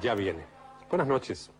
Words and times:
ya 0.00 0.14
viene. 0.14 0.44
Buenas 0.88 1.08
noches. 1.08 1.50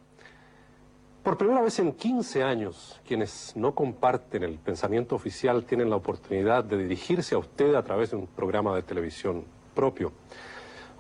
Por 1.23 1.37
primera 1.37 1.61
vez 1.61 1.79
en 1.79 1.93
15 1.93 2.43
años, 2.43 3.01
quienes 3.07 3.55
no 3.57 3.75
comparten 3.75 4.45
el 4.45 4.59
pensamiento 4.59 5.15
oficial 5.15 5.65
tienen 5.65 5.91
la 5.91 5.97
oportunidad 5.97 6.65
de 6.65 6.79
dirigirse 6.79 7.35
a 7.35 7.39
usted 7.39 7.75
a 7.75 7.83
través 7.83 8.13
de 8.13 8.17
un 8.17 8.27
programa 8.27 8.75
de 8.75 8.83
televisión 8.83 9.45
propio. 9.75 10.13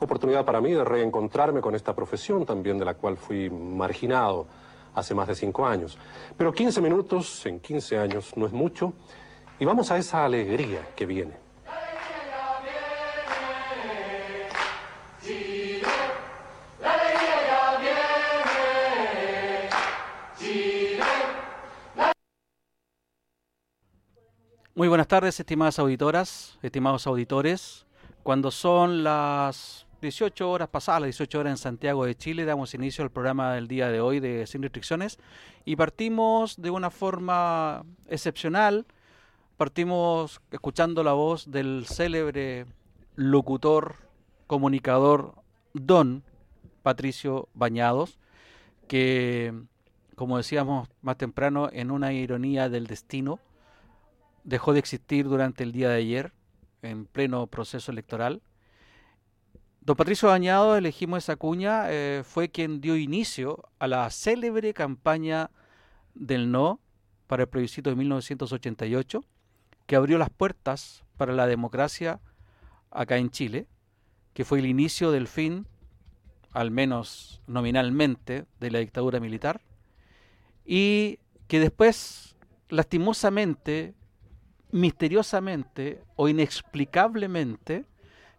Oportunidad 0.01 0.45
para 0.45 0.61
mí 0.61 0.73
de 0.73 0.85
reencontrarme 0.85 1.61
con 1.61 1.75
esta 1.75 1.95
profesión 1.95 2.45
también 2.45 2.79
de 2.79 2.85
la 2.85 2.95
cual 2.95 3.17
fui 3.17 3.49
marginado 3.49 4.47
hace 4.95 5.15
más 5.15 5.29
de 5.29 5.35
cinco 5.35 5.67
años. 5.67 5.99
Pero 6.37 6.53
15 6.53 6.81
minutos 6.81 7.47
en 7.47 7.61
15 7.61 7.99
años 7.99 8.37
no 8.37 8.47
es 8.47 8.53
mucho 8.53 8.93
y 9.59 9.65
vamos 9.65 9.91
a 9.91 9.99
esa 9.99 10.25
alegría 10.25 10.89
que 10.95 11.07
viene. 11.07 11.48
Muy 24.79 24.87
buenas 24.87 25.09
tardes, 25.09 25.41
estimadas 25.41 25.81
auditoras, 25.81 26.57
estimados 26.63 27.09
auditores. 27.09 27.85
Cuando 28.23 28.53
son 28.53 29.03
las 29.03 29.89
18 30.01 30.49
horas 30.49 30.69
pasadas, 30.69 31.01
las 31.01 31.09
18 31.09 31.41
horas 31.41 31.51
en 31.51 31.57
Santiago 31.57 32.05
de 32.05 32.15
Chile, 32.15 32.45
damos 32.45 32.75
inicio 32.75 33.03
al 33.03 33.11
programa 33.11 33.55
del 33.55 33.67
día 33.67 33.89
de 33.89 34.01
hoy 34.01 34.21
de 34.21 34.47
Sin 34.47 34.63
Restricciones 34.63 35.19
y 35.65 35.75
partimos 35.75 36.63
de 36.63 36.71
una 36.71 36.91
forma 36.91 37.83
excepcional. 38.07 38.87
Partimos 39.57 40.41
escuchando 40.53 41.03
la 41.03 41.13
voz 41.13 41.51
del 41.51 41.85
célebre 41.85 42.65
locutor, 43.17 43.97
comunicador 44.47 45.35
Don 45.75 46.23
Patricio 46.85 47.49
Bañados, 47.53 48.21
que, 48.87 49.53
como 50.15 50.37
decíamos 50.37 50.89
más 51.03 51.17
temprano, 51.17 51.69
en 51.73 51.91
una 51.91 52.13
ironía 52.13 52.69
del 52.69 52.87
destino, 52.87 53.41
dejó 54.49 54.73
de 54.73 54.79
existir 54.79 55.27
durante 55.29 55.63
el 55.63 55.73
día 55.73 55.91
de 55.91 55.97
ayer, 55.97 56.33
en 56.81 57.05
pleno 57.05 57.47
proceso 57.49 57.93
electoral. 57.93 58.41
Don 59.83 59.95
Patricio 59.95 60.29
Bañado, 60.29 60.77
elegimos 60.77 61.25
esa 61.25 61.37
cuña, 61.37 61.91
eh, 61.91 62.23
fue 62.25 62.49
quien 62.49 62.81
dio 62.81 62.97
inicio 62.97 63.69
a 63.79 63.87
la 63.87 64.09
célebre 64.11 64.73
campaña 64.73 65.51
del 66.15 66.51
no 66.51 66.81
para 67.27 67.43
el 67.43 67.49
plebiscito 67.51 67.91
de 67.91 67.97
1988, 67.97 69.23
que 69.87 69.97
abrió 69.97 70.17
las 70.17 70.31
puertas 70.31 71.05
para 71.19 71.35
la 71.35 71.47
democracia 71.47 72.21
acá 72.91 73.19
en 73.19 73.31
Chile, 73.31 73.67
que 74.33 74.47
fue 74.47 74.61
el 74.61 74.67
inicio 74.67 75.11
del 75.11 75.29
fin, 75.29 75.67
al 76.53 76.71
menos 76.71 77.43
nominalmente, 77.47 78.47
de 78.61 78.71
la 78.71 78.79
dictadura 78.79 79.21
militar, 79.21 79.61
y 80.65 81.19
que 81.49 81.61
después, 81.61 82.37
lastimosamente, 82.71 83.95
misteriosamente 84.71 86.03
o 86.17 86.29
inexplicablemente 86.29 87.85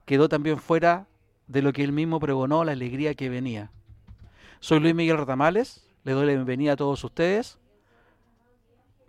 quedó 0.06 0.30
también 0.30 0.58
fuera 0.60 1.08
de 1.48 1.62
lo 1.62 1.74
que 1.74 1.84
él 1.84 1.92
mismo 1.92 2.20
pregonó, 2.20 2.64
la 2.64 2.74
alegría 2.74 3.14
que 3.16 3.30
venía. 3.30 3.72
Soy 4.60 4.80
Luis 4.80 4.94
Miguel 4.94 5.18
Ratamales, 5.18 5.88
le 6.04 6.14
doy 6.14 6.28
la 6.28 6.34
bienvenida 6.34 6.74
a 6.74 6.76
todos 6.76 7.04
ustedes. 7.04 7.58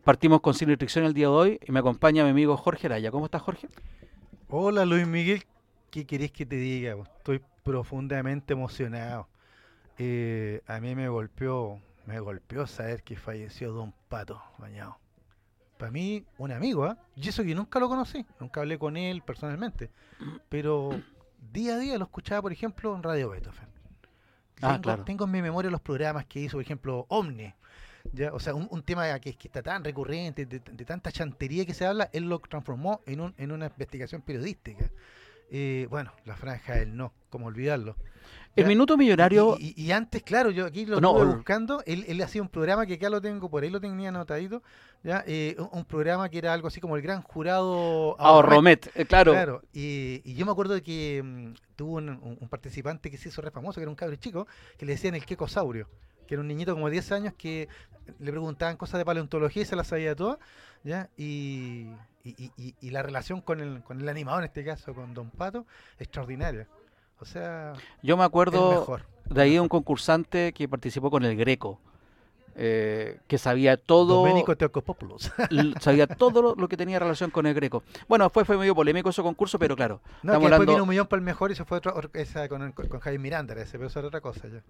Partimos 0.05 0.41
con 0.41 0.55
Sin 0.55 0.69
Restricción 0.69 1.05
el 1.05 1.13
día 1.13 1.27
de 1.27 1.33
hoy 1.33 1.61
y 1.67 1.73
me 1.73 1.81
acompaña 1.81 2.25
mi 2.25 2.31
amigo 2.31 2.57
Jorge 2.57 2.87
Araya. 2.87 3.11
¿Cómo 3.11 3.27
estás, 3.27 3.43
Jorge? 3.43 3.69
Hola, 4.49 4.87
Luis 4.87 5.07
Miguel. 5.07 5.45
¿Qué 5.91 6.07
querés 6.07 6.33
que 6.33 6.47
te 6.47 6.57
diga? 6.57 6.97
Estoy 7.19 7.43
profundamente 7.63 8.55
emocionado. 8.55 9.29
Eh, 9.99 10.63
a 10.67 10.81
mí 10.81 10.95
me 10.95 11.09
golpeó, 11.09 11.81
me 12.07 12.21
golpeó 12.21 12.67
saber 12.67 13.03
que 13.03 13.17
falleció 13.17 13.73
Don 13.73 13.93
Pato 14.09 14.43
Bañado 14.59 14.99
para 15.81 15.91
mí, 15.91 16.23
un 16.37 16.53
amigo, 16.53 16.87
¿eh? 16.87 16.95
y 17.17 17.29
eso 17.29 17.43
que 17.43 17.55
nunca 17.55 17.81
lo 17.81 17.89
conocí, 17.89 18.25
nunca 18.39 18.61
hablé 18.61 18.79
con 18.79 18.99
él 18.99 19.23
personalmente, 19.23 19.91
pero 20.51 20.91
día 21.53 21.75
a 21.75 21.79
día 21.79 21.99
lo 21.99 22.05
escuchaba, 22.05 22.43
por 22.43 22.53
ejemplo, 22.53 22.95
en 22.95 23.03
Radio 23.03 23.31
Beethoven. 23.31 23.69
Ah, 24.61 24.73
tengo, 24.73 24.83
claro. 24.83 25.05
tengo 25.05 25.25
en 25.25 25.31
mi 25.31 25.41
memoria 25.41 25.71
los 25.71 25.81
programas 25.81 26.27
que 26.27 26.41
hizo, 26.41 26.59
por 26.59 26.63
ejemplo, 26.63 27.07
Omni. 27.09 27.55
¿ya? 28.13 28.31
O 28.35 28.39
sea, 28.39 28.55
un, 28.55 28.83
tema 28.83 29.19
que, 29.21 29.35
que, 29.35 29.49
está 29.49 29.63
tan 29.63 29.83
recurrente, 29.83 30.45
de, 30.45 30.61
tanta 30.85 31.11
chantería 31.11 31.65
que 31.65 31.73
se 31.73 31.87
habla, 31.87 32.11
él 32.13 32.29
lo 32.29 32.39
transformó 32.41 33.01
en, 33.07 33.23
un, 33.23 33.35
en 33.39 33.51
una 33.51 33.67
investigación 33.67 34.21
periodística. 34.21 34.91
Eh, 35.51 35.87
bueno, 35.91 36.13
la 36.25 36.37
franja 36.37 36.75
del 36.75 36.97
no, 36.97 37.13
como 37.29 37.47
olvidarlo. 37.47 37.97
El 38.57 38.67
minuto 38.67 38.97
millonario. 38.97 39.57
Y, 39.59 39.91
antes, 39.93 40.23
claro, 40.23 40.51
yo 40.51 40.67
aquí 40.67 40.85
lo 40.85 40.97
estuve 40.97 41.25
buscando. 41.25 41.83
Él, 41.87 42.05
él 42.09 42.21
hacía 42.23 42.43
un 42.43 42.49
programa 42.49 42.85
que 42.85 42.95
acá 42.95 43.09
lo 43.09 43.21
tengo, 43.21 43.49
por 43.49 43.63
ahí 43.63 43.71
lo 43.71 43.81
tenía 43.81 44.09
anotadito. 44.09 44.63
¿ya? 45.03 45.25
Eh, 45.27 45.57
un, 45.73 45.85
programa 45.85 46.29
que 46.29 46.39
era 46.39 46.53
algo 46.53 46.69
así 46.69 46.81
como 46.81 46.97
el 46.97 47.03
gran 47.03 47.23
jurado. 47.23 48.21
Ahorromet, 48.21 48.91
eh, 48.95 49.07
claro. 49.07 49.33
Claro. 49.33 49.63
Y, 49.73 50.35
yo 50.35 50.45
me 50.47 50.53
acuerdo 50.53 50.75
de 50.75 50.83
que 50.83 51.23
mm, 51.25 51.55
tuvo 51.77 51.97
un, 51.97 52.49
participante 52.51 53.11
que 53.11 53.19
se 53.19 53.29
hizo 53.29 53.41
re 53.41 53.51
famoso, 53.51 53.77
que 53.77 53.83
era 53.83 53.91
un 53.91 53.97
cabro 53.97 54.17
chico, 54.17 54.47
que 54.77 54.85
le 54.85 54.93
decían 54.93 55.15
el 55.15 55.25
quecosaurio. 55.25 55.89
Que 56.31 56.37
era 56.37 56.43
un 56.43 56.47
niñito 56.47 56.75
como 56.75 56.87
de 56.87 56.93
10 56.93 57.11
años 57.11 57.35
que 57.37 57.69
le 58.21 58.31
preguntaban 58.31 58.77
cosas 58.77 58.99
de 58.99 59.05
paleontología 59.05 59.65
y 59.65 59.67
se 59.67 59.75
las 59.75 59.89
sabía 59.89 60.15
todas. 60.15 60.39
¿ya? 60.85 61.11
Y, 61.17 61.89
y, 62.23 62.91
la 62.91 63.03
relación 63.03 63.41
con 63.41 63.59
el, 63.61 63.83
con 63.83 64.01
el 64.01 64.09
animador, 64.09 64.45
en 64.45 64.47
este 64.47 64.65
caso, 64.65 64.95
con 64.95 65.13
Don 65.13 65.29
Pato, 65.31 65.67
extraordinaria. 65.99 66.69
O 67.19 67.25
sea, 67.25 67.73
yo 68.01 68.17
me 68.17 68.23
acuerdo 68.23 68.97
de 69.25 69.43
ahí 69.43 69.59
un 69.59 69.69
concursante 69.69 70.53
que 70.53 70.69
participó 70.69 71.11
con 71.11 71.25
el 71.25 71.37
Greco. 71.37 71.81
Eh, 72.57 73.21
que 73.27 73.39
sabía 73.39 73.77
todo 73.77 74.27
sabía 75.81 76.07
todo 76.07 76.55
lo, 76.57 76.69
que 76.69 76.77
tenía 76.77 76.99
relación 76.99 77.31
con 77.31 77.47
el 77.47 77.55
greco. 77.55 77.83
Bueno 78.09 78.25
después 78.25 78.47
fue 78.47 78.59
medio 78.59 78.75
polémico 78.75 79.11
ese 79.11 79.23
concurso 79.23 79.59
pero 79.59 79.77
claro 79.77 80.01
no, 80.23 80.39
que 80.39 80.49
después 80.49 80.69
vino 80.69 80.83
un 80.83 80.89
millón 80.89 81.07
para 81.07 81.19
el 81.19 81.25
mejor 81.25 81.53
y 81.53 81.55
se 81.55 81.65
fue 81.65 81.79
otra, 81.79 81.95
esa 82.15 82.49
con, 82.49 82.73
con, 82.73 83.01
Jaime 83.01 83.19
Miranda 83.19 83.55
ese 83.55 83.79
pero 83.79 83.87
eso 83.87 83.99
era 84.01 84.09
otra 84.09 84.21
cosa 84.21 84.49
ya. 84.49 84.63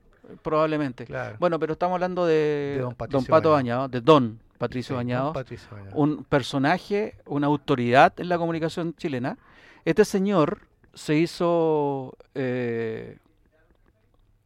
Probablemente. 0.43 1.07
Bueno 1.39 1.59
pero 1.59 1.73
estamos 1.73 1.95
hablando 1.95 2.27
de, 2.27 2.79
Don, 2.81 2.95
Pato 2.95 3.51
Bañado. 3.51 3.89
de 3.89 4.01
Don 4.01 4.39
Patricio, 4.59 4.97
Bañado, 4.97 5.33
Patricio 5.33 5.69
Bañado. 5.73 5.97
un 5.97 6.25
personaje 6.25 7.17
una 7.25 7.47
autoridad 7.47 8.13
en 8.19 8.29
la 8.29 8.37
comunicación 8.37 8.95
chilena. 8.95 9.39
Este 9.87 10.05
señor 10.05 10.61
se 10.95 11.17
hizo, 11.17 12.17
eh, 12.35 13.19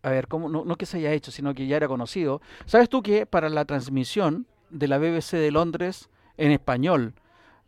a 0.04 0.10
ver, 0.10 0.28
¿cómo? 0.28 0.50
No, 0.50 0.66
no, 0.66 0.76
que 0.76 0.84
se 0.84 0.98
haya 0.98 1.12
hecho, 1.12 1.30
sino 1.30 1.54
que 1.54 1.66
ya 1.66 1.76
era 1.76 1.88
conocido. 1.88 2.42
¿Sabes 2.66 2.90
tú 2.90 3.02
que 3.02 3.24
para 3.24 3.48
la 3.48 3.64
transmisión 3.64 4.46
de 4.68 4.86
la 4.86 4.98
BBC 4.98 5.32
de 5.32 5.50
Londres 5.50 6.10
en 6.36 6.52
español 6.52 7.14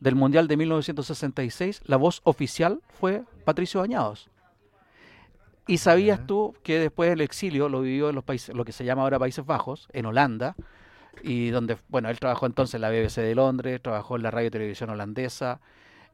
del 0.00 0.16
Mundial 0.16 0.46
de 0.46 0.58
1966, 0.58 1.80
la 1.86 1.96
voz 1.96 2.20
oficial 2.24 2.82
fue 2.90 3.24
Patricio 3.46 3.80
Bañados? 3.80 4.28
¿Y 5.66 5.78
sabías 5.78 6.26
tú 6.26 6.54
que 6.62 6.78
después 6.78 7.08
del 7.08 7.22
exilio 7.22 7.70
lo 7.70 7.80
vivió 7.80 8.10
en 8.10 8.14
los 8.14 8.22
países, 8.22 8.54
lo 8.54 8.66
que 8.66 8.72
se 8.72 8.84
llama 8.84 9.02
ahora 9.02 9.18
Países 9.18 9.46
Bajos, 9.46 9.88
en 9.94 10.04
Holanda, 10.04 10.56
y 11.22 11.48
donde, 11.48 11.78
bueno, 11.88 12.10
él 12.10 12.20
trabajó 12.20 12.44
entonces 12.44 12.74
en 12.74 12.82
la 12.82 12.90
BBC 12.90 13.22
de 13.22 13.34
Londres, 13.34 13.80
trabajó 13.80 14.16
en 14.16 14.22
la 14.22 14.30
radio 14.30 14.48
y 14.48 14.50
televisión 14.50 14.90
holandesa. 14.90 15.60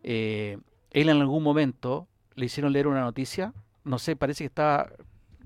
Eh, 0.05 0.57
él 0.93 1.09
en 1.09 1.21
algún 1.21 1.43
momento 1.43 2.07
le 2.37 2.47
hicieron 2.47 2.73
leer 2.73 2.87
una 2.87 3.01
noticia, 3.01 3.53
no 3.83 3.99
sé, 3.99 4.15
parece 4.15 4.45
que 4.45 4.49
estaba 4.49 4.89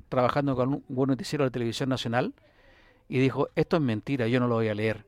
trabajando 0.09 0.57
con 0.57 0.75
un 0.75 0.85
buen 0.89 1.09
noticiero 1.09 1.45
de 1.45 1.49
la 1.49 1.53
televisión 1.53 1.89
nacional 1.89 2.35
y 3.09 3.19
dijo, 3.19 3.49
esto 3.55 3.77
es 3.77 3.83
mentira, 3.83 4.27
yo 4.29 4.41
no 4.41 4.49
lo 4.49 4.57
voy 4.57 4.69
a 4.69 4.75
leer. 4.75 5.05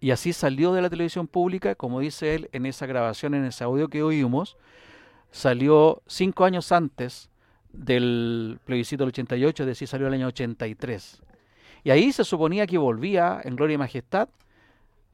Y 0.00 0.10
así 0.10 0.32
salió 0.32 0.72
de 0.72 0.82
la 0.82 0.90
televisión 0.90 1.28
pública, 1.28 1.74
como 1.74 2.00
dice 2.00 2.34
él 2.34 2.48
en 2.52 2.66
esa 2.66 2.86
grabación, 2.86 3.34
en 3.34 3.44
ese 3.44 3.64
audio 3.64 3.88
que 3.88 4.02
oímos, 4.02 4.56
salió 5.30 6.02
cinco 6.06 6.44
años 6.44 6.72
antes 6.72 7.30
del 7.72 8.58
plebiscito 8.64 9.02
del 9.04 9.08
88, 9.08 9.62
es 9.62 9.66
decir, 9.66 9.88
salió 9.88 10.08
el 10.08 10.14
año 10.14 10.26
83. 10.26 11.22
Y 11.84 11.90
ahí 11.90 12.12
se 12.12 12.24
suponía 12.24 12.66
que 12.66 12.78
volvía 12.78 13.40
en 13.44 13.56
gloria 13.56 13.74
y 13.74 13.78
majestad, 13.78 14.28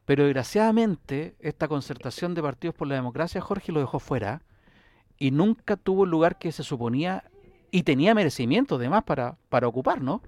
pero 0.05 0.25
desgraciadamente 0.25 1.35
esta 1.41 1.69
concertación 1.69 2.35
de 2.35 2.43
partidos 2.43 2.75
por 2.75 2.89
la 2.89 2.95
democracia, 2.95 3.41
Jorge 3.41 3.73
lo 3.73 3.81
dejó 3.81 3.99
fuera 3.99 4.43
y 5.19 5.31
nunca 5.33 5.77
tuvo 5.77 6.05
el 6.05 6.11
lugar 6.11 6.39
que 6.39 6.53
se 6.53 6.63
suponía 6.63 7.25
y 7.71 7.83
tenía 7.83 8.15
merecimiento 8.15 8.77
además 8.77 9.05
para, 9.05 9.37
para 9.49 9.69
ocupar, 9.69 10.01
¿no? 10.01 10.23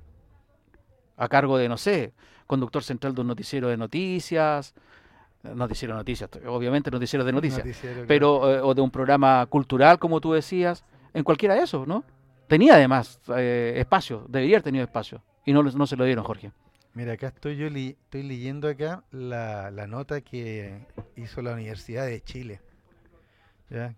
A 1.16 1.28
cargo 1.28 1.58
de, 1.58 1.68
no 1.68 1.76
sé, 1.76 2.12
conductor 2.46 2.82
central 2.82 3.14
de 3.14 3.20
un 3.20 3.26
noticiero 3.26 3.68
de 3.68 3.76
noticias, 3.76 4.74
noticiero 5.42 5.94
de 5.94 5.98
noticias, 5.98 6.30
obviamente 6.46 6.90
noticiero 6.90 7.24
de 7.24 7.32
noticias, 7.32 7.66
pero 8.06 8.50
eh, 8.50 8.60
o 8.60 8.74
de 8.74 8.80
un 8.80 8.90
programa 8.90 9.46
cultural, 9.46 9.98
como 9.98 10.20
tú 10.20 10.32
decías, 10.32 10.84
en 11.14 11.24
cualquiera 11.24 11.54
de 11.54 11.62
esos, 11.62 11.86
¿no? 11.86 12.04
Tenía 12.46 12.74
además 12.74 13.20
eh, 13.36 13.74
espacio, 13.76 14.26
debería 14.28 14.56
haber 14.56 14.64
tenido 14.64 14.84
espacio, 14.84 15.22
y 15.44 15.52
no, 15.52 15.62
no 15.62 15.86
se 15.86 15.96
lo 15.96 16.04
dieron, 16.04 16.24
Jorge. 16.24 16.52
Mira, 16.92 17.12
acá 17.12 17.28
estoy 17.28 17.56
yo 17.56 17.68
estoy 17.68 18.24
leyendo 18.24 18.68
acá 18.68 19.04
la, 19.12 19.70
la 19.70 19.86
nota 19.86 20.20
que 20.22 20.86
hizo 21.16 21.40
la 21.40 21.52
Universidad 21.52 22.06
de 22.06 22.20
Chile 22.20 22.60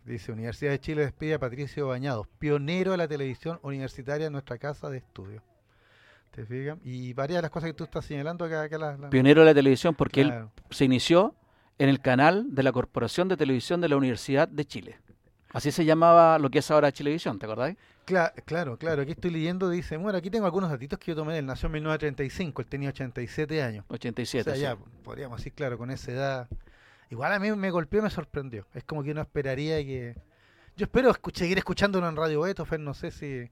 Dice, 0.05 0.33
Universidad 0.33 0.73
de 0.73 0.81
Chile 0.81 1.03
despide 1.03 1.35
a 1.35 1.39
Patricio 1.39 1.89
Bañados, 1.89 2.27
pionero 2.39 2.91
de 2.91 2.99
la 2.99 3.09
televisión 3.09 3.59
universitaria 3.63 4.27
en 4.27 4.33
nuestra 4.33 4.59
casa 4.59 4.91
de 4.91 4.99
estudio. 4.99 5.43
¿Te 6.31 6.45
fijas? 6.45 6.79
Y 6.85 7.15
varias 7.15 7.39
de 7.39 7.43
las 7.43 7.51
cosas 7.51 7.71
que 7.71 7.75
tú 7.75 7.85
estás 7.85 8.05
señalando 8.05 8.45
acá. 8.45 8.69
Pionero 9.11 9.41
de 9.41 9.47
la 9.47 9.55
televisión 9.55 9.95
porque 9.95 10.23
él 10.23 10.49
se 10.71 10.85
inició 10.85 11.35
en 11.79 11.89
el 11.89 12.01
canal 12.01 12.55
de 12.55 12.63
la 12.63 12.73
Corporación 12.73 13.29
de 13.29 13.37
Televisión 13.37 13.81
de 13.81 13.89
la 13.89 13.97
Universidad 13.97 14.47
de 14.47 14.65
Chile. 14.67 14.99
Así 15.53 15.71
se 15.71 15.85
llamaba 15.85 16.39
lo 16.39 16.51
que 16.51 16.61
es 16.61 16.71
ahora 16.71 16.93
Chilevisión, 16.93 17.39
¿te 17.39 17.47
acordáis? 17.47 17.77
Claro, 18.05 18.33
claro, 18.45 18.79
claro. 18.79 19.03
Aquí 19.03 19.13
estoy 19.13 19.31
leyendo, 19.31 19.69
dice, 19.69 19.97
bueno, 19.97 20.19
aquí 20.19 20.31
tengo 20.31 20.47
algunos 20.47 20.71
datitos 20.71 20.99
que 20.99 21.13
yo 21.13 21.15
tomé. 21.15 21.39
Él 21.39 21.47
nació 21.47 21.67
en 21.67 21.73
1935, 21.73 22.63
él 22.63 22.69
tenía 22.69 22.89
87 22.89 23.63
años. 23.63 23.85
87, 23.89 24.51
o 24.51 24.55
sea, 24.55 24.63
ya, 24.63 24.77
podríamos 25.05 25.39
decir, 25.39 25.53
claro, 25.53 25.79
con 25.79 25.91
esa 25.91 26.11
edad. 26.11 26.49
Igual 27.13 27.31
a 27.31 27.39
mí 27.39 27.53
me 27.53 27.71
golpeó 27.71 28.01
y 28.01 28.05
me 28.05 28.09
sorprendió. 28.09 28.67
Es 28.73 28.85
como 28.85 29.03
que 29.03 29.11
uno 29.11 29.21
esperaría 29.21 29.77
que... 29.85 30.17
Yo 30.79 30.85
espero 30.85 31.15
seguir 31.35 31.59
escuchándolo 31.59 32.09
en 32.09 32.17
Radio 32.17 32.41
Beethoven, 32.41 32.83
no 32.83 32.95
sé 32.95 33.11
si 33.11 33.51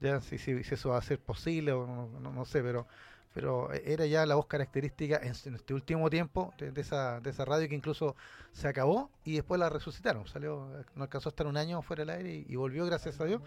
ya 0.00 0.20
si, 0.20 0.38
si, 0.38 0.50
eso 0.50 0.88
va 0.88 0.98
a 0.98 1.02
ser 1.02 1.20
posible 1.20 1.70
o 1.70 1.86
no, 1.86 2.32
no, 2.32 2.44
sé, 2.44 2.62
pero 2.62 2.88
pero 3.32 3.72
era 3.72 4.06
ya 4.06 4.26
la 4.26 4.34
voz 4.34 4.46
característica 4.46 5.20
en, 5.22 5.54
este 5.54 5.72
último 5.72 6.10
tiempo 6.10 6.52
de, 6.58 6.80
esa, 6.80 7.20
de 7.20 7.30
esa 7.30 7.44
radio 7.44 7.68
que 7.68 7.76
incluso 7.76 8.16
se 8.50 8.66
acabó 8.66 9.08
y 9.24 9.34
después 9.34 9.60
la 9.60 9.68
resucitaron. 9.68 10.26
Salió, 10.26 10.68
no 10.96 11.04
alcanzó 11.04 11.28
a 11.28 11.30
estar 11.30 11.46
un 11.46 11.56
año 11.56 11.82
fuera 11.82 12.04
del 12.04 12.10
aire 12.10 12.44
y, 12.48 12.56
volvió, 12.56 12.86
gracias 12.86 13.20
a 13.20 13.24
Dios. 13.24 13.40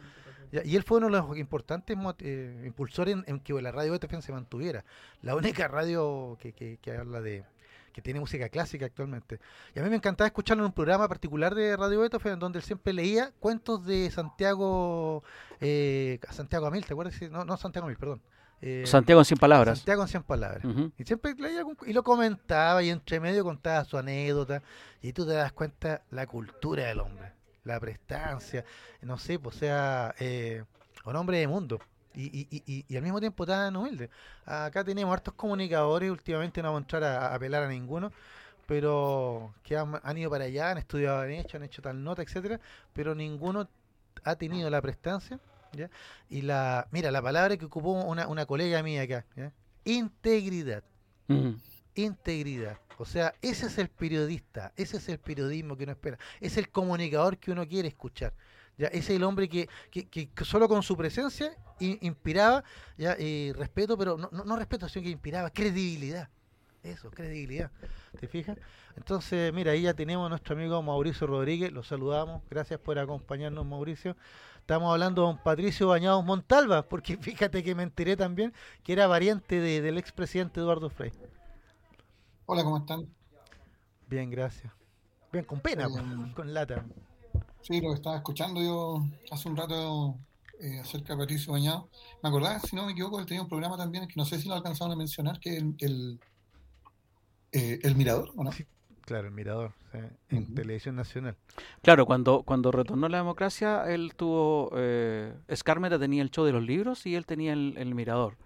y 0.52 0.76
él 0.78 0.84
fue 0.84 1.00
uno 1.00 1.08
de 1.08 1.14
los 1.14 1.38
importantes 1.38 1.98
eh, 2.20 2.64
impulsores 2.66 3.18
en, 3.26 3.40
que 3.42 3.62
la 3.62 3.74
radio 3.74 3.92
BTFM 3.92 4.22
se 4.22 4.32
mantuviera. 4.32 4.86
La 5.22 5.36
única 5.36 5.68
radio 5.68 6.38
que, 6.40 6.54
que 6.54 6.92
habla 6.92 7.20
de, 7.20 7.44
que 7.92 8.02
tiene 8.02 8.20
música 8.20 8.50
clásica 8.50 8.86
actualmente. 8.86 9.40
Y 9.76 9.80
a 9.80 9.84
mí 9.84 9.90
me 9.90 9.96
encantaba 9.96 10.28
escucharlo 10.28 10.64
en 10.64 10.68
un 10.68 10.74
programa 10.74 11.08
particular 11.08 11.56
de 11.56 11.76
Radio 11.76 12.02
Beethoven, 12.02 12.40
donde 12.40 12.60
él 12.60 12.64
siempre 12.64 12.94
leía 12.94 13.32
cuentos 13.40 13.86
de 13.86 14.10
Santiago, 14.12 15.24
eh, 15.60 16.20
Santiago 16.32 16.68
Amil, 16.68 16.86
¿te 16.86 16.94
acuerdas? 16.94 17.16
No, 17.30 17.46
no 17.46 17.58
Santiago 17.58 17.88
Amil, 17.88 17.98
perdón. 17.98 18.22
Eh, 18.62 18.84
Santiago 18.86 19.22
en 19.22 19.26
100 19.26 19.38
palabras. 19.38 19.78
Santiago 19.80 20.02
en 20.02 20.08
100 20.08 20.24
palabras. 20.24 20.64
Y 20.98 21.04
siempre 21.06 21.34
leía 21.38 21.64
y 21.86 21.94
lo 21.94 22.04
comentaba 22.04 22.84
y 22.84 22.90
entre 22.90 23.20
medio 23.20 23.44
contaba 23.44 23.86
su 23.86 23.98
anécdota 23.98 24.62
y 25.02 25.14
tú 25.14 25.26
te 25.26 25.34
das 25.34 25.54
cuenta 25.54 26.04
la 26.12 26.28
cultura 26.28 26.86
del 26.86 27.00
hombre, 27.00 27.32
la 27.64 27.80
prestancia, 27.80 28.66
no 29.02 29.18
sé, 29.18 29.40
pues 29.40 29.56
sea 29.56 30.14
eh, 30.20 30.64
un 31.06 31.16
hombre 31.16 31.38
de 31.38 31.48
mundo 31.48 31.80
y, 32.14 32.48
y, 32.50 32.86
y, 32.88 32.98
al 32.98 33.04
mismo 33.04 33.20
tiempo 33.20 33.46
tan 33.46 33.76
humilde. 33.76 34.10
Acá 34.46 34.84
tenemos 34.84 35.14
hartos 35.14 35.34
comunicadores, 35.36 36.10
últimamente 36.10 36.62
no 36.62 36.70
vamos 36.70 36.82
a 36.82 36.84
entrar 36.84 37.04
a, 37.04 37.34
apelar 37.34 37.64
a 37.64 37.68
ninguno, 37.68 38.12
pero 38.66 39.54
que 39.64 39.78
han, 39.78 40.18
ido 40.18 40.30
para 40.30 40.46
allá, 40.46 40.72
han 40.72 40.78
estudiado, 40.78 41.22
han 41.22 41.32
hecho, 41.32 41.58
han 41.58 41.64
hecho 41.64 41.82
tal 41.82 42.04
nota, 42.04 42.22
etcétera, 42.22 42.60
pero 42.94 43.16
ninguno 43.16 43.68
ha 44.24 44.36
tenido 44.36 44.70
la 44.70 44.82
prestancia. 44.82 45.40
¿ya? 45.74 45.90
Y 46.30 46.42
la, 46.42 46.88
mira, 46.92 47.12
la 47.12 47.22
palabra 47.22 47.58
que 47.58 47.66
ocupó 47.66 47.92
una, 47.92 48.28
una 48.28 48.46
colega 48.46 48.82
mía 48.84 49.04
acá, 49.04 49.26
integridad. 49.86 50.84
Integridad. 51.96 52.78
O 52.98 53.06
sea, 53.06 53.34
ese 53.42 53.68
es 53.68 53.78
el 53.78 53.90
periodista, 53.90 54.74
ese 54.76 54.98
es 54.98 55.10
el 55.10 55.20
periodismo 55.20 55.78
que 55.78 55.84
uno 55.84 55.94
espera, 55.94 56.18
es 56.42 56.58
el 56.58 56.70
comunicador 56.70 57.38
que 57.38 57.52
uno 57.52 57.68
quiere 57.68 57.88
escuchar. 57.88 58.34
¿Ya? 58.80 58.88
es 58.88 59.10
el 59.12 59.24
hombre 59.24 59.48
que, 59.48 59.70
que, 59.92 60.08
que, 60.08 60.30
solo 60.44 60.68
con 60.68 60.82
su 60.82 60.98
presencia 60.98 61.56
inspiraba 61.80 62.64
ya 62.98 63.16
eh, 63.20 63.54
respeto, 63.56 63.98
pero 63.98 64.18
no, 64.18 64.30
no, 64.32 64.56
respeto, 64.56 64.90
sino 64.90 65.04
que 65.04 65.12
inspiraba 65.12 65.52
credibilidad. 65.52 66.30
Eso, 66.82 67.12
credibilidad. 67.12 67.72
¿Te 68.20 68.28
fijas? 68.28 68.58
Entonces, 68.96 69.54
mira, 69.54 69.74
ahí 69.74 69.84
ya 69.84 69.94
tenemos 69.94 70.26
a 70.26 70.30
nuestro 70.30 70.56
amigo 70.56 70.82
Mauricio 70.82 71.28
Rodríguez, 71.28 71.72
lo 71.72 71.84
saludamos, 71.84 72.42
gracias 72.50 72.80
por 72.80 72.98
acompañarnos 72.98 73.66
Mauricio. 73.66 74.16
Estamos 74.60 74.92
hablando 74.92 75.24
de 75.24 75.28
don 75.28 75.44
Patricio 75.44 75.88
Bañados 75.88 76.24
Montalva, 76.24 76.88
porque 76.88 77.18
fíjate 77.22 77.64
que 77.64 77.76
me 77.76 77.84
enteré 77.84 78.16
también 78.16 78.54
que 78.84 78.94
era 78.94 79.08
variante 79.08 79.60
de, 79.60 79.82
del 79.82 79.98
expresidente 79.98 80.60
Eduardo 80.62 80.90
Frei. 80.90 81.12
Hola, 82.46 82.64
¿cómo 82.64 82.78
están? 82.78 83.08
Bien, 84.08 84.30
gracias. 84.30 84.74
Bien, 85.32 85.46
con 85.46 85.60
pena, 85.60 85.88
con 86.34 86.54
lata. 86.54 86.84
Sí, 87.62 87.82
lo 87.82 87.90
que 87.90 87.96
estaba 87.96 88.18
escuchando 88.18 88.62
yo 88.62 89.06
hace 89.32 89.50
un 89.50 89.56
rato 89.56 90.16
eh, 90.60 90.80
acerca 90.80 91.14
de 91.14 91.20
Patricio 91.20 91.54
Bañado. 91.54 91.90
Me 92.24 92.30
acordaba, 92.30 92.60
si 92.60 92.76
no 92.76 92.86
me 92.86 92.94
equivoco, 92.94 93.20
él 93.20 93.26
tenía 93.26 93.42
un 93.42 93.50
programa 93.50 93.78
también, 93.78 94.08
que 94.08 94.16
no 94.16 94.26
sé 94.26 94.40
si 94.40 94.48
lo 94.48 94.56
alcanzaron 94.56 94.94
a 94.94 94.96
mencionar, 94.96 95.40
que 95.40 95.58
el, 95.58 95.76
el, 95.80 96.20
eh, 97.52 97.80
el 97.84 97.96
Mirador, 97.96 98.32
¿o 98.36 98.44
no? 98.44 98.52
Sí, 98.52 98.66
claro, 99.02 99.28
el 99.28 99.34
Mirador, 99.34 99.74
en 100.30 100.54
Televisión 100.56 100.96
Nacional. 100.96 101.36
Claro, 101.82 102.06
cuando, 102.06 102.44
cuando 102.44 102.72
retornó 102.72 103.08
la 103.10 103.18
democracia, 103.18 103.84
él 103.92 104.14
tuvo, 104.16 104.72
eh, 104.76 105.34
tenía 106.00 106.22
el 106.22 106.32
show 106.32 106.46
de 106.46 106.54
los 106.54 106.64
libros 106.64 107.06
y 107.06 107.16
él 107.16 107.26
tenía 107.26 107.54
el, 107.54 107.76
el 107.78 107.94
Mirador. 107.94 108.38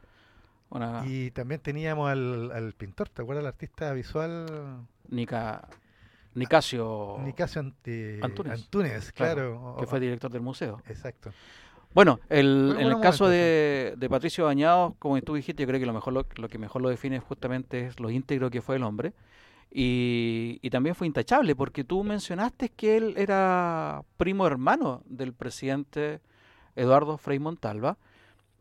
Y 1.06 1.30
también 1.32 1.62
teníamos 1.62 2.10
al, 2.10 2.52
al 2.52 2.74
pintor, 2.74 3.08
¿te 3.10 3.22
acuerdas? 3.22 3.44
El 3.44 3.48
artista 3.48 3.94
visual. 3.94 4.88
Nica, 5.08 5.68
Nicasio, 6.36 7.18
Nicasio 7.24 7.62
Antunes, 7.62 9.12
claro, 9.12 9.76
Que 9.80 9.86
fue 9.86 10.00
director 10.00 10.32
del 10.32 10.42
museo. 10.42 10.82
Exacto. 10.88 11.32
Bueno, 11.94 12.20
el, 12.30 12.76
en 12.80 12.88
el 12.88 13.00
caso 13.00 13.28
de, 13.28 13.96
Patricio 14.10 14.46
Bañados, 14.46 14.94
como 14.98 15.22
tú 15.22 15.36
dijiste, 15.36 15.62
yo 15.62 15.68
creo 15.68 15.80
que 15.80 15.86
lo 15.86 15.94
mejor 15.94 16.14
lo, 16.14 16.50
que 16.50 16.58
mejor 16.58 16.82
lo 16.82 16.90
define 16.90 17.20
justamente 17.20 17.86
es 17.86 18.00
lo 18.00 18.10
íntegro 18.10 18.50
que 18.50 18.62
fue 18.62 18.78
el 18.78 18.84
hombre. 18.84 19.14
Y, 19.70 20.60
y, 20.62 20.70
también 20.70 20.96
fue 20.96 21.08
intachable, 21.08 21.56
porque 21.56 21.84
tú 21.84 22.04
mencionaste 22.04 22.70
que 22.70 22.98
él 22.98 23.16
era 23.18 24.04
primo 24.18 24.46
hermano 24.46 25.02
del 25.06 25.34
presidente 25.34 26.22
Eduardo 26.76 27.18
Frei 27.18 27.40
Montalva 27.40 27.98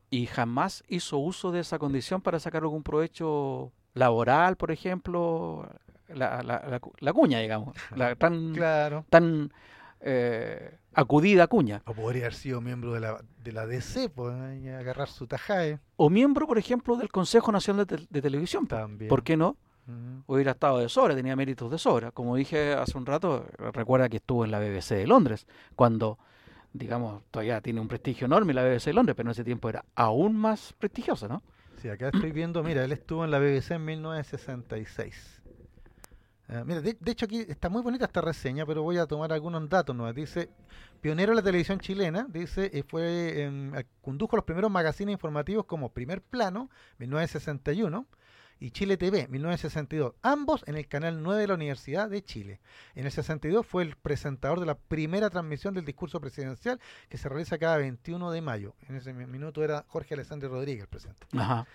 y 0.09 0.27
jamás 0.27 0.85
hizo 0.89 1.19
uso 1.19 1.53
de 1.53 1.61
esa 1.61 1.79
condición 1.79 2.21
para 2.21 2.39
sacar 2.39 2.63
algún 2.63 2.83
provecho 2.83 3.73
laboral, 3.95 4.57
por 4.57 4.71
ejemplo, 4.71 5.69
la, 6.15 6.43
la, 6.43 6.81
la, 7.01 7.13
cuña, 7.13 7.39
digamos, 7.41 7.77
la 7.95 8.15
tan, 8.17 8.53
claro. 8.53 9.05
tan 9.11 9.53
eh, 10.01 10.79
acudida 10.95 11.47
cuña. 11.47 11.83
O 11.87 11.95
podría 11.95 12.25
haber 12.25 12.35
sido 12.35 12.61
miembro 12.61 12.93
de 12.93 13.01
la, 13.01 13.23
de 13.43 13.53
la 13.53 13.67
DC, 13.67 14.09
pues, 14.11 14.35
agarrar 14.35 15.09
su 15.09 15.27
tajae. 15.27 15.79
O 15.97 16.11
miembro, 16.11 16.47
por 16.47 16.59
ejemplo, 16.59 16.97
del 16.97 17.11
Consejo 17.11 17.53
Nacional 17.53 17.87
de, 17.87 18.23
Televisión. 18.23 18.67
También. 18.67 19.09
¿Por 19.09 19.23
qué 19.23 19.37
no? 19.37 19.57
Hubiera 20.27 20.53
estado 20.53 20.79
de 20.79 20.89
sobra, 20.89 21.15
tenía 21.15 21.35
méritos 21.35 21.71
de 21.71 21.77
sobra. 21.77 22.13
Como 22.13 22.37
dije 22.37 22.73
hace 22.73 22.97
un 22.97 23.05
rato, 23.05 23.45
recuerda 23.73 24.09
que 24.09 24.19
estuvo 24.19 24.45
en 24.45 24.53
la 24.53 24.61
BBC 24.61 24.91
de 24.91 25.07
Londres, 25.07 25.47
cuando, 25.75 26.19
digamos, 26.73 27.25
todavía 27.31 27.61
tiene 27.61 27.81
un 27.81 27.89
prestigio 27.89 28.27
enorme 28.27 28.55
la 28.55 28.63
BBC 28.63 28.87
de 28.87 28.93
Londres, 28.93 29.17
pero 29.17 29.29
en 29.29 29.33
ese 29.33 29.45
tiempo 29.45 29.69
era 29.69 29.85
aún 29.97 30.37
más 30.37 30.73
prestigiosa, 30.79 31.27
¿no? 31.27 31.43
Sí, 31.83 31.89
acá 31.89 32.11
estoy 32.15 32.31
viendo, 32.31 32.63
mira, 32.63 32.85
él 32.85 32.93
estuvo 32.93 33.25
en 33.25 33.33
la 33.33 33.41
BBC 33.41 33.73
en 33.73 33.85
1966. 33.85 35.42
Ah, 36.49 36.65
mira, 36.67 36.81
de, 36.81 36.97
hecho 37.07 37.27
aquí 37.27 37.41
está 37.49 37.69
muy 37.69 37.83
bonita 37.83 38.05
esta 38.05 38.21
reseña, 38.21 38.67
pero 38.67 38.83
voy 38.83 38.99
a 38.99 39.07
tomar 39.07 39.33
algunos 39.33 39.69
datos 39.69 39.95
nuevos. 39.95 40.15
Dice, 40.15 40.51
pionero 41.01 41.33
de 41.33 41.37
la 41.37 41.43
televisión 41.43 41.79
chilena, 41.79 42.27
dice, 42.29 42.71
eh, 42.73 42.83
fue 42.83 43.85
condujo 44.01 44.37
los 44.37 44.45
primeros 44.45 44.71
magazines 44.71 45.13
informativos 45.13 45.65
como 45.65 45.93
Primer 45.93 46.21
Plano, 46.21 46.69
1961, 46.99 48.07
y 48.63 48.71
Chile 48.71 48.97
TV, 48.97 49.27
1962, 49.27 50.15
ambos 50.23 50.63
en 50.69 50.77
el 50.77 50.87
canal 50.87 51.21
9 51.21 51.41
de 51.41 51.49
la 51.49 51.55
Universidad 51.55 52.09
de 52.09 52.23
Chile. 52.23 52.61
En 52.95 53.07
el 53.07 53.11
62 53.11 53.67
fue 53.67 53.83
el 53.83 53.97
presentador 53.97 54.61
de 54.61 54.67
la 54.67 54.77
primera 54.77 55.31
transmisión 55.31 55.75
del 55.75 55.85
discurso 55.85 56.21
presidencial 56.21 56.79
que 57.09 57.19
se 57.19 57.29
realiza 57.29 57.59
cada 57.59 57.79
21 57.79 58.31
de 58.31 58.41
mayo. 58.41 58.77
En 58.89 58.95
ese 58.95 59.13
minuto 59.13 59.65
era 59.65 59.85
Jorge 59.89 60.15
Alessandro 60.15 60.49
Rodríguez 60.49 60.83
el 60.83 60.89
presidente. 60.89 61.27
Ajá. 61.37 61.67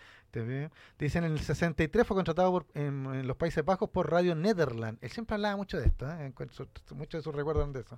Dicen 0.99 1.23
en 1.23 1.31
el 1.31 1.39
63 1.39 2.05
fue 2.05 2.15
contratado 2.15 2.65
en, 2.73 3.27
los 3.27 3.37
Países 3.37 3.63
Bajos 3.63 3.89
por 3.89 4.11
Radio 4.11 4.35
Netherland. 4.35 4.97
Él 5.01 5.09
siempre 5.09 5.35
hablaba 5.35 5.55
mucho 5.55 5.77
de 5.77 5.87
esto, 5.87 6.09
¿eh? 6.09 6.33
muchos 6.95 7.19
de 7.19 7.21
sus 7.21 7.33
recuerdos 7.33 7.71
de 7.73 7.79
eso. 7.81 7.97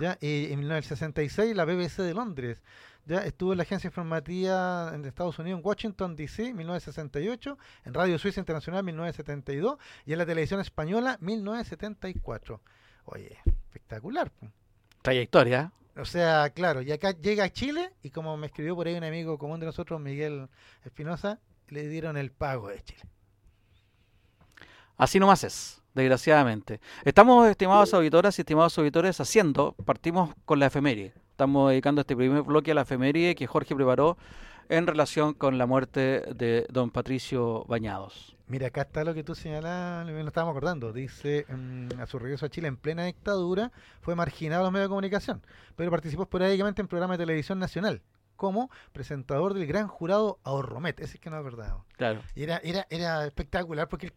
¿ya? 0.00 0.18
Y 0.20 0.52
en 0.52 0.70
el 0.70 0.82
66 0.82 1.54
la 1.54 1.64
BBC 1.64 1.98
de 2.02 2.14
Londres. 2.14 2.58
Ya 3.06 3.24
estuvo 3.24 3.52
en 3.52 3.58
la 3.58 3.62
agencia 3.62 3.88
informativa 3.88 4.90
de 4.90 5.08
Estados 5.08 5.38
Unidos 5.38 5.60
en 5.60 5.66
Washington 5.66 6.14
DC 6.14 6.52
1968, 6.52 7.58
en 7.86 7.94
Radio 7.94 8.18
Suiza 8.18 8.40
Internacional 8.40 8.84
1972 8.84 9.78
y 10.04 10.12
en 10.12 10.18
la 10.18 10.26
televisión 10.26 10.60
española 10.60 11.16
1974. 11.22 12.60
Oye, 13.06 13.38
espectacular. 13.46 14.30
Trayectoria. 15.00 15.72
O 15.96 16.04
sea, 16.04 16.50
claro, 16.50 16.82
y 16.82 16.92
acá 16.92 17.10
llega 17.10 17.44
a 17.44 17.52
Chile 17.52 17.92
y 18.02 18.10
como 18.10 18.36
me 18.36 18.46
escribió 18.46 18.76
por 18.76 18.86
ahí 18.86 18.94
un 18.94 19.04
amigo 19.04 19.36
común 19.36 19.58
de 19.58 19.66
nosotros, 19.66 20.00
Miguel 20.00 20.48
Espinosa, 20.84 21.40
le 21.70 21.88
dieron 21.88 22.16
el 22.16 22.30
pago 22.30 22.68
de 22.68 22.82
Chile. 22.82 23.02
Así 24.96 25.20
nomás 25.20 25.44
es, 25.44 25.80
desgraciadamente. 25.94 26.80
Estamos, 27.04 27.48
estimados 27.48 27.94
auditoras 27.94 28.38
y 28.38 28.42
estimados 28.42 28.76
auditores, 28.78 29.20
haciendo, 29.20 29.74
partimos 29.84 30.34
con 30.44 30.58
la 30.58 30.66
efeméride. 30.66 31.14
Estamos 31.30 31.70
dedicando 31.70 32.00
este 32.00 32.16
primer 32.16 32.42
bloque 32.42 32.72
a 32.72 32.74
la 32.74 32.82
efeméride 32.82 33.36
que 33.36 33.46
Jorge 33.46 33.76
preparó 33.76 34.18
en 34.68 34.86
relación 34.86 35.34
con 35.34 35.56
la 35.56 35.66
muerte 35.66 36.22
de 36.34 36.66
don 36.68 36.90
Patricio 36.90 37.64
Bañados. 37.68 38.36
Mira, 38.48 38.68
acá 38.68 38.82
está 38.82 39.04
lo 39.04 39.14
que 39.14 39.22
tú 39.22 39.34
señalas, 39.34 40.06
lo 40.06 40.18
estábamos 40.26 40.56
acordando. 40.56 40.92
Dice, 40.92 41.46
mm, 41.48 42.00
a 42.00 42.06
su 42.06 42.18
regreso 42.18 42.46
a 42.46 42.48
Chile 42.48 42.66
en 42.66 42.76
plena 42.76 43.04
dictadura, 43.04 43.70
fue 44.00 44.16
marginado 44.16 44.62
a 44.62 44.64
los 44.64 44.72
medios 44.72 44.86
de 44.86 44.90
comunicación, 44.90 45.42
pero 45.76 45.90
participó 45.90 46.22
esporádicamente 46.22 46.82
en 46.82 46.88
programas 46.88 47.18
de 47.18 47.24
televisión 47.24 47.58
nacional 47.58 48.02
como 48.38 48.70
presentador 48.92 49.52
del 49.52 49.66
gran 49.66 49.88
jurado 49.88 50.38
Ahorromet. 50.44 50.98
Ese 51.00 51.16
es 51.16 51.20
que 51.20 51.28
no 51.28 51.36
es 51.36 51.44
verdad. 51.44 51.76
Claro. 51.98 52.22
Y 52.34 52.44
era, 52.44 52.58
era, 52.64 52.86
era 52.88 53.26
espectacular 53.26 53.88
porque 53.88 54.14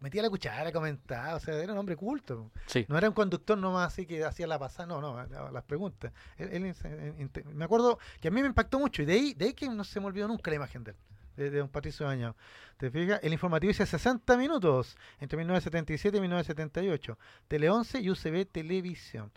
metía 0.00 0.22
la 0.22 0.30
cuchara, 0.30 0.72
comentaba, 0.72 1.36
o 1.36 1.40
sea, 1.40 1.54
era 1.54 1.74
un 1.74 1.78
hombre 1.78 1.94
culto. 1.94 2.50
Sí. 2.66 2.86
No 2.88 2.96
era 2.98 3.08
un 3.08 3.14
conductor 3.14 3.58
nomás 3.58 3.92
así 3.92 4.06
que 4.06 4.24
hacía 4.24 4.46
la 4.46 4.58
pasada, 4.58 4.86
no, 4.86 5.00
no, 5.00 5.50
las 5.52 5.64
preguntas. 5.64 6.12
me 6.38 7.64
acuerdo 7.64 7.98
que 8.20 8.28
a 8.28 8.30
mí 8.30 8.40
me 8.40 8.48
impactó 8.48 8.78
mucho 8.78 9.02
y 9.02 9.04
de 9.04 9.12
ahí, 9.12 9.34
de 9.34 9.44
ahí 9.44 9.54
que 9.54 9.68
no 9.68 9.84
se 9.84 10.00
me 10.00 10.06
olvidó 10.06 10.26
nunca 10.26 10.50
la 10.50 10.56
imagen 10.56 10.82
de 10.84 10.90
él 10.92 10.96
de, 11.36 11.50
de, 11.50 11.62
un 11.62 11.68
Patricio 11.68 12.04
Bañado. 12.06 12.36
¿Te 12.78 12.90
fijas? 12.90 13.20
El 13.22 13.32
informativo 13.32 13.68
dice 13.68 13.86
60 13.86 14.36
minutos 14.36 14.96
entre 15.20 15.36
1977 15.36 16.16
y 16.16 16.20
1978. 16.20 17.18
Tele 17.46 17.70
11 17.70 18.00
y 18.00 18.10
UCB 18.10 18.46
Televisión. 18.50 19.30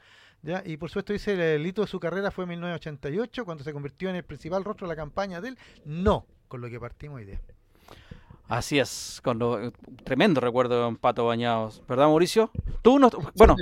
¿Ya? 0.44 0.64
Y 0.66 0.78
por 0.78 0.90
supuesto 0.90 1.14
dice 1.14 1.56
el 1.56 1.66
hito 1.66 1.82
de 1.82 1.88
su 1.88 2.00
carrera 2.00 2.32
fue 2.32 2.46
en 2.46 2.52
1988 2.52 3.46
cuando 3.46 3.64
se 3.64 3.74
convirtió 3.74 4.10
en 4.10 4.16
el 4.16 4.24
principal 4.24 4.64
rostro 4.64 4.88
de 4.88 4.94
la 4.94 4.96
campaña 4.96 5.40
del 5.40 5.58
no, 5.86 6.26
con 6.48 6.62
lo 6.62 6.70
que 6.70 6.80
partimos 6.80 7.18
hoy 7.18 7.26
día. 7.26 7.42
Así 8.48 8.80
es, 8.80 9.22
con 9.24 9.40
lo, 9.40 9.72
tremendo 10.04 10.42
recuerdo 10.42 10.82
de 10.82 10.88
un 10.88 10.98
Pato 10.98 11.26
Bañados, 11.26 11.82
¿verdad 11.88 12.06
Mauricio? 12.06 12.52
Tú 12.82 13.00
no, 13.00 13.10
bueno, 13.36 13.56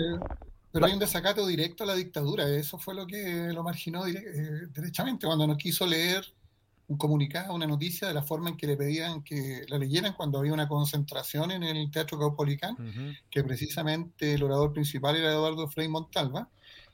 pero 0.71 0.85
hay 0.85 0.93
un 0.93 0.99
desacato 0.99 1.45
directo 1.47 1.83
a 1.83 1.87
la 1.87 1.95
dictadura, 1.95 2.47
eso 2.47 2.77
fue 2.77 2.93
lo 2.93 3.07
que 3.07 3.51
lo 3.53 3.63
marginó 3.63 4.05
eh, 4.05 4.67
derechamente 4.71 5.25
cuando 5.25 5.47
no 5.47 5.57
quiso 5.57 5.85
leer 5.85 6.23
un 6.87 6.97
comunicado, 6.97 7.53
una 7.53 7.67
noticia 7.67 8.07
de 8.07 8.13
la 8.13 8.23
forma 8.23 8.49
en 8.49 8.57
que 8.57 8.65
le 8.65 8.75
pedían 8.75 9.23
que 9.23 9.63
la 9.67 9.77
leyeran 9.77 10.13
cuando 10.13 10.39
había 10.39 10.53
una 10.53 10.67
concentración 10.67 11.51
en 11.51 11.63
el 11.63 11.91
Teatro 11.91 12.17
Caupolicán, 12.17 12.75
que 13.29 13.43
precisamente 13.43 14.33
el 14.33 14.41
orador 14.41 14.73
principal 14.73 15.15
era 15.15 15.31
Eduardo 15.31 15.67
Frei 15.67 15.87
Montalva, 15.87 16.49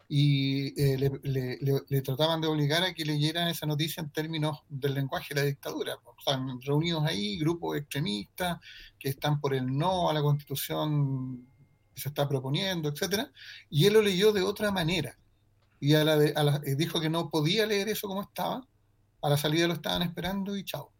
y 0.08 0.80
eh, 0.80 0.98
le, 1.24 2.02
trataban 2.02 2.42
de 2.42 2.48
obligar 2.48 2.84
a 2.84 2.94
que 2.94 3.06
leyeran 3.06 3.48
esa 3.48 3.66
noticia 3.66 4.02
en 4.02 4.12
términos 4.12 4.60
del 4.70 4.94
lenguaje 4.94 5.34
de 5.34 5.42
la 5.42 5.48
dictadura. 5.48 5.98
Están 6.18 6.62
reunidos 6.62 7.04
ahí 7.06 7.38
grupos 7.40 7.78
extremistas 7.78 8.60
que 9.00 9.10
están 9.10 9.40
por 9.40 9.54
el 9.54 9.66
no 9.66 10.10
a 10.10 10.14
la 10.14 10.22
constitución 10.22 11.48
que 11.94 12.02
se 12.02 12.10
está 12.10 12.28
proponiendo, 12.28 12.90
etcétera, 12.90 13.32
y 13.70 13.86
él 13.86 13.94
lo 13.94 14.02
leyó 14.02 14.32
de 14.32 14.42
otra 14.42 14.72
manera. 14.72 15.18
Y 15.80 15.94
a 15.94 16.04
la 16.04 16.16
eh, 16.24 16.76
dijo 16.76 17.00
que 17.00 17.10
no 17.10 17.30
podía 17.30 17.66
leer 17.66 17.90
eso 17.90 18.08
como 18.08 18.22
estaba, 18.22 18.66
a 19.22 19.30
la 19.30 19.38
salida 19.38 19.68
lo 19.68 19.74
estaban 19.74 20.04
esperando 20.04 20.56
y 20.56 20.64
chao. 20.64 20.92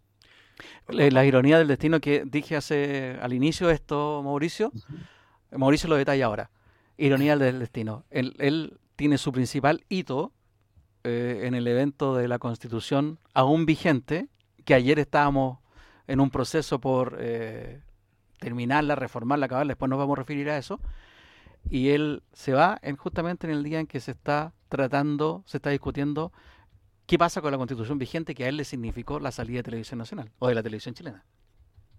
La 0.88 1.26
ironía 1.26 1.58
del 1.58 1.68
destino 1.68 2.00
que 2.00 2.24
dije 2.26 2.56
hace 2.56 3.18
al 3.22 3.34
inicio 3.34 3.70
esto, 3.70 4.22
Mauricio, 4.24 4.72
Mauricio 5.52 5.90
lo 5.90 5.96
detalla 5.96 6.26
ahora. 6.26 6.52
Ironía 6.98 7.36
del 7.38 7.60
destino. 7.60 8.06
Él, 8.10 8.80
tiene 8.96 9.18
su 9.18 9.32
principal 9.32 9.84
hito 9.90 10.32
eh, 11.04 11.42
en 11.44 11.54
el 11.54 11.68
evento 11.68 12.16
de 12.16 12.28
la 12.28 12.40
Constitución 12.40 13.20
aún 13.34 13.66
vigente, 13.66 14.30
que 14.64 14.74
ayer 14.74 15.00
estábamos 15.00 15.60
en 16.08 16.20
un 16.20 16.30
proceso 16.30 16.80
por 16.80 17.18
eh, 17.20 17.82
terminarla, 18.40 18.96
reformarla, 18.96 19.46
acabarla, 19.48 19.72
después 19.72 19.90
nos 19.90 20.00
vamos 20.00 20.18
a 20.18 20.22
referir 20.22 20.50
a 20.50 20.58
eso, 20.58 20.80
y 21.70 21.90
él 21.90 22.24
se 22.34 22.54
va 22.54 22.80
en, 22.82 22.96
justamente 22.96 23.48
en 23.48 23.54
el 23.54 23.64
día 23.64 23.80
en 23.80 23.88
que 23.88 24.00
se 24.00 24.12
está 24.12 24.54
tratando, 24.70 25.44
se 25.46 25.58
está 25.58 25.70
discutiendo 25.72 26.32
¿Qué 27.06 27.20
pasa 27.20 27.40
con 27.40 27.52
la 27.52 27.58
constitución 27.58 28.00
vigente 28.00 28.34
que 28.34 28.46
a 28.46 28.50
él 28.50 28.58
le 28.58 28.64
significó 28.64 29.20
la 29.20 29.32
salida 29.32 29.58
de 29.58 29.64
Televisión 29.64 30.00
Nacional 30.00 30.32
o 30.40 30.48
de 30.48 30.56
la 30.56 30.64
televisión 30.64 30.96
chilena? 30.96 31.24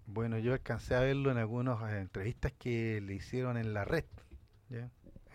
Bueno, 0.07 0.37
yo 0.39 0.53
alcancé 0.53 0.97
a 0.97 1.01
verlo 1.01 1.31
en 1.31 1.39
algunas 1.39 1.81
entrevistas 1.93 2.53
que 2.59 3.01
le 3.01 3.15
hicieron 3.15 3.57
en 3.57 3.73
la 3.73 3.85
red. 3.85 4.05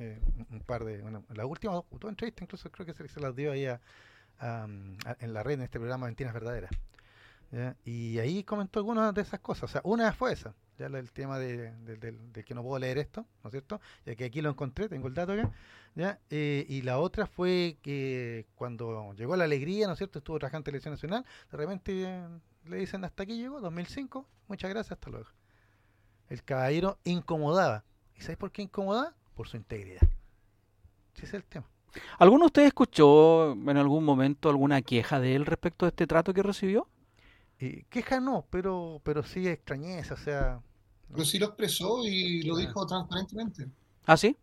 Eh, 0.02 0.20
un 0.50 0.62
par 0.62 0.84
de, 0.84 1.00
bueno, 1.04 1.24
las 1.30 1.46
últimas 1.46 1.84
dos, 1.92 2.10
entrevistas 2.10 2.42
incluso 2.42 2.72
creo 2.72 2.88
que 2.88 2.94
se, 3.08 3.20
las 3.20 3.36
dio 3.36 3.52
ahí 3.52 3.66
en 3.66 5.34
la 5.34 5.44
red 5.44 5.54
en 5.54 5.62
este 5.62 5.78
programa 5.78 6.08
Mentiras 6.08 6.34
Verdaderas. 6.34 6.72
Y 7.86 8.18
ahí 8.18 8.44
comentó 8.44 8.80
algunas 8.80 9.14
de 9.14 9.22
esas 9.22 9.40
cosas. 9.42 9.64
O 9.64 9.68
sea, 9.68 9.82
una 9.84 10.12
fue 10.12 10.34
esa, 10.34 10.56
ya 10.80 10.88
el 10.88 11.12
tema 11.12 11.38
de, 11.38 11.72
que 12.44 12.56
no 12.56 12.64
puedo 12.64 12.80
leer 12.80 12.98
esto, 12.98 13.28
¿no 13.44 13.50
es 13.50 13.52
cierto? 13.52 13.80
Ya 14.04 14.16
que 14.16 14.26
aquí 14.26 14.42
lo 14.42 14.50
encontré, 14.50 14.90
tengo 14.90 15.08
el 15.08 15.14
dato 15.14 15.34
acá. 15.34 15.52
¿ya? 15.94 16.20
Eh, 16.32 16.66
y 16.68 16.82
la 16.82 16.98
otra 16.98 17.28
fue 17.28 17.78
que 17.84 18.48
cuando 18.56 19.14
llegó 19.14 19.36
la 19.36 19.44
alegría, 19.44 19.86
¿no 19.86 19.94
es 19.94 20.00
cierto? 20.00 20.18
Estuvo 20.18 20.40
trabajando 20.40 20.62
en 20.62 20.64
Televisión 20.64 20.94
Nacional, 20.96 21.26
de 21.52 21.58
repente 21.58 22.04
eh, 22.08 22.28
le 22.66 22.78
dicen 22.78 23.06
hasta 23.06 23.22
aquí 23.22 23.38
llegó, 23.38 23.62
2005, 23.62 24.26
muchas 24.48 24.72
gracias, 24.72 24.94
hasta 24.94 25.12
luego. 25.12 25.28
El 26.30 26.44
caballero 26.44 26.98
incomodaba. 27.04 27.84
¿Y 28.16 28.22
sabes 28.22 28.38
por 28.38 28.52
qué 28.52 28.64
incomodaba? 28.64 29.14
Por 29.42 29.48
su 29.48 29.58
integridad. 29.58 30.08
Ese 31.16 31.26
es 31.26 31.34
el 31.34 31.44
tema. 31.44 31.66
¿Alguno 32.20 32.42
de 32.42 32.46
ustedes 32.46 32.68
escuchó 32.68 33.54
en 33.54 33.76
algún 33.76 34.04
momento 34.04 34.50
alguna 34.50 34.84
queja 34.84 35.20
de 35.20 35.34
él 35.34 35.48
respecto 35.48 35.88
a 35.88 35.90
este 35.90 36.06
trato 36.06 36.32
que 36.32 36.44
recibió? 36.44 36.88
Eh, 37.58 37.86
queja 37.90 38.20
no, 38.20 38.46
pero, 38.52 39.02
pero 39.04 39.24
sí 39.24 39.48
extrañeza, 39.48 40.14
o 40.14 40.18
sea... 40.18 40.62
Pero 41.12 41.26
sí 41.26 41.40
lo 41.40 41.48
expresó 41.48 42.06
y 42.06 42.44
lo 42.44 42.56
dijo 42.56 42.86
transparentemente. 42.86 43.66
¿Ah, 44.06 44.16
sí? 44.16 44.38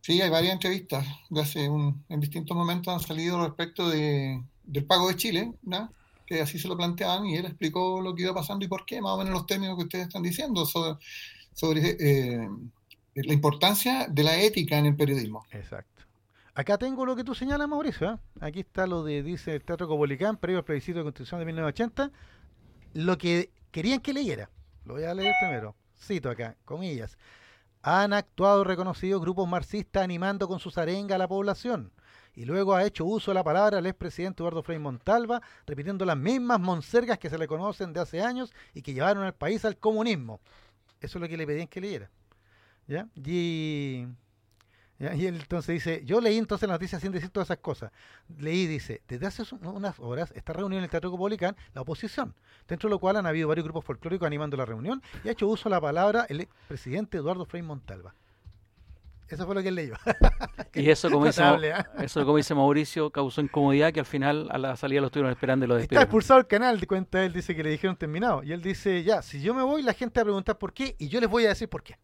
Sí, 0.00 0.22
hay 0.22 0.30
varias 0.30 0.52
entrevistas 0.52 1.04
hace 1.36 1.68
un, 1.68 2.04
en 2.08 2.20
distintos 2.20 2.56
momentos 2.56 2.94
han 2.94 3.00
salido 3.00 3.44
respecto 3.44 3.88
de, 3.88 4.40
del 4.62 4.84
pago 4.84 5.08
de 5.08 5.16
Chile, 5.16 5.54
¿no? 5.64 5.90
que 6.24 6.40
así 6.40 6.60
se 6.60 6.68
lo 6.68 6.76
planteaban 6.76 7.26
y 7.26 7.34
él 7.34 7.46
explicó 7.46 8.00
lo 8.00 8.14
que 8.14 8.22
iba 8.22 8.32
pasando 8.32 8.64
y 8.64 8.68
por 8.68 8.86
qué, 8.86 9.02
más 9.02 9.14
o 9.14 9.18
menos 9.18 9.32
los 9.32 9.46
términos 9.46 9.76
que 9.76 9.82
ustedes 9.82 10.06
están 10.06 10.22
diciendo 10.22 10.64
sobre, 10.66 11.00
sobre 11.52 11.96
eh, 11.98 12.48
la 13.14 13.32
importancia 13.32 14.06
de 14.08 14.22
la 14.22 14.40
ética 14.40 14.78
en 14.78 14.86
el 14.86 14.96
periodismo. 14.96 15.44
Exacto. 15.50 16.02
Acá 16.54 16.78
tengo 16.78 17.04
lo 17.04 17.16
que 17.16 17.24
tú 17.24 17.34
señalas, 17.34 17.68
Mauricio. 17.68 18.12
¿eh? 18.12 18.18
Aquí 18.40 18.60
está 18.60 18.86
lo 18.86 19.02
de, 19.02 19.22
dice 19.22 19.54
el 19.54 19.64
Teatro 19.64 19.88
Copolicán, 19.88 20.36
previo 20.36 20.58
al 20.58 20.64
plebiscito 20.64 20.98
de 20.98 21.04
Constitución 21.04 21.40
de 21.40 21.46
1980, 21.46 22.10
lo 22.94 23.18
que 23.18 23.50
querían 23.70 24.00
que 24.00 24.12
leyera. 24.12 24.50
Lo 24.84 24.94
voy 24.94 25.04
a 25.04 25.14
leer 25.14 25.34
primero. 25.40 25.74
Cito 25.96 26.30
acá, 26.30 26.56
comillas 26.64 27.16
han 27.84 28.14
actuado 28.14 28.64
reconocidos 28.64 29.20
grupos 29.20 29.46
marxistas 29.46 30.02
animando 30.02 30.48
con 30.48 30.58
sus 30.58 30.78
arengas 30.78 31.16
a 31.16 31.18
la 31.18 31.28
población. 31.28 31.92
Y 32.34 32.46
luego 32.46 32.74
ha 32.74 32.84
hecho 32.84 33.04
uso 33.04 33.30
de 33.30 33.34
la 33.34 33.44
palabra 33.44 33.78
el 33.78 33.86
expresidente 33.86 34.42
Eduardo 34.42 34.62
Frei 34.62 34.78
Montalva, 34.78 35.42
repitiendo 35.66 36.06
las 36.06 36.16
mismas 36.16 36.58
monsergas 36.60 37.18
que 37.18 37.28
se 37.28 37.36
le 37.36 37.46
conocen 37.46 37.92
de 37.92 38.00
hace 38.00 38.22
años 38.22 38.54
y 38.72 38.80
que 38.80 38.94
llevaron 38.94 39.22
al 39.22 39.34
país 39.34 39.66
al 39.66 39.76
comunismo. 39.76 40.40
Eso 40.98 41.18
es 41.18 41.22
lo 41.22 41.28
que 41.28 41.36
le 41.36 41.46
pedían 41.46 41.68
que 41.68 41.82
leyera. 41.82 42.10
¿Ya? 42.86 43.08
Y 43.16 44.06
y 44.98 45.26
él 45.26 45.36
entonces 45.40 45.74
dice, 45.74 46.02
yo 46.04 46.20
leí 46.20 46.38
entonces 46.38 46.68
la 46.68 46.74
noticia 46.74 47.00
sin 47.00 47.10
decir 47.10 47.28
todas 47.30 47.48
esas 47.48 47.58
cosas. 47.58 47.90
Leí, 48.38 48.66
dice, 48.66 49.02
desde 49.08 49.26
hace 49.26 49.42
unas 49.62 49.98
horas 49.98 50.32
está 50.36 50.52
reunido 50.52 50.78
en 50.78 50.84
el 50.84 50.90
Teatro 50.90 51.10
Copolicán 51.10 51.56
la 51.74 51.80
oposición, 51.80 52.34
dentro 52.68 52.88
de 52.88 52.92
lo 52.92 53.00
cual 53.00 53.16
han 53.16 53.26
habido 53.26 53.48
varios 53.48 53.64
grupos 53.64 53.84
folclóricos 53.84 54.26
animando 54.26 54.56
la 54.56 54.64
reunión 54.64 55.02
y 55.24 55.28
ha 55.28 55.32
hecho 55.32 55.48
uso 55.48 55.68
de 55.68 55.74
la 55.74 55.80
palabra 55.80 56.26
el 56.28 56.48
presidente 56.68 57.18
Eduardo 57.18 57.44
Frei 57.44 57.62
Montalva. 57.62 58.14
Eso 59.26 59.46
fue 59.46 59.54
lo 59.54 59.62
que 59.62 59.68
él 59.68 59.74
leyó. 59.74 59.94
y 60.74 60.90
eso 60.90 61.10
como, 61.10 61.26
dice, 61.26 61.42
¿ah? 61.42 61.90
eso, 61.98 62.24
como 62.24 62.36
dice 62.36 62.54
Mauricio, 62.54 63.10
causó 63.10 63.40
incomodidad 63.40 63.92
que 63.92 63.98
al 63.98 64.06
final 64.06 64.48
a 64.50 64.58
la 64.58 64.76
salida 64.76 65.00
lo 65.00 65.06
estuvieron 65.06 65.32
esperando 65.32 65.64
y 65.64 65.68
lo 65.68 65.74
despidieron. 65.74 66.02
Está 66.02 66.04
expulsado 66.04 66.40
el 66.40 66.46
canal, 66.46 66.86
cuenta 66.86 67.24
él, 67.24 67.32
dice 67.32 67.56
que 67.56 67.64
le 67.64 67.70
dijeron 67.70 67.96
terminado. 67.96 68.44
Y 68.44 68.52
él 68.52 68.62
dice, 68.62 69.02
ya, 69.02 69.22
si 69.22 69.40
yo 69.40 69.54
me 69.54 69.62
voy, 69.62 69.82
la 69.82 69.94
gente 69.94 70.20
va 70.20 70.22
a 70.22 70.24
preguntar 70.26 70.58
por 70.58 70.72
qué 70.72 70.94
y 70.98 71.08
yo 71.08 71.20
les 71.20 71.28
voy 71.28 71.46
a 71.46 71.48
decir 71.48 71.68
por 71.68 71.82
qué. 71.82 71.96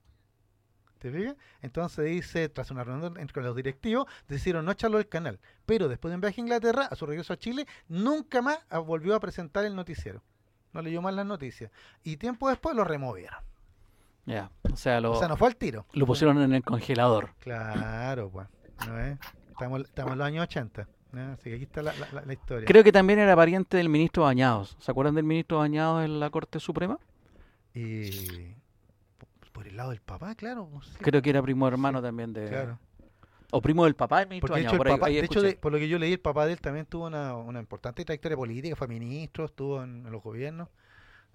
¿Te 1.01 1.11
fijas? 1.11 1.35
Entonces 1.63 2.05
dice, 2.05 2.51
tras 2.51 2.71
una 2.71 2.85
reunión 2.85 3.19
entre 3.19 3.43
los 3.43 3.57
directivos, 3.57 4.07
decidieron 4.29 4.67
no 4.67 4.73
echarlo 4.73 4.99
del 4.99 5.09
canal. 5.09 5.41
Pero 5.65 5.89
después 5.89 6.11
de 6.11 6.17
un 6.17 6.21
viaje 6.21 6.43
a 6.43 6.45
Inglaterra, 6.45 6.89
a 6.91 6.95
su 6.95 7.07
regreso 7.07 7.33
a 7.33 7.39
Chile, 7.39 7.67
nunca 7.89 8.43
más 8.43 8.59
volvió 8.85 9.15
a 9.15 9.21
presentar 9.21 9.65
el 9.65 9.75
noticiero. 9.75 10.23
No 10.75 10.83
leyó 10.83 11.01
más 11.01 11.15
las 11.15 11.25
noticias. 11.25 11.73
Y 12.05 12.19
tiempo 12.19 12.51
después 12.51 12.77
lo 12.77 12.85
removieron. 12.85 13.41
Ya, 14.27 14.51
o 14.71 14.77
sea, 14.77 15.01
lo, 15.01 15.13
o 15.13 15.19
sea, 15.19 15.27
no 15.27 15.39
fue 15.39 15.49
al 15.49 15.57
tiro. 15.57 15.87
Lo 15.95 16.05
pusieron 16.05 16.39
en 16.43 16.53
el 16.53 16.63
congelador. 16.63 17.31
Claro, 17.39 18.31
pues. 18.31 18.47
Estamos, 19.49 19.81
estamos 19.81 20.13
en 20.13 20.19
los 20.19 20.27
años 20.27 20.43
80. 20.45 20.87
Así 21.33 21.51
que 21.51 21.55
aquí 21.57 21.65
está 21.65 21.83
la, 21.83 21.95
la, 22.27 22.33
historia. 22.33 22.67
Creo 22.67 22.85
que 22.85 22.93
también 22.93 23.19
era 23.19 23.35
pariente 23.35 23.79
del 23.79 23.89
ministro 23.89 24.25
Bañados. 24.25 24.77
¿Se 24.79 24.91
acuerdan 24.91 25.15
del 25.15 25.25
ministro 25.25 25.59
Bañados 25.59 26.05
en 26.05 26.21
la 26.21 26.29
Corte 26.29 26.61
Suprema? 26.61 26.99
Y 27.75 28.55
por 29.61 29.69
el 29.69 29.77
lado 29.77 29.91
del 29.91 30.01
papá, 30.01 30.35
claro. 30.37 30.71
Creo 31.03 31.21
que 31.21 31.29
era 31.29 31.43
primo 31.43 31.69
hermano 31.69 32.01
también 32.01 32.33
de... 32.33 32.49
Claro. 32.49 32.79
O 33.51 33.61
primo 33.61 33.85
del 33.85 33.95
papá, 33.95 34.25
Porque 34.41 34.55
de 34.55 34.63
hecho, 34.63 34.79
por, 34.79 34.87
de 34.87 35.19
hecho 35.19 35.61
por 35.61 35.71
lo 35.71 35.79
que 35.79 35.87
yo 35.87 35.99
leí, 35.99 36.15
el 36.15 36.21
papá 36.21 36.47
de 36.47 36.55
él 36.55 36.61
también 36.63 36.87
tuvo 36.87 37.09
una, 37.09 37.37
una 37.37 37.61
importante 37.61 38.03
trayectoria 38.03 38.39
política, 38.39 38.75
fue 38.75 38.89
ministro, 38.89 39.45
estuvo 39.45 39.83
en, 39.83 40.11
los 40.11 40.23
gobiernos. 40.23 40.71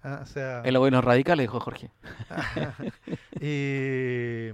Ah, 0.02 0.22
o 0.24 0.26
sea... 0.26 0.62
En 0.64 0.72
los 0.72 0.80
gobiernos 0.80 1.04
radicales, 1.04 1.44
dijo 1.44 1.60
Jorge. 1.60 1.92
y... 3.40 4.50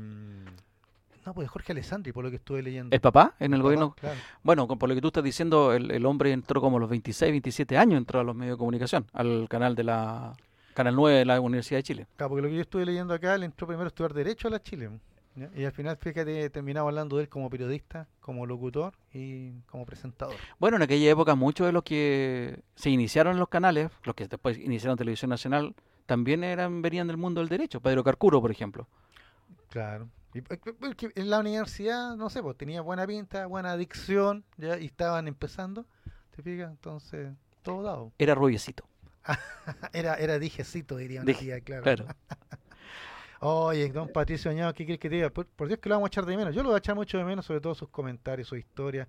No, 1.24 1.32
pues 1.32 1.48
Jorge 1.48 1.72
Alessandri, 1.72 2.12
por 2.12 2.24
lo 2.24 2.30
que 2.30 2.36
estuve 2.36 2.62
leyendo. 2.62 2.94
¿El 2.94 3.00
papá 3.00 3.36
en 3.38 3.54
el, 3.54 3.62
gobierno? 3.62 3.96
Bueno, 4.42 4.68
por 4.68 4.86
lo 4.86 4.94
que 4.94 5.00
tú 5.00 5.06
estás 5.06 5.24
diciendo, 5.24 5.72
el, 5.72 5.90
el, 5.92 6.04
hombre 6.04 6.32
entró 6.32 6.60
como 6.60 6.76
a 6.76 6.80
los 6.80 6.90
26, 6.90 7.32
27 7.32 7.78
años, 7.78 7.96
entró 7.96 8.20
a 8.20 8.24
los 8.24 8.36
medios 8.36 8.56
de 8.56 8.58
comunicación, 8.58 9.06
al 9.14 9.46
canal 9.48 9.74
de 9.74 9.84
la 9.84 10.36
Canal 10.74 10.94
9 10.96 11.18
de 11.18 11.24
la 11.24 11.40
Universidad 11.40 11.78
de 11.78 11.82
Chile. 11.82 12.06
Claro, 12.16 12.30
porque 12.30 12.42
lo 12.42 12.48
que 12.48 12.54
yo 12.54 12.60
estuve 12.62 12.86
leyendo 12.86 13.14
acá, 13.14 13.34
él 13.34 13.42
entró 13.42 13.66
primero 13.66 13.84
a 13.84 13.88
estudiar 13.88 14.14
Derecho 14.14 14.48
a 14.48 14.50
la 14.50 14.62
Chile. 14.62 14.90
Y 15.56 15.64
al 15.64 15.72
final, 15.72 15.96
fíjate, 15.96 16.50
terminaba 16.50 16.88
hablando 16.90 17.16
de 17.16 17.22
él 17.22 17.28
como 17.28 17.48
periodista, 17.48 18.06
como 18.20 18.44
locutor 18.44 18.92
y 19.14 19.52
como 19.62 19.86
presentador. 19.86 20.34
Bueno, 20.58 20.76
en 20.76 20.82
aquella 20.82 21.10
época 21.10 21.34
muchos 21.34 21.66
de 21.66 21.72
los 21.72 21.82
que 21.84 22.60
se 22.74 22.90
iniciaron 22.90 23.34
en 23.34 23.38
los 23.38 23.48
canales, 23.48 23.90
los 24.04 24.14
que 24.14 24.28
después 24.28 24.58
iniciaron 24.58 24.98
Televisión 24.98 25.30
Nacional, 25.30 25.74
también 26.04 26.44
eran 26.44 26.82
venían 26.82 27.06
del 27.06 27.16
mundo 27.16 27.40
del 27.40 27.48
derecho. 27.48 27.80
Pedro 27.80 28.04
Carcuro, 28.04 28.42
por 28.42 28.50
ejemplo. 28.50 28.86
Claro. 29.70 30.10
Y, 30.34 30.40
eh, 30.40 30.44
eh, 30.50 31.12
en 31.14 31.30
la 31.30 31.40
universidad, 31.40 32.14
no 32.16 32.28
sé, 32.28 32.42
pues 32.42 32.56
tenía 32.58 32.82
buena 32.82 33.06
pinta, 33.06 33.46
buena 33.46 33.72
adicción, 33.72 34.44
ya, 34.58 34.78
y 34.78 34.86
estaban 34.86 35.28
empezando, 35.28 35.86
¿te 36.36 36.42
fijas? 36.42 36.70
Entonces, 36.70 37.32
todo 37.62 37.82
dado. 37.82 38.12
Era 38.18 38.34
rubiecito. 38.34 38.84
era, 39.92 40.14
era 40.14 40.38
dijecito, 40.38 40.96
diría 40.96 41.22
una 41.22 41.32
tía, 41.34 41.60
claro. 41.60 41.82
claro. 41.82 42.06
Oye, 43.44 43.88
don 43.88 44.08
Patricio 44.08 44.52
Añado, 44.52 44.72
¿qué 44.72 44.84
quieres 44.84 45.00
que 45.00 45.08
te 45.08 45.16
diga? 45.16 45.30
Por, 45.30 45.66
Dios 45.66 45.80
que 45.80 45.88
lo 45.88 45.96
vamos 45.96 46.06
a 46.06 46.10
echar 46.10 46.24
de 46.24 46.36
menos. 46.36 46.54
Yo 46.54 46.62
lo 46.62 46.68
voy 46.68 46.76
a 46.76 46.78
echar 46.78 46.94
mucho 46.94 47.18
de 47.18 47.24
menos, 47.24 47.44
sobre 47.44 47.60
todo 47.60 47.74
sus 47.74 47.88
comentarios, 47.88 48.46
su 48.46 48.54
historia. 48.54 49.08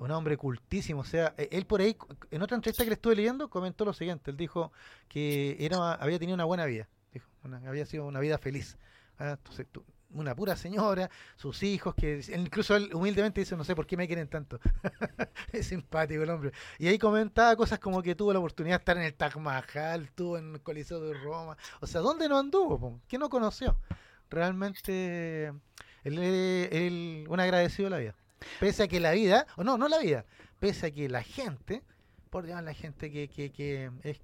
Un 0.00 0.10
hombre 0.10 0.36
cultísimo. 0.36 1.02
O 1.02 1.04
sea, 1.04 1.32
e, 1.38 1.48
él 1.52 1.64
por 1.64 1.80
ahí, 1.80 1.96
en 2.32 2.42
otra 2.42 2.56
entrevista 2.56 2.82
que 2.82 2.90
le 2.90 2.94
estuve 2.94 3.14
leyendo, 3.14 3.48
comentó 3.48 3.84
lo 3.84 3.92
siguiente. 3.92 4.32
Él 4.32 4.36
dijo 4.36 4.72
que 5.08 5.56
era, 5.60 5.94
había 5.94 6.18
tenido 6.18 6.34
una 6.34 6.44
buena 6.44 6.64
vida. 6.66 6.88
Dijo, 7.12 7.28
había 7.68 7.86
sido 7.86 8.04
una 8.04 8.18
vida 8.18 8.36
feliz. 8.38 8.76
Ah, 9.16 9.36
entonces, 9.38 9.64
tú, 9.70 9.84
una 10.14 10.34
pura 10.34 10.56
señora, 10.56 11.10
sus 11.36 11.62
hijos, 11.62 11.94
que 11.94 12.20
incluso 12.34 12.76
él 12.76 12.90
humildemente 12.94 13.40
dice, 13.40 13.56
no 13.56 13.64
sé 13.64 13.74
por 13.74 13.86
qué 13.86 13.96
me 13.96 14.06
quieren 14.06 14.28
tanto. 14.28 14.58
es 15.52 15.66
simpático 15.66 16.22
el 16.22 16.30
hombre. 16.30 16.52
Y 16.78 16.88
ahí 16.88 16.98
comentaba 16.98 17.54
cosas 17.56 17.78
como 17.78 18.02
que 18.02 18.14
tuvo 18.14 18.32
la 18.32 18.38
oportunidad 18.38 18.76
de 18.76 18.80
estar 18.80 18.96
en 18.96 19.04
el 19.04 19.14
Taj 19.14 19.36
Mahal, 19.36 20.04
estuvo 20.04 20.38
en 20.38 20.54
el 20.54 20.60
Coliseo 20.60 21.00
de 21.00 21.14
Roma. 21.14 21.56
O 21.80 21.86
sea, 21.86 22.00
¿dónde 22.00 22.28
no 22.28 22.38
anduvo? 22.38 23.00
¿Qué 23.08 23.18
no 23.18 23.28
conoció? 23.28 23.76
Realmente, 24.30 25.52
él, 26.04 26.18
él, 26.18 27.26
un 27.28 27.40
agradecido 27.40 27.86
de 27.86 27.90
la 27.90 27.98
vida. 27.98 28.14
Pese 28.60 28.84
a 28.84 28.88
que 28.88 29.00
la 29.00 29.12
vida, 29.12 29.46
o 29.56 29.64
no, 29.64 29.76
no 29.78 29.88
la 29.88 29.98
vida, 29.98 30.24
pese 30.58 30.86
a 30.86 30.90
que 30.90 31.08
la 31.08 31.22
gente, 31.22 31.82
por 32.30 32.46
Dios, 32.46 32.62
la 32.62 32.74
gente 32.74 33.10
que, 33.10 33.28
que, 33.28 33.50
que 33.50 33.90
es, 34.04 34.18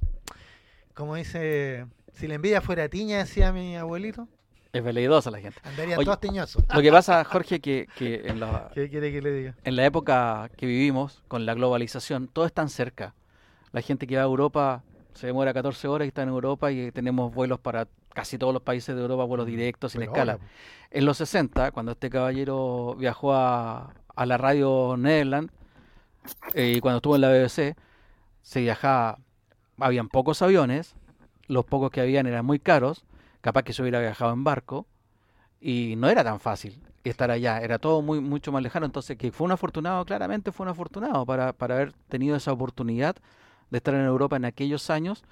como 0.94 1.16
dice, 1.16 1.86
si 2.12 2.28
la 2.28 2.34
envidia 2.34 2.60
fuera 2.60 2.88
tiña, 2.88 3.18
decía 3.18 3.52
mi 3.52 3.76
abuelito, 3.76 4.28
es 4.74 4.82
veleidosa 4.82 5.30
la 5.30 5.38
gente. 5.38 5.58
Andaría 5.62 6.16
tiñosos. 6.16 6.64
Lo 6.74 6.82
que 6.82 6.90
pasa, 6.90 7.22
Jorge, 7.24 7.60
que, 7.60 7.86
que 7.96 8.22
en, 8.26 8.40
la, 8.40 8.70
¿Qué 8.74 8.90
quiere 8.90 9.12
que 9.12 9.22
le 9.22 9.32
diga? 9.32 9.54
en 9.62 9.76
la 9.76 9.86
época 9.86 10.50
que 10.56 10.66
vivimos, 10.66 11.22
con 11.28 11.46
la 11.46 11.54
globalización, 11.54 12.26
todo 12.26 12.44
es 12.44 12.52
tan 12.52 12.68
cerca. 12.68 13.14
La 13.70 13.80
gente 13.82 14.08
que 14.08 14.16
va 14.16 14.22
a 14.22 14.26
Europa 14.26 14.82
se 15.14 15.28
demora 15.28 15.54
14 15.54 15.86
horas 15.86 16.06
y 16.06 16.08
está 16.08 16.24
en 16.24 16.28
Europa 16.28 16.72
y 16.72 16.90
tenemos 16.90 17.32
vuelos 17.32 17.60
para 17.60 17.86
casi 18.12 18.36
todos 18.36 18.52
los 18.52 18.62
países 18.62 18.96
de 18.96 19.02
Europa, 19.02 19.22
vuelos 19.24 19.46
directos, 19.46 19.92
sin 19.92 20.02
escala. 20.02 20.38
En 20.90 21.04
los 21.04 21.18
60, 21.18 21.70
cuando 21.70 21.92
este 21.92 22.10
caballero 22.10 22.96
viajó 22.98 23.32
a, 23.32 23.94
a 24.14 24.26
la 24.26 24.36
radio 24.36 24.96
Netherland 24.96 25.50
eh, 26.54 26.74
y 26.76 26.80
cuando 26.80 26.96
estuvo 26.96 27.14
en 27.14 27.20
la 27.20 27.28
BBC, 27.28 27.76
se 28.42 28.60
viajaba, 28.60 29.18
habían 29.78 30.08
pocos 30.08 30.42
aviones, 30.42 30.96
los 31.46 31.64
pocos 31.64 31.92
que 31.92 32.00
habían 32.00 32.26
eran 32.26 32.44
muy 32.44 32.58
caros, 32.58 33.04
capaz 33.44 33.62
que 33.62 33.74
se 33.74 33.82
hubiera 33.82 34.00
viajado 34.00 34.32
en 34.32 34.42
barco 34.42 34.86
y 35.60 35.96
no 35.98 36.08
era 36.08 36.24
tan 36.24 36.40
fácil 36.40 36.82
estar 37.04 37.30
allá, 37.30 37.58
era 37.60 37.78
todo 37.78 38.00
muy 38.00 38.18
mucho 38.22 38.50
más 38.52 38.62
lejano, 38.62 38.86
entonces 38.86 39.18
que 39.18 39.30
fue 39.32 39.44
un 39.44 39.52
afortunado, 39.52 40.02
claramente 40.06 40.50
fue 40.50 40.64
un 40.64 40.70
afortunado 40.70 41.26
para, 41.26 41.52
para 41.52 41.74
haber 41.74 41.92
tenido 42.08 42.36
esa 42.36 42.54
oportunidad 42.54 43.16
de 43.68 43.76
estar 43.76 43.92
en 43.92 44.06
Europa 44.06 44.36
en 44.36 44.46
aquellos 44.46 44.88
años 44.88 45.24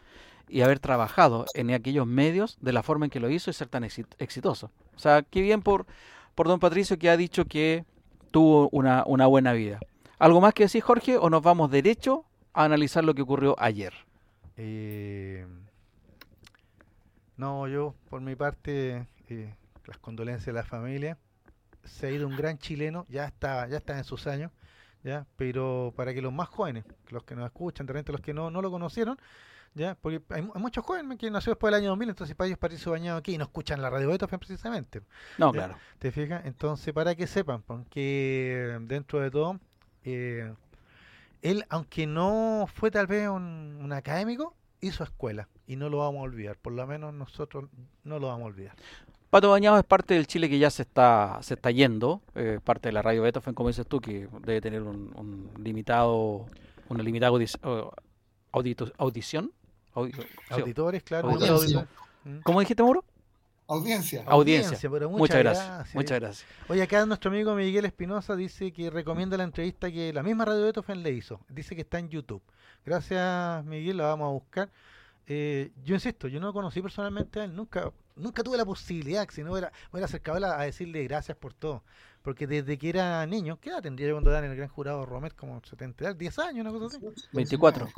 y 0.47 0.61
haber 0.61 0.79
trabajado 0.79 1.47
en 1.55 1.71
aquellos 1.71 2.07
medios 2.07 2.59
de 2.61 2.75
la 2.75 2.83
forma 2.83 3.07
en 3.07 3.11
que 3.11 3.19
lo 3.19 3.31
hizo 3.31 3.49
y 3.49 3.55
ser 3.55 3.69
tan 3.69 3.83
exitoso. 3.83 4.71
O 4.95 4.99
sea, 4.99 5.23
qué 5.23 5.41
bien 5.41 5.63
por, 5.63 5.87
por 6.35 6.49
don 6.49 6.61
Patricio 6.61 6.99
que 6.99 7.09
ha 7.09 7.17
dicho 7.17 7.47
que 7.47 7.87
tuvo 8.31 8.69
una, 8.73 9.05
una 9.07 9.27
buena 9.27 9.55
vida. 9.55 9.81
¿Algo 10.19 10.43
más 10.43 10.53
que 10.53 10.65
decir, 10.65 10.83
Jorge, 10.83 11.17
o 11.17 11.31
nos 11.31 11.43
vamos 11.43 11.71
derecho 11.71 12.27
a 12.53 12.65
analizar 12.65 13.05
lo 13.05 13.15
que 13.15 13.23
ocurrió 13.23 13.57
ayer? 13.59 13.95
Eh, 14.59 15.47
no, 17.37 17.69
yo 17.69 17.95
por 18.09 18.21
mi 18.21 18.37
parte, 18.37 19.07
eh, 19.29 19.55
las 19.87 19.99
condolencias 19.99 20.47
de 20.47 20.53
la 20.53 20.65
familia. 20.65 21.19
Se 21.85 22.07
ha 22.07 22.11
ido 22.11 22.29
un 22.29 22.37
gran 22.37 22.59
chileno, 22.59 23.07
ya 23.09 23.27
está, 23.27 23.67
ya 23.67 23.79
está 23.79 23.99
en 23.99 24.05
sus 24.05 24.29
años, 24.29 24.53
ya, 25.03 25.27
pero 25.37 25.93
para 25.97 26.15
que 26.15 26.23
los 26.23 26.33
más 26.33 26.49
jóvenes, 26.49 26.85
los 27.09 27.25
que 27.25 27.35
nos 27.35 27.47
escuchan, 27.47 27.87
de 27.87 27.93
repente 27.93 28.13
los 28.13 28.21
que 28.21 28.33
no, 28.33 28.53
no 28.53 28.63
lo 28.63 28.71
conocieron, 28.71 29.19
ya, 29.75 29.97
porque 29.97 30.23
hay, 30.29 30.43
muchos 30.43 30.85
jóvenes 30.85 31.19
que 31.19 31.29
nació 31.29 31.53
después 31.53 31.73
del 31.73 31.81
año 31.81 31.91
2000, 31.91 32.11
entonces 32.11 32.37
para 32.37 32.47
ellos 32.47 32.59
Patricio 32.59 32.93
Bañado 32.93 33.19
aquí 33.19 33.35
y 33.35 33.39
no 33.39 33.45
escuchan 33.45 33.83
la 33.83 33.91
radio 33.91 34.09
Beethoven 34.09 34.39
precisamente. 34.39 35.03
No, 35.39 35.51
claro. 35.51 35.77
¿Te 35.99 36.13
fijas? 36.13 36.45
Entonces, 36.45 36.95
para 36.95 37.17
que 37.17 37.27
sepan, 37.27 37.63
porque 37.63 38.79
dentro 38.83 39.19
de 39.19 39.31
todo, 39.33 39.59
eh, 40.05 40.55
él, 41.41 41.65
aunque 41.69 42.07
no 42.07 42.69
fue 42.73 42.93
tal 42.93 43.09
vez 43.09 43.29
un 43.29 43.93
académico, 43.93 44.55
hizo 44.83 45.05
escuela 45.05 45.49
y 45.67 45.77
no 45.77 45.89
lo 45.89 45.99
vamos 45.99 46.21
a 46.21 46.23
olvidar, 46.25 46.59
por 46.59 46.75
lo 46.75 46.87
menos 46.87 47.15
nosotros 47.15 47.71
no 48.05 48.19
lo 48.19 48.27
vamos 48.27 48.43
a 48.43 48.47
olvidar. 48.49 48.75
Pato 49.31 49.49
Bañado 49.49 49.79
es 49.79 49.85
parte 49.85 50.13
del 50.13 50.27
Chile 50.27 50.51
que 50.51 50.59
ya 50.59 50.69
se 50.69 50.83
está 50.83 51.39
se 51.41 51.55
está 51.55 51.71
yendo, 51.71 52.21
eh, 52.35 52.61
parte 52.63 52.91
de 52.91 52.93
la 52.93 53.01
radio 53.01 53.23
Beethoven, 53.23 53.55
como 53.55 53.71
dices 53.71 53.87
tú, 53.87 53.99
que 53.99 54.29
debe 54.43 54.61
tener 54.61 54.83
un, 54.83 55.51
limitado, 55.57 56.45
una 56.91 57.03
limitada 57.03 57.33
audición. 58.99 59.53
Auditores, 60.51 61.03
claro. 61.03 61.31
¿Mm? 62.25 62.39
¿Cómo 62.43 62.61
dijiste, 62.61 62.83
Mauro? 62.83 63.05
Audiencia. 63.69 64.23
Audiencia. 64.27 64.91
pero 64.91 65.09
muchas, 65.09 65.39
gracias, 65.39 65.95
Muchas 65.95 66.21
gracias. 66.21 66.51
Oye, 66.69 66.83
acá 66.83 67.07
nuestro 67.07 67.31
amigo 67.31 67.55
Miguel 67.55 67.87
Espinosa 67.87 68.37
dice 68.37 68.71
que 68.71 68.91
recomienda 68.91 69.39
la 69.39 69.45
entrevista 69.45 69.91
que 69.91 70.13
la 70.13 70.23
misma 70.23 70.45
Radio 70.45 70.65
Beethoven 70.65 71.03
le 71.03 71.13
hizo. 71.13 71.41
Dice 71.49 71.75
que 71.75 71.81
está 71.81 71.99
en 71.99 72.11
YouTube. 72.11 72.43
Gracias, 72.85 73.65
Miguel, 73.65 73.97
la 73.97 74.07
vamos 74.07 74.27
a 74.27 74.31
buscar. 74.31 74.71
Eh, 75.27 75.71
yo 75.85 75.95
insisto, 75.95 76.29
yo 76.29 76.41
no 76.41 76.49
lo 76.49 76.53
conocí 76.53 76.83
personalmente 76.83 77.41
a 77.41 77.45
él, 77.45 77.55
nunca, 77.55 77.93
nunca 78.17 78.43
tuve 78.43 78.57
la 78.57 78.65
posibilidad, 78.65 79.29
si 79.31 79.43
no 79.45 79.53
hubiera, 79.53 79.73
hubiera 79.93 80.07
acercado 80.07 80.45
a, 80.45 80.65
decirle 80.65 81.05
gracias 81.05 81.37
por 81.37 81.55
todo. 81.55 81.83
Porque 82.23 82.47
desde 82.47 82.79
que 82.79 82.89
era 82.89 83.27
niño, 83.27 83.59
¿qué 83.61 83.71
edad 83.71 83.83
tendría 83.83 84.09
yo 84.09 84.15
cuando 84.15 84.31
era 84.31 84.39
en 84.39 84.51
el 84.51 84.57
gran 84.57 84.69
jurado 84.69 85.05
Romet? 85.05 85.35
Como 85.35 85.61
70, 85.65 86.15
10 86.15 86.39
años, 86.39 86.67
una 86.67 86.71
cosa 86.71 86.97
así. 86.97 87.27
24. 87.33 87.89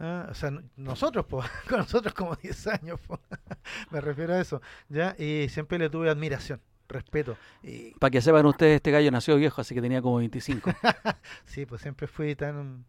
Ah, 0.00 0.26
o 0.30 0.34
sea, 0.34 0.50
nosotros, 0.76 1.26
con 1.68 1.78
nosotros 1.78 2.12
como 2.12 2.34
10 2.34 2.66
años, 2.68 3.00
me 3.90 4.00
refiero 4.00 4.34
a 4.34 4.40
eso. 4.40 4.60
ya 4.88 5.14
Y 5.18 5.48
siempre 5.48 5.78
le 5.78 5.90
tuve 5.90 6.10
admiración 6.10 6.60
respeto. 6.88 7.36
Para 7.98 8.10
que 8.10 8.20
sepan 8.20 8.46
ustedes, 8.46 8.76
este 8.76 8.90
gallo 8.90 9.10
nació 9.10 9.36
viejo, 9.36 9.60
así 9.60 9.74
que 9.74 9.82
tenía 9.82 10.02
como 10.02 10.16
25. 10.16 10.70
sí, 11.44 11.66
pues 11.66 11.82
siempre 11.82 12.06
fui 12.06 12.34
tan 12.34 12.84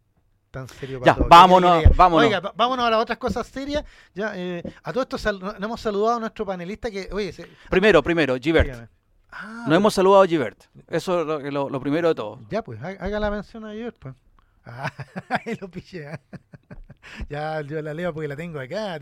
tan 0.50 0.68
serio 0.68 1.00
para 1.00 1.16
Ya, 1.16 1.26
vámonos, 1.28 1.84
vámonos. 1.96 2.26
Oiga, 2.26 2.40
vámonos 2.54 2.86
a 2.86 2.90
las 2.90 3.00
otras 3.00 3.18
cosas 3.18 3.46
serias. 3.46 3.84
Ya, 4.14 4.32
eh, 4.36 4.62
a 4.82 4.92
todo 4.92 5.02
esto 5.02 5.32
no 5.40 5.64
hemos 5.64 5.80
saludado 5.80 6.16
a 6.16 6.20
nuestro 6.20 6.44
panelista 6.44 6.90
que, 6.90 7.08
oye, 7.12 7.34
primero, 7.68 8.02
primero, 8.02 8.36
Givert. 8.36 8.88
Ah, 9.32 9.64
no 9.68 9.74
hemos 9.74 9.94
saludado 9.94 10.22
a 10.22 10.26
Givert. 10.26 10.64
Eso 10.88 11.40
es 11.40 11.52
lo, 11.52 11.80
primero 11.80 12.08
de 12.08 12.14
todo. 12.14 12.40
Ya, 12.50 12.62
pues, 12.62 12.82
haga 12.82 13.20
la 13.20 13.30
mención 13.30 13.64
a 13.64 13.72
Givert, 13.72 13.96
pues. 13.98 14.14
Ah, 14.64 14.92
ahí 15.28 15.56
lo 15.60 15.70
pillé. 15.70 16.12
¿eh? 16.12 16.20
ya, 17.28 17.60
yo 17.62 17.80
la 17.82 17.94
leo 17.94 18.12
porque 18.12 18.28
la 18.28 18.36
tengo 18.36 18.60
acá. 18.60 18.98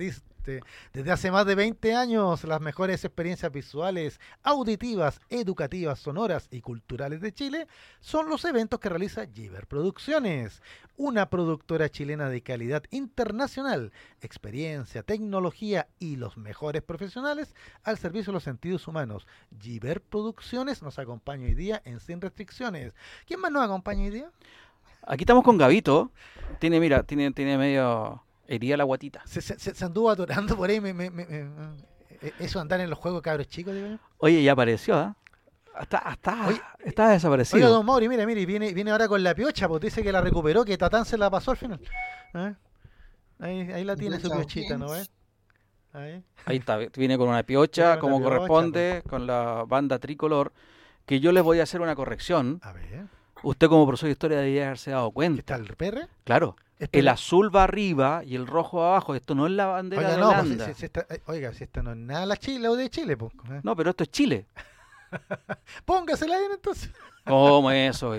Este, 0.48 0.62
desde 0.94 1.12
hace 1.12 1.30
más 1.30 1.44
de 1.44 1.54
20 1.54 1.94
años, 1.94 2.44
las 2.44 2.60
mejores 2.62 3.04
experiencias 3.04 3.52
visuales, 3.52 4.18
auditivas, 4.42 5.20
educativas, 5.28 5.98
sonoras 5.98 6.48
y 6.50 6.62
culturales 6.62 7.20
de 7.20 7.34
Chile 7.34 7.66
son 8.00 8.30
los 8.30 8.46
eventos 8.46 8.80
que 8.80 8.88
realiza 8.88 9.26
Giver 9.26 9.66
Producciones, 9.66 10.62
una 10.96 11.28
productora 11.28 11.90
chilena 11.90 12.30
de 12.30 12.42
calidad 12.42 12.82
internacional, 12.90 13.92
experiencia, 14.22 15.02
tecnología 15.02 15.88
y 15.98 16.16
los 16.16 16.38
mejores 16.38 16.82
profesionales 16.82 17.54
al 17.82 17.98
servicio 17.98 18.32
de 18.32 18.36
los 18.36 18.44
sentidos 18.44 18.88
humanos. 18.88 19.26
Giver 19.60 20.00
Producciones 20.00 20.82
nos 20.82 20.98
acompaña 20.98 21.46
hoy 21.46 21.54
día 21.54 21.82
en 21.84 22.00
Sin 22.00 22.22
Restricciones. 22.22 22.94
¿Quién 23.26 23.40
más 23.40 23.52
nos 23.52 23.64
acompaña 23.64 24.04
hoy 24.04 24.10
día? 24.10 24.30
Aquí 25.06 25.24
estamos 25.24 25.44
con 25.44 25.58
Gavito. 25.58 26.10
Tiene, 26.58 26.80
mira, 26.80 27.02
tiene, 27.02 27.32
tiene 27.32 27.58
medio 27.58 28.22
Hería 28.48 28.78
la 28.78 28.84
guatita. 28.84 29.22
Se, 29.26 29.42
se, 29.42 29.84
anduvo 29.84 30.10
atorando 30.10 30.56
por 30.56 30.70
ahí. 30.70 30.80
Me, 30.80 30.94
me, 30.94 31.06
eh, 31.06 32.32
eso 32.38 32.58
andar 32.58 32.80
en 32.80 32.88
los 32.88 32.98
juegos 32.98 33.22
cabros 33.22 33.46
chicos, 33.46 33.74
digo 33.74 33.98
Oye, 34.16 34.42
ya 34.42 34.52
apareció, 34.52 35.00
¿eh? 35.00 35.12
Está, 35.80 36.02
está, 36.10 36.48
está 36.84 37.10
desaparecido. 37.10 37.64
Oye, 37.64 37.72
don 37.72 37.86
Mauri, 37.86 38.08
mira, 38.08 38.26
mira, 38.26 38.44
viene, 38.44 38.72
viene 38.72 38.90
ahora 38.90 39.06
con 39.06 39.22
la 39.22 39.34
piocha, 39.34 39.68
pues 39.68 39.80
dice 39.80 40.02
que 40.02 40.10
la 40.10 40.20
recuperó, 40.20 40.64
que 40.64 40.76
Tatán 40.76 41.04
se 41.04 41.16
la 41.16 41.30
pasó 41.30 41.52
al 41.52 41.56
final. 41.56 41.80
¿Eh? 42.34 42.54
Ahí, 43.38 43.60
ahí 43.70 43.84
la 43.84 43.94
tiene 43.94 44.18
su 44.18 44.28
piochita, 44.28 44.76
¿no 44.76 44.90
ves? 44.90 45.08
Ahí. 45.92 46.24
ahí 46.46 46.56
está, 46.56 46.76
viene 46.76 47.16
con 47.16 47.28
una 47.28 47.44
piocha, 47.44 47.98
como 47.98 48.20
corresponde, 48.20 49.02
pues. 49.02 49.10
con 49.10 49.26
la 49.26 49.64
banda 49.68 49.98
tricolor, 49.98 50.52
que 51.06 51.20
yo 51.20 51.30
les 51.32 51.42
voy 51.42 51.60
a 51.60 51.62
hacer 51.62 51.80
una 51.80 51.94
corrección. 51.94 52.58
A 52.62 52.72
ver. 52.72 53.06
Usted 53.42 53.68
como 53.68 53.86
profesor 53.86 54.08
de 54.08 54.12
historia 54.12 54.38
debería 54.38 54.66
haberse 54.66 54.90
dado 54.90 55.10
cuenta. 55.10 55.40
¿Está 55.40 55.56
el 55.56 55.76
PR? 55.76 56.08
Claro. 56.24 56.56
El 56.92 57.08
azul 57.08 57.54
va 57.54 57.64
arriba 57.64 58.22
y 58.24 58.36
el 58.36 58.46
rojo 58.46 58.84
abajo. 58.84 59.14
Esto 59.14 59.34
no 59.34 59.46
es 59.46 59.52
la 59.52 59.66
bandera 59.66 60.10
de 60.10 60.16
pues, 60.16 60.26
Holanda. 60.26 60.70
Eh, 60.70 61.22
oiga, 61.26 61.52
si 61.52 61.64
esto 61.64 61.82
no 61.82 61.90
es 61.90 61.96
nada 61.96 62.24
la 62.24 62.36
Chile 62.36 62.68
o 62.68 62.76
de 62.76 62.88
Chile. 62.88 63.16
Pues, 63.16 63.32
¿eh? 63.50 63.60
No, 63.64 63.74
pero 63.74 63.90
esto 63.90 64.04
es 64.04 64.10
Chile. 64.10 64.46
Póngasela 65.84 66.38
bien 66.38 66.52
entonces. 66.52 66.90
¿Cómo 67.24 67.70
eso? 67.70 68.14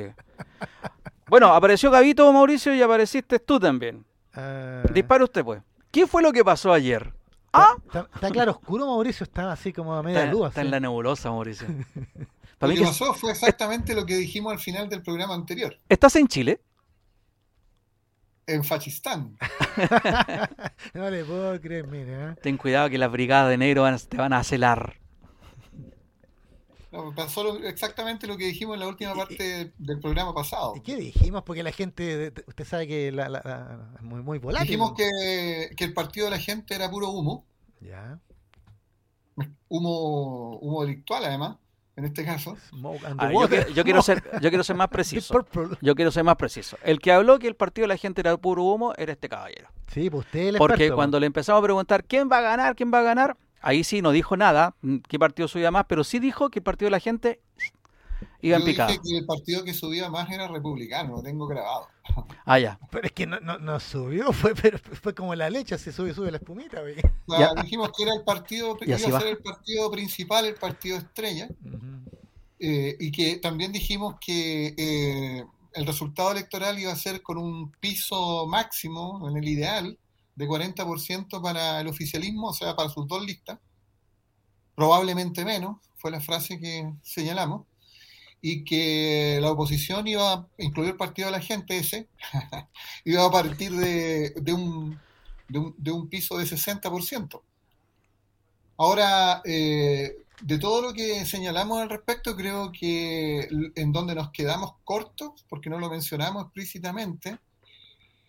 Bueno, 1.28 1.54
apareció 1.54 1.90
Gavito, 1.90 2.32
Mauricio, 2.34 2.74
y 2.76 2.82
apareciste 2.82 3.40
tú 3.40 3.60
también. 3.60 4.06
Uh... 4.36 4.92
Dispara 4.92 5.24
usted, 5.24 5.44
pues. 5.44 5.62
¿Qué 5.92 6.06
fue 6.06 6.22
lo 6.22 6.32
que 6.32 6.44
pasó 6.44 6.74
ayer? 6.74 7.14
¿Ah? 7.54 7.76
Está, 8.14 8.30
claro 8.30 8.52
oscuro, 8.52 8.86
Mauricio. 8.86 9.24
Está 9.24 9.52
así 9.52 9.74
como 9.74 9.96
a 9.96 10.04
media 10.04 10.26
luz. 10.26 10.50
Está 10.50 10.62
en 10.62 10.72
la 10.72 10.80
nebulosa, 10.80 11.30
Mauricio. 11.30 11.68
lo 12.60 12.76
que 12.76 12.82
pasó 12.82 13.14
fue 13.14 13.32
exactamente 13.32 13.94
lo 13.96 14.06
que 14.06 14.16
dijimos 14.16 14.54
al 14.54 14.60
final 14.60 14.90
del 14.90 15.02
programa 15.02 15.34
anterior. 15.34 15.78
¿Estás 15.88 16.16
en 16.16 16.28
Chile? 16.28 16.62
En 18.48 18.64
Fachistán. 18.64 19.38
no 20.94 21.10
le 21.10 21.24
puedo 21.24 21.60
creer, 21.62 21.88
mira. 21.88 22.32
¿eh? 22.32 22.36
Ten 22.42 22.58
cuidado 22.58 22.90
que 22.90 22.98
las 22.98 23.12
brigadas 23.12 23.50
de 23.50 23.58
negro 23.58 23.86
te 23.98 24.18
van 24.18 24.34
a 24.34 24.44
celar. 24.44 25.00
No, 26.92 27.14
pasó 27.14 27.60
exactamente 27.60 28.26
lo 28.26 28.36
que 28.36 28.46
dijimos 28.46 28.74
en 28.74 28.80
la 28.80 28.88
última 28.88 29.14
parte 29.14 29.74
del 29.78 30.00
programa 30.00 30.34
pasado. 30.34 30.74
¿Y 30.76 30.82
qué 30.82 30.96
dijimos? 30.96 31.44
Porque 31.44 31.62
la 31.62 31.72
gente, 31.72 32.34
usted 32.48 32.66
sabe 32.66 32.88
que 32.88 33.12
la, 33.12 33.92
es 33.96 34.02
muy, 34.02 34.24
muy 34.24 34.40
volátil. 34.40 34.68
Dijimos 34.68 34.94
que, 34.98 35.70
que, 35.78 35.84
el 35.84 35.94
partido 35.94 36.26
de 36.26 36.32
la 36.32 36.40
gente 36.40 36.74
era 36.74 36.90
puro 36.90 37.10
humo. 37.10 37.46
Ya. 37.80 38.20
Humo, 39.68 40.58
humo 40.58 40.82
delictual, 40.84 41.26
además, 41.26 41.58
en 42.00 42.06
este 42.06 42.26
caso. 42.26 42.58
Ah, 43.18 43.30
yo, 43.76 43.84
quiero 43.84 44.02
ser, 44.02 44.24
yo 44.42 44.50
quiero 44.50 44.64
ser 44.64 44.76
más 44.76 44.88
preciso. 44.88 45.46
Yo 45.82 45.96
quiero 45.96 46.12
ser 46.12 46.24
más 46.24 46.38
preciso. 46.38 46.78
El 46.84 47.00
que 47.00 47.12
habló 47.12 47.38
que 47.40 47.48
el 47.48 47.56
partido 47.56 47.84
de 47.84 47.90
la 47.90 47.98
gente 47.98 48.22
era 48.22 48.36
puro 48.38 48.64
humo 48.64 48.94
era 48.98 49.12
este 49.12 49.28
caballero. 49.28 49.70
Sí, 49.88 50.10
pues 50.10 50.26
usted 50.26 50.56
Porque 50.58 50.92
cuando 50.92 51.20
le 51.20 51.26
empezamos 51.26 51.60
a 51.60 51.64
preguntar 51.64 52.06
quién 52.06 52.30
va 52.32 52.38
a 52.38 52.42
ganar, 52.42 52.76
quién 52.76 52.92
va 52.94 53.00
a 53.00 53.04
ganar, 53.04 53.38
Ahí 53.62 53.84
sí 53.84 54.02
no 54.02 54.12
dijo 54.12 54.38
nada, 54.38 54.76
mm, 54.82 55.00
qué 55.08 55.20
partido 55.20 55.50
subía 55.50 55.70
más, 55.70 55.84
pero 55.88 56.06
sí 56.06 56.20
dijo 56.20 56.50
que 56.50 56.60
el 56.60 56.64
partido 56.64 56.88
de 56.88 56.92
la 56.92 57.00
gente 57.00 57.42
iba 58.42 58.58
en 58.58 58.64
picada. 58.64 58.90
Dije 58.90 59.02
que 59.04 59.18
el 59.18 59.26
partido 59.26 59.64
que 59.64 59.74
subía 59.74 60.10
más 60.10 60.30
era 60.32 60.48
republicano, 60.48 61.18
lo 61.18 61.24
tengo 61.24 61.48
grabado. 61.48 61.88
Ah, 62.46 62.58
ya. 62.58 62.80
Pero 62.90 63.06
es 63.06 63.12
que 63.12 63.28
no, 63.28 63.40
no, 63.40 63.80
subió, 63.80 64.34
fue, 64.34 64.56
pero 64.56 64.80
fue 64.80 65.14
como 65.14 65.36
la 65.36 65.52
leche, 65.52 65.78
se 65.78 65.92
sube, 65.92 66.16
sube 66.16 66.32
la 66.32 66.38
espumita. 66.38 66.82
dijimos 67.62 67.92
que 67.96 68.04
era 68.04 68.16
el 68.16 68.24
partido, 68.24 68.76
iba 68.82 68.96
a 68.96 69.00
ser 69.00 69.28
el 69.28 69.38
partido 69.38 69.92
principal, 69.92 70.46
el 70.46 70.56
partido 70.56 70.98
estrella, 70.98 71.48
eh, 72.58 72.98
y 73.00 73.12
que 73.12 73.38
también 73.38 73.72
dijimos 73.72 74.16
que 74.20 74.74
eh, 74.76 75.46
el 75.74 75.86
resultado 75.86 76.32
electoral 76.32 76.80
iba 76.80 76.92
a 76.92 76.96
ser 76.96 77.22
con 77.22 77.38
un 77.38 77.72
piso 77.80 78.48
máximo, 78.48 79.30
en 79.30 79.38
el 79.38 79.48
ideal, 79.48 80.00
de 80.36 80.48
40% 80.48 81.42
para 81.42 81.82
el 81.82 81.88
oficialismo, 81.88 82.48
o 82.48 82.54
sea, 82.54 82.76
para 82.76 82.90
sus 82.90 83.08
dos 83.08 83.24
listas, 83.24 83.60
probablemente 84.74 85.44
menos, 85.44 85.78
fue 85.98 86.12
la 86.12 86.22
frase 86.22 86.60
que 86.60 86.92
señalamos, 87.04 87.66
y 88.42 88.64
que 88.64 89.40
la 89.42 89.52
oposición 89.52 90.08
iba, 90.08 90.48
incluir 90.58 90.92
el 90.92 90.98
partido 90.98 91.28
de 91.28 91.34
la 91.34 91.42
gente 91.42 91.78
ese, 91.78 92.08
iba 93.06 93.26
a 93.26 93.32
partir 93.32 93.72
de, 93.72 94.54
un, 94.54 95.00
de, 95.48 95.92
un, 95.92 96.08
piso 96.08 96.38
de 96.38 96.46
60%. 96.46 97.42
Ahora, 98.78 99.42
eh, 99.44 100.16
de 100.42 100.58
todo 100.58 100.82
lo 100.82 100.94
que 100.94 101.26
señalamos 101.26 101.82
al 101.82 101.90
respecto, 101.90 102.36
creo 102.36 102.72
que 102.72 103.48
en 103.76 103.92
donde 103.92 104.16
nos 104.16 104.32
quedamos 104.32 104.74
cortos, 104.86 105.46
porque 105.50 105.70
no 105.70 105.80
lo 105.80 105.90
mencionamos 105.90 106.46
explícitamente, 106.46 107.38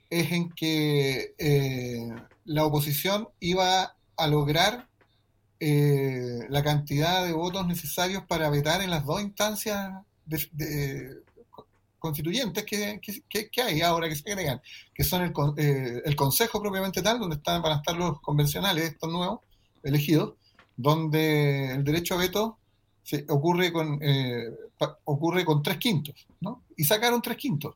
es 0.09 0.33
en 0.33 0.51
que 0.51 1.35
eh, 1.39 2.09
la 2.45 2.65
oposición 2.65 3.29
iba 3.39 3.95
a 4.17 4.27
lograr 4.27 4.90
eh, 5.61 6.47
la 6.49 6.63
cantidad 6.63 7.25
de 7.25 7.33
votos 7.33 7.67
necesarios 7.67 8.25
para 8.27 8.49
vetar 8.49 8.81
en 8.81 8.91
las 8.91 9.05
dos 9.05 9.21
instancias 9.21 9.93
constituyentes 11.99 12.65
que, 12.65 13.63
hay 13.63 13.83
ahora 13.83 14.09
que 14.09 14.17
se 14.17 14.31
agregan, 14.31 14.63
que 14.95 15.05
son 15.05 15.23
el, 15.23 15.33
eh, 15.59 16.03
el 16.05 16.17
Consejo 16.17 16.63
propiamente 16.63 17.03
tal, 17.03 17.19
donde 17.19 17.37
están, 17.37 17.61
van 17.61 17.73
a 17.73 17.77
estar 17.77 17.95
los 17.95 18.21
convencionales, 18.23 18.85
estos 18.85 19.13
nuevos 19.13 19.41
elegidos, 19.83 20.35
donde 20.77 21.73
el 21.75 21.85
derecho 21.85 22.15
a 22.15 22.19
veto 22.19 22.57
se, 23.03 23.27
ocurre, 23.29 23.71
con, 23.71 24.01
ocurre 25.05 25.45
con 25.45 25.63
tres 25.63 25.77
quintos, 25.77 26.27
¿no? 26.41 26.63
Y 26.75 26.85
sacaron 26.85 27.21
tres 27.21 27.37
quintos. 27.37 27.75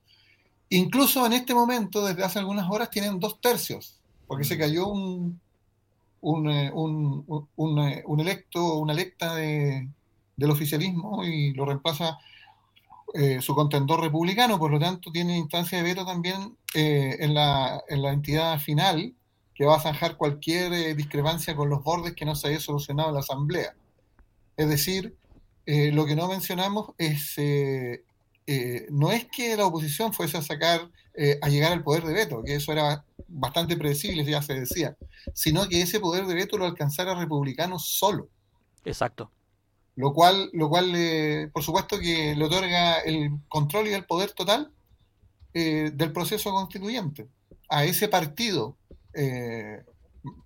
Incluso 0.70 1.27
en 1.27 1.35
este 1.35 1.55
momento, 1.55 2.07
desde 2.07 2.25
hace 2.25 2.38
algunas 2.38 2.70
horas, 2.70 2.88
tienen 2.88 3.20
dos 3.20 3.40
tercios, 3.40 4.01
porque 4.27 4.44
se 4.44 4.57
mm. 4.57 4.59
cayó 4.59 4.87
un, 4.88 5.40
un, 6.25 6.51
eh, 6.51 6.71
un, 6.73 7.79
eh, 7.79 8.03
un, 8.07 8.21
electo, 8.21 8.79
una 8.79 8.95
electa 8.95 9.35
de, 9.35 9.89
del 10.37 10.51
oficialismo 10.51 11.23
y 11.25 11.53
lo 11.53 11.67
reemplaza 11.67 12.19
eh, 13.13 13.41
su 13.43 13.55
contendor 13.55 14.01
republicano, 14.01 14.59
por 14.59 14.71
lo 14.71 14.81
tanto 14.81 15.13
tiene 15.13 15.37
instancia 15.37 15.79
de 15.79 15.85
veto 15.85 16.05
también 16.05 16.57
en, 16.75 17.35
la, 17.35 17.85
en 17.89 18.03
la 18.03 18.13
entidad 18.13 18.59
final 18.59 19.15
que 19.55 19.67
va 19.67 19.77
a 19.77 19.81
zanjar 19.81 20.17
cualquier 20.17 20.97
discrepancia 20.97 21.55
con 21.55 21.69
los 21.69 21.85
bordes 21.85 22.15
que 22.15 22.25
no 22.25 22.35
se 22.35 22.49
haya 22.49 22.59
solucionado 22.59 23.11
en 23.11 23.15
la 23.15 23.21
Asamblea. 23.21 23.77
Es 24.57 24.69
decir, 24.69 25.17
lo 25.65 26.07
que 26.07 26.17
no 26.17 26.27
mencionamos 26.27 26.91
es 26.99 27.37
no 28.91 29.13
es 29.13 29.27
que 29.27 29.57
la 29.57 29.67
oposición 29.67 30.13
fuese 30.13 30.39
a 30.39 30.43
sacar, 30.43 30.91
a 31.41 31.49
llegar 31.49 31.71
al 31.71 31.85
poder 31.85 32.03
de 32.03 32.15
veto, 32.15 32.43
que 32.43 32.57
eso 32.57 32.73
era 32.73 33.05
bastante 33.35 33.77
predecible, 33.77 34.25
ya 34.25 34.42
se 34.42 34.55
decía, 34.55 34.97
sino 35.33 35.68
que 35.68 35.83
ese 35.83 36.01
poder 36.01 36.27
de 36.27 36.35
veto 36.35 36.57
lo 36.57 36.66
alcanzara 36.66 37.14
republicano 37.14 37.79
solo. 37.79 38.29
Exacto. 38.85 39.31
Lo 39.97 40.12
cual, 40.12 40.51
lo 40.53 40.68
cual 40.68 40.92
eh, 40.94 41.51
por 41.53 41.62
supuesto 41.62 41.99
que 41.99 42.35
le 42.35 42.44
otorga 42.44 42.99
el 43.01 43.31
control 43.49 43.88
y 43.88 43.92
el 43.92 44.05
poder 44.05 44.33
total 44.33 44.70
del 45.53 46.12
proceso 46.12 46.51
constituyente 46.51 47.29
a 47.68 47.85
ese 47.85 48.09
partido, 48.09 48.77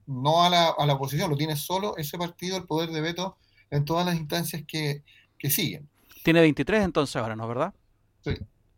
no 0.07 0.44
a 0.44 0.51
la, 0.51 0.68
a 0.68 0.85
la, 0.85 0.92
oposición, 0.92 1.31
lo 1.31 1.37
tiene 1.37 1.57
solo 1.57 1.96
ese 1.96 2.18
partido 2.18 2.59
el 2.59 2.64
poder 2.64 2.90
de 2.90 3.01
veto 3.01 3.38
en 3.70 3.87
todas 3.87 4.05
las 4.05 4.16
instancias 4.16 4.64
que, 4.66 5.03
que 5.38 5.51
siguen. 5.51 5.88
Tiene 6.24 6.40
23 6.40 6.85
entonces 6.85 7.16
ahora, 7.16 7.37
¿no? 7.37 7.46
¿Verdad? 7.48 7.72
Sí. 8.24 8.33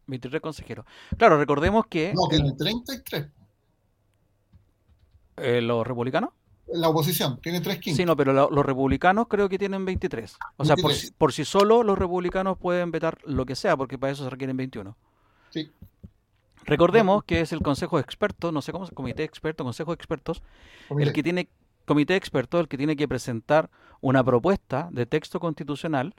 23 0.06 0.42
consejeros. 0.42 0.86
Claro, 1.16 1.38
recordemos 1.38 1.86
que... 1.86 2.12
No, 2.14 2.28
tiene 2.28 2.52
33. 2.52 3.26
Eh, 5.40 5.60
¿Los 5.60 5.86
republicanos? 5.86 6.30
La 6.72 6.88
oposición, 6.88 7.40
tiene 7.40 7.60
3 7.60 7.78
quintos. 7.78 7.96
Sí, 7.96 8.04
no, 8.04 8.16
pero 8.16 8.32
los 8.32 8.64
republicanos 8.64 9.26
creo 9.28 9.48
que 9.48 9.58
tienen 9.58 9.84
23. 9.84 10.36
O 10.56 10.64
sea, 10.64 10.76
por, 10.76 10.92
por, 11.18 11.32
sí 11.32 11.44
solo 11.44 11.82
los 11.82 11.98
republicanos 11.98 12.58
pueden 12.58 12.92
vetar 12.92 13.18
lo 13.24 13.44
que 13.44 13.56
sea, 13.56 13.76
porque 13.76 13.98
para 13.98 14.12
eso 14.12 14.22
se 14.22 14.30
requieren 14.30 14.56
21. 14.56 14.96
Sí. 15.50 15.70
Recordemos 16.64 17.24
que 17.24 17.40
es 17.40 17.52
el 17.52 17.60
Consejo 17.60 17.96
de 17.96 18.02
Expertos, 18.02 18.52
no 18.52 18.62
sé 18.62 18.70
cómo 18.70 18.84
es, 18.84 18.90
Comité 18.92 19.22
de 19.22 19.24
Expertos, 19.24 19.64
Consejo 19.64 19.90
de 19.90 19.96
Expertos, 19.96 20.42
el 20.96 21.12
que 21.12 21.22
tiene, 21.22 21.48
Comité 21.86 22.12
de 22.12 22.18
Expertos, 22.18 22.60
el 22.60 22.68
que 22.68 22.76
tiene 22.76 22.94
que 22.94 23.08
presentar 23.08 23.70
una 24.00 24.22
propuesta 24.22 24.88
de 24.92 25.06
texto 25.06 25.40
constitucional 25.40 26.14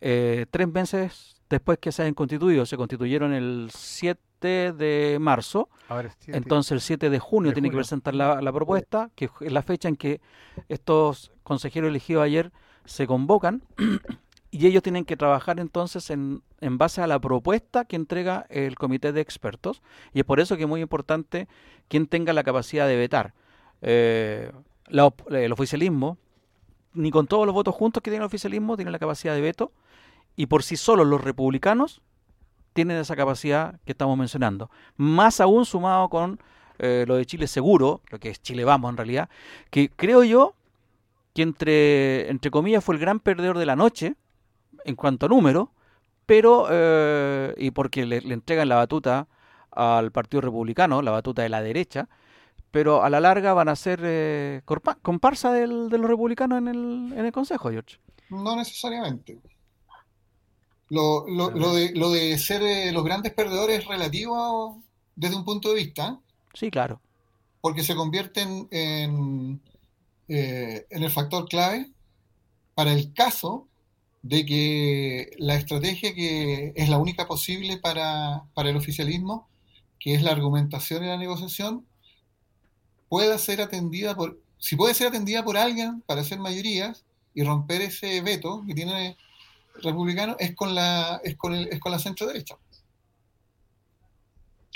eh, 0.00 0.46
tres 0.50 0.68
meses 0.68 1.36
después 1.48 1.78
que 1.78 1.92
se 1.92 2.02
hayan 2.02 2.14
constituido. 2.14 2.66
Se 2.66 2.76
constituyeron 2.76 3.32
el 3.32 3.70
7 3.72 4.20
de 4.48 5.18
marzo. 5.20 5.68
Entonces 6.26 6.72
el 6.72 6.80
7 6.80 7.10
de 7.10 7.18
junio 7.18 7.52
tiene 7.52 7.70
que 7.70 7.76
presentar 7.76 8.14
la, 8.14 8.52
propuesta, 8.52 9.10
que 9.14 9.30
es 9.40 9.52
la 9.52 9.62
fecha 9.62 9.88
en 9.88 9.96
que 9.96 10.20
estos 10.68 11.32
consejeros 11.42 11.88
elegidos 11.88 12.24
ayer 12.24 12.52
se 12.84 13.06
convocan. 13.06 13.62
y 14.50 14.66
ellos 14.66 14.82
tienen 14.82 15.04
que 15.04 15.16
trabajar 15.16 15.58
entonces 15.58 16.10
en, 16.10 16.42
en, 16.60 16.78
base 16.78 17.00
a 17.00 17.06
la 17.06 17.18
propuesta 17.18 17.84
que 17.84 17.96
entrega 17.96 18.46
el 18.50 18.76
comité 18.76 19.12
de 19.12 19.20
expertos. 19.20 19.82
Y 20.12 20.20
es 20.20 20.24
por 20.24 20.40
eso 20.40 20.56
que 20.56 20.62
es 20.62 20.68
muy 20.68 20.80
importante 20.80 21.48
quien 21.88 22.06
tenga 22.06 22.32
la 22.32 22.44
capacidad 22.44 22.86
de 22.86 22.96
vetar. 22.96 23.34
Eh, 23.82 24.52
el 24.88 25.52
oficialismo, 25.52 26.18
ni 26.92 27.10
con 27.10 27.26
todos 27.26 27.46
los 27.46 27.54
votos 27.54 27.74
juntos 27.74 28.02
que 28.02 28.10
tiene 28.10 28.22
el 28.22 28.26
oficialismo, 28.26 28.76
tiene 28.76 28.90
la 28.90 28.98
capacidad 28.98 29.34
de 29.34 29.40
veto 29.40 29.72
y 30.36 30.46
por 30.46 30.62
sí 30.62 30.76
solos 30.76 31.06
los 31.06 31.22
republicanos 31.22 32.02
tienen 32.74 32.98
esa 32.98 33.16
capacidad 33.16 33.80
que 33.86 33.92
estamos 33.92 34.18
mencionando. 34.18 34.70
Más 34.96 35.40
aún 35.40 35.64
sumado 35.64 36.10
con 36.10 36.38
eh, 36.78 37.04
lo 37.08 37.16
de 37.16 37.24
Chile 37.24 37.46
Seguro, 37.46 38.02
lo 38.10 38.18
que 38.18 38.30
es 38.30 38.42
Chile 38.42 38.64
Vamos 38.64 38.90
en 38.90 38.96
realidad, 38.98 39.30
que 39.70 39.90
creo 39.90 40.24
yo 40.24 40.54
que 41.32 41.42
entre, 41.42 42.28
entre 42.30 42.50
comillas 42.50 42.84
fue 42.84 42.96
el 42.96 43.00
gran 43.00 43.20
perdedor 43.20 43.58
de 43.58 43.66
la 43.66 43.76
noche 43.76 44.16
en 44.84 44.96
cuanto 44.96 45.26
a 45.26 45.28
número, 45.28 45.70
pero, 46.26 46.66
eh, 46.70 47.54
y 47.56 47.70
porque 47.70 48.04
le, 48.06 48.18
entregan 48.18 48.68
la 48.68 48.76
batuta 48.76 49.28
al 49.70 50.12
Partido 50.12 50.40
Republicano, 50.40 51.00
la 51.00 51.10
batuta 51.10 51.42
de 51.42 51.48
la 51.48 51.62
derecha, 51.62 52.08
pero 52.70 53.04
a 53.04 53.10
la 53.10 53.20
larga 53.20 53.54
van 53.54 53.68
a 53.68 53.76
ser 53.76 54.00
eh, 54.02 54.62
comparsa 55.02 55.52
del, 55.52 55.88
de 55.88 55.98
los 55.98 56.08
republicanos 56.08 56.58
en 56.58 56.68
el, 56.68 57.12
en 57.16 57.24
el 57.24 57.32
Consejo, 57.32 57.70
George. 57.70 57.98
No 58.30 58.56
necesariamente. 58.56 59.38
Lo, 60.90 61.26
lo, 61.28 61.50
lo, 61.50 61.74
de, 61.74 61.92
lo 61.94 62.10
de 62.10 62.38
ser 62.38 62.62
eh, 62.62 62.92
los 62.92 63.04
grandes 63.04 63.32
perdedores 63.32 63.80
es 63.80 63.86
relativo 63.86 64.82
desde 65.16 65.36
un 65.36 65.44
punto 65.44 65.70
de 65.70 65.76
vista. 65.76 66.18
Sí, 66.52 66.70
claro. 66.70 67.00
Porque 67.60 67.82
se 67.82 67.94
convierten 67.94 68.68
en, 68.70 69.60
eh, 70.28 70.86
en 70.90 71.02
el 71.02 71.10
factor 71.10 71.48
clave 71.48 71.90
para 72.74 72.92
el 72.92 73.12
caso 73.12 73.66
de 74.22 74.46
que 74.46 75.30
la 75.38 75.54
estrategia 75.54 76.14
que 76.14 76.72
es 76.76 76.88
la 76.88 76.98
única 76.98 77.26
posible 77.26 77.76
para, 77.78 78.44
para 78.54 78.70
el 78.70 78.76
oficialismo, 78.76 79.48
que 80.00 80.14
es 80.14 80.22
la 80.22 80.32
argumentación 80.32 81.04
y 81.04 81.08
la 81.08 81.18
negociación, 81.18 81.86
pueda 83.08 83.38
ser 83.38 83.60
atendida 83.60 84.14
por, 84.14 84.40
si 84.58 84.76
puede 84.76 84.94
ser 84.94 85.08
atendida 85.08 85.44
por 85.44 85.58
alguien 85.58 86.02
para 86.06 86.22
hacer 86.22 86.38
mayorías 86.38 87.04
y 87.34 87.42
romper 87.42 87.82
ese 87.82 88.20
veto 88.22 88.64
que 88.66 88.74
tiene 88.74 89.16
republicano, 89.82 90.36
es 90.38 90.54
con 90.54 90.74
la, 90.74 91.20
es 91.24 91.36
con 91.36 91.54
el, 91.54 91.68
es 91.68 91.80
con 91.80 91.92
la 91.92 91.98
centro 91.98 92.26
derecha. 92.26 92.56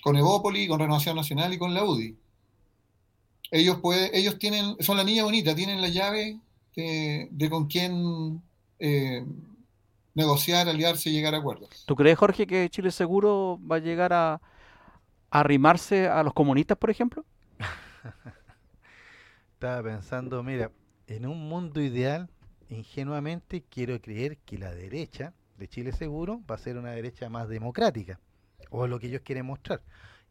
Con 0.02 0.16
Evópoli, 0.16 0.66
con 0.68 0.80
Renovación 0.80 1.16
Nacional 1.16 1.52
y 1.52 1.58
con 1.58 1.74
la 1.74 1.84
UDI. 1.84 2.16
Ellos 3.50 3.78
puede, 3.80 4.16
ellos 4.16 4.38
tienen, 4.38 4.76
son 4.80 4.96
la 4.96 5.04
niña 5.04 5.24
bonita, 5.24 5.54
tienen 5.54 5.80
la 5.80 5.88
llave 5.88 6.38
de, 6.76 7.48
con 7.50 7.66
quién 7.66 8.42
eh, 8.78 9.24
negociar, 10.14 10.68
aliarse 10.68 11.10
y 11.10 11.12
llegar 11.12 11.34
a 11.34 11.38
acuerdos. 11.38 11.84
¿Tú 11.86 11.96
crees, 11.96 12.18
Jorge, 12.18 12.46
que 12.46 12.68
Chile 12.70 12.90
Seguro 12.90 13.58
va 13.70 13.76
a 13.76 13.80
llegar 13.80 14.12
a 14.12 14.40
arrimarse 15.30 16.08
a 16.08 16.22
los 16.22 16.34
comunistas, 16.34 16.78
por 16.78 16.90
ejemplo? 16.90 17.24
Estaba 19.54 19.82
pensando, 19.82 20.42
mira, 20.42 20.70
en 21.06 21.26
un 21.26 21.48
mundo 21.48 21.80
ideal, 21.80 22.30
ingenuamente 22.68 23.64
quiero 23.68 24.00
creer 24.00 24.38
que 24.38 24.58
la 24.58 24.74
derecha 24.74 25.32
de 25.56 25.68
Chile 25.68 25.92
Seguro 25.92 26.40
va 26.50 26.54
a 26.54 26.58
ser 26.58 26.76
una 26.76 26.92
derecha 26.92 27.28
más 27.28 27.48
democrática, 27.48 28.20
o 28.70 28.86
lo 28.86 28.98
que 28.98 29.08
ellos 29.08 29.22
quieren 29.24 29.46
mostrar. 29.46 29.82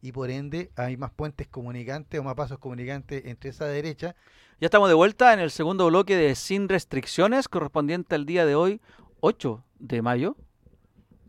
Y 0.02 0.12
por 0.12 0.30
ende 0.30 0.72
hay 0.76 0.96
más 0.96 1.12
puentes 1.12 1.48
comunicantes 1.48 2.20
o 2.20 2.24
más 2.24 2.36
pasos 2.36 2.60
comunicantes 2.60 3.26
entre 3.26 3.50
esa 3.50 3.66
derecha. 3.66 4.16
Ya 4.60 4.66
estamos 4.66 4.90
de 4.90 4.96
vuelta 4.96 5.34
en 5.34 5.40
el 5.40 5.52
segundo 5.52 5.88
bloque 5.88 6.16
de 6.16 6.36
Sin 6.36 6.70
Restricciones, 6.70 7.48
correspondiente 7.48 8.16
al 8.16 8.26
día 8.26 8.46
de 8.46 8.56
hoy, 8.56 8.82
8 9.20 9.64
de 9.80 10.02
mayo 10.02 10.36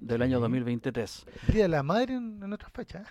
del 0.00 0.22
año 0.22 0.40
2023. 0.40 1.26
El 1.48 1.54
Día 1.54 1.62
de 1.64 1.68
la 1.68 1.82
Madre 1.82 2.14
en, 2.14 2.52
otra 2.52 2.68
fecha. 2.70 3.04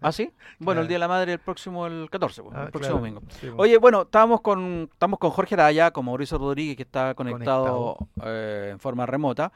¿Ah, 0.00 0.12
sí? 0.12 0.32
Bueno, 0.58 0.80
el 0.80 0.88
Día 0.88 0.96
de 0.96 1.00
la 1.00 1.08
Madre 1.08 1.32
el 1.32 1.38
próximo, 1.38 1.86
el 1.86 2.08
14, 2.10 2.42
pues, 2.42 2.54
el 2.54 2.62
ah, 2.62 2.68
próximo 2.70 2.96
domingo. 2.96 3.22
Oye, 3.56 3.78
bueno, 3.78 4.02
estamos 4.02 4.40
con, 4.40 4.88
estamos 4.92 5.18
con 5.18 5.30
Jorge 5.30 5.54
Araya, 5.54 5.90
con 5.90 6.04
Mauricio 6.04 6.38
Rodríguez, 6.38 6.76
que 6.76 6.82
está 6.82 7.14
conectado, 7.14 7.96
eh, 8.24 8.70
en 8.72 8.78
forma 8.78 9.06
remota, 9.06 9.52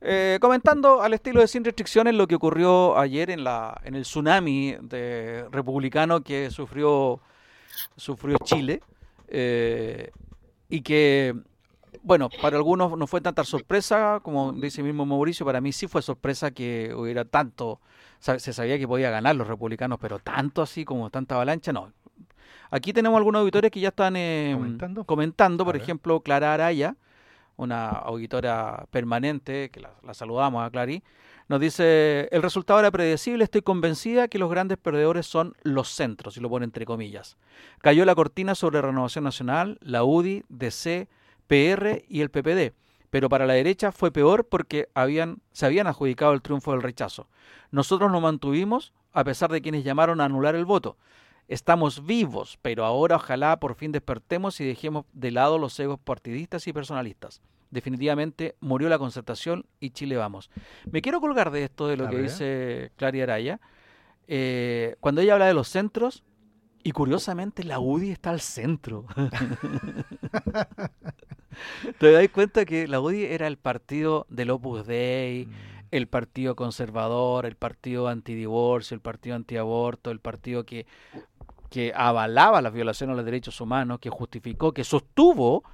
eh, 0.00 0.38
comentando 0.40 1.02
al 1.02 1.14
estilo 1.14 1.40
de 1.40 1.48
Sin 1.48 1.64
Restricciones 1.64 2.14
lo 2.14 2.26
que 2.26 2.34
ocurrió 2.34 2.98
ayer 2.98 3.30
en, 3.30 3.44
la, 3.44 3.80
en 3.84 3.94
el 3.94 4.02
tsunami 4.02 4.76
de 4.80 5.46
republicano 5.50 6.22
que 6.22 6.50
sufrió, 6.50 7.20
sufrió 7.96 8.36
Chile. 8.44 8.80
Eh, 9.32 10.10
y 10.70 10.82
que 10.82 11.34
bueno, 12.02 12.28
para 12.40 12.56
algunos 12.56 12.96
no 12.96 13.06
fue 13.06 13.20
tanta 13.20 13.44
sorpresa, 13.44 14.20
como 14.22 14.52
dice 14.52 14.82
mismo 14.82 15.04
Mauricio, 15.06 15.44
para 15.44 15.60
mí 15.60 15.72
sí 15.72 15.86
fue 15.86 16.02
sorpresa 16.02 16.50
que 16.50 16.92
hubiera 16.94 17.24
tanto, 17.24 17.80
se 18.18 18.52
sabía 18.52 18.78
que 18.78 18.88
podía 18.88 19.10
ganar 19.10 19.36
los 19.36 19.46
republicanos, 19.46 19.98
pero 20.00 20.18
tanto 20.18 20.62
así 20.62 20.84
como 20.84 21.10
tanta 21.10 21.34
avalancha, 21.34 21.72
no. 21.72 21.92
Aquí 22.70 22.92
tenemos 22.92 23.18
algunos 23.18 23.40
auditores 23.40 23.70
que 23.70 23.80
ya 23.80 23.88
están 23.88 24.14
eh, 24.16 24.56
comentando, 25.04 25.64
por 25.64 25.76
ejemplo, 25.76 26.20
Clara 26.20 26.54
Araya, 26.54 26.96
una 27.56 27.88
auditora 27.88 28.86
permanente, 28.90 29.70
que 29.70 29.80
la, 29.80 29.92
la 30.02 30.14
saludamos 30.14 30.64
a 30.64 30.70
Clary, 30.70 31.02
nos 31.50 31.60
dice, 31.60 32.28
el 32.30 32.42
resultado 32.42 32.78
era 32.78 32.92
predecible, 32.92 33.42
estoy 33.42 33.60
convencida 33.62 34.28
que 34.28 34.38
los 34.38 34.48
grandes 34.48 34.78
perdedores 34.78 35.26
son 35.26 35.54
los 35.64 35.88
centros, 35.88 36.36
y 36.36 36.40
lo 36.40 36.48
pone 36.48 36.64
entre 36.64 36.86
comillas. 36.86 37.36
Cayó 37.80 38.04
la 38.04 38.14
cortina 38.14 38.54
sobre 38.54 38.80
Renovación 38.80 39.24
Nacional, 39.24 39.76
la 39.82 40.04
UDI, 40.04 40.44
DC, 40.48 41.08
PR 41.50 42.04
y 42.08 42.20
el 42.20 42.30
PPD. 42.30 42.74
Pero 43.10 43.28
para 43.28 43.44
la 43.44 43.54
derecha 43.54 43.90
fue 43.90 44.12
peor 44.12 44.46
porque 44.46 44.88
habían, 44.94 45.42
se 45.50 45.66
habían 45.66 45.88
adjudicado 45.88 46.32
el 46.32 46.42
triunfo 46.42 46.70
del 46.70 46.82
rechazo. 46.82 47.28
Nosotros 47.72 48.12
nos 48.12 48.22
mantuvimos 48.22 48.92
a 49.12 49.24
pesar 49.24 49.50
de 49.50 49.60
quienes 49.60 49.82
llamaron 49.82 50.20
a 50.20 50.26
anular 50.26 50.54
el 50.54 50.64
voto. 50.64 50.96
Estamos 51.48 52.06
vivos, 52.06 52.56
pero 52.62 52.84
ahora 52.84 53.16
ojalá 53.16 53.58
por 53.58 53.74
fin 53.74 53.90
despertemos 53.90 54.60
y 54.60 54.64
dejemos 54.64 55.06
de 55.12 55.32
lado 55.32 55.58
los 55.58 55.78
egos 55.80 55.98
partidistas 55.98 56.68
y 56.68 56.72
personalistas. 56.72 57.42
Definitivamente 57.72 58.54
murió 58.60 58.88
la 58.88 58.98
concertación 58.98 59.66
y 59.80 59.90
Chile 59.90 60.16
vamos. 60.16 60.50
Me 60.88 61.02
quiero 61.02 61.20
colgar 61.20 61.50
de 61.50 61.64
esto, 61.64 61.88
de 61.88 61.96
lo 61.96 62.08
que 62.08 62.18
dice 62.18 62.92
Claria 62.94 63.24
Araya. 63.24 63.60
Eh, 64.28 64.94
cuando 65.00 65.20
ella 65.20 65.32
habla 65.32 65.46
de 65.46 65.54
los 65.54 65.66
centros, 65.66 66.22
y 66.84 66.92
curiosamente 66.92 67.64
la 67.64 67.80
UDI 67.80 68.12
está 68.12 68.30
al 68.30 68.40
centro. 68.40 69.06
¿Te 71.98 72.12
das 72.12 72.28
cuenta 72.28 72.64
que 72.64 72.86
la 72.88 73.00
UDI 73.00 73.24
era 73.24 73.46
el 73.46 73.56
partido 73.56 74.26
del 74.28 74.50
Opus 74.50 74.86
Dei, 74.86 75.46
mm. 75.46 75.50
el 75.90 76.06
partido 76.08 76.56
conservador, 76.56 77.46
el 77.46 77.56
partido 77.56 78.08
antidivorcio, 78.08 78.94
el 78.94 79.00
partido 79.00 79.36
antiaborto, 79.36 80.10
el 80.10 80.20
partido 80.20 80.64
que, 80.64 80.86
que 81.68 81.92
avalaba 81.94 82.62
las 82.62 82.72
violaciones 82.72 83.14
a 83.14 83.16
los 83.16 83.24
derechos 83.24 83.60
humanos, 83.60 83.98
que 84.00 84.10
justificó, 84.10 84.72
que 84.72 84.84
sostuvo 84.84 85.64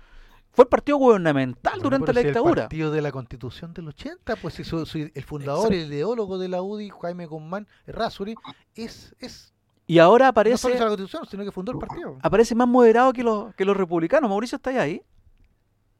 fue 0.52 0.64
el 0.64 0.68
partido 0.70 0.96
gubernamental 0.96 1.82
durante 1.82 2.14
la 2.14 2.22
dictadura. 2.22 2.62
El 2.62 2.68
partido 2.68 2.90
de 2.90 3.02
la 3.02 3.12
constitución 3.12 3.74
del 3.74 3.88
80, 3.88 4.36
pues 4.36 4.58
el 4.58 5.24
fundador, 5.24 5.70
el 5.70 5.88
ideólogo 5.88 6.38
de 6.38 6.48
la 6.48 6.62
UDI, 6.62 6.90
Jaime 7.02 7.26
Guzmán 7.26 7.68
Errázuri, 7.86 8.36
es, 8.74 9.14
es 9.18 9.52
y 9.86 9.98
ahora 9.98 10.28
aparece. 10.28 10.54
No 10.54 10.58
solo 10.58 10.74
la 10.74 10.86
constitución, 10.86 11.26
sino 11.30 11.44
que 11.44 11.52
fundó 11.52 11.72
el 11.72 11.78
partido. 11.78 12.16
Aparece 12.22 12.54
más 12.54 12.66
moderado 12.66 13.12
que 13.12 13.22
los, 13.22 13.54
que 13.54 13.64
los 13.64 13.76
republicanos. 13.76 14.28
Mauricio, 14.28 14.56
¿está 14.56 14.70
ahí? 14.80 15.02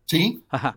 Sí. 0.06 0.42
Ajá. 0.50 0.76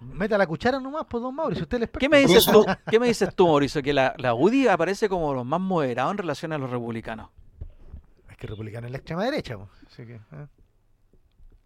Meta 0.00 0.38
la 0.38 0.46
cuchara 0.46 0.78
nomás, 0.78 1.02
por 1.02 1.10
pues, 1.12 1.22
don 1.22 1.34
Mauricio. 1.34 1.64
Usted 1.64 1.90
¿Qué 1.90 2.08
me 2.08 2.18
dices 2.18 2.46
tú, 2.46 2.64
¿qué 2.90 3.00
me 3.00 3.08
dices 3.08 3.34
tú 3.34 3.46
Mauricio? 3.46 3.82
Que 3.82 3.92
la, 3.92 4.14
la 4.18 4.34
UDI 4.34 4.68
aparece 4.68 5.08
como 5.08 5.32
los 5.34 5.44
más 5.44 5.60
moderados 5.60 6.12
en 6.12 6.18
relación 6.18 6.52
a 6.52 6.58
los 6.58 6.70
republicanos. 6.70 7.30
Es 8.30 8.36
que 8.36 8.46
republicano 8.46 8.86
es 8.86 8.92
la 8.92 8.98
extrema 8.98 9.24
derecha. 9.24 9.56
Pues. 9.56 9.68
Así 9.86 10.06
que, 10.06 10.14
¿eh? 10.14 10.46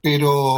Pero, 0.00 0.56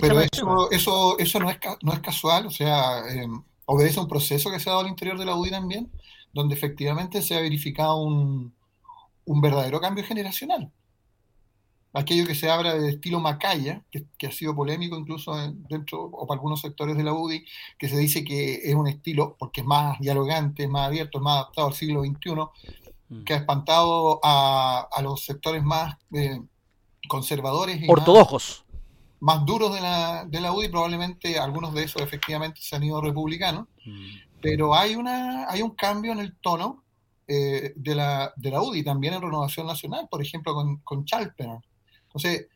pero 0.00 0.20
eso, 0.20 0.70
eso, 0.70 1.18
eso 1.18 1.38
no, 1.38 1.50
es, 1.50 1.58
no 1.82 1.92
es 1.92 2.00
casual, 2.00 2.46
o 2.46 2.50
sea, 2.50 3.00
eh, 3.10 3.28
obedece 3.66 3.98
a 3.98 4.02
un 4.02 4.08
proceso 4.08 4.50
que 4.50 4.58
se 4.58 4.70
ha 4.70 4.72
dado 4.72 4.84
al 4.84 4.90
interior 4.90 5.18
de 5.18 5.26
la 5.26 5.36
UDI 5.36 5.50
también, 5.50 5.92
donde 6.32 6.54
efectivamente 6.54 7.20
se 7.20 7.36
ha 7.36 7.42
verificado 7.42 7.96
un, 7.98 8.54
un 9.26 9.40
verdadero 9.42 9.82
cambio 9.82 10.02
generacional. 10.02 10.72
Aquello 11.96 12.26
que 12.26 12.34
se 12.34 12.50
habla 12.50 12.74
de 12.74 12.90
estilo 12.90 13.20
Macaya, 13.20 13.82
que, 13.90 14.26
ha 14.26 14.30
sido 14.30 14.54
polémico 14.54 14.98
incluso 14.98 15.34
dentro 15.66 16.02
o 16.02 16.26
para 16.26 16.36
algunos 16.36 16.60
sectores 16.60 16.94
de 16.94 17.02
la 17.02 17.14
UDI, 17.14 17.42
que 17.78 17.88
se 17.88 17.96
dice 17.96 18.22
que 18.22 18.56
es 18.64 18.74
un 18.74 18.86
estilo, 18.86 19.34
porque 19.38 19.62
es 19.62 19.66
más 19.66 19.98
dialogante, 19.98 20.64
es 20.64 20.68
más 20.68 20.88
abierto, 20.88 21.16
es 21.16 21.24
más 21.24 21.36
adaptado 21.36 21.68
al 21.68 21.72
siglo 21.72 22.02
XXI, 22.02 22.32
mm. 23.08 23.24
que 23.24 23.32
ha 23.32 23.36
espantado 23.38 24.20
a, 24.22 24.86
los 25.02 25.24
sectores 25.24 25.64
más 25.64 25.96
eh, 26.12 26.38
conservadores 27.08 27.80
y 27.82 27.90
ortodoxos. 27.90 28.66
Más, 29.20 29.46
duros 29.46 29.72
de 29.72 29.80
la, 29.80 30.26
de 30.26 30.40
la 30.42 30.52
UDI, 30.52 30.68
probablemente 30.68 31.38
algunos 31.38 31.72
de 31.72 31.84
esos 31.84 32.02
efectivamente 32.02 32.60
se 32.60 32.76
han 32.76 32.84
ido 32.84 33.00
republicanos, 33.00 33.68
mm. 33.86 34.06
pero 34.42 34.74
hay, 34.74 34.96
una, 34.96 35.48
hay 35.48 35.62
un 35.62 35.70
cambio 35.70 36.12
en 36.12 36.18
el 36.18 36.36
tono 36.42 36.84
eh, 37.26 37.72
de, 37.74 37.94
la, 37.94 38.34
de 38.36 38.50
la 38.50 38.60
UDI, 38.60 38.84
también 38.84 39.14
en 39.14 39.22
Renovación 39.22 39.66
Nacional, 39.66 40.08
por 40.10 40.20
ejemplo, 40.20 40.52
con, 40.52 40.76
con 40.84 41.06
Chalper. 41.06 41.48
Entonces, 42.16 42.48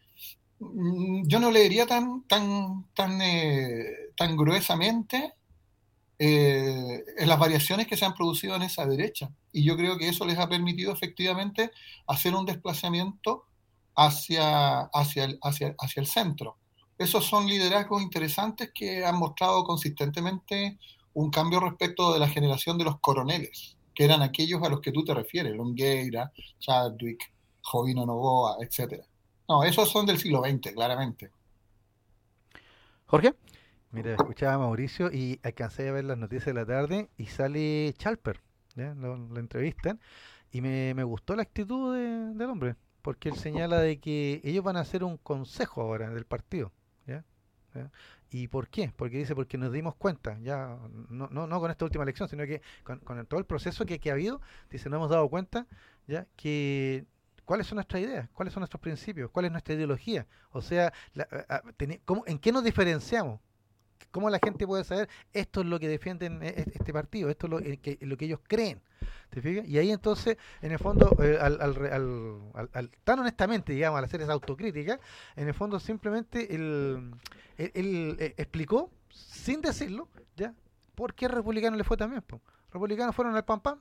mm, 0.59 1.27
yo 1.27 1.39
no 1.39 1.51
leería 1.51 1.87
tan, 1.87 2.27
tan, 2.27 2.87
tan, 2.95 3.21
eh, 3.21 3.85
tan 4.17 4.37
gruesamente 4.37 5.35
eh, 6.19 7.05
las 7.19 7.39
variaciones 7.39 7.87
que 7.87 7.97
se 7.97 8.05
han 8.05 8.15
producido 8.15 8.57
en 8.57 8.63
esa 8.63 8.87
derecha. 8.87 9.31
Y 9.53 9.65
yo 9.65 9.77
creo 9.77 9.99
que 9.99 10.09
eso 10.09 10.25
les 10.25 10.39
ha 10.39 10.49
permitido 10.49 10.93
efectivamente 10.93 11.71
hacer 12.07 12.35
un 12.35 12.47
desplazamiento 12.47 13.45
hacia, 13.97 14.81
hacia, 14.93 15.25
el, 15.25 15.39
hacia, 15.43 15.75
hacia 15.79 16.01
el 16.01 16.07
centro. 16.07 16.57
Esos 16.99 17.25
son 17.25 17.47
liderazgos 17.47 18.03
interesantes 18.03 18.71
que 18.75 19.05
han 19.05 19.17
mostrado 19.17 19.65
consistentemente 19.65 20.79
un 21.15 21.31
cambio 21.31 21.61
respecto 21.61 22.13
de 22.13 22.19
la 22.19 22.29
generación 22.29 22.79
de 22.79 22.85
los 22.85 23.01
coroneles 23.01 23.77
que 23.95 24.05
eran 24.05 24.23
aquellos 24.23 24.63
a 24.63 24.69
los 24.69 24.81
que 24.81 24.93
tú 24.93 25.05
te 25.05 25.13
refieres, 25.13 25.55
Longueira, 25.55 26.33
Chadwick, 26.59 27.33
Jovino 27.61 28.07
Novoa, 28.07 28.57
etcétera. 28.61 29.05
No, 29.51 29.65
esos 29.65 29.91
son 29.91 30.07
del 30.07 30.17
siglo 30.17 30.45
XX, 30.45 30.73
claramente. 30.75 31.33
Jorge. 33.07 33.35
Mira, 33.91 34.13
escuchaba 34.13 34.55
a 34.55 34.59
Mauricio 34.59 35.11
y 35.11 35.41
alcancé 35.43 35.89
a 35.89 35.93
ver 35.93 36.05
las 36.05 36.17
noticias 36.17 36.47
de 36.47 36.55
la 36.55 36.65
tarde 36.65 37.09
y 37.17 37.27
sale 37.27 37.93
Chalper, 37.99 38.41
Lo, 38.77 39.17
entrevistan 39.41 39.99
y 40.53 40.61
me, 40.61 41.03
gustó 41.03 41.35
la 41.35 41.43
actitud 41.43 41.97
del 41.97 42.49
hombre, 42.49 42.77
porque 43.03 43.31
él 43.31 43.35
señala 43.35 43.81
de 43.81 43.99
que 43.99 44.41
ellos 44.45 44.63
van 44.63 44.77
a 44.77 44.83
hacer 44.83 45.03
un 45.03 45.17
consejo 45.17 45.83
ahora 45.83 46.11
del 46.11 46.27
partido. 46.27 46.71
¿ya? 47.09 47.25
¿Y 48.31 48.47
por 48.47 48.69
qué? 48.69 48.93
Porque 48.95 49.19
dice, 49.19 49.35
porque 49.35 49.59
nos 49.59 49.73
dimos 49.73 49.97
cuenta, 49.97 50.39
ya 50.43 50.79
no, 51.09 51.27
no, 51.29 51.49
no 51.49 51.61
con 51.61 51.73
esta 51.73 51.85
última 51.85 52.05
elección, 52.05 52.29
sino 52.29 52.47
que 52.47 52.63
con, 52.85 53.01
todo 53.27 53.41
el 53.41 53.47
proceso 53.47 53.85
que, 53.85 53.99
que, 53.99 54.11
ha 54.11 54.13
habido, 54.13 54.41
dice, 54.71 54.89
nos 54.89 54.99
hemos 54.99 55.11
dado 55.11 55.29
cuenta 55.29 55.67
ya 56.07 56.29
que 56.37 57.05
cuáles 57.51 57.67
son 57.67 57.75
nuestras 57.75 58.01
ideas, 58.01 58.29
cuáles 58.33 58.55
son 58.55 58.61
nuestros 58.61 58.81
principios, 58.81 59.29
cuál 59.33 59.47
es 59.47 59.51
nuestra 59.51 59.75
ideología, 59.75 60.25
o 60.53 60.63
sea, 60.63 60.93
¿en 62.27 62.39
qué 62.39 62.53
nos 62.53 62.63
diferenciamos? 62.63 63.41
¿Cómo 64.13 64.31
la 64.31 64.39
gente 64.39 64.69
puede 64.69 64.85
saber 64.85 65.09
esto 65.33 65.63
es 65.63 65.67
lo 65.67 65.81
que 65.81 65.89
defienden 65.89 66.45
e, 66.45 66.51
e, 66.51 66.65
este 66.73 66.93
partido, 66.93 67.29
esto 67.29 67.49
es 67.49 67.51
lo 67.51 67.59
eh, 67.59 67.79
que, 67.79 67.99
lo 68.03 68.17
que 68.17 68.27
ellos 68.27 68.39
creen? 68.47 68.81
¿Te 69.31 69.43
fijas? 69.43 69.67
Y 69.67 69.79
ahí 69.79 69.91
entonces, 69.91 70.37
en 70.63 70.71
el 70.71 70.79
fondo, 70.79 71.11
eh, 71.21 71.39
al, 71.41 72.91
tan 73.03 73.19
honestamente, 73.19 73.73
digamos, 73.73 73.99
al 73.99 74.05
hacer 74.05 74.21
esa 74.21 74.33
autocrítica, 74.33 75.01
en 75.35 75.49
el 75.49 75.55
fondo 75.55 75.81
simplemente 75.81 76.55
él, 76.55 77.11
él, 77.59 78.17
eh, 78.21 78.35
explicó, 78.37 78.93
sin 79.09 79.61
decirlo, 79.61 80.09
¿ya? 80.37 80.55
¿Por 80.95 81.15
qué 81.15 81.27
Republicano 81.27 81.77
le 81.77 81.83
fue 81.83 81.97
también? 81.97 82.23
Republicanos 82.73 83.17
fueron 83.17 83.35
al 83.35 83.45
pam 83.45 83.59
pam 83.59 83.81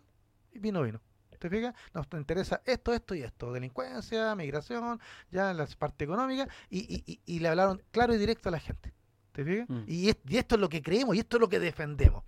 y 0.53 0.57
vino, 0.57 0.81
vino. 0.81 0.99
¿Te 1.39 1.49
fijas? 1.49 1.73
Nos 1.93 2.05
interesa 2.13 2.61
esto, 2.65 2.93
esto 2.93 3.15
y 3.15 3.23
esto. 3.23 3.53
Delincuencia, 3.53 4.35
migración, 4.35 4.99
ya 5.31 5.53
la 5.53 5.65
parte 5.67 6.03
económica. 6.03 6.47
Y, 6.69 7.03
y, 7.07 7.21
y, 7.25 7.39
le 7.39 7.47
hablaron 7.47 7.81
claro 7.91 8.13
y 8.13 8.17
directo 8.17 8.49
a 8.49 8.51
la 8.51 8.59
gente. 8.59 8.93
¿Te 9.31 9.45
fijas? 9.45 9.69
Mm. 9.69 9.83
Y, 9.87 10.09
y, 10.09 10.37
esto 10.37 10.55
es 10.55 10.61
lo 10.61 10.67
que 10.67 10.81
creemos 10.81 11.15
y 11.15 11.19
esto 11.19 11.37
es 11.37 11.41
lo 11.41 11.49
que 11.49 11.59
defendemos. 11.59 12.23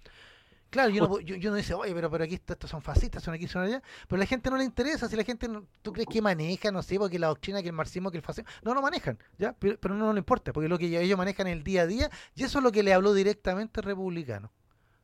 Claro, 0.69 0.89
yo 0.89 1.05
no, 1.05 1.19
yo, 1.19 1.49
no 1.51 1.57
dice, 1.57 1.73
oye, 1.73 1.93
pero, 1.93 2.09
pero 2.09 2.23
aquí 2.23 2.35
estos 2.35 2.69
son 2.69 2.81
fascistas, 2.81 3.21
son 3.21 3.33
aquí, 3.33 3.45
son 3.45 3.63
allá. 3.63 3.83
Pero 4.07 4.15
a 4.15 4.19
la 4.19 4.25
gente 4.25 4.49
no 4.49 4.55
le 4.55 4.63
interesa. 4.63 5.09
Si 5.09 5.17
la 5.17 5.25
gente, 5.25 5.49
¿tú 5.81 5.91
crees 5.91 6.07
que 6.09 6.21
maneja, 6.21 6.71
no 6.71 6.81
sé, 6.81 6.97
porque 6.97 7.19
la 7.19 7.27
doctrina, 7.27 7.61
que 7.61 7.67
el 7.67 7.73
marxismo, 7.73 8.09
que 8.09 8.17
el 8.17 8.23
fascismo. 8.23 8.49
No, 8.63 8.73
no 8.73 8.81
manejan, 8.81 9.19
¿ya? 9.37 9.51
Pero, 9.59 9.77
pero 9.77 9.93
no, 9.95 10.05
no 10.05 10.13
le 10.13 10.19
importa, 10.19 10.53
porque 10.53 10.69
lo 10.69 10.79
que 10.79 10.85
ellos 10.85 11.17
manejan 11.17 11.47
el 11.47 11.65
día 11.65 11.81
a 11.81 11.87
día, 11.87 12.09
y 12.35 12.45
eso 12.45 12.59
es 12.59 12.63
lo 12.63 12.71
que 12.71 12.83
le 12.83 12.93
habló 12.93 13.13
directamente 13.13 13.81
el 13.81 13.85
republicano. 13.85 14.53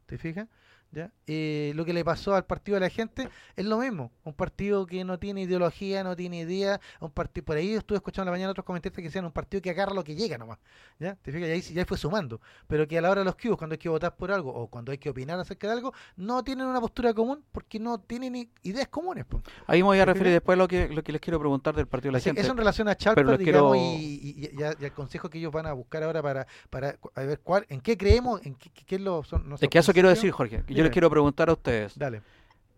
¿Te 0.05 0.17
fijas? 0.17 0.47
¿Ya? 0.91 1.11
Eh, 1.27 1.73
lo 1.75 1.85
que 1.85 1.93
le 1.93 2.03
pasó 2.05 2.35
al 2.35 2.45
partido 2.45 2.75
de 2.75 2.81
la 2.81 2.89
gente 2.89 3.29
es 3.55 3.65
lo 3.65 3.77
mismo. 3.77 4.11
Un 4.23 4.33
partido 4.33 4.85
que 4.85 5.03
no 5.03 5.19
tiene 5.19 5.41
ideología, 5.41 6.03
no 6.03 6.15
tiene 6.15 6.39
idea. 6.39 6.79
Un 6.99 7.11
partido, 7.11 7.45
por 7.45 7.57
ahí 7.57 7.73
estuve 7.73 7.97
escuchando 7.97 8.25
la 8.25 8.31
mañana 8.31 8.51
otros 8.51 8.65
comentarios 8.65 8.95
que 8.95 9.03
decían 9.03 9.25
un 9.25 9.31
partido 9.31 9.61
que 9.61 9.69
agarra 9.69 9.93
lo 9.93 10.03
que 10.03 10.15
llega 10.15 10.37
nomás. 10.37 10.59
¿ya? 10.99 11.15
¿Te 11.15 11.31
fijas? 11.31 11.49
Y 11.49 11.51
ahí 11.51 11.61
ya 11.61 11.85
fue 11.85 11.97
sumando. 11.97 12.39
Pero 12.67 12.87
que 12.87 12.97
a 12.97 13.01
la 13.01 13.09
hora 13.09 13.21
de 13.21 13.25
los 13.25 13.35
cubos, 13.35 13.57
cuando 13.57 13.73
hay 13.73 13.79
que 13.79 13.89
votar 13.89 14.15
por 14.15 14.31
algo 14.31 14.53
o 14.53 14.67
cuando 14.67 14.91
hay 14.91 14.97
que 14.97 15.09
opinar 15.09 15.39
acerca 15.39 15.67
de 15.67 15.73
algo, 15.73 15.93
no 16.15 16.43
tienen 16.43 16.67
una 16.67 16.79
postura 16.79 17.13
común 17.13 17.43
porque 17.51 17.79
no 17.79 17.99
tienen 17.99 18.49
ideas 18.63 18.87
comunes. 18.87 19.25
Ahí 19.65 19.79
me 19.79 19.87
voy 19.87 19.99
a 19.99 20.05
referir 20.05 20.33
después 20.33 20.57
lo 20.57 20.67
que, 20.67 20.87
lo 20.89 21.03
que 21.03 21.11
les 21.11 21.21
quiero 21.21 21.39
preguntar 21.39 21.75
del 21.75 21.87
partido 21.87 22.11
de 22.11 22.19
la 22.19 22.23
gente. 22.23 22.41
Eso 22.41 22.51
en 22.51 22.57
relación 22.57 22.87
a 22.87 22.95
Chalper, 22.95 23.37
digamos, 23.37 23.77
y, 23.77 24.49
el 24.79 24.91
consejo 24.93 25.29
que 25.29 25.37
ellos 25.39 25.51
van 25.51 25.65
a 25.65 25.73
buscar 25.73 26.03
ahora 26.03 26.21
para, 26.21 26.47
para 26.69 26.97
ver 27.15 27.39
cuál, 27.39 27.65
en 27.69 27.81
qué 27.81 27.97
creemos, 27.97 28.45
en 28.45 28.55
qué, 28.55 28.69
qué 28.69 28.95
es 28.95 29.01
lo 29.01 29.23
son. 29.23 29.55
Es 29.59 29.69
que 29.69 29.79
eso 29.79 29.93
quiero 29.93 30.09
decir, 30.09 30.31
Jorge. 30.31 30.63
Yo 30.67 30.76
les 30.81 30.91
quiero 30.91 31.09
preguntar 31.09 31.49
a 31.49 31.53
ustedes. 31.53 31.97
Dale. 31.97 32.21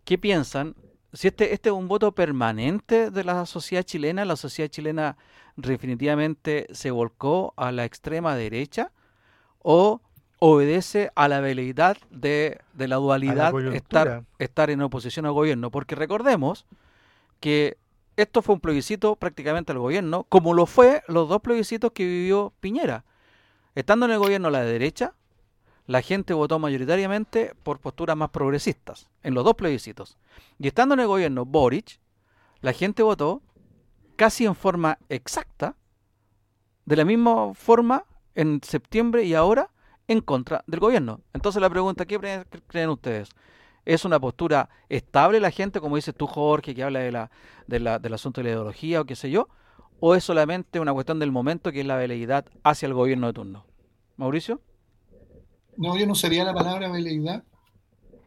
¿Qué 0.04 0.18
piensan? 0.18 0.74
Si 1.12 1.28
este, 1.28 1.52
este 1.52 1.70
es 1.70 1.74
un 1.74 1.88
voto 1.88 2.12
permanente 2.12 3.10
de 3.10 3.24
la 3.24 3.44
sociedad 3.46 3.82
chilena, 3.82 4.24
la 4.24 4.36
sociedad 4.36 4.70
chilena 4.70 5.16
definitivamente 5.56 6.66
se 6.72 6.90
volcó 6.90 7.52
a 7.56 7.72
la 7.72 7.84
extrema 7.84 8.36
derecha 8.36 8.92
o 9.62 10.00
obedece 10.38 11.10
a 11.14 11.28
la 11.28 11.40
veleidad 11.40 11.98
de, 12.10 12.60
de 12.72 12.88
la 12.88 12.96
dualidad 12.96 13.52
estar, 13.74 14.24
estar 14.38 14.70
en 14.70 14.80
oposición 14.82 15.26
al 15.26 15.32
gobierno. 15.32 15.70
Porque 15.70 15.94
recordemos 15.94 16.66
que 17.40 17.76
esto 18.16 18.42
fue 18.42 18.54
un 18.54 18.60
plebiscito 18.60 19.16
prácticamente 19.16 19.72
al 19.72 19.78
gobierno, 19.78 20.24
como 20.28 20.54
lo 20.54 20.66
fue 20.66 21.02
los 21.08 21.28
dos 21.28 21.40
plebiscitos 21.42 21.92
que 21.92 22.04
vivió 22.04 22.52
Piñera. 22.60 23.04
Estando 23.74 24.06
en 24.06 24.12
el 24.12 24.18
gobierno 24.18 24.50
la 24.50 24.62
derecha, 24.62 25.14
la 25.90 26.02
gente 26.02 26.34
votó 26.34 26.60
mayoritariamente 26.60 27.52
por 27.64 27.80
posturas 27.80 28.16
más 28.16 28.30
progresistas 28.30 29.08
en 29.24 29.34
los 29.34 29.42
dos 29.42 29.56
plebiscitos. 29.56 30.18
Y 30.56 30.68
estando 30.68 30.94
en 30.94 31.00
el 31.00 31.08
gobierno 31.08 31.44
Boric, 31.44 31.98
la 32.60 32.72
gente 32.72 33.02
votó 33.02 33.42
casi 34.14 34.46
en 34.46 34.54
forma 34.54 35.00
exacta, 35.08 35.74
de 36.84 36.94
la 36.94 37.04
misma 37.04 37.54
forma 37.54 38.04
en 38.36 38.60
septiembre 38.62 39.24
y 39.24 39.34
ahora 39.34 39.70
en 40.06 40.20
contra 40.20 40.62
del 40.68 40.78
gobierno. 40.78 41.22
Entonces 41.32 41.60
la 41.60 41.68
pregunta, 41.68 42.06
¿qué 42.06 42.44
creen 42.68 42.90
ustedes? 42.90 43.30
¿Es 43.84 44.04
una 44.04 44.20
postura 44.20 44.68
estable 44.88 45.40
la 45.40 45.50
gente, 45.50 45.80
como 45.80 45.96
dices 45.96 46.14
tú, 46.14 46.28
Jorge, 46.28 46.72
que 46.72 46.84
habla 46.84 47.00
de 47.00 47.10
la, 47.10 47.32
de 47.66 47.80
la, 47.80 47.98
del 47.98 48.14
asunto 48.14 48.40
de 48.40 48.44
la 48.44 48.50
ideología 48.50 49.00
o 49.00 49.06
qué 49.06 49.16
sé 49.16 49.28
yo? 49.28 49.48
¿O 49.98 50.14
es 50.14 50.22
solamente 50.22 50.78
una 50.78 50.92
cuestión 50.92 51.18
del 51.18 51.32
momento 51.32 51.72
que 51.72 51.80
es 51.80 51.86
la 51.86 51.96
veleidad 51.96 52.46
hacia 52.62 52.86
el 52.86 52.94
gobierno 52.94 53.26
de 53.26 53.32
turno? 53.32 53.66
Mauricio. 54.16 54.60
No, 55.76 55.96
yo 55.96 56.06
no 56.06 56.12
usaría 56.12 56.44
la 56.44 56.54
palabra 56.54 56.90
veleidad, 56.90 57.42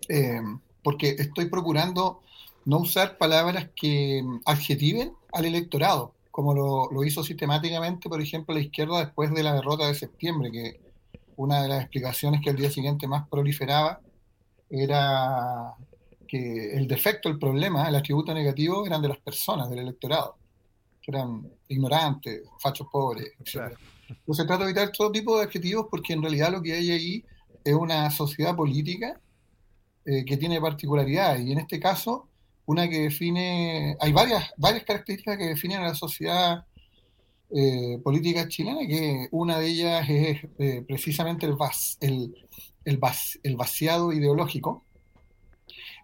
eh, 0.10 0.42
porque 0.84 1.16
estoy 1.18 1.46
procurando 1.46 2.22
no 2.66 2.80
usar 2.80 3.18
palabras 3.18 3.70
que 3.76 4.24
adjetiven 4.46 5.14
al 5.34 5.46
electorado, 5.46 6.14
como 6.32 6.54
lo, 6.54 7.04
hizo 7.04 7.24
sistemáticamente, 7.24 8.10
por 8.10 8.22
ejemplo, 8.22 8.56
la 8.56 8.62
izquierda 8.62 9.00
después 9.00 9.34
de 9.34 9.44
la 9.44 9.54
derrota 9.54 9.88
de 9.88 9.96
septiembre, 9.96 10.52
que 10.52 10.80
una 11.36 11.62
de 11.62 11.68
las 11.68 11.82
explicaciones 11.82 12.42
que 12.42 12.50
al 12.50 12.56
día 12.56 12.72
siguiente 12.72 13.08
más 13.08 13.28
proliferaba 13.28 14.00
era 14.70 15.74
que 16.28 16.76
el 16.76 16.88
defecto, 16.88 17.30
el 17.30 17.38
problema, 17.38 17.88
el 17.88 17.96
atributo 17.96 18.34
negativo 18.34 18.86
eran 18.86 19.02
de 19.02 19.10
las 19.10 19.20
personas, 19.20 19.70
del 19.70 19.80
electorado, 19.80 20.38
que 21.02 21.12
eran 21.12 21.48
ignorantes, 21.68 22.42
fachos 22.60 22.88
pobres, 22.92 23.34
etc. 23.40 23.78
Entonces 24.10 24.44
se 24.44 24.48
trata 24.48 24.64
de 24.64 24.72
evitar 24.72 24.92
todo 24.92 25.12
tipo 25.12 25.38
de 25.38 25.44
adjetivos 25.44 25.88
porque 25.90 26.14
en 26.14 26.22
realidad 26.22 26.52
lo 26.52 26.62
que 26.62 26.74
hay 26.74 26.92
ahí 26.92 27.26
es 27.64 27.74
una 27.74 28.10
sociedad 28.12 28.56
política 28.56 29.20
eh, 30.06 30.26
que 30.26 30.38
tiene 30.38 30.60
particularidades 30.60 31.46
y 31.46 31.52
en 31.52 31.60
este 31.60 31.80
caso 31.80 32.28
una 32.66 32.90
que 32.90 33.02
define, 33.02 33.98
hay 34.00 34.14
varias, 34.14 34.52
varias 34.58 34.84
características 34.84 35.38
que 35.38 35.48
definen 35.48 35.82
a 35.82 35.88
la 35.90 35.96
sociedad 35.96 36.66
eh, 37.50 38.00
política 38.04 38.48
chilena, 38.48 38.88
que 38.88 39.28
una 39.32 39.60
de 39.60 39.68
ellas 39.68 40.10
es 40.10 40.44
eh, 40.60 40.84
precisamente 40.88 41.46
el, 41.46 41.56
el, 42.00 42.36
el, 42.86 43.00
el 43.44 43.56
vaciado 43.56 44.14
ideológico, 44.14 44.84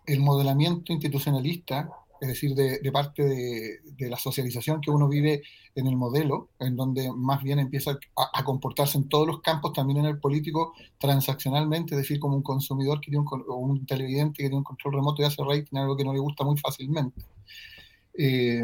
el 0.05 0.19
modelamiento 0.19 0.91
institucionalista, 0.91 1.89
es 2.21 2.27
decir, 2.27 2.53
de, 2.53 2.91
parte 2.91 3.23
de, 3.23 4.09
la 4.09 4.17
socialización 4.17 4.81
que 4.81 4.91
uno 4.91 5.07
vive 5.07 5.41
en 5.75 5.87
el 5.87 5.95
modelo, 5.95 6.49
en 6.59 6.75
donde 6.75 7.11
más 7.15 7.41
bien 7.41 7.59
empieza 7.59 7.97
a, 8.15 8.43
comportarse 8.43 8.97
en 8.97 9.07
todos 9.07 9.25
los 9.25 9.41
campos, 9.41 9.73
también 9.73 9.99
en 9.99 10.05
el 10.05 10.19
político, 10.19 10.73
transaccionalmente, 10.97 11.95
es 11.95 12.01
decir, 12.01 12.19
como 12.19 12.35
un 12.35 12.43
consumidor 12.43 12.99
que 12.99 13.11
tiene 13.11 13.25
un, 13.25 13.43
o 13.47 13.55
un 13.55 13.85
televidente 13.85 14.37
que 14.37 14.43
tiene 14.43 14.57
un 14.57 14.63
control 14.63 14.95
remoto 14.95 15.21
y 15.21 15.25
hace 15.25 15.43
rating, 15.43 15.77
algo 15.77 15.95
que 15.95 16.03
no 16.03 16.13
le 16.13 16.19
gusta 16.19 16.43
muy 16.43 16.57
fácilmente. 16.57 17.21
Eh, 18.17 18.63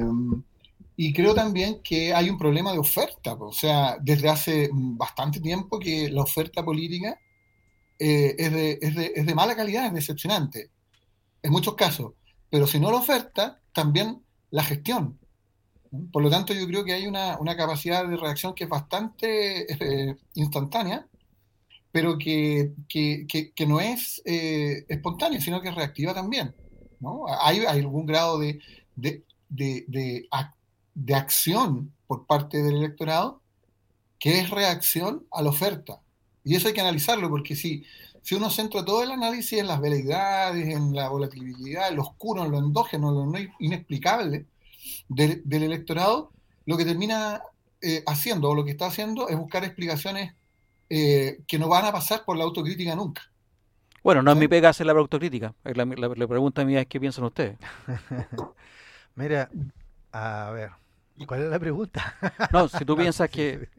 y 0.98 1.14
creo 1.14 1.34
también 1.34 1.82
que 1.84 2.14
hay 2.14 2.30
un 2.30 2.38
problema 2.38 2.72
de 2.72 2.80
oferta, 2.80 3.34
o 3.34 3.52
sea, 3.52 3.98
desde 4.02 4.30
hace 4.30 4.70
bastante 4.72 5.40
tiempo 5.40 5.80
que 5.80 6.10
la 6.10 6.24
oferta 6.24 6.64
política 6.64 7.20
eh, 8.00 8.36
es, 8.38 8.52
de, 8.52 8.80
es, 8.82 8.96
de, 8.96 9.14
es 9.16 9.26
de 9.26 9.36
mala 9.36 9.56
calidad, 9.56 9.88
es 9.88 9.94
decepcionante, 9.94 10.72
en 11.42 11.52
muchos 11.52 11.76
casos 11.76 12.14
pero 12.56 12.68
si 12.68 12.80
no 12.80 12.90
la 12.90 13.00
oferta, 13.00 13.60
también 13.74 14.24
la 14.50 14.64
gestión. 14.64 15.20
Por 16.14 16.24
lo 16.24 16.30
tanto, 16.30 16.54
yo 16.54 16.66
creo 16.68 16.86
que 16.86 16.94
hay 16.94 17.06
una, 17.06 17.38
capacidad 17.58 18.08
de 18.08 18.16
reacción 18.16 18.56
que 18.56 18.64
es 18.64 18.70
bastante 18.70 19.74
eh, 19.74 20.16
instantánea, 20.36 21.06
pero 21.92 22.18
que, 22.18 22.72
no 23.68 23.82
es 23.82 24.22
eh, 24.24 24.86
espontánea, 24.88 25.42
sino 25.42 25.60
que 25.60 25.68
es 25.68 25.76
reactiva 25.76 26.14
también. 26.14 26.56
Hay, 27.42 27.66
algún 27.66 28.06
grado 28.06 28.40
de, 28.40 28.62
de, 28.96 30.30
acción 31.14 31.92
por 32.08 32.26
parte 32.26 32.64
del 32.64 32.78
electorado 32.78 33.42
que 34.18 34.40
es 34.40 34.50
reacción 34.50 35.28
a 35.30 35.42
la 35.42 35.50
oferta. 35.50 36.00
Y 36.46 36.56
eso 36.56 36.70
hay 36.70 36.74
que 36.74 36.80
analizarlo, 36.80 37.30
porque 37.30 37.54
si, 37.54 37.84
si 38.26 38.34
uno 38.34 38.50
centra 38.50 38.84
todo 38.84 39.04
el 39.04 39.12
análisis 39.12 39.60
en 39.60 39.68
las 39.68 39.80
veleidades, 39.80 40.68
en 40.68 40.96
la 40.96 41.10
volatilidad, 41.10 41.90
en 41.90 41.98
lo 41.98 42.02
oscuro, 42.02 42.44
en 42.44 42.52
lo 42.52 42.58
endógeno, 42.58 43.10
en 43.10 43.16
lo 43.16 43.26
no 43.28 43.38
inexplicable 43.60 44.48
del, 45.08 45.44
electorado, 45.46 46.32
lo 46.66 46.76
que 46.76 46.86
termina 46.86 47.44
eh, 47.82 48.04
haciendo 48.08 48.50
o 48.50 48.56
lo 48.56 48.66
que 48.66 48.72
está 48.72 48.88
haciendo 48.88 49.30
es 49.30 49.38
buscar 49.38 49.64
explicaciones 49.64 50.34
eh, 50.90 51.42
que 51.48 51.60
no 51.60 51.68
van 51.68 51.86
a 51.86 51.92
pasar 51.92 52.26
por 52.26 52.36
la 52.36 52.46
autocrítica 52.46 52.96
nunca. 52.96 53.22
Bueno, 54.04 54.24
no 54.24 54.32
es 54.32 54.38
mi 54.38 54.48
pega 54.48 54.70
hacer 54.70 54.88
la 54.88 54.94
autocrítica. 54.94 55.54
La, 55.64 55.86
pregunta 56.28 56.66
mía 56.66 56.82
es 56.82 56.88
qué 56.88 57.00
piensan 57.00 57.26
ustedes. 57.26 57.60
Mira, 59.16 59.52
a 60.12 60.50
ver, 60.50 60.72
¿cuál 61.28 61.44
es 61.44 61.50
la 61.52 61.60
pregunta? 61.60 62.16
no, 62.52 62.68
si 62.70 62.86
tú 62.86 62.98
piensas 62.98 63.30
que 63.30 63.70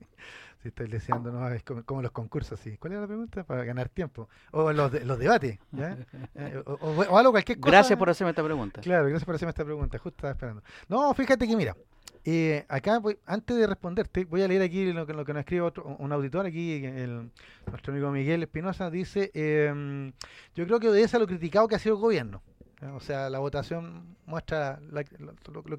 estoy 0.68 0.88
deseando, 0.88 1.30
¿no? 1.32 1.48
Es 1.48 1.62
como, 1.62 2.02
los 2.02 2.10
concursos, 2.12 2.58
sí. 2.60 2.76
¿Cuál 2.78 2.94
es 2.94 3.00
la 3.00 3.06
pregunta? 3.06 3.44
Para 3.44 3.64
ganar 3.64 3.88
tiempo. 3.88 4.28
O 4.52 4.72
los, 4.72 5.04
los 5.04 5.18
debates, 5.18 5.58
¿ya? 5.72 5.96
Eh, 6.34 6.62
o, 6.66 7.16
algo, 7.16 7.32
cualquier 7.32 7.58
cosa. 7.58 7.70
Gracias 7.70 7.98
por 7.98 8.10
hacerme 8.10 8.30
esta 8.30 8.44
pregunta. 8.44 8.80
Claro, 8.80 9.04
gracias 9.04 9.24
por 9.24 9.34
hacerme 9.34 9.50
esta 9.50 9.64
pregunta. 9.64 9.98
Justo 9.98 10.16
estaba 10.16 10.32
esperando. 10.32 10.62
No, 10.88 11.12
fíjate 11.14 11.46
que 11.46 11.56
mira, 11.56 11.74
eh, 12.28 12.64
acá 12.68 12.98
voy, 12.98 13.16
antes 13.24 13.56
de 13.56 13.68
responderte, 13.68 14.24
voy 14.24 14.42
a 14.42 14.48
leer 14.48 14.60
aquí 14.60 14.92
lo 14.92 15.06
que, 15.06 15.12
lo 15.12 15.24
que 15.24 15.32
nos 15.32 15.40
escribe 15.40 15.62
otro, 15.62 15.84
un 16.00 16.10
auditor 16.12 16.44
aquí, 16.44 16.84
el, 16.84 17.30
nuestro 17.66 17.92
amigo 17.92 18.10
Miguel 18.10 18.42
Espinosa, 18.42 18.90
dice, 18.90 19.30
em, 19.32 20.12
yo 20.56 20.66
creo 20.66 20.80
que 20.80 20.88
obedece 20.88 21.16
a 21.16 21.20
lo 21.20 21.28
criticado 21.28 21.68
que 21.68 21.76
ha 21.76 21.78
sido 21.78 21.94
el 21.94 22.00
gobierno. 22.00 22.42
O 22.94 23.00
sea, 23.00 23.30
la 23.30 23.38
votación 23.38 24.16
muestra 24.26 24.78
la, 24.90 25.02
lo, 25.18 25.64
las 25.64 25.78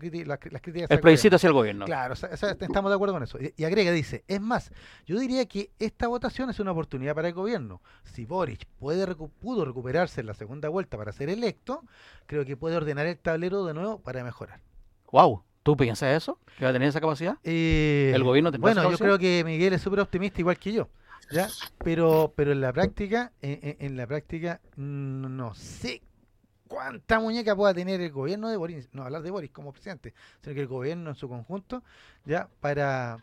críticas. 0.61 0.89
El 0.89 0.99
plebiscito 0.99 1.35
hacia 1.35 1.47
el 1.47 1.53
gobierno. 1.53 1.85
Claro, 1.85 2.15
estamos 2.15 2.89
de 2.89 2.95
acuerdo 2.95 3.13
con 3.13 3.21
eso. 3.21 3.37
Y, 3.55 3.63
agrega, 3.65 3.91
dice, 3.91 4.23
es 4.27 4.41
más, 4.41 4.71
yo 5.05 5.19
diría 5.19 5.45
que 5.45 5.69
esta 5.77 6.07
votación 6.07 6.49
es 6.49 6.59
una 6.59 6.71
oportunidad 6.71 7.13
para 7.13 7.27
el 7.27 7.35
gobierno. 7.35 7.81
Si 8.03 8.25
Boric 8.25 8.65
puede 8.79 9.05
pudo 9.15 9.63
recuperarse 9.63 10.21
en 10.21 10.27
la 10.27 10.33
segunda 10.33 10.69
vuelta 10.69 10.97
para 10.97 11.11
ser 11.11 11.29
electo, 11.29 11.83
creo 12.25 12.45
que 12.45 12.57
puede 12.57 12.75
ordenar 12.75 13.05
el 13.05 13.17
tablero 13.19 13.63
de 13.65 13.75
nuevo 13.75 13.99
para 13.99 14.23
mejorar. 14.23 14.59
¡Wow! 15.11 15.43
¿Tú 15.61 15.77
piensas 15.77 16.17
eso? 16.17 16.39
¿Que 16.57 16.63
va 16.63 16.71
a 16.71 16.73
tener 16.73 16.87
esa 16.87 16.99
capacidad? 16.99 17.37
Eh, 17.43 18.11
¿El 18.15 18.23
gobierno 18.23 18.51
Bueno, 18.57 18.89
yo 18.89 18.97
creo 18.97 19.19
que 19.19 19.43
Miguel 19.45 19.73
es 19.73 19.81
súper 19.81 19.99
optimista, 19.99 20.41
igual 20.41 20.57
que 20.57 20.71
yo. 20.73 20.89
¿ya? 21.29 21.47
Pero, 21.83 22.33
pero 22.35 22.53
en 22.53 22.61
la 22.61 22.73
práctica, 22.73 23.33
en, 23.41 23.97
la 23.97 24.07
práctica, 24.07 24.61
no 24.77 25.53
sé 25.53 26.01
cuánta 26.68 27.20
muñeca 27.20 27.55
pueda 27.55 27.74
tener 27.74 28.01
el 28.01 28.11
gobierno 28.11 28.49
de 28.49 28.57
Boris, 28.57 28.89
no 28.93 29.03
hablar 29.03 29.22
de 29.22 29.32
Boris 29.32 29.51
como 29.51 29.72
presidente, 29.72 30.13
sino 30.41 30.53
que 30.53 30.61
el 30.61 30.68
gobierno 30.68 31.09
en 31.09 31.15
su 31.15 31.28
conjunto, 31.28 31.84
ya 32.26 32.49
para, 32.59 33.20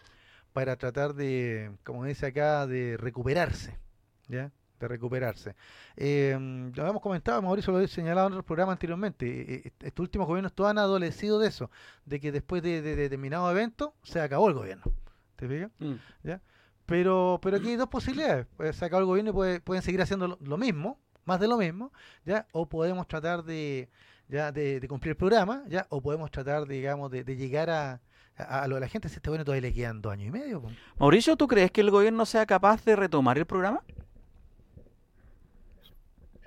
para 0.52 0.76
tratar 0.76 1.14
de, 1.14 1.70
como 1.84 2.04
dice 2.04 2.26
acá, 2.26 2.66
de 2.66 2.96
recuperarse, 2.96 3.78
ya 4.28 4.50
de 4.78 4.88
recuperarse. 4.88 5.54
Eh, 5.96 6.36
lo 6.74 6.82
habíamos 6.82 7.02
comentado, 7.02 7.40
Mauricio 7.42 7.72
lo 7.72 7.78
había 7.78 7.88
señalado 7.88 8.28
en 8.28 8.32
otros 8.34 8.44
programas 8.44 8.74
anteriormente, 8.74 9.26
eh, 9.26 9.62
eh, 9.66 9.72
estos 9.80 10.02
últimos 10.02 10.26
gobiernos 10.26 10.52
todos 10.52 10.70
han 10.70 10.78
adolecido 10.78 11.38
de 11.38 11.48
eso, 11.48 11.70
de 12.04 12.20
que 12.20 12.32
después 12.32 12.62
de, 12.62 12.82
determinado 12.82 13.50
evento 13.50 13.94
se 14.02 14.20
acabó 14.20 14.48
el 14.48 14.54
gobierno. 14.54 14.84
¿Te 15.36 15.48
fijas? 15.48 15.70
Mm. 15.78 15.94
¿Ya? 16.22 16.40
Pero, 16.86 17.38
pero 17.42 17.56
aquí 17.56 17.70
hay 17.70 17.76
dos 17.76 17.88
posibilidades. 17.88 18.46
se 18.72 18.84
acabó 18.84 19.00
el 19.00 19.06
gobierno 19.06 19.54
y 19.54 19.60
pueden 19.60 19.82
seguir 19.82 20.02
haciendo 20.02 20.38
lo 20.40 20.56
mismo, 20.56 20.98
más 21.24 21.40
de 21.40 21.48
lo 21.48 21.56
mismo, 21.56 21.92
¿ya? 22.24 22.46
O 22.52 22.66
podemos 22.66 23.06
tratar 23.08 23.44
de, 23.44 23.88
ya, 24.28 24.52
de, 24.52 24.86
cumplir 24.88 25.10
el 25.10 25.16
programa, 25.16 25.64
¿ya? 25.68 25.86
O 25.90 26.00
podemos 26.00 26.30
tratar, 26.30 26.66
digamos, 26.66 27.10
de, 27.10 27.24
llegar 27.24 27.70
a, 27.70 28.00
a, 28.36 28.66
lo 28.68 28.76
de 28.76 28.82
la 28.82 28.88
gente. 28.88 29.08
Si 29.08 29.16
este 29.16 29.28
gobierno 29.28 29.44
todavía 29.44 29.68
le 29.68 29.74
quedan 29.74 30.02
dos 30.02 30.12
años 30.12 30.28
y 30.28 30.30
medio. 30.30 30.62
Mauricio, 30.98 31.36
¿tú 31.36 31.46
crees 31.46 31.70
que 31.70 31.80
el 31.80 31.90
gobierno 31.90 32.26
sea 32.26 32.46
capaz 32.46 32.84
de 32.84 32.96
retomar 32.96 33.38
el 33.38 33.46
programa? 33.46 33.82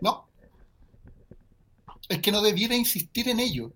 No. 0.02 0.28
Es 2.10 2.20
que 2.20 2.32
no 2.32 2.42
debiera 2.42 2.76
insistir 2.76 3.30
en 3.30 3.40
ello. 3.40 3.74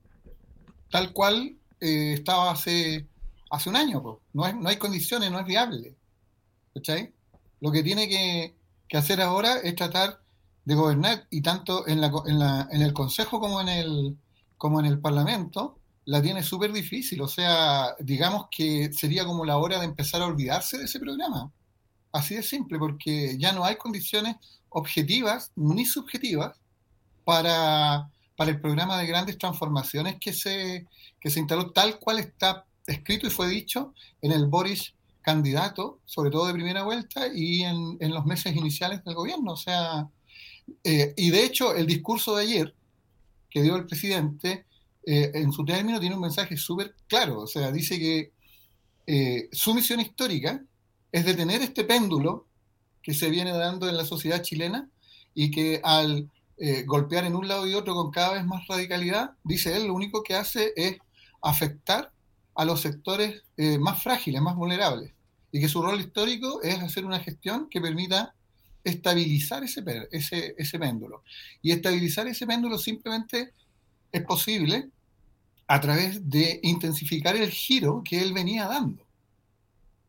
Tal 0.90 1.14
cual 1.14 1.56
eh, 1.80 2.14
estaba 2.14 2.52
hace, 2.52 3.08
hace 3.50 3.70
un 3.70 3.76
año. 3.76 4.02
No, 4.34 4.54
no 4.54 4.70
hay 4.70 4.78
condiciones, 4.78 5.32
no 5.32 5.40
es 5.40 5.46
viable. 5.46 5.96
¿Cachai? 6.74 7.14
Lo 7.60 7.72
que 7.72 7.84
tiene 7.84 8.08
que, 8.08 8.56
que 8.88 8.98
hacer 8.98 9.22
ahora 9.22 9.58
es 9.58 9.76
tratar 9.76 10.21
de 10.66 10.76
gobernar 10.76 11.28
y 11.30 11.42
tanto 11.42 11.88
en, 11.88 12.02
la, 12.02 12.12
en, 12.26 12.40
la, 12.40 12.68
en 12.72 12.82
el 12.82 12.94
Consejo 12.94 13.40
como 13.40 13.62
en 13.62 13.70
el, 13.70 14.18
como 14.58 14.80
en 14.80 14.86
el 14.86 15.00
Parlamento 15.00 15.78
la 16.06 16.22
tiene 16.22 16.44
súper 16.44 16.72
difícil. 16.72 17.22
O 17.22 17.28
sea, 17.28 17.96
digamos 18.00 18.48
que 18.52 18.92
sería 18.94 19.26
como 19.26 19.46
la 19.46 19.58
hora 19.58 19.80
de 19.80 19.86
empezar 19.86 20.22
a 20.22 20.26
olvidarse 20.28 20.78
de 20.78 20.86
ese 20.86 21.00
programa. 21.00 21.52
Así 22.12 22.36
de 22.36 22.44
simple, 22.44 22.78
porque 22.78 23.38
ya 23.38 23.54
no 23.54 23.64
hay 23.64 23.78
condiciones 23.78 24.36
objetivas 24.70 25.52
ni 25.56 25.86
subjetivas 25.86 26.60
para, 27.24 28.10
para 28.36 28.52
el 28.52 28.60
programa 28.60 28.98
de 28.98 29.08
grandes 29.08 29.38
transformaciones 29.38 30.18
que 30.20 30.34
se, 30.34 30.88
que 31.20 31.30
se 31.30 31.40
instaló 31.40 31.72
tal 31.72 32.00
cual 32.00 32.20
está 32.20 32.66
escrito 32.86 33.28
y 33.28 33.30
fue 33.30 33.48
dicho 33.48 33.94
en 34.22 34.32
el 34.32 34.48
Boris 34.48 34.94
candidato, 35.22 36.00
sobre 36.06 36.32
todo 36.32 36.48
de 36.48 36.54
primera 36.54 36.84
vuelta, 36.84 37.28
y 37.34 37.62
en, 37.62 37.98
en 38.00 38.12
los 38.12 38.26
meses 38.26 38.56
iniciales 38.56 39.04
del 39.04 39.16
gobierno. 39.16 39.54
O 39.54 39.58
sea, 39.58 40.10
eh, 40.84 41.14
y 41.18 41.30
de 41.30 41.44
hecho, 41.44 41.76
el 41.76 41.86
discurso 41.86 42.36
de 42.36 42.44
ayer 42.44 42.76
que 43.50 43.62
dio 43.62 43.76
el 43.76 43.86
presidente, 43.86 44.66
eh, 45.06 45.32
en 45.34 45.52
su 45.52 45.66
término, 45.66 46.00
tiene 46.00 46.16
un 46.16 46.22
mensaje 46.22 46.56
súper 46.58 46.96
claro. 47.08 47.40
O 47.40 47.48
sea, 47.48 47.72
dice 47.72 48.00
que 48.00 48.32
eh, 49.08 49.50
su 49.52 49.74
misión 49.74 50.00
histórica 50.00 50.64
es 51.12 51.26
detener 51.26 51.62
este 51.62 51.84
péndulo 51.84 52.46
que 53.04 53.14
se 53.14 53.30
viene 53.30 53.52
dando 53.52 53.90
en 53.90 53.98
la 53.98 54.06
sociedad 54.06 54.42
chilena 54.42 54.90
y 55.34 55.52
que 55.52 55.82
al 55.84 56.30
golpear 56.86 57.26
en 57.26 57.36
un 57.36 57.48
lado 57.48 57.66
y 57.66 57.74
otro 57.74 57.96
con 57.96 58.12
cada 58.12 58.34
vez 58.34 58.46
más 58.46 58.68
radicalidad, 58.68 59.32
dice 59.44 59.76
él, 59.76 59.88
lo 59.88 59.96
único 59.96 60.22
que 60.22 60.36
hace 60.36 60.74
es 60.76 61.00
afectar 61.42 62.12
a 62.54 62.66
los 62.66 62.82
sectores 62.82 63.42
más 63.80 64.04
frágiles, 64.04 64.44
más 64.44 64.56
vulnerables, 64.56 65.12
y 65.52 65.60
que 65.60 65.68
su 65.68 65.82
rol 65.82 66.00
histórico 66.00 66.62
es 66.62 66.80
hacer 66.80 67.04
una 67.04 67.20
gestión 67.20 67.68
que 67.68 67.82
permita 67.82 68.36
estabilizar 68.84 69.64
ese, 69.64 69.84
ese, 70.12 70.56
ese 70.58 70.80
péndulo. 70.80 71.24
Y 71.62 71.72
estabilizar 71.72 72.28
ese 72.28 72.48
péndulo 72.48 72.78
simplemente 72.78 73.54
es 74.12 74.24
posible 74.24 74.90
a 75.68 75.80
través 75.80 76.30
de 76.30 76.60
intensificar 76.64 77.36
el 77.36 77.50
giro 77.50 78.02
que 78.04 78.22
él 78.22 78.34
venía 78.34 78.68
dando. 78.68 79.06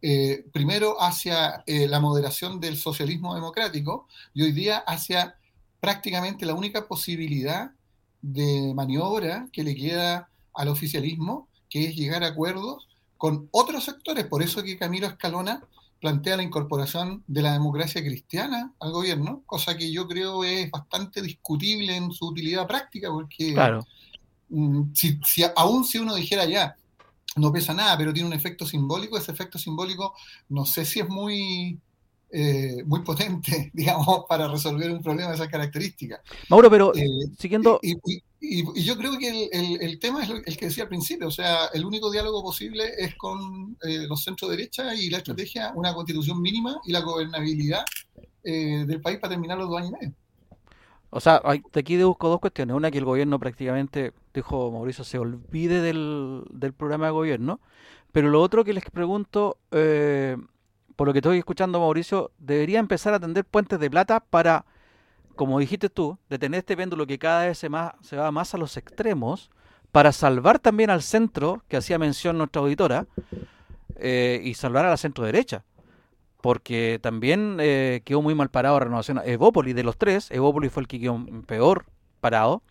Eh, 0.04 0.44
primero 0.52 1.00
hacia 1.00 1.62
eh, 1.64 1.86
la 1.86 2.00
moderación 2.00 2.58
del 2.58 2.76
socialismo 2.76 3.36
democrático 3.36 4.08
y 4.34 4.42
hoy 4.42 4.50
día 4.50 4.78
hacia 4.78 5.36
prácticamente 5.78 6.44
la 6.44 6.54
única 6.54 6.88
posibilidad 6.88 7.70
de 8.20 8.72
maniobra 8.74 9.48
que 9.52 9.62
le 9.62 9.76
queda 9.76 10.28
al 10.54 10.66
oficialismo, 10.66 11.48
que 11.70 11.84
es 11.84 11.94
llegar 11.94 12.24
a 12.24 12.28
acuerdos 12.28 12.88
con 13.16 13.48
otros 13.52 13.84
sectores. 13.84 14.26
Por 14.26 14.42
eso 14.42 14.64
que 14.64 14.76
Camilo 14.76 15.06
Escalona 15.06 15.64
plantea 16.02 16.36
la 16.36 16.42
incorporación 16.42 17.22
de 17.28 17.42
la 17.42 17.52
democracia 17.52 18.02
cristiana 18.02 18.74
al 18.80 18.90
gobierno, 18.90 19.44
cosa 19.46 19.76
que 19.76 19.92
yo 19.92 20.08
creo 20.08 20.42
es 20.42 20.68
bastante 20.68 21.22
discutible 21.22 21.94
en 21.94 22.10
su 22.10 22.26
utilidad 22.26 22.66
práctica, 22.66 23.08
porque 23.08 23.54
claro. 23.54 23.86
Mm, 24.48 24.92
si, 24.92 25.16
aún 25.54 25.84
si 25.84 25.98
uno 25.98 26.16
dijera 26.16 26.44
ya, 26.44 26.74
no 27.36 27.52
pesa 27.52 27.72
nada, 27.72 27.96
pero 27.96 28.12
tiene 28.12 28.26
un 28.28 28.34
efecto 28.34 28.66
simbólico, 28.66 29.16
ese 29.16 29.30
efecto 29.30 29.60
simbólico 29.60 30.12
no 30.48 30.66
sé 30.66 30.84
si 30.84 30.98
es 30.98 31.08
muy, 31.08 31.78
eh, 32.32 32.82
muy 32.84 33.02
potente, 33.02 33.70
digamos, 33.72 34.24
para 34.28 34.48
resolver 34.48 34.90
un 34.90 35.02
problema 35.04 35.28
de 35.28 35.36
esa 35.36 35.48
característica. 35.48 36.20
Mauro, 36.48 36.68
pero 36.68 36.92
eh, 36.96 37.06
siguiendo... 37.38 37.78
Y, 37.80 37.94
yo 38.42 38.96
creo 38.96 39.18
que 39.18 39.48
el, 39.52 39.98
tema 40.00 40.24
es 40.24 40.30
el 40.30 40.56
que 40.56 40.66
decía 40.66 40.84
al 40.84 40.88
principio, 40.88 41.28
o 41.28 41.30
sea, 41.30 41.66
el 41.72 41.84
único 41.84 42.10
diálogo 42.10 42.42
posible 42.42 42.84
es 42.98 43.14
con 43.14 43.76
eh, 43.82 44.06
los 44.08 44.24
centros 44.24 44.50
derecha 44.50 44.94
y 44.94 45.10
la 45.10 45.18
estrategia, 45.18 45.72
una 45.76 45.94
constitución 45.94 46.42
mínima 46.42 46.80
y 46.84 46.92
la 46.92 47.00
gobernabilidad 47.00 47.84
eh, 48.42 48.84
del 48.86 49.00
país 49.00 49.18
para 49.18 49.30
terminar 49.30 49.58
los 49.58 49.68
dos 49.68 49.78
años 49.78 49.90
y 49.90 50.04
medio. 50.04 50.14
O 51.10 51.20
sea, 51.20 51.40
de 51.40 51.80
aquí 51.80 52.02
busco 52.02 52.28
dos 52.28 52.40
cuestiones. 52.40 52.74
Una, 52.74 52.90
que 52.90 52.98
el 52.98 53.04
gobierno 53.04 53.38
prácticamente, 53.38 54.12
dijo 54.34 54.72
Mauricio, 54.72 55.04
se 55.04 55.18
olvide 55.18 55.80
del, 55.80 56.44
programa 56.76 57.06
de 57.06 57.12
gobierno. 57.12 57.60
Pero 58.12 58.30
lo 58.30 58.40
otro 58.40 58.64
que 58.64 58.72
les 58.72 58.84
pregunto, 58.90 59.58
eh, 59.70 60.36
por 60.96 61.06
lo 61.06 61.12
que 61.12 61.20
estoy 61.20 61.38
escuchando, 61.38 61.80
Mauricio, 61.80 62.32
debería 62.38 62.80
empezar 62.80 63.14
a 63.14 63.20
tender 63.20 63.44
puentes 63.44 63.78
de 63.78 63.90
plata 63.90 64.20
para 64.20 64.64
como 65.42 65.58
dijiste 65.58 65.90
tú, 65.90 66.18
de 66.28 66.38
tener 66.38 66.58
este 66.58 66.76
péndulo 66.76 67.06
que 67.06 67.18
cada 67.18 67.46
vez 67.46 67.58
se, 67.58 67.68
más, 67.68 67.94
se 68.00 68.16
va 68.16 68.30
más 68.30 68.54
a 68.54 68.58
los 68.58 68.76
extremos, 68.76 69.50
para 69.90 70.12
salvar 70.12 70.60
también 70.60 70.88
al 70.88 71.02
centro, 71.02 71.62
que 71.68 71.76
hacía 71.76 71.98
mención 71.98 72.38
nuestra 72.38 72.62
auditora, 72.62 73.06
eh, 73.96 74.40
y 74.44 74.54
salvar 74.54 74.86
a 74.86 74.90
la 74.90 74.96
centro 74.96 75.24
derecha. 75.24 75.64
Porque 76.40 77.00
también 77.02 77.58
eh, 77.60 78.02
quedó 78.04 78.22
muy 78.22 78.34
mal 78.34 78.50
parado 78.50 78.78
Renovación 78.78 79.20
Evópolis 79.24 79.74
de 79.74 79.82
los 79.82 79.96
tres. 79.96 80.30
Evópolis 80.30 80.72
fue 80.72 80.82
el 80.82 80.88
que 80.88 81.00
quedó 81.00 81.24
peor 81.46 81.86
parado. 82.20 82.62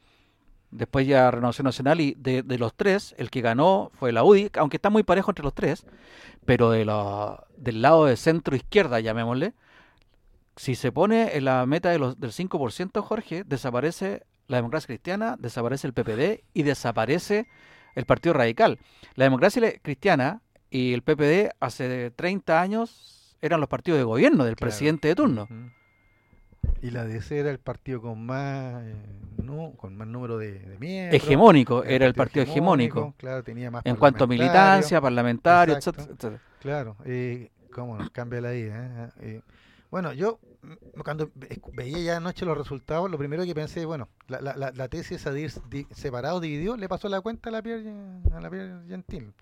Después 0.71 1.05
ya 1.05 1.29
Renovación 1.29 1.65
Nacional 1.65 1.99
y 1.99 2.15
de, 2.17 2.43
los 2.57 2.73
tres, 2.73 3.13
el 3.17 3.29
que 3.29 3.41
ganó 3.41 3.91
fue 3.93 4.13
la 4.13 4.23
UDI, 4.23 4.51
aunque 4.57 4.77
está 4.77 4.89
muy 4.89 5.03
parejo 5.03 5.29
entre 5.29 5.43
los 5.43 5.53
tres, 5.53 5.85
pero 6.45 6.71
de 6.71 6.85
del 7.57 7.81
lado 7.81 8.05
de 8.05 8.15
centro 8.15 8.55
izquierda, 8.55 9.01
llamémosle, 9.01 9.53
si 10.61 10.75
se 10.75 10.91
pone 10.91 11.35
en 11.35 11.45
la 11.45 11.65
meta 11.65 11.89
de 11.89 11.97
los, 11.97 12.19
del 12.19 12.31
5%, 12.31 13.01
Jorge, 13.01 13.43
desaparece 13.43 14.27
la 14.45 14.57
democracia 14.57 14.85
cristiana, 14.85 15.35
desaparece 15.39 15.87
el 15.87 15.93
PPD 15.93 16.43
y 16.53 16.61
desaparece 16.61 17.47
el 17.95 18.05
Partido 18.05 18.33
Radical. 18.33 18.77
La 19.15 19.25
democracia 19.25 19.73
cristiana 19.81 20.43
y 20.69 20.93
el 20.93 21.01
PPD 21.01 21.49
hace 21.59 22.11
30 22.11 22.61
años 22.61 23.35
eran 23.41 23.59
los 23.59 23.69
partidos 23.69 23.97
de 23.97 24.03
gobierno 24.03 24.45
del 24.45 24.55
presidente 24.55 25.07
de 25.07 25.15
turno. 25.15 25.47
Y 26.83 26.91
la 26.91 27.05
DC 27.05 27.39
era 27.39 27.49
el 27.49 27.57
partido 27.57 27.99
con 27.99 28.23
más, 28.23 28.83
eh, 28.83 28.93
no, 29.41 29.73
con 29.77 29.97
más 29.97 30.07
número 30.07 30.37
de, 30.37 30.77
miembros. 30.79 31.23
Hegemónico, 31.23 31.83
era, 31.85 32.05
el 32.05 32.13
partido 32.13 32.43
hegemónico. 32.43 33.15
Claro, 33.17 33.43
tenía 33.43 33.71
más 33.71 33.83
En 33.83 33.95
cuanto 33.95 34.25
a 34.25 34.27
militancia, 34.27 35.01
parlamentario, 35.01 35.75
etc. 35.75 36.37
Claro, 36.59 36.97
y 37.03 37.47
cómo 37.71 37.97
nos 37.97 38.11
cambia 38.11 38.41
la 38.41 38.51
vida. 38.51 39.09
¿eh? 39.19 39.37
eh 39.37 39.41
bueno, 39.91 40.13
yo 40.13 40.39
cuando 41.03 41.31
veía 41.73 41.99
ya 41.99 42.17
anoche 42.17 42.45
los 42.45 42.57
resultados, 42.57 43.09
lo 43.09 43.17
primero 43.17 43.43
que 43.45 43.55
pensé, 43.55 43.85
bueno, 43.85 44.09
la, 44.27 44.41
la, 44.41 44.71
la 44.71 44.87
tesis 44.87 45.23
de 45.23 45.41
ir 45.41 45.51
separado, 45.91 46.39
dividido, 46.39 46.77
le 46.77 46.87
pasó 46.87 47.09
la 47.09 47.21
cuenta 47.21 47.49
a 47.49 47.51
la 47.51 47.61
Pierre, 47.61 47.89
a 48.33 48.41
la 48.41 48.49
Pierre 48.49 48.87
Gentil. 48.87 49.33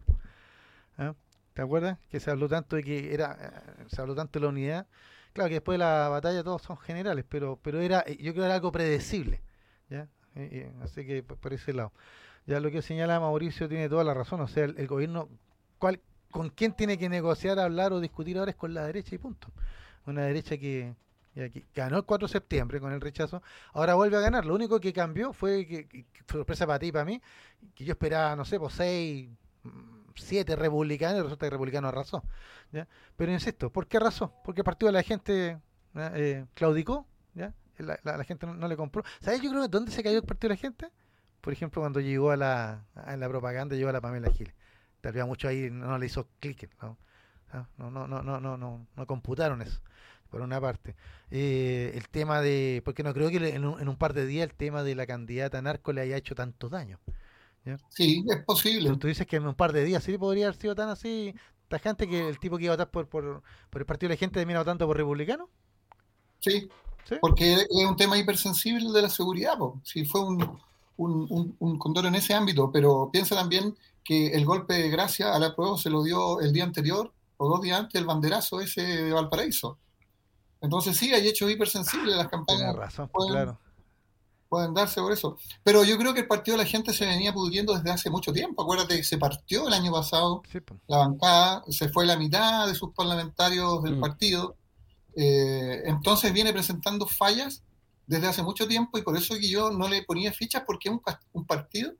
¿Ah? 0.97 1.13
¿Te 1.53 1.61
acuerdas? 1.61 1.97
Que 2.09 2.19
se 2.19 2.31
habló 2.31 2.47
tanto 2.47 2.75
de 2.75 2.83
que 2.83 3.13
era, 3.13 3.37
eh, 3.79 3.85
se 3.87 4.01
habló 4.01 4.15
tanto 4.15 4.39
de 4.39 4.43
la 4.43 4.49
unidad. 4.49 4.87
Claro 5.33 5.49
que 5.49 5.55
después 5.55 5.75
de 5.75 5.79
la 5.79 6.09
batalla 6.09 6.43
todos 6.43 6.61
son 6.61 6.77
generales, 6.77 7.25
pero, 7.27 7.59
pero 7.61 7.81
era, 7.81 8.03
eh, 8.07 8.17
yo 8.17 8.31
creo 8.31 8.43
que 8.43 8.45
era 8.45 8.55
algo 8.55 8.71
predecible. 8.71 9.41
¿ya? 9.89 10.07
así 10.81 11.05
que 11.05 11.23
por 11.23 11.53
ese 11.53 11.73
lado. 11.73 11.91
Ya 12.45 12.59
lo 12.59 12.71
que 12.71 12.81
señala 12.81 13.19
Mauricio 13.19 13.67
tiene 13.67 13.89
toda 13.89 14.03
la 14.03 14.13
razón, 14.13 14.41
o 14.41 14.47
sea, 14.47 14.63
el, 14.63 14.87
gobierno, 14.87 15.29
¿cuál, 15.77 15.99
¿con 16.31 16.49
quién 16.49 16.73
tiene 16.73 16.97
que 16.97 17.09
negociar, 17.09 17.59
hablar 17.59 17.93
o 17.93 17.99
discutir 17.99 18.37
ahora 18.37 18.51
es 18.51 18.57
con 18.57 18.73
la 18.73 18.85
derecha 18.85 19.13
y 19.13 19.17
punto? 19.17 19.49
Una 20.05 20.23
derecha 20.23 20.57
que, 20.57 20.95
ganó 21.73 21.97
el 21.97 22.03
4 22.03 22.27
de 22.27 22.31
septiembre 22.31 22.79
con 22.79 22.91
el 22.91 23.01
rechazo, 23.01 23.41
ahora 23.73 23.95
vuelve 23.95 24.17
a 24.17 24.21
ganar. 24.21 24.45
Lo 24.45 24.55
único 24.55 24.79
que 24.79 24.93
cambió 24.93 25.33
fue, 25.33 25.65
que, 25.65 26.05
sorpresa 26.29 26.65
para 26.65 26.79
ti 26.79 26.87
y 26.87 26.91
para 26.91 27.05
mí, 27.05 27.21
que 27.75 27.85
yo 27.85 27.93
esperaba, 27.93 28.35
no 28.35 28.45
sé, 28.45 28.59
por 28.59 28.71
6, 28.71 29.29
7 30.15 30.55
republicanos 30.55 31.19
y 31.19 31.21
resulta 31.21 31.41
que 31.41 31.47
el 31.47 31.51
republicano 31.51 31.87
arrasó. 31.87 32.23
¿ya? 32.71 32.87
Pero 33.15 33.31
insisto, 33.31 33.71
¿por 33.71 33.87
qué 33.87 33.97
arrasó? 33.97 34.33
Porque 34.43 34.61
el 34.61 34.65
partido 34.65 34.87
de 34.87 34.93
la 34.93 35.03
gente 35.03 35.59
eh, 35.95 36.45
claudicó, 36.53 37.05
¿ya? 37.33 37.53
La, 37.77 38.23
gente 38.25 38.45
no, 38.45 38.67
le 38.67 38.75
compró. 38.75 39.03
¿Sabes 39.21 39.41
yo 39.41 39.49
creo 39.49 39.61
que 39.61 39.69
dónde 39.69 39.91
se 39.91 40.03
cayó 40.03 40.17
el 40.17 40.25
partido 40.25 40.49
de 40.49 40.55
la 40.55 40.61
gente? 40.61 40.91
Por 41.39 41.53
ejemplo, 41.53 41.81
cuando 41.81 42.01
llegó 42.01 42.31
a 42.31 42.35
la, 42.35 42.83
propaganda, 43.29 43.77
llegó 43.77 43.87
a 43.89 43.93
la 43.93 44.01
Pamela 44.01 44.29
Giles. 44.31 44.53
Tal 44.99 45.13
vez 45.13 45.25
mucho 45.25 45.47
ahí 45.47 45.69
no 45.71 45.97
le 45.97 46.05
hizo 46.05 46.27
clic, 46.41 46.69
¿no? 46.81 46.97
No, 47.77 47.89
no, 47.89 48.07
no, 48.07 48.21
no, 48.21 48.39
no, 48.41 48.57
no, 48.57 48.85
no 48.95 49.07
computaron 49.07 49.61
eso 49.61 49.81
por 50.29 50.41
una 50.41 50.61
parte. 50.61 50.95
Eh, 51.31 51.91
el 51.95 52.07
tema 52.09 52.41
de, 52.41 52.81
porque 52.85 53.03
no 53.03 53.13
creo 53.13 53.29
que 53.29 53.37
en 53.37 53.65
un, 53.65 53.79
en 53.79 53.89
un, 53.89 53.97
par 53.97 54.13
de 54.13 54.25
días 54.25 54.49
el 54.49 54.55
tema 54.55 54.83
de 54.83 54.95
la 54.95 55.05
candidata 55.05 55.61
narco 55.61 55.93
le 55.93 56.01
haya 56.01 56.17
hecho 56.17 56.35
tanto 56.35 56.69
daño. 56.69 56.99
Sí, 57.89 58.25
es 58.27 58.43
posible. 58.45 58.95
Tú, 58.97 59.07
dices 59.07 59.27
que 59.27 59.35
en 59.35 59.47
un 59.47 59.53
par 59.53 59.73
de 59.73 59.83
días 59.83 60.03
sí 60.03 60.17
podría 60.17 60.47
haber 60.47 60.59
sido 60.59 60.75
tan 60.75 60.89
así, 60.89 61.35
tajante 61.67 62.07
que 62.07 62.27
el 62.27 62.39
tipo 62.39 62.57
que 62.57 62.63
iba 62.63 62.73
a 62.73 62.77
votar 62.77 62.89
por, 62.89 63.07
por, 63.07 63.43
por 63.69 63.81
el 63.81 63.85
partido 63.85 64.09
de 64.09 64.15
la 64.15 64.19
gente 64.19 64.39
termina 64.39 64.59
votando 64.59 64.87
por 64.87 64.97
republicano. 64.97 65.49
Sí, 66.39 66.69
porque 67.19 67.53
es 67.53 67.85
un 67.87 67.95
tema 67.95 68.17
hipersensible 68.17 68.91
de 68.91 69.01
la 69.01 69.09
seguridad. 69.09 69.57
Si 69.83 70.05
fue 70.05 70.21
un, 70.21 70.59
un, 70.97 71.55
un, 71.59 71.77
condor 71.77 72.05
en 72.05 72.15
ese 72.15 72.33
ámbito, 72.33 72.71
pero 72.71 73.09
piensa 73.11 73.35
también 73.35 73.75
que 74.03 74.27
el 74.27 74.45
golpe 74.45 74.75
de 74.75 74.89
gracia 74.89 75.33
a 75.33 75.39
la 75.39 75.55
prueba 75.55 75.77
se 75.77 75.89
lo 75.89 76.03
dio 76.03 76.39
el 76.39 76.53
día 76.53 76.63
anterior 76.63 77.11
o 77.37 77.47
dos 77.47 77.61
días 77.61 77.79
antes 77.79 77.99
el 77.99 78.07
banderazo 78.07 78.59
ese 78.61 78.81
de 78.81 79.13
Valparaíso. 79.13 79.77
Entonces 80.61 80.97
sí, 80.97 81.13
hay 81.13 81.27
hechos 81.27 81.49
hipersensibles 81.49 82.15
las 82.15 82.27
campañas. 82.27 82.75
razón, 82.75 83.09
claro 83.13 83.59
pueden 84.49 84.73
darse 84.73 84.99
por 84.99 85.13
eso. 85.13 85.37
Pero 85.63 85.83
yo 85.83 85.97
creo 85.97 86.13
que 86.13 86.21
el 86.21 86.27
partido 86.27 86.57
de 86.57 86.63
la 86.63 86.69
gente 86.69 86.91
se 86.91 87.05
venía 87.05 87.31
pudiendo 87.31 87.73
desde 87.73 87.91
hace 87.91 88.09
mucho 88.09 88.33
tiempo. 88.33 88.63
Acuérdate 88.63 88.97
que 88.97 89.03
se 89.03 89.17
partió 89.17 89.67
el 89.67 89.73
año 89.73 89.91
pasado 89.91 90.41
la 90.87 90.97
bancada, 90.97 91.63
se 91.69 91.87
fue 91.89 92.05
la 92.05 92.17
mitad 92.17 92.67
de 92.67 92.75
sus 92.75 92.91
parlamentarios 92.93 93.83
del 93.83 93.97
mm. 93.97 94.01
partido. 94.01 94.57
Eh, 95.15 95.83
entonces 95.85 96.33
viene 96.33 96.51
presentando 96.51 97.05
fallas 97.05 97.63
desde 98.07 98.27
hace 98.27 98.41
mucho 98.41 98.67
tiempo 98.67 98.97
y 98.97 99.03
por 99.03 99.15
eso 99.15 99.35
que 99.35 99.47
yo 99.47 99.69
no 99.69 99.87
le 99.87 100.03
ponía 100.03 100.33
fichas 100.33 100.63
porque 100.65 100.89
es 100.89 100.95
un, 101.33 101.45
partido 101.45 101.93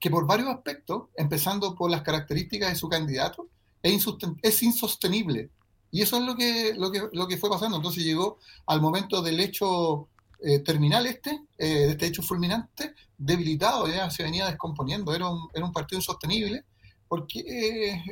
que 0.00 0.10
por 0.10 0.26
varios 0.26 0.48
aspectos, 0.48 1.04
empezando 1.16 1.74
por 1.74 1.90
las 1.90 2.02
características 2.02 2.70
de 2.70 2.76
su 2.76 2.88
candidato, 2.88 3.48
es, 3.82 4.06
es 4.42 4.62
insostenible. 4.62 5.50
Y 5.94 6.02
eso 6.02 6.16
es 6.16 6.24
lo 6.24 6.34
que, 6.34 6.74
lo, 6.76 6.90
que, 6.90 7.08
lo 7.12 7.28
que 7.28 7.36
fue 7.36 7.48
pasando. 7.48 7.76
Entonces 7.76 8.02
llegó 8.02 8.38
al 8.66 8.80
momento 8.80 9.22
del 9.22 9.38
hecho 9.38 10.08
eh, 10.40 10.58
terminal 10.58 11.06
este, 11.06 11.30
eh, 11.56 11.86
este 11.90 12.06
hecho 12.06 12.20
fulminante, 12.20 12.96
debilitado, 13.16 13.86
ya 13.86 14.10
se 14.10 14.24
venía 14.24 14.46
descomponiendo, 14.46 15.14
era 15.14 15.28
un, 15.28 15.48
era 15.54 15.64
un 15.64 15.72
partido 15.72 16.00
insostenible, 16.00 16.64
porque, 17.06 17.38
eh, 17.38 18.02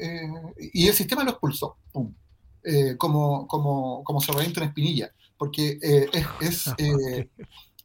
y 0.73 0.87
el 0.87 0.95
sistema 0.95 1.25
lo 1.25 1.33
expulsó, 1.33 1.77
como, 2.99 3.49
como, 3.49 4.05
como 4.05 4.21
en 4.41 4.63
Espinilla, 4.63 5.13
porque 5.37 5.77
es, 6.41 6.69
es, 6.79 7.29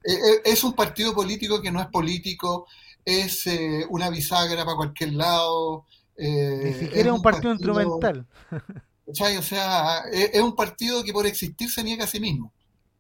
es, 0.46 0.64
un 0.64 0.74
partido 0.74 1.16
político 1.16 1.60
que 1.60 1.72
no 1.72 1.82
es 1.82 1.88
político, 1.88 2.68
es 3.04 3.50
una 3.90 4.12
bisagra 4.12 4.64
para 4.64 4.78
cualquier 4.78 5.14
lado. 5.14 5.88
Ni 6.16 6.74
siquiera 6.76 7.10
es 7.10 7.16
un, 7.16 7.22
partido, 7.24 7.54
instrumental. 7.54 8.28
O 9.08 9.16
sea, 9.16 10.04
es, 10.12 10.42
un 10.42 10.56
partido 10.56 11.04
que 11.04 11.14
por 11.14 11.26
existir 11.26 11.70
se 11.70 11.84
niega 11.84 12.04
a 12.04 12.08
sí 12.08 12.20
mismo. 12.20 12.52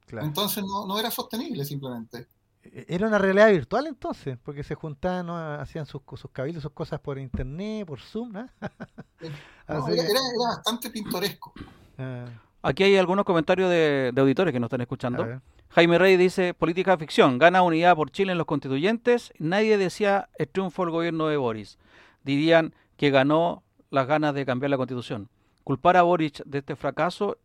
Entonces 0.09 0.63
no, 0.63 0.97
era 0.97 1.11
sostenible 1.11 1.65
simplemente. 1.65 2.27
E-, 2.63 2.85
era 2.87 3.07
una 3.07 3.17
realidad 3.17 3.49
virtual 3.49 3.87
entonces, 3.87 4.37
porque 4.41 4.63
se 4.63 4.75
juntaban, 4.75 5.29
hacían 5.59 5.85
sus, 5.85 6.01
sus 6.15 6.31
cabildos, 6.31 6.63
sus 6.63 6.71
cosas 6.71 7.01
por 7.01 7.19
internet, 7.19 7.85
por 7.85 7.99
Zoom, 7.99 8.31
¿no? 8.31 8.47
era, 9.67 10.21
bastante 10.39 10.89
pintoresco. 10.89 11.53
Ah. 11.97 12.25
Aquí 12.61 12.83
hay 12.83 12.97
algunos 12.97 13.25
comentarios 13.25 13.69
de, 13.69 14.13
auditores 14.17 14.53
que 14.53 14.59
nos 14.59 14.67
están 14.67 14.81
escuchando. 14.81 15.41
Jaime 15.69 15.97
Rey 15.97 16.17
dice, 16.17 16.53
política 16.53 16.97
ficción, 16.97 17.37
gana 17.37 17.61
unidad 17.61 17.95
por 17.95 18.11
Chile 18.11 18.31
en 18.31 18.37
los 18.37 18.47
constituyentes, 18.47 19.33
nadie 19.37 19.77
decía 19.77 20.29
el 20.37 20.47
triunfo 20.47 20.83
del 20.83 20.91
gobierno 20.91 21.27
de 21.27 21.37
Boris. 21.37 21.77
Dirían 22.23 22.73
que 22.95 23.09
ganó 23.09 23.63
las 23.89 24.07
ganas 24.07 24.33
de 24.33 24.45
cambiar 24.45 24.69
la 24.69 24.77
constitución. 24.77 25.29
Culpar 25.67 25.97
a 25.97 26.03
Boris 26.03 26.41
de 26.45 26.59
este 26.59 26.77
fracaso 26.77 27.39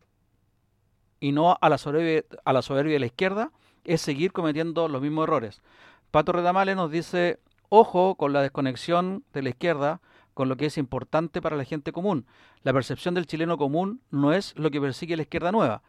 y 1.19 1.33
no 1.33 1.57
a 1.59 1.67
la 1.67 1.77
soberbia, 1.77 2.23
a 2.45 2.53
la 2.53 2.61
soberbia 2.61 2.93
de 2.93 2.99
la 3.01 3.07
izquierda 3.07 3.51
es 3.83 3.99
seguir 3.99 4.31
cometiendo 4.31 4.87
los 4.87 5.01
mismos 5.01 5.25
errores. 5.25 5.61
Pato 6.09 6.31
Redamale 6.31 6.73
nos 6.73 6.89
dice, 6.89 7.41
ojo 7.67 8.15
con 8.15 8.31
la 8.31 8.41
desconexión 8.41 9.25
de 9.33 9.41
la 9.41 9.49
izquierda 9.49 9.99
con 10.33 10.47
lo 10.47 10.55
que 10.55 10.67
es 10.67 10.77
importante 10.77 11.41
para 11.41 11.57
la 11.57 11.65
gente 11.65 11.91
común. 11.91 12.25
La 12.61 12.71
percepción 12.71 13.13
del 13.13 13.27
chileno 13.27 13.57
común 13.57 13.99
no 14.09 14.31
es 14.31 14.57
lo 14.57 14.71
que 14.71 14.79
persigue 14.79 15.17
la 15.17 15.23
izquierda 15.23 15.51
nueva. 15.51 15.81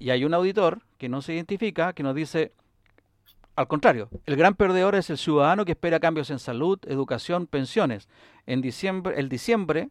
Y 0.00 0.10
hay 0.10 0.24
un 0.24 0.34
auditor 0.34 0.80
que 0.98 1.08
no 1.08 1.22
se 1.22 1.34
identifica 1.34 1.92
que 1.92 2.02
nos 2.02 2.16
dice, 2.16 2.54
al 3.54 3.68
contrario, 3.68 4.08
el 4.26 4.34
gran 4.34 4.54
perdedor 4.54 4.96
es 4.96 5.10
el 5.10 5.16
ciudadano 5.16 5.64
que 5.64 5.72
espera 5.72 6.00
cambios 6.00 6.30
en 6.30 6.40
salud, 6.40 6.80
educación, 6.88 7.46
pensiones. 7.46 8.08
En 8.46 8.62
diciembre, 8.62 9.14
el 9.20 9.28
diciembre 9.28 9.90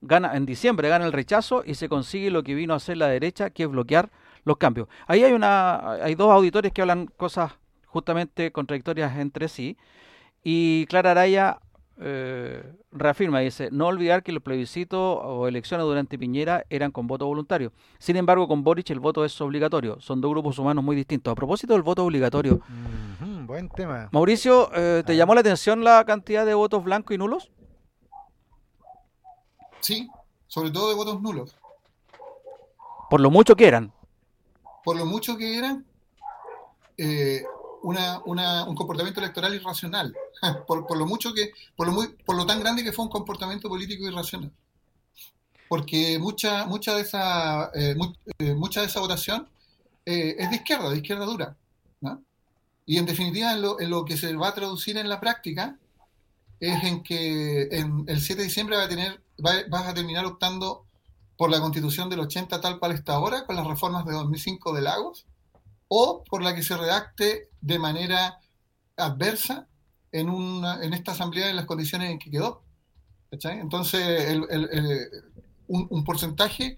gana, 0.00 0.36
en 0.36 0.46
diciembre 0.46 0.88
gana 0.88 1.06
el 1.06 1.12
rechazo 1.12 1.62
y 1.64 1.74
se 1.74 1.88
consigue 1.88 2.30
lo 2.30 2.42
que 2.42 2.54
vino 2.54 2.74
a 2.74 2.76
hacer 2.76 2.96
la 2.96 3.08
derecha, 3.08 3.50
que 3.50 3.64
es 3.64 3.68
bloquear 3.68 4.10
los 4.44 4.56
cambios. 4.56 4.88
Ahí 5.06 5.24
hay 5.24 5.32
una, 5.32 5.92
hay 5.92 6.14
dos 6.14 6.30
auditores 6.30 6.72
que 6.72 6.82
hablan 6.82 7.06
cosas 7.06 7.52
justamente 7.86 8.52
contradictorias 8.52 9.16
entre 9.18 9.48
sí. 9.48 9.76
Y 10.42 10.86
Clara 10.86 11.10
Araya 11.10 11.58
eh, 12.00 12.62
reafirma, 12.92 13.40
dice, 13.40 13.70
no 13.72 13.86
olvidar 13.88 14.22
que 14.22 14.30
los 14.30 14.42
plebiscitos 14.42 15.18
o 15.22 15.48
elecciones 15.48 15.84
durante 15.84 16.16
Piñera 16.16 16.64
eran 16.70 16.92
con 16.92 17.06
voto 17.06 17.26
voluntario. 17.26 17.72
Sin 17.98 18.16
embargo, 18.16 18.46
con 18.46 18.62
Boric 18.62 18.90
el 18.90 19.00
voto 19.00 19.24
es 19.24 19.40
obligatorio. 19.40 20.00
Son 20.00 20.20
dos 20.20 20.30
grupos 20.30 20.58
humanos 20.58 20.84
muy 20.84 20.94
distintos. 20.94 21.32
A 21.32 21.34
propósito 21.34 21.72
del 21.72 21.82
voto 21.82 22.04
obligatorio. 22.04 22.60
buen 23.46 23.68
tema. 23.68 24.08
Mauricio, 24.12 24.70
eh, 24.74 25.02
¿te 25.04 25.12
ah. 25.12 25.16
llamó 25.16 25.34
la 25.34 25.40
atención 25.40 25.82
la 25.82 26.04
cantidad 26.04 26.46
de 26.46 26.54
votos 26.54 26.84
blancos 26.84 27.14
y 27.14 27.18
nulos? 27.18 27.50
Sí, 29.88 30.06
sobre 30.48 30.70
todo 30.70 30.90
de 30.90 30.96
votos 30.96 31.22
nulos. 31.22 31.56
Por 33.08 33.20
lo 33.20 33.30
mucho 33.30 33.56
que 33.56 33.66
eran. 33.66 33.90
Por 34.84 34.98
lo 34.98 35.06
mucho 35.06 35.38
que 35.38 35.56
eran, 35.56 35.86
eh, 36.98 37.42
una, 37.82 38.22
un 38.22 38.74
comportamiento 38.74 39.20
electoral 39.20 39.54
irracional. 39.54 40.14
por, 40.66 40.94
lo 40.94 41.06
mucho 41.06 41.32
que, 41.32 41.52
por 41.74 41.86
lo, 41.86 41.94
muy, 41.94 42.08
por 42.08 42.36
lo 42.36 42.44
tan 42.44 42.60
grande 42.60 42.84
que 42.84 42.92
fue 42.92 43.06
un 43.06 43.10
comportamiento 43.10 43.70
político 43.70 44.06
irracional. 44.06 44.52
Porque 45.70 46.18
mucha, 46.18 46.66
mucha 46.66 46.94
de 46.94 47.00
esa, 47.00 47.70
eh, 47.74 47.96
eh, 48.40 48.52
mucha 48.52 48.82
de 48.82 48.88
esa 48.88 49.00
votación 49.00 49.48
es 50.04 50.50
de 50.50 50.56
izquierda, 50.56 50.90
de 50.90 50.96
izquierda 50.96 51.24
dura. 51.24 51.56
Y 52.84 52.98
en 52.98 53.06
definitiva, 53.06 53.52
en 53.52 53.62
lo, 53.62 53.80
en 53.80 53.88
lo 53.88 54.04
que 54.04 54.18
se 54.18 54.36
va 54.36 54.48
a 54.48 54.54
traducir 54.54 54.98
en 54.98 55.08
la 55.08 55.18
práctica, 55.18 55.78
es 56.60 56.84
en 56.84 57.02
que 57.02 57.68
en 57.70 58.04
el 58.06 58.20
7 58.20 58.42
de 58.42 58.48
diciembre 58.48 58.76
va 58.76 58.84
a 58.84 58.88
tener, 58.88 59.22
vas 59.38 59.86
a 59.86 59.94
terminar 59.94 60.26
optando 60.26 60.84
por 61.36 61.50
la 61.50 61.60
constitución 61.60 62.10
del 62.10 62.20
80 62.20 62.60
tal 62.60 62.78
cual 62.78 62.92
está 62.92 63.14
ahora, 63.14 63.46
con 63.46 63.56
las 63.56 63.66
reformas 63.66 64.04
de 64.04 64.12
2005 64.12 64.72
de 64.74 64.82
Lagos, 64.82 65.26
o 65.86 66.24
por 66.24 66.42
la 66.42 66.54
que 66.54 66.62
se 66.62 66.76
redacte 66.76 67.48
de 67.60 67.78
manera 67.78 68.40
adversa 68.96 69.68
en, 70.12 70.28
una, 70.28 70.82
en 70.82 70.92
esta 70.92 71.12
asamblea 71.12 71.48
en 71.48 71.56
las 71.56 71.66
condiciones 71.66 72.10
en 72.10 72.18
que 72.18 72.30
quedó. 72.30 72.62
Entonces, 73.30 74.38
un, 75.68 76.04
porcentaje 76.04 76.76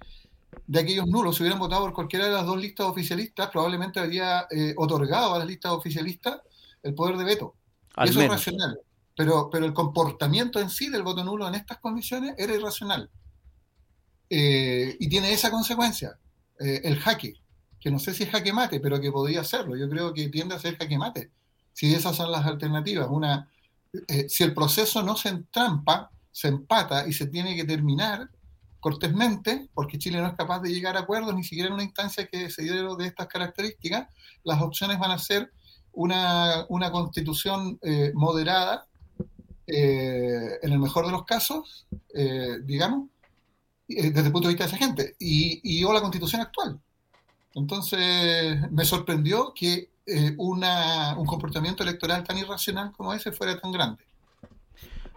de 0.66 0.80
aquellos 0.80 1.06
nulos, 1.06 1.36
si 1.36 1.42
hubieran 1.42 1.60
votado 1.60 1.82
por 1.82 1.94
cualquiera 1.94 2.26
de 2.26 2.32
las 2.32 2.44
dos 2.44 2.60
listas 2.60 2.86
oficialistas, 2.86 3.48
probablemente 3.50 4.00
habría 4.00 4.46
eh, 4.50 4.74
otorgado 4.76 5.34
a 5.34 5.38
las 5.38 5.46
listas 5.46 5.72
oficialistas 5.72 6.40
el 6.82 6.94
poder 6.94 7.16
de 7.16 7.24
veto. 7.24 7.54
Eso 7.96 8.20
es 8.20 8.28
racional. 8.28 8.78
Pero, 9.16 9.50
pero 9.50 9.66
el 9.66 9.74
comportamiento 9.74 10.60
en 10.60 10.70
sí 10.70 10.88
del 10.88 11.02
voto 11.02 11.24
nulo 11.24 11.46
en 11.48 11.54
estas 11.54 11.78
condiciones 11.78 12.34
era 12.38 12.54
irracional. 12.54 13.10
Eh, 14.32 14.96
y 15.00 15.08
tiene 15.08 15.32
esa 15.32 15.50
consecuencia, 15.50 16.16
eh, 16.60 16.82
el 16.84 17.00
jaque, 17.00 17.34
que 17.80 17.90
no 17.90 17.98
sé 17.98 18.14
si 18.14 18.22
es 18.22 18.30
jaque 18.30 18.52
mate, 18.52 18.78
pero 18.78 19.00
que 19.00 19.10
podría 19.10 19.42
serlo. 19.42 19.76
Yo 19.76 19.90
creo 19.90 20.14
que 20.14 20.28
tiende 20.28 20.54
a 20.54 20.60
ser 20.60 20.78
jaque 20.78 20.96
mate, 20.96 21.32
si 21.72 21.92
esas 21.92 22.14
son 22.14 22.30
las 22.30 22.46
alternativas. 22.46 23.08
Una, 23.10 23.50
eh, 24.06 24.28
si 24.28 24.44
el 24.44 24.54
proceso 24.54 25.02
no 25.02 25.16
se 25.16 25.30
entrampa, 25.30 26.12
se 26.30 26.46
empata 26.46 27.08
y 27.08 27.12
se 27.12 27.26
tiene 27.26 27.56
que 27.56 27.64
terminar 27.64 28.30
cortésmente, 28.78 29.68
porque 29.74 29.98
Chile 29.98 30.20
no 30.20 30.28
es 30.28 30.34
capaz 30.34 30.60
de 30.60 30.72
llegar 30.72 30.96
a 30.96 31.00
acuerdos, 31.00 31.34
ni 31.34 31.42
siquiera 31.42 31.66
en 31.66 31.74
una 31.74 31.82
instancia 31.82 32.28
que 32.28 32.50
se 32.50 32.62
dio 32.62 32.94
de 32.94 33.06
estas 33.06 33.26
características, 33.26 34.08
las 34.44 34.62
opciones 34.62 34.98
van 34.98 35.10
a 35.10 35.18
ser 35.18 35.52
una, 35.92 36.64
una 36.68 36.90
constitución 36.90 37.78
moderada, 38.14 38.86
eh, 39.72 40.58
en 40.62 40.72
el 40.72 40.78
mejor 40.78 41.06
de 41.06 41.12
los 41.12 41.24
casos, 41.24 41.86
digamos, 42.64 43.08
desde 43.86 44.26
el 44.26 44.32
punto 44.32 44.48
de 44.48 44.54
vista 44.54 44.64
de 44.64 44.70
esa 44.70 44.76
gente, 44.78 45.16
y, 45.18 45.60
y 45.62 45.84
o 45.84 45.92
la 45.92 46.00
constitución 46.00 46.40
actual. 46.40 46.78
Entonces, 47.54 48.70
me 48.70 48.84
sorprendió 48.84 49.52
que 49.54 49.90
una, 50.38 51.16
un 51.16 51.26
comportamiento 51.26 51.82
electoral 51.82 52.24
tan 52.24 52.38
irracional 52.38 52.92
como 52.92 53.12
ese 53.12 53.32
fuera 53.32 53.60
tan 53.60 53.72
grande. 53.72 54.02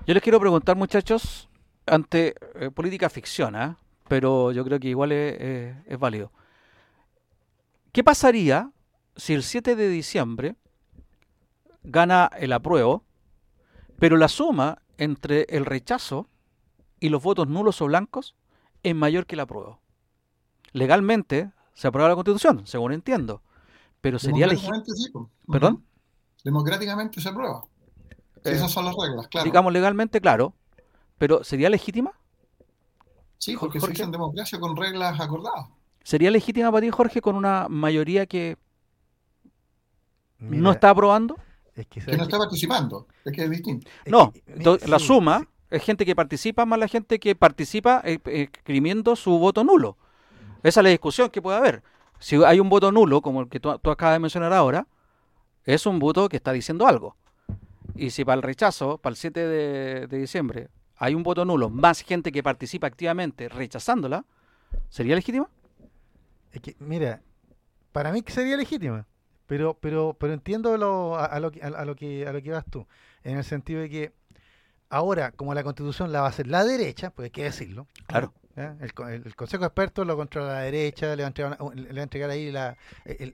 Yo 0.05 0.13
les 0.13 0.21
quiero 0.21 0.39
preguntar, 0.39 0.75
muchachos, 0.75 1.47
ante 1.85 2.35
política 2.73 3.09
ficción, 3.09 3.55
¿eh? 3.55 3.75
pero 4.07 4.51
yo 4.51 4.63
creo 4.63 4.79
que 4.79 4.89
igual 4.89 5.11
es, 5.11 5.75
es 5.85 5.99
válido. 5.99 6.31
¿Qué 7.91 8.03
pasaría 8.03 8.71
si 9.15 9.33
el 9.33 9.43
7 9.43 9.75
de 9.75 9.87
diciembre 9.89 10.55
gana 11.83 12.29
el 12.39 12.53
apruebo, 12.53 13.03
pero 13.99 14.17
la 14.17 14.27
suma 14.27 14.81
entre 14.97 15.43
el 15.49 15.65
rechazo 15.65 16.27
y 16.99 17.09
los 17.09 17.21
votos 17.21 17.47
nulos 17.47 17.81
o 17.81 17.85
blancos 17.85 18.35
es 18.83 18.95
mayor 18.95 19.25
que 19.25 19.35
el 19.35 19.41
apruebo? 19.41 19.79
Legalmente 20.71 21.51
se 21.73 21.87
aprueba 21.87 22.09
la 22.09 22.15
Constitución, 22.15 22.65
según 22.65 22.93
entiendo, 22.93 23.41
pero 24.01 24.19
sería 24.19 24.47
legítimo. 24.47 25.29
¿Perdón? 25.51 25.85
Democráticamente 26.43 27.21
se 27.21 27.29
aprueba. 27.29 27.63
Eh, 28.43 28.51
Esas 28.51 28.71
son 28.71 28.85
las 28.85 28.95
reglas, 28.95 29.27
claro. 29.27 29.45
Digamos 29.45 29.71
legalmente, 29.71 30.19
claro, 30.19 30.53
pero 31.17 31.43
¿sería 31.43 31.69
legítima? 31.69 32.11
Sí, 33.37 33.55
porque 33.57 33.79
se 33.79 33.91
hizo 33.91 34.03
en 34.03 34.11
democracia 34.11 34.59
con 34.59 34.75
reglas 34.75 35.19
acordadas. 35.19 35.67
¿Sería 36.03 36.31
legítima 36.31 36.71
para 36.71 36.81
ti, 36.81 36.89
Jorge, 36.89 37.21
con 37.21 37.35
una 37.35 37.67
mayoría 37.69 38.25
que 38.25 38.57
no 40.39 40.71
está 40.71 40.89
aprobando? 40.89 41.37
Que, 41.87 42.01
no 42.15 42.23
está 42.23 42.37
participando, 42.37 43.07
es 43.25 43.33
que 43.33 43.43
es 43.43 43.49
distinto. 43.49 43.89
No, 44.05 44.31
la 44.85 44.99
suma 44.99 45.47
es 45.69 45.83
gente 45.83 46.05
que 46.05 46.15
participa 46.15 46.65
más 46.65 46.77
la 46.77 46.87
gente 46.87 47.19
que 47.19 47.35
participa 47.35 48.01
eh, 48.05 48.19
escribiendo 48.25 49.15
su 49.15 49.39
voto 49.39 49.63
nulo. 49.63 49.97
Esa 50.61 50.81
es 50.81 50.83
la 50.83 50.89
discusión 50.91 51.29
que 51.29 51.41
puede 51.41 51.57
haber. 51.57 51.83
Si 52.19 52.41
hay 52.43 52.59
un 52.59 52.69
voto 52.69 52.91
nulo, 52.91 53.21
como 53.21 53.41
el 53.41 53.49
que 53.49 53.59
tú, 53.59 53.69
acabas 53.71 54.15
de 54.15 54.19
mencionar 54.19 54.53
ahora, 54.53 54.87
es 55.65 55.85
un 55.85 55.97
voto 55.97 56.29
que 56.29 56.37
está 56.37 56.51
diciendo 56.51 56.87
algo. 56.87 57.15
Y 57.95 58.11
si 58.11 58.23
para 58.23 58.35
el 58.35 58.43
rechazo, 58.43 58.99
para 58.99 59.11
el 59.11 59.17
7 59.17 59.39
de, 59.39 60.07
de 60.07 60.17
diciembre, 60.17 60.69
hay 60.95 61.15
un 61.15 61.23
voto 61.23 61.43
nulo, 61.43 61.69
más 61.69 62.01
gente 62.01 62.31
que 62.31 62.43
participa 62.43 62.87
activamente 62.87 63.49
rechazándola, 63.49 64.25
¿sería 64.89 65.15
legítima? 65.15 65.49
Es 66.51 66.61
que, 66.61 66.75
mira, 66.79 67.21
para 67.91 68.11
mí 68.11 68.23
sería 68.27 68.55
legítima, 68.57 69.07
pero, 69.47 69.77
pero, 69.79 70.15
pero 70.19 70.33
entiendo 70.33 70.77
lo, 70.77 71.17
a, 71.17 71.39
lo, 71.39 71.51
a, 71.61 71.85
lo 71.85 71.95
que, 71.95 72.27
a 72.27 72.33
lo 72.33 72.41
que 72.41 72.51
vas 72.51 72.65
tú, 72.65 72.87
en 73.23 73.37
el 73.37 73.43
sentido 73.43 73.81
de 73.81 73.89
que 73.89 74.13
ahora, 74.89 75.31
como 75.31 75.53
la 75.53 75.63
constitución 75.63 76.11
la 76.11 76.21
va 76.21 76.27
a 76.27 76.29
hacer 76.29 76.47
la 76.47 76.63
derecha, 76.63 77.09
pues 77.09 77.25
hay 77.25 77.31
que 77.31 77.43
decirlo. 77.43 77.87
Claro. 78.07 78.33
El, 78.55 78.93
Consejo 79.35 79.61
de 79.61 79.67
Expertos 79.67 80.05
lo 80.05 80.15
controla 80.15 80.53
la 80.53 80.59
derecha, 80.59 81.15
le 81.15 81.23
va 81.23 81.27
a 81.27 81.29
entregar, 81.29 81.57
le 81.75 81.93
va 81.93 81.99
a 81.99 82.03
entregar 82.03 82.29
ahí 82.29 82.51
la, 82.51 82.77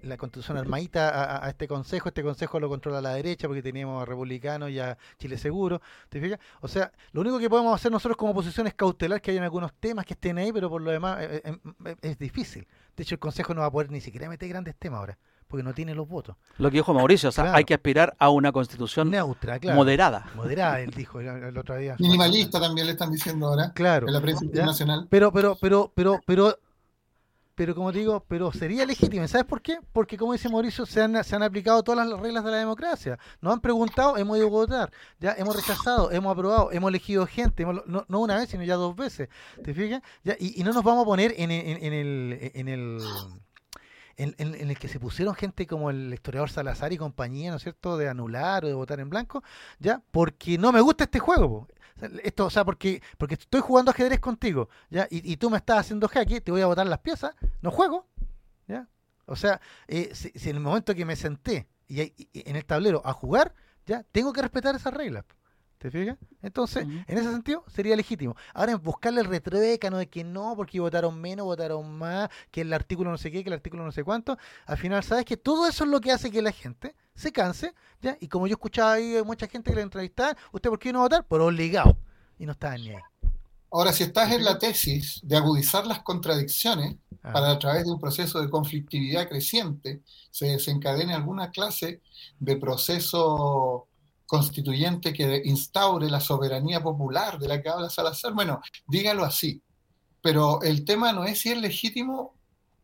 la 0.04 0.16
constitución 0.16 0.58
armadita 0.58 1.46
a, 1.46 1.50
este 1.50 1.68
consejo, 1.68 2.08
este 2.08 2.24
consejo 2.24 2.58
lo 2.62 2.70
controla 2.70 3.02
la 3.02 3.16
derecha 3.16 3.48
porque 3.48 3.62
teníamos 3.62 4.02
a 4.02 4.06
republicanos 4.06 4.70
y 4.70 4.80
a 4.80 4.98
Chile 5.18 5.38
Seguro, 5.38 5.82
¿te 6.08 6.22
fijas? 6.22 6.40
O 6.62 6.70
sea, 6.70 6.94
lo 7.12 7.20
único 7.20 7.38
que 7.38 7.50
podemos 7.50 7.76
hacer 7.76 7.92
nosotros 7.92 8.16
como 8.16 8.32
oposición 8.32 8.68
es 8.68 8.76
cautelar 8.76 9.22
que 9.22 9.32
hayan 9.32 9.44
algunos 9.44 9.74
temas 9.74 10.06
que 10.06 10.14
estén 10.14 10.38
ahí, 10.38 10.54
pero 10.54 10.70
por 10.70 10.82
lo 10.82 10.90
demás 10.90 11.22
eh, 11.22 11.42
eh, 11.44 11.58
es, 11.84 12.12
es 12.12 12.18
difícil. 12.18 12.66
De 12.96 13.04
hecho, 13.04 13.16
el 13.16 13.20
consejo 13.20 13.54
no 13.54 13.60
va 13.60 13.68
a 13.68 13.72
poder 13.72 13.92
ni 13.92 14.00
siquiera 14.00 14.30
meter 14.30 14.48
grandes 14.48 14.78
temas 14.78 15.00
ahora 15.00 15.18
porque 15.50 15.64
no 15.64 15.74
tiene 15.74 15.96
los 15.96 16.08
votos. 16.08 16.36
Lo 16.60 16.70
que 16.70 16.78
dijo 16.78 16.94
Mauricio, 16.94 17.30
o 17.30 17.32
sea, 17.32 17.56
hay 17.56 17.66
que 17.66 17.74
aspirar 17.74 18.16
a 18.20 18.30
una 18.30 18.52
constitución 18.52 19.10
neutra, 19.10 19.60
moderada. 19.74 20.28
Moderada, 20.36 20.80
él 20.80 20.92
dijo 20.92 21.20
el, 21.20 21.58
otro 21.58 21.76
día. 21.76 21.96
Minimalista 21.98 22.60
también 22.62 22.86
le 22.86 22.94
están 22.94 23.12
diciendo 23.12 23.48
ahora. 23.48 23.74
Claro. 23.80 24.08
En 24.08 24.14
la 24.14 24.22
prensa 24.22 24.46
internacional. 24.46 25.08
Pero, 25.10 25.32
pero, 25.32 25.58
pero, 25.60 25.92
pero, 25.96 26.20
pero, 26.26 26.60
pero 27.56 27.74
como 27.74 27.92
digo, 27.92 28.24
pero 28.28 28.52
sería 28.52 28.86
legítimo. 28.86 29.28
¿Sabes 29.28 29.48
por 29.48 29.62
qué? 29.62 29.80
Porque 29.92 30.18
como 30.18 30.34
dice 30.34 30.50
Mauricio, 30.50 30.86
se 30.86 31.02
han, 31.02 31.24
se 31.24 31.36
han 31.36 31.42
aplicado 31.42 31.82
todas 31.82 32.08
las 32.08 32.20
reglas 32.20 32.44
de 32.44 32.52
la 32.52 32.58
democracia. 32.58 33.18
Nos 33.42 33.54
han 33.54 33.62
preguntado, 33.62 34.18
hemos 34.18 34.38
ido 34.38 34.48
a 34.48 34.50
votar, 34.52 34.92
ya 35.20 35.34
hemos 35.38 35.56
rechazado, 35.56 36.12
hemos 36.12 36.32
aprobado, 36.32 36.72
hemos 36.72 36.90
elegido 36.90 37.26
gente, 37.26 37.66
no, 37.66 38.06
no, 38.08 38.20
una 38.20 38.36
vez, 38.36 38.50
sino 38.50 38.64
ya 38.64 38.76
dos 38.76 38.96
veces. 38.96 39.30
¿Te 39.64 39.74
fijas? 39.74 40.04
Ya, 40.24 40.36
y, 40.40 40.60
y, 40.60 40.64
no 40.64 40.74
nos 40.74 40.84
vamos 40.84 41.04
a 41.04 41.06
poner 41.06 41.34
en, 41.38 41.50
en, 41.50 41.84
en 41.84 41.94
el, 41.94 42.52
en 42.54 42.68
el 42.68 43.00
en, 44.20 44.70
el 44.70 44.78
que 44.78 44.90
se 44.90 45.00
pusieron 45.00 45.34
gente 45.34 45.66
como 45.66 45.90
el 45.90 46.14
historiador 46.14 46.50
Salazar 46.50 46.92
y 46.92 46.98
compañía, 46.98 47.52
¿no 47.52 47.58
es 47.58 47.64
cierto?, 47.64 47.98
de 47.98 48.10
anular 48.10 48.66
o 48.66 48.68
de 48.68 48.74
votar 48.74 49.00
en 49.00 49.10
blanco, 49.10 49.44
ya, 49.80 50.02
porque 50.12 50.58
no 50.58 50.72
me 50.72 50.82
gusta 50.82 51.06
este 51.06 51.20
juego. 51.20 51.68
Esto, 52.24 52.46
o 52.46 52.50
sea, 52.50 52.66
porque, 52.66 53.02
porque 53.18 53.36
estoy 53.36 53.62
jugando 53.62 53.92
ajedrez 53.92 54.20
contigo, 54.20 54.70
¿ya? 54.90 55.08
Y, 55.10 55.38
tú 55.38 55.50
me 55.50 55.58
estás 55.58 55.80
haciendo 55.80 56.08
jaque, 56.08 56.42
te 56.42 56.52
voy 56.52 56.62
a 56.62 56.68
botar 56.68 56.86
las 56.88 57.00
piezas, 57.00 57.34
no 57.62 57.72
juego, 57.72 58.08
¿ya? 58.68 58.88
O 59.26 59.36
sea, 59.36 59.62
eh, 59.88 60.12
si, 60.14 60.32
en 60.50 60.56
el 60.56 60.62
momento 60.62 60.96
que 60.96 61.06
me 61.06 61.16
senté 61.16 61.68
y, 61.88 62.02
y, 62.02 62.30
en 62.34 62.56
el 62.56 62.66
tablero 62.66 63.02
a 63.06 63.14
jugar, 63.14 63.54
ya, 63.86 64.04
tengo 64.12 64.34
que 64.34 64.42
respetar 64.42 64.76
esas 64.76 64.94
reglas. 64.94 65.26
¿Te 65.80 65.90
fijas? 65.90 66.18
Entonces, 66.42 66.84
en 66.84 67.18
ese 67.18 67.32
sentido, 67.32 67.64
sería 67.74 67.96
legítimo. 67.96 68.36
Ahora, 68.54 68.76
buscarle 68.76 69.22
el 69.22 69.28
retruécano 69.28 69.98
de 69.98 70.10
que 70.10 70.26
no, 70.26 70.54
porque 70.58 70.78
votaron 70.82 71.20
menos, 71.20 71.46
votaron 71.46 71.98
más, 71.98 72.30
que 72.52 72.62
el 72.62 72.74
artículo 72.74 73.10
no 73.12 73.18
sé 73.18 73.32
qué, 73.32 73.44
que 73.44 73.50
el 73.50 73.54
artículo 73.54 73.86
no 73.86 73.94
sé 73.94 74.04
cuánto, 74.04 74.38
al 74.66 74.78
final, 74.78 75.02
¿sabes 75.06 75.24
que 75.24 75.38
Todo 75.38 75.68
eso 75.68 75.86
es 75.86 75.90
lo 75.90 76.02
que 76.02 76.12
hace 76.12 76.32
que 76.32 76.42
la 76.42 76.52
gente 76.52 76.96
se 77.16 77.32
canse, 77.32 77.74
¿ya? 78.02 78.18
Y 78.20 78.28
como 78.28 78.46
yo 78.46 78.56
escuchaba 78.56 78.94
ahí 78.94 79.22
mucha 79.26 79.48
gente 79.48 79.70
que 79.72 79.78
le 79.78 79.84
entrevistaban, 79.84 80.36
¿usted 80.52 80.70
por 80.70 80.80
qué 80.80 80.92
no 80.92 81.00
votar? 81.00 81.26
Por 81.26 81.40
obligado. 81.40 81.98
Y 82.38 82.46
no 82.46 82.52
está 82.52 82.78
ni 82.78 82.90
ahí. 82.90 83.02
Ahora, 83.72 83.94
si 83.94 84.04
estás 84.04 84.32
en 84.34 84.44
la 84.44 84.58
tesis 84.58 85.22
de 85.24 85.38
agudizar 85.38 85.88
las 85.88 86.02
contradicciones 86.02 86.96
ah. 87.24 87.32
para 87.32 87.52
a 87.52 87.60
través 87.60 87.86
de 87.86 87.92
un 87.92 88.00
proceso 88.00 88.42
de 88.42 88.50
conflictividad 88.50 89.30
creciente 89.30 90.02
se 90.32 90.48
desencadene 90.48 91.14
alguna 91.14 91.52
clase 91.52 92.02
de 92.40 92.56
proceso 92.58 93.88
constituyente 94.30 95.12
que 95.12 95.42
instaure 95.44 96.08
la 96.08 96.20
soberanía 96.20 96.84
popular 96.84 97.40
de 97.40 97.48
la 97.48 97.64
que 97.64 97.70
habla 97.70 97.90
Salazar, 97.90 98.32
bueno, 98.32 98.62
dígalo 98.86 99.26
así. 99.26 99.60
Pero 100.22 100.62
el 100.62 100.86
tema 100.86 101.12
no 101.12 101.24
es 101.24 101.40
si 101.40 101.50
es 101.50 101.60
legítimo 101.60 102.36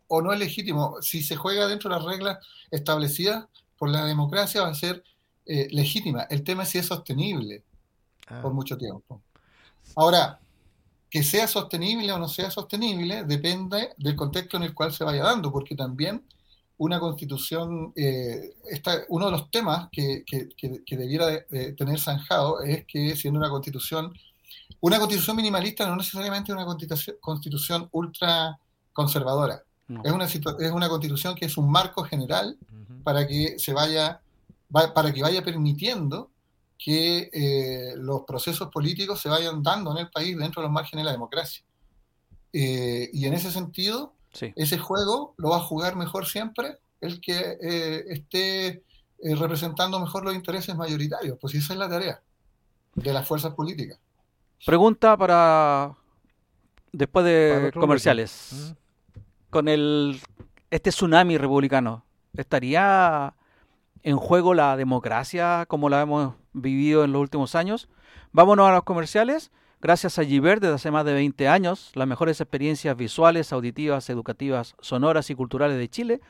o 0.08 0.24
no 0.24 0.34
es 0.34 0.40
legítimo. 0.40 0.96
Si 1.04 1.22
se 1.22 1.36
juega 1.36 1.68
dentro 1.68 1.92
de 1.92 1.98
las 1.98 2.04
reglas 2.04 2.40
establecidas 2.72 3.46
por 3.78 3.90
la 3.90 4.06
democracia 4.06 4.64
va 4.64 4.70
a 4.70 4.74
ser 4.74 5.04
eh, 5.46 5.68
legítima. 5.70 6.24
El 6.32 6.44
tema 6.44 6.64
es 6.64 6.70
si 6.70 6.80
es 6.80 6.88
sostenible 6.88 7.64
ah. 8.26 8.42
por 8.42 8.52
mucho 8.52 8.76
tiempo. 8.76 9.22
Ahora, 9.96 10.40
que 11.12 11.22
sea 11.22 11.48
sostenible 11.48 12.12
o 12.12 12.18
no 12.18 12.28
sea 12.28 12.50
sostenible 12.50 13.24
depende 13.24 13.94
del 13.98 14.16
contexto 14.16 14.58
en 14.58 14.64
el 14.64 14.74
cual 14.74 14.92
se 14.94 15.04
vaya 15.04 15.24
dando, 15.24 15.52
porque 15.52 15.76
también 15.76 16.26
una 16.78 17.00
constitución, 17.00 17.94
eh, 17.96 18.54
uno 19.10 19.26
de 19.26 19.32
los 19.32 19.50
temas 19.52 19.90
que, 19.92 20.24
debiera 20.90 21.46
tener 21.78 22.00
zanjado 22.00 22.62
es 22.62 22.86
que 22.86 23.16
siendo 23.16 23.40
una 23.40 23.50
constitución, 23.50 24.14
una 24.82 25.00
constitución 25.00 25.38
minimalista 25.38 25.88
no 25.88 25.96
necesariamente 25.96 26.52
es 26.52 26.56
una 26.56 26.66
constitución, 26.66 27.16
constitución 27.22 27.90
ultra 27.92 28.60
conservadora. 28.94 29.64
Es, 30.04 30.12
una, 30.12 30.26
es 30.26 30.72
una 30.72 30.90
constitución 30.90 31.36
que 31.36 31.46
es 31.46 31.58
un 31.58 31.70
marco 31.70 32.04
general 32.04 32.58
para 33.04 33.28
que 33.28 33.60
se 33.60 33.72
vaya, 33.72 34.20
para 34.72 35.14
que 35.14 35.22
vaya 35.22 35.44
permitiendo 35.44 36.32
que 36.78 37.30
eh, 37.32 37.94
los 37.98 38.24
procesos 38.24 38.70
políticos 38.70 39.22
se 39.22 39.30
vayan 39.30 39.62
dando 39.64 39.92
en 39.92 40.06
el 40.06 40.10
país 40.10 40.38
dentro 40.38 40.62
de 40.62 40.68
los 40.68 40.74
márgenes 40.74 41.04
de 41.04 41.06
la 41.06 41.12
democracia. 41.12 41.64
Eh, 42.52 43.10
y 43.14 43.26
en 43.26 43.34
ese 43.34 43.52
sentido, 43.52 44.14
ese 44.56 44.78
juego 44.78 45.34
lo 45.38 45.50
va 45.50 45.58
a 45.58 45.62
jugar 45.62 45.96
mejor 45.96 46.26
siempre 46.26 46.80
el 47.02 47.22
que 47.22 47.58
eh, 47.62 48.04
esté 48.10 48.68
eh, 48.68 49.36
representando 49.36 50.00
mejor 50.00 50.24
los 50.24 50.36
intereses 50.36 50.76
mayoritarios. 50.76 51.38
Pues 51.40 51.56
esa 51.56 51.74
es 51.74 51.80
la 51.80 51.90
tarea 51.90 52.22
de 52.96 53.14
las 53.14 53.28
fuerzas 53.28 53.54
políticas. 53.54 54.00
Pregunta 54.66 55.18
para 55.18 55.96
después 56.92 57.26
de 57.26 57.72
comerciales. 57.74 58.74
Con 59.50 59.68
el 59.68 60.20
este 60.70 60.90
tsunami 60.90 61.38
republicano, 61.38 62.04
¿estaría 62.36 63.34
en 64.04 64.18
juego 64.18 64.54
la 64.54 64.76
democracia 64.76 65.66
como 65.68 65.90
la 65.90 66.02
hemos 66.02 66.36
vivido 66.54 67.04
en 67.04 67.14
los 67.14 67.22
últimos 67.22 67.56
años? 67.56 67.88
Vámonos 68.32 68.68
a 68.68 68.74
los 68.74 68.84
comerciales. 68.84 69.52
Gracias 69.86 70.18
a 70.18 70.26
Giver, 70.26 70.60
desde 70.60 70.74
hace 70.74 70.90
más 70.90 71.06
de 71.06 71.14
20 71.14 71.48
años, 71.48 71.92
las 71.94 72.08
mejores 72.08 72.42
experiencias 72.42 72.98
visuales, 72.98 73.54
auditivas, 73.54 74.10
educativas, 74.10 74.74
sonoras 74.82 75.30
y 75.30 75.36
culturales 75.36 75.78
de 75.78 75.88
Chile 75.88 76.22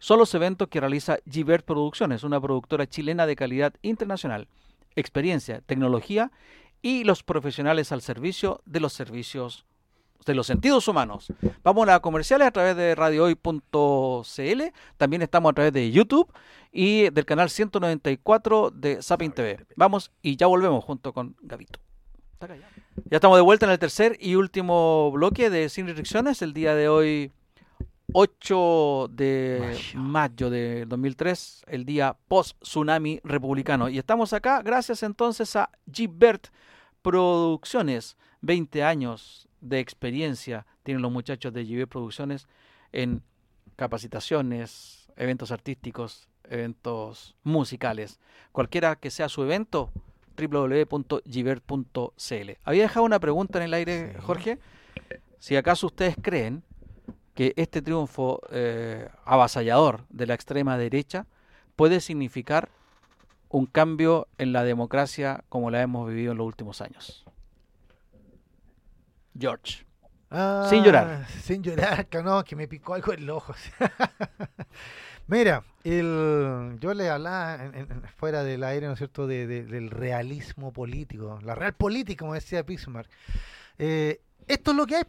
son 0.00 0.18
los 0.18 0.34
eventos 0.34 0.66
que 0.66 0.80
realiza 0.80 1.18
Giver 1.30 1.64
Producciones, 1.64 2.24
una 2.24 2.40
productora 2.40 2.88
chilena 2.88 3.24
de 3.24 3.36
calidad 3.36 3.72
internacional, 3.82 4.48
experiencia, 4.96 5.60
tecnología 5.60 6.32
y 6.82 7.04
los 7.04 7.22
profesionales 7.22 7.92
al 7.92 8.02
servicio 8.02 8.62
de 8.66 8.80
los 8.80 8.92
servicios 8.92 9.64
de 10.26 10.34
los 10.34 10.48
sentidos 10.48 10.88
humanos. 10.88 11.32
Vamos 11.62 11.88
a 11.88 12.00
comerciales 12.00 12.48
a 12.48 12.50
través 12.50 12.74
de 12.74 12.96
radiohoy.cl, 12.96 14.62
también 14.96 15.22
estamos 15.22 15.50
a 15.50 15.54
través 15.54 15.72
de 15.72 15.92
YouTube 15.92 16.32
y 16.72 17.10
del 17.10 17.24
canal 17.24 17.48
194 17.48 18.72
de 18.72 19.02
Sapin 19.02 19.30
TV. 19.30 19.64
Vamos 19.76 20.10
y 20.20 20.34
ya 20.34 20.48
volvemos 20.48 20.82
junto 20.82 21.12
con 21.12 21.36
Gavito. 21.42 21.78
Ya 22.96 23.16
estamos 23.16 23.36
de 23.36 23.42
vuelta 23.42 23.66
en 23.66 23.72
el 23.72 23.78
tercer 23.78 24.16
y 24.20 24.36
último 24.36 25.10
bloque 25.10 25.50
de 25.50 25.68
Sin 25.68 25.86
Restricciones, 25.86 26.42
el 26.42 26.52
día 26.52 26.76
de 26.76 26.88
hoy 26.88 27.32
8 28.12 29.08
de 29.10 29.76
mayo 29.96 30.48
de 30.48 30.86
2003, 30.86 31.64
el 31.66 31.84
día 31.84 32.16
post-tsunami 32.28 33.20
republicano. 33.24 33.88
Y 33.88 33.98
estamos 33.98 34.32
acá 34.32 34.62
gracias 34.62 35.02
entonces 35.02 35.56
a 35.56 35.70
Gilbert 35.92 36.48
Producciones, 37.02 38.16
20 38.42 38.84
años 38.84 39.48
de 39.60 39.80
experiencia 39.80 40.64
tienen 40.84 41.02
los 41.02 41.10
muchachos 41.10 41.52
de 41.52 41.64
GB 41.64 41.88
Producciones 41.88 42.46
en 42.92 43.22
capacitaciones, 43.74 45.08
eventos 45.16 45.50
artísticos, 45.50 46.28
eventos 46.48 47.34
musicales. 47.42 48.20
Cualquiera 48.52 48.94
que 48.94 49.10
sea 49.10 49.28
su 49.28 49.42
evento, 49.42 49.90
www.gibert.cl. 50.36 52.50
Había 52.64 52.82
dejado 52.82 53.06
una 53.06 53.20
pregunta 53.20 53.58
en 53.58 53.64
el 53.64 53.74
aire, 53.74 54.16
Jorge. 54.20 54.58
Si 55.38 55.56
acaso 55.56 55.86
ustedes 55.86 56.16
creen 56.20 56.64
que 57.34 57.52
este 57.56 57.82
triunfo 57.82 58.40
eh, 58.50 59.08
avasallador 59.24 60.04
de 60.08 60.26
la 60.26 60.34
extrema 60.34 60.78
derecha 60.78 61.26
puede 61.76 62.00
significar 62.00 62.68
un 63.48 63.66
cambio 63.66 64.28
en 64.38 64.52
la 64.52 64.64
democracia 64.64 65.44
como 65.48 65.70
la 65.70 65.82
hemos 65.82 66.08
vivido 66.08 66.32
en 66.32 66.38
los 66.38 66.46
últimos 66.46 66.80
años. 66.80 67.24
George. 69.38 69.84
Ah, 70.30 70.66
sin 70.68 70.82
llorar. 70.82 71.26
Sin 71.28 71.62
llorar, 71.62 72.06
que 72.06 72.22
no, 72.22 72.42
que 72.44 72.56
me 72.56 72.66
picó 72.66 72.94
algo 72.94 73.12
en 73.12 73.22
el 73.22 73.30
ojo. 73.30 73.54
Mira, 75.26 75.64
el, 75.84 76.76
yo 76.80 76.92
le 76.92 77.08
hablaba 77.08 77.58
fuera 78.16 78.44
del 78.44 78.62
aire, 78.62 78.86
¿no 78.86 78.92
es 78.92 78.98
cierto?, 78.98 79.26
del 79.26 79.90
realismo 79.90 80.72
político, 80.72 81.38
la 81.42 81.54
real 81.54 81.74
política, 81.74 82.20
como 82.20 82.34
decía 82.34 82.62
Bismarck. 82.62 83.10
Eh, 83.78 84.20
esto 84.46 84.72
es 84.72 84.76
lo 84.76 84.86
que 84.86 84.96
hay, 84.96 85.04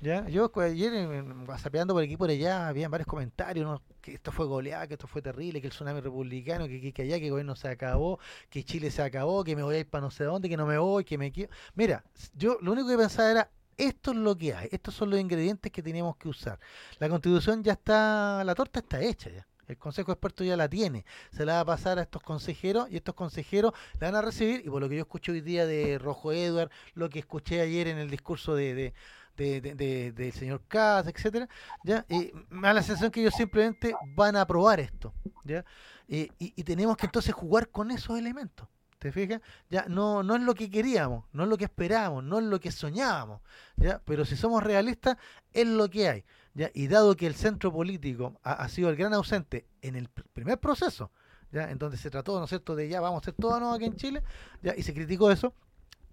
¿ya? 0.00 0.28
Yo 0.28 0.50
ayer, 0.56 1.24
sapeando 1.58 1.94
por 1.94 2.02
aquí 2.02 2.16
por 2.16 2.28
allá, 2.28 2.66
había 2.66 2.88
varios 2.88 3.06
comentarios, 3.06 3.80
que 4.00 4.14
esto 4.14 4.32
fue 4.32 4.46
goleado, 4.46 4.88
que 4.88 4.94
esto 4.94 5.06
fue 5.06 5.22
terrible, 5.22 5.60
que 5.60 5.68
el 5.68 5.72
tsunami 5.72 6.00
republicano, 6.00 6.66
que, 6.66 6.92
que, 6.92 7.02
allá, 7.02 7.20
que 7.20 7.26
el 7.26 7.30
gobierno 7.30 7.54
se 7.54 7.68
acabó, 7.68 8.18
que 8.50 8.64
Chile 8.64 8.90
se 8.90 9.02
acabó, 9.02 9.44
que 9.44 9.54
me 9.54 9.62
voy 9.62 9.76
a 9.76 9.78
ir 9.78 9.86
para 9.86 10.02
no 10.02 10.10
sé 10.10 10.24
dónde, 10.24 10.48
que 10.48 10.56
no 10.56 10.66
me 10.66 10.78
voy, 10.78 11.04
que 11.04 11.16
me 11.16 11.30
quiero. 11.30 11.52
Mira, 11.76 12.02
yo 12.34 12.58
lo 12.60 12.72
único 12.72 12.88
que 12.88 12.96
pensaba 12.96 13.30
era, 13.30 13.50
esto 13.76 14.10
es 14.10 14.16
lo 14.16 14.36
que 14.36 14.54
hay, 14.54 14.68
estos 14.72 14.94
son 14.94 15.10
los 15.10 15.20
ingredientes 15.20 15.70
que 15.70 15.82
tenemos 15.82 16.16
que 16.16 16.28
usar. 16.28 16.58
La 16.98 17.08
constitución 17.08 17.62
ya 17.62 17.74
está, 17.74 18.42
la 18.44 18.56
torta 18.56 18.80
está 18.80 19.00
hecha 19.00 19.30
ya. 19.30 19.46
El 19.72 19.78
Consejo 19.78 20.12
Experto 20.12 20.44
ya 20.44 20.56
la 20.56 20.68
tiene. 20.68 21.04
Se 21.30 21.44
la 21.44 21.54
va 21.54 21.60
a 21.60 21.64
pasar 21.64 21.98
a 21.98 22.02
estos 22.02 22.22
consejeros 22.22 22.88
y 22.90 22.96
estos 22.96 23.14
consejeros 23.14 23.72
la 24.00 24.08
van 24.08 24.16
a 24.16 24.22
recibir. 24.22 24.62
Y 24.64 24.70
por 24.70 24.80
lo 24.80 24.88
que 24.88 24.96
yo 24.96 25.02
escucho 25.02 25.32
hoy 25.32 25.40
día 25.40 25.66
de 25.66 25.98
Rojo 25.98 26.32
Edward, 26.32 26.70
lo 26.94 27.08
que 27.08 27.18
escuché 27.18 27.60
ayer 27.60 27.88
en 27.88 27.98
el 27.98 28.10
discurso 28.10 28.54
de, 28.54 28.92
del 29.36 30.32
señor 30.32 30.62
Katz, 30.68 31.08
etcétera, 31.08 31.48
ya 31.84 32.06
me 32.50 32.68
da 32.68 32.74
la 32.74 32.82
sensación 32.82 33.10
que 33.10 33.20
ellos 33.20 33.34
simplemente 33.34 33.94
van 34.14 34.36
a 34.36 34.42
aprobar 34.42 34.78
esto, 34.78 35.12
ya 35.42 35.64
y, 36.06 36.30
y, 36.38 36.62
tenemos 36.64 36.96
que 36.96 37.06
entonces 37.06 37.34
jugar 37.34 37.70
con 37.70 37.90
esos 37.90 38.18
elementos. 38.18 38.68
¿Te 38.98 39.10
fijas? 39.10 39.40
Ya 39.68 39.86
no, 39.88 40.22
no 40.22 40.36
es 40.36 40.42
lo 40.42 40.54
que 40.54 40.70
queríamos, 40.70 41.24
no 41.32 41.42
es 41.42 41.48
lo 41.48 41.56
que 41.56 41.64
esperábamos, 41.64 42.22
no 42.22 42.38
es 42.38 42.44
lo 42.44 42.60
que 42.60 42.70
soñábamos, 42.70 43.40
¿ya? 43.76 44.00
Pero 44.04 44.24
si 44.24 44.36
somos 44.36 44.62
realistas, 44.62 45.16
es 45.52 45.66
lo 45.66 45.88
que 45.90 46.08
hay. 46.08 46.24
¿Ya? 46.54 46.70
Y 46.74 46.88
dado 46.88 47.16
que 47.16 47.26
el 47.26 47.34
centro 47.34 47.72
político 47.72 48.38
ha, 48.42 48.68
sido 48.68 48.90
el 48.90 48.96
gran 48.96 49.14
ausente 49.14 49.66
en 49.80 49.96
el 49.96 50.08
primer 50.08 50.58
proceso, 50.58 51.10
¿ya? 51.50 51.70
En 51.70 51.78
donde 51.78 51.96
se 51.96 52.10
trató, 52.10 52.38
¿no 52.38 52.44
es 52.44 52.48
cierto?, 52.48 52.76
de 52.76 52.88
ya 52.88 53.00
vamos 53.00 53.18
a 53.18 53.22
hacer 53.22 53.34
todo 53.34 53.58
nuevo 53.58 53.74
aquí 53.74 53.84
en 53.84 53.96
Chile, 53.96 54.22
¿ya? 54.62 54.74
Y 54.76 54.82
se 54.82 54.94
criticó 54.94 55.30
eso, 55.30 55.54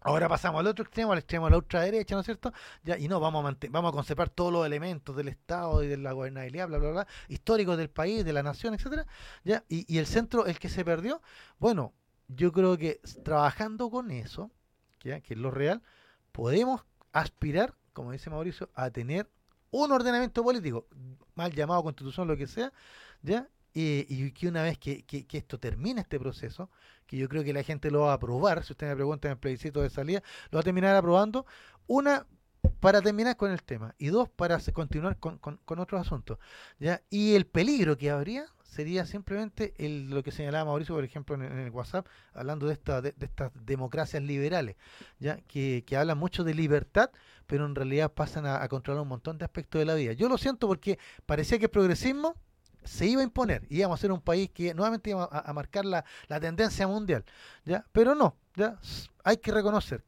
Ahora 0.01 0.29
pasamos 0.29 0.61
al 0.61 0.67
otro 0.67 0.83
extremo, 0.83 1.11
al 1.11 1.19
extremo 1.19 1.45
de 1.45 1.51
la 1.51 1.57
ultraderecha, 1.57 2.15
¿no 2.15 2.21
es 2.21 2.25
cierto? 2.25 2.53
Ya, 2.83 2.97
y 2.97 3.07
no, 3.07 3.19
vamos 3.19 3.45
a, 3.45 3.57
vamos 3.69 3.89
a 3.89 3.91
conservar 3.91 4.29
todos 4.29 4.51
los 4.51 4.65
elementos 4.65 5.15
del 5.15 5.27
Estado 5.27 5.83
y 5.83 5.87
de 5.87 5.97
la 5.97 6.13
gobernabilidad, 6.13 6.69
bla, 6.69 6.77
bla, 6.77 6.91
bla, 6.91 7.07
históricos 7.27 7.77
del 7.77 7.89
país, 7.89 8.23
de 8.23 8.31
la 8.31 8.41
nación, 8.41 8.73
etcétera. 8.73 9.05
¿ya? 9.43 9.65
Y, 9.67 9.93
y 9.93 9.97
el 9.97 10.05
centro, 10.05 10.45
el 10.45 10.57
que 10.57 10.69
se 10.69 10.85
perdió, 10.85 11.21
bueno, 11.57 11.93
yo 12.29 12.53
creo 12.53 12.77
que 12.77 13.01
trabajando 13.23 13.89
con 13.89 14.11
eso, 14.11 14.51
que 14.99 15.21
es 15.27 15.37
lo 15.37 15.51
real, 15.51 15.81
podemos 16.31 16.85
aspirar, 17.11 17.73
como 17.91 18.11
dice 18.11 18.29
Mauricio, 18.29 18.69
a 18.75 18.91
tener 18.91 19.29
un 19.71 19.91
ordenamiento 19.91 20.43
político, 20.43 20.87
mal 21.35 21.53
llamado 21.53 21.83
constitución, 21.83 22.27
lo 22.27 22.37
que 22.37 22.47
sea, 22.47 22.71
¿ya? 23.21 23.47
Y, 23.73 24.31
que 24.31 24.47
una 24.47 24.63
vez 24.63 24.77
que, 24.77 25.05
esto 25.31 25.59
termine 25.59 26.01
este 26.01 26.19
proceso, 26.19 26.69
que 27.05 27.17
yo 27.17 27.29
creo 27.29 27.43
que 27.43 27.53
la 27.53 27.63
gente 27.63 27.91
lo 27.91 28.01
va 28.01 28.11
a 28.11 28.15
aprobar, 28.15 28.63
si 28.63 28.73
usted 28.73 28.87
me 28.87 28.95
pregunta 28.95 29.27
en 29.27 29.33
el 29.33 29.37
plebiscito 29.37 29.81
de 29.81 29.89
salida, 29.89 30.23
lo 30.51 30.57
va 30.57 30.61
a 30.61 30.63
terminar 30.63 30.95
aprobando, 30.95 31.45
una, 31.87 32.25
para 32.79 33.01
terminar 33.01 33.37
con 33.37 33.51
el 33.51 33.63
tema, 33.63 33.95
y 33.97 34.07
dos, 34.07 34.27
para 34.29 34.59
continuar 34.73 35.17
con, 35.19 35.37
con 35.37 35.79
otros 35.79 36.01
asuntos, 36.01 36.39
¿ya? 36.79 37.01
Y 37.09 37.35
el 37.35 37.45
peligro 37.45 37.97
que 37.97 38.11
habría 38.11 38.47
sería 38.69 39.05
simplemente 39.05 39.73
el, 39.77 40.09
lo 40.09 40.23
que 40.23 40.31
señalaba 40.31 40.65
Mauricio, 40.65 40.95
por 40.95 41.03
ejemplo, 41.03 41.35
en, 41.35 41.41
el 41.43 41.71
WhatsApp, 41.71 42.07
hablando 42.33 42.67
de, 42.67 42.73
esta, 42.73 43.01
de, 43.01 43.13
estas 43.19 43.51
democracias 43.65 44.21
liberales, 44.21 44.75
ya 45.19 45.37
que, 45.41 45.83
hablan 45.97 46.17
mucho 46.17 46.43
de 46.43 46.53
libertad, 46.53 47.09
pero 47.47 47.65
en 47.65 47.75
realidad 47.75 48.11
pasan 48.11 48.45
a, 48.45 48.67
controlar 48.67 49.01
un 49.01 49.09
montón 49.09 49.37
de 49.37 49.45
aspectos 49.45 49.79
de 49.79 49.85
la 49.85 49.95
vida. 49.95 50.13
Yo 50.13 50.29
lo 50.29 50.37
siento 50.37 50.67
porque 50.67 50.99
parecía 51.25 51.57
que 51.57 51.65
el 51.65 51.71
progresismo 51.71 52.35
se 52.83 53.07
iba 53.07 53.21
a 53.21 53.23
imponer, 53.23 53.65
íbamos 53.69 53.99
a 53.99 54.01
ser 54.01 54.11
un 54.11 54.21
país 54.21 54.49
que 54.51 54.73
nuevamente 54.73 55.09
iba 55.09 55.25
a, 55.25 55.53
marcar 55.53 55.85
la, 55.85 56.05
tendencia 56.39 56.87
mundial, 56.87 57.25
ya, 57.65 57.85
pero 57.91 58.15
no, 58.15 58.37
ya 58.55 58.79
hay 59.23 59.37
que 59.37 59.51
reconocer 59.51 60.03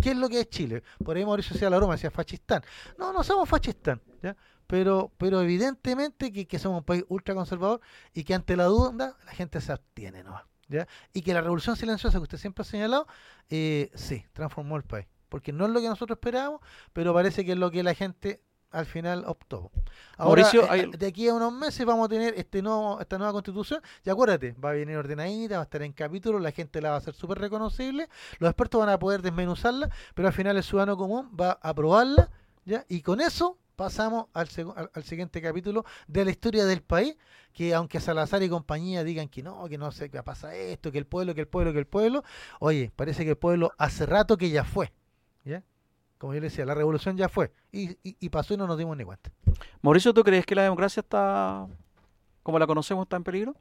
¿Qué 0.00 0.10
es 0.10 0.16
lo 0.16 0.28
que 0.28 0.40
es 0.40 0.48
Chile? 0.48 0.82
Por 1.04 1.16
ahí 1.16 1.24
Mauricio 1.24 1.52
decía 1.52 1.68
la 1.68 1.76
broma, 1.76 1.94
decía 1.94 2.10
Fachistán. 2.10 2.62
No, 2.98 3.12
no 3.12 3.22
somos 3.22 3.48
Fachistán, 3.48 4.00
¿ya? 4.22 4.34
Pero, 4.72 5.12
pero 5.18 5.42
evidentemente 5.42 6.32
que, 6.32 6.58
somos 6.58 6.78
un 6.78 6.84
país 6.84 7.04
ultra 7.08 7.34
conservador 7.34 7.82
y 8.14 8.24
que 8.24 8.32
ante 8.32 8.56
la 8.56 8.64
duda 8.64 9.18
la 9.26 9.32
gente 9.32 9.60
se 9.60 9.70
abstiene, 9.70 10.24
¿no? 10.24 10.40
¿Ya? 10.66 10.88
Y 11.12 11.20
que 11.20 11.34
la 11.34 11.42
revolución 11.42 11.76
silenciosa 11.76 12.16
que 12.16 12.22
usted 12.22 12.38
siempre 12.38 12.62
ha 12.62 12.64
señalado, 12.64 13.06
eh, 13.50 13.90
sí, 13.94 14.24
transformó 14.32 14.78
el 14.78 14.82
país. 14.82 15.06
Porque 15.28 15.52
no 15.52 15.66
es 15.66 15.72
lo 15.72 15.80
que 15.82 15.90
nosotros 15.90 16.16
esperábamos, 16.16 16.62
pero 16.94 17.12
parece 17.12 17.44
que 17.44 17.52
es 17.52 17.58
lo 17.58 17.70
que 17.70 17.82
la 17.82 17.92
gente 17.92 18.40
al 18.70 18.86
final 18.86 19.24
optó. 19.26 19.70
Ahora, 20.16 20.48
eh, 20.50 20.88
de 20.96 21.06
aquí 21.06 21.28
a 21.28 21.34
unos 21.34 21.52
meses 21.52 21.84
vamos 21.84 22.06
a 22.06 22.08
tener 22.08 22.32
este 22.38 22.62
nuevo, 22.62 22.98
esta 22.98 23.18
nueva 23.18 23.34
constitución. 23.34 23.82
Y 24.06 24.08
acuérdate, 24.08 24.52
va 24.52 24.70
a 24.70 24.72
venir 24.72 24.96
ordenadita, 24.96 25.56
va 25.56 25.60
a 25.60 25.64
estar 25.64 25.82
en 25.82 25.92
capítulos, 25.92 26.40
la 26.40 26.50
gente 26.50 26.80
la 26.80 26.88
va 26.88 26.94
a 26.94 26.98
hacer 26.98 27.12
súper 27.12 27.38
reconocible, 27.38 28.08
los 28.38 28.48
expertos 28.48 28.80
van 28.80 28.88
a 28.88 28.98
poder 28.98 29.20
desmenuzarla, 29.20 29.90
pero 30.14 30.28
al 30.28 30.32
final 30.32 30.56
el 30.56 30.62
ciudadano 30.62 30.96
común 30.96 31.30
va 31.38 31.58
a 31.60 31.68
aprobarla, 31.68 32.30
¿ya? 32.64 32.86
Y 32.88 33.02
con 33.02 33.20
eso 33.20 33.58
pasamos 33.76 34.26
al, 34.32 34.48
al, 34.94 35.04
siguiente 35.04 35.40
capítulo 35.40 35.84
de 36.06 36.24
la 36.24 36.30
historia 36.30 36.64
del 36.64 36.82
país, 36.82 37.16
que 37.52 37.74
aunque 37.74 38.00
Salazar 38.00 38.42
y 38.42 38.48
compañía 38.48 39.04
digan 39.04 39.28
que 39.28 39.42
no, 39.42 39.68
que 39.68 39.78
no 39.78 39.92
sé 39.92 40.10
qué 40.10 40.22
pasa 40.22 40.54
esto, 40.54 40.92
que 40.92 40.98
el 40.98 41.06
pueblo, 41.06 41.34
que 41.34 41.42
el 41.42 41.48
pueblo, 41.48 41.72
que 41.72 41.78
el 41.78 41.86
pueblo, 41.86 42.24
oye, 42.60 42.90
parece 42.94 43.24
que 43.24 43.30
el 43.30 43.36
pueblo 43.36 43.72
hace 43.78 44.06
rato 44.06 44.36
que 44.36 44.50
ya 44.50 44.64
fue, 44.64 44.92
¿ya? 45.44 45.62
Como 46.18 46.34
yo 46.34 46.40
le 46.40 46.48
decía, 46.48 46.64
la 46.64 46.74
revolución 46.74 47.16
ya 47.16 47.28
fue, 47.28 47.52
y, 47.72 47.98
y, 48.02 48.28
pasó 48.28 48.54
y 48.54 48.56
no 48.56 48.66
nos 48.66 48.78
dimos 48.78 48.96
ni 48.96 49.04
cuenta. 49.04 49.32
Mauricio, 49.80 50.14
¿tú 50.14 50.22
crees 50.22 50.46
que 50.46 50.54
la 50.54 50.62
democracia 50.62 51.00
está, 51.00 51.66
como 52.42 52.58
la 52.58 52.66
conocemos, 52.66 53.04
está 53.04 53.16
en 53.16 53.24
peligro? 53.24 53.56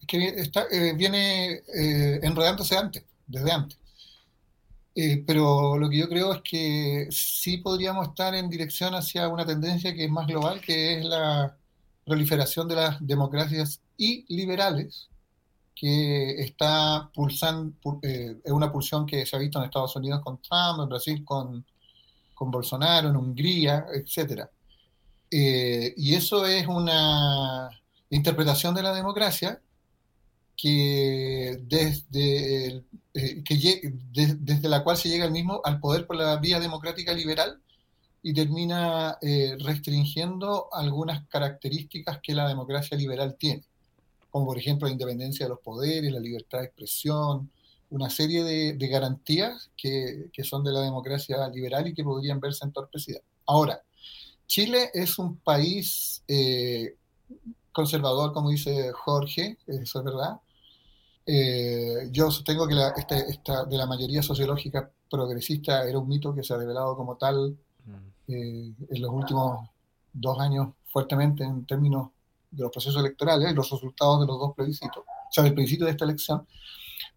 Es 0.00 0.06
que 0.06 0.28
está, 0.28 0.66
eh, 0.70 0.94
viene 0.96 1.62
eh, 1.74 2.20
enredándose 2.22 2.76
antes, 2.76 3.04
desde 3.26 3.50
antes. 3.50 3.78
Eh, 4.94 5.24
pero 5.26 5.78
lo 5.78 5.88
que 5.88 5.98
yo 5.98 6.08
creo 6.08 6.34
es 6.34 6.42
que 6.42 7.08
sí 7.10 7.58
podríamos 7.58 8.08
estar 8.08 8.34
en 8.34 8.50
dirección 8.50 8.94
hacia 8.94 9.28
una 9.28 9.46
tendencia 9.46 9.94
que 9.94 10.04
es 10.04 10.10
más 10.10 10.26
global, 10.26 10.60
que 10.60 10.98
es 10.98 11.04
la 11.04 11.56
proliferación 12.04 12.68
de 12.68 12.74
las 12.76 13.06
democracias 13.06 13.80
y 13.96 14.24
liberales, 14.34 15.08
que 15.74 16.42
está 16.42 17.10
pulsando, 17.14 17.74
eh, 18.02 18.36
es 18.44 18.52
una 18.52 18.70
pulsión 18.70 19.06
que 19.06 19.24
se 19.24 19.34
ha 19.36 19.38
visto 19.38 19.58
en 19.58 19.64
Estados 19.64 19.96
Unidos 19.96 20.20
con 20.22 20.40
Trump, 20.42 20.80
en 20.80 20.88
Brasil 20.88 21.24
con, 21.24 21.64
con 22.34 22.50
Bolsonaro, 22.50 23.08
en 23.08 23.16
Hungría, 23.16 23.86
etc. 23.94 24.46
Eh, 25.30 25.94
y 25.96 26.14
eso 26.14 26.44
es 26.44 26.66
una 26.66 27.70
interpretación 28.10 28.74
de 28.74 28.82
la 28.82 28.92
democracia 28.92 29.60
que 30.56 31.58
desde, 31.62 32.84
eh, 33.14 33.42
que 33.44 33.94
desde 34.12 34.68
la 34.68 34.84
cual 34.84 34.96
se 34.96 35.08
llega 35.08 35.24
el 35.24 35.32
mismo 35.32 35.60
al 35.64 35.80
poder 35.80 36.06
por 36.06 36.16
la 36.16 36.36
vía 36.36 36.60
democrática 36.60 37.12
liberal 37.12 37.60
y 38.22 38.32
termina 38.32 39.18
eh, 39.20 39.56
restringiendo 39.58 40.68
algunas 40.72 41.26
características 41.28 42.20
que 42.22 42.34
la 42.34 42.48
democracia 42.48 42.96
liberal 42.96 43.36
tiene, 43.38 43.64
como 44.30 44.46
por 44.46 44.58
ejemplo 44.58 44.86
la 44.86 44.92
independencia 44.92 45.46
de 45.46 45.50
los 45.50 45.60
poderes, 45.60 46.12
la 46.12 46.20
libertad 46.20 46.58
de 46.58 46.66
expresión, 46.66 47.50
una 47.90 48.08
serie 48.08 48.42
de, 48.44 48.88
garantías 48.88 49.70
que, 49.76 50.30
que, 50.32 50.44
son 50.44 50.64
de 50.64 50.72
la 50.72 50.80
democracia 50.80 51.46
liberal 51.48 51.88
y 51.88 51.94
que 51.94 52.04
podrían 52.04 52.40
verse 52.40 52.64
entorpecidas. 52.64 53.22
Ahora, 53.46 53.82
Chile 54.46 54.90
es 54.94 55.18
un 55.18 55.36
país 55.36 56.22
eh, 56.28 56.96
conservador, 57.72 58.32
como 58.32 58.50
dice 58.50 58.92
Jorge, 58.92 59.58
eso 59.66 59.98
es 59.98 60.04
verdad. 60.04 60.40
Eh, 61.24 62.08
yo 62.10 62.30
sostengo 62.30 62.66
que 62.66 62.74
la, 62.74 62.88
esta, 62.96 63.64
de 63.64 63.76
la 63.76 63.86
mayoría 63.86 64.22
sociológica 64.22 64.90
progresista 65.08 65.88
era 65.88 65.98
un 65.98 66.08
mito 66.08 66.34
que 66.34 66.42
se 66.42 66.52
ha 66.52 66.56
revelado 66.56 66.96
como 66.96 67.16
tal 67.16 67.56
mm. 67.84 68.32
eh, 68.32 68.74
en 68.90 69.02
los 69.02 69.10
últimos 69.10 69.68
dos 70.12 70.38
años 70.40 70.68
fuertemente 70.88 71.44
en 71.44 71.64
términos 71.64 72.10
de 72.50 72.62
los 72.62 72.72
procesos 72.72 73.00
electorales, 73.00 73.54
los 73.54 73.70
resultados 73.70 74.20
de 74.20 74.26
los 74.26 74.38
dos 74.38 74.54
plebiscitos, 74.54 75.04
o 75.04 75.32
sea, 75.32 75.44
del 75.44 75.54
plebiscito 75.54 75.86
de 75.86 75.92
esta 75.92 76.04
elección. 76.04 76.46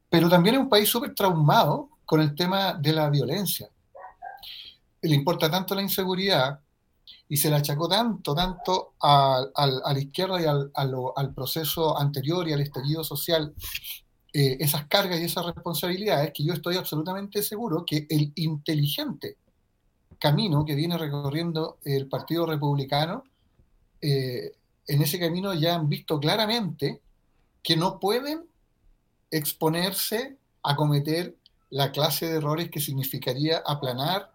Pero 0.10 0.30
también 0.30 0.56
es 0.56 0.62
un 0.62 0.70
país 0.70 0.88
súper 0.88 1.14
traumado 1.14 1.90
con 2.06 2.22
el 2.22 2.34
tema 2.36 2.74
de 2.74 2.94
la 2.94 3.10
violencia. 3.10 3.70
Le 5.02 5.16
importa 5.16 5.52
tanto 5.52 5.76
la 5.76 5.82
inseguridad 5.82 6.60
y 7.28 7.38
se 7.38 7.50
le 7.50 7.56
achacó 7.56 7.88
tanto, 7.88 8.36
tanto 8.36 8.94
a, 9.02 9.46
la 9.56 10.00
izquierda 10.00 10.42
y 10.42 10.46
al, 10.46 11.34
proceso 11.34 11.98
anterior 11.98 12.48
y 12.48 12.54
al 12.54 12.62
estallido 12.62 13.04
social 13.04 13.54
eh, 14.34 14.58
esas 14.60 14.86
cargas 14.88 15.20
y 15.20 15.24
esas 15.24 15.46
responsabilidades 15.46 16.32
que 16.34 16.44
yo 16.44 16.54
estoy 16.54 16.78
absolutamente 16.78 17.42
seguro 17.42 17.86
que 17.86 18.06
el 18.10 18.32
inteligente 18.36 19.38
camino 20.20 20.66
que 20.66 20.76
viene 20.76 20.98
recorriendo 20.98 21.78
el 21.84 22.08
Partido 22.08 22.46
Republicano, 22.46 23.24
eh, 24.02 24.52
en 24.88 25.02
ese 25.02 25.20
camino 25.20 25.54
ya 25.54 25.76
han 25.76 25.90
visto 25.90 26.20
claramente 26.20 27.02
que 27.64 27.76
no 27.76 28.00
pueden 28.00 28.46
exponerse 29.32 30.38
a 30.64 30.76
cometer 30.76 31.36
la 31.70 31.92
clase 31.92 32.28
de 32.28 32.38
errores 32.38 32.70
que 32.70 32.80
significaría 32.80 33.62
aplanar 33.66 34.35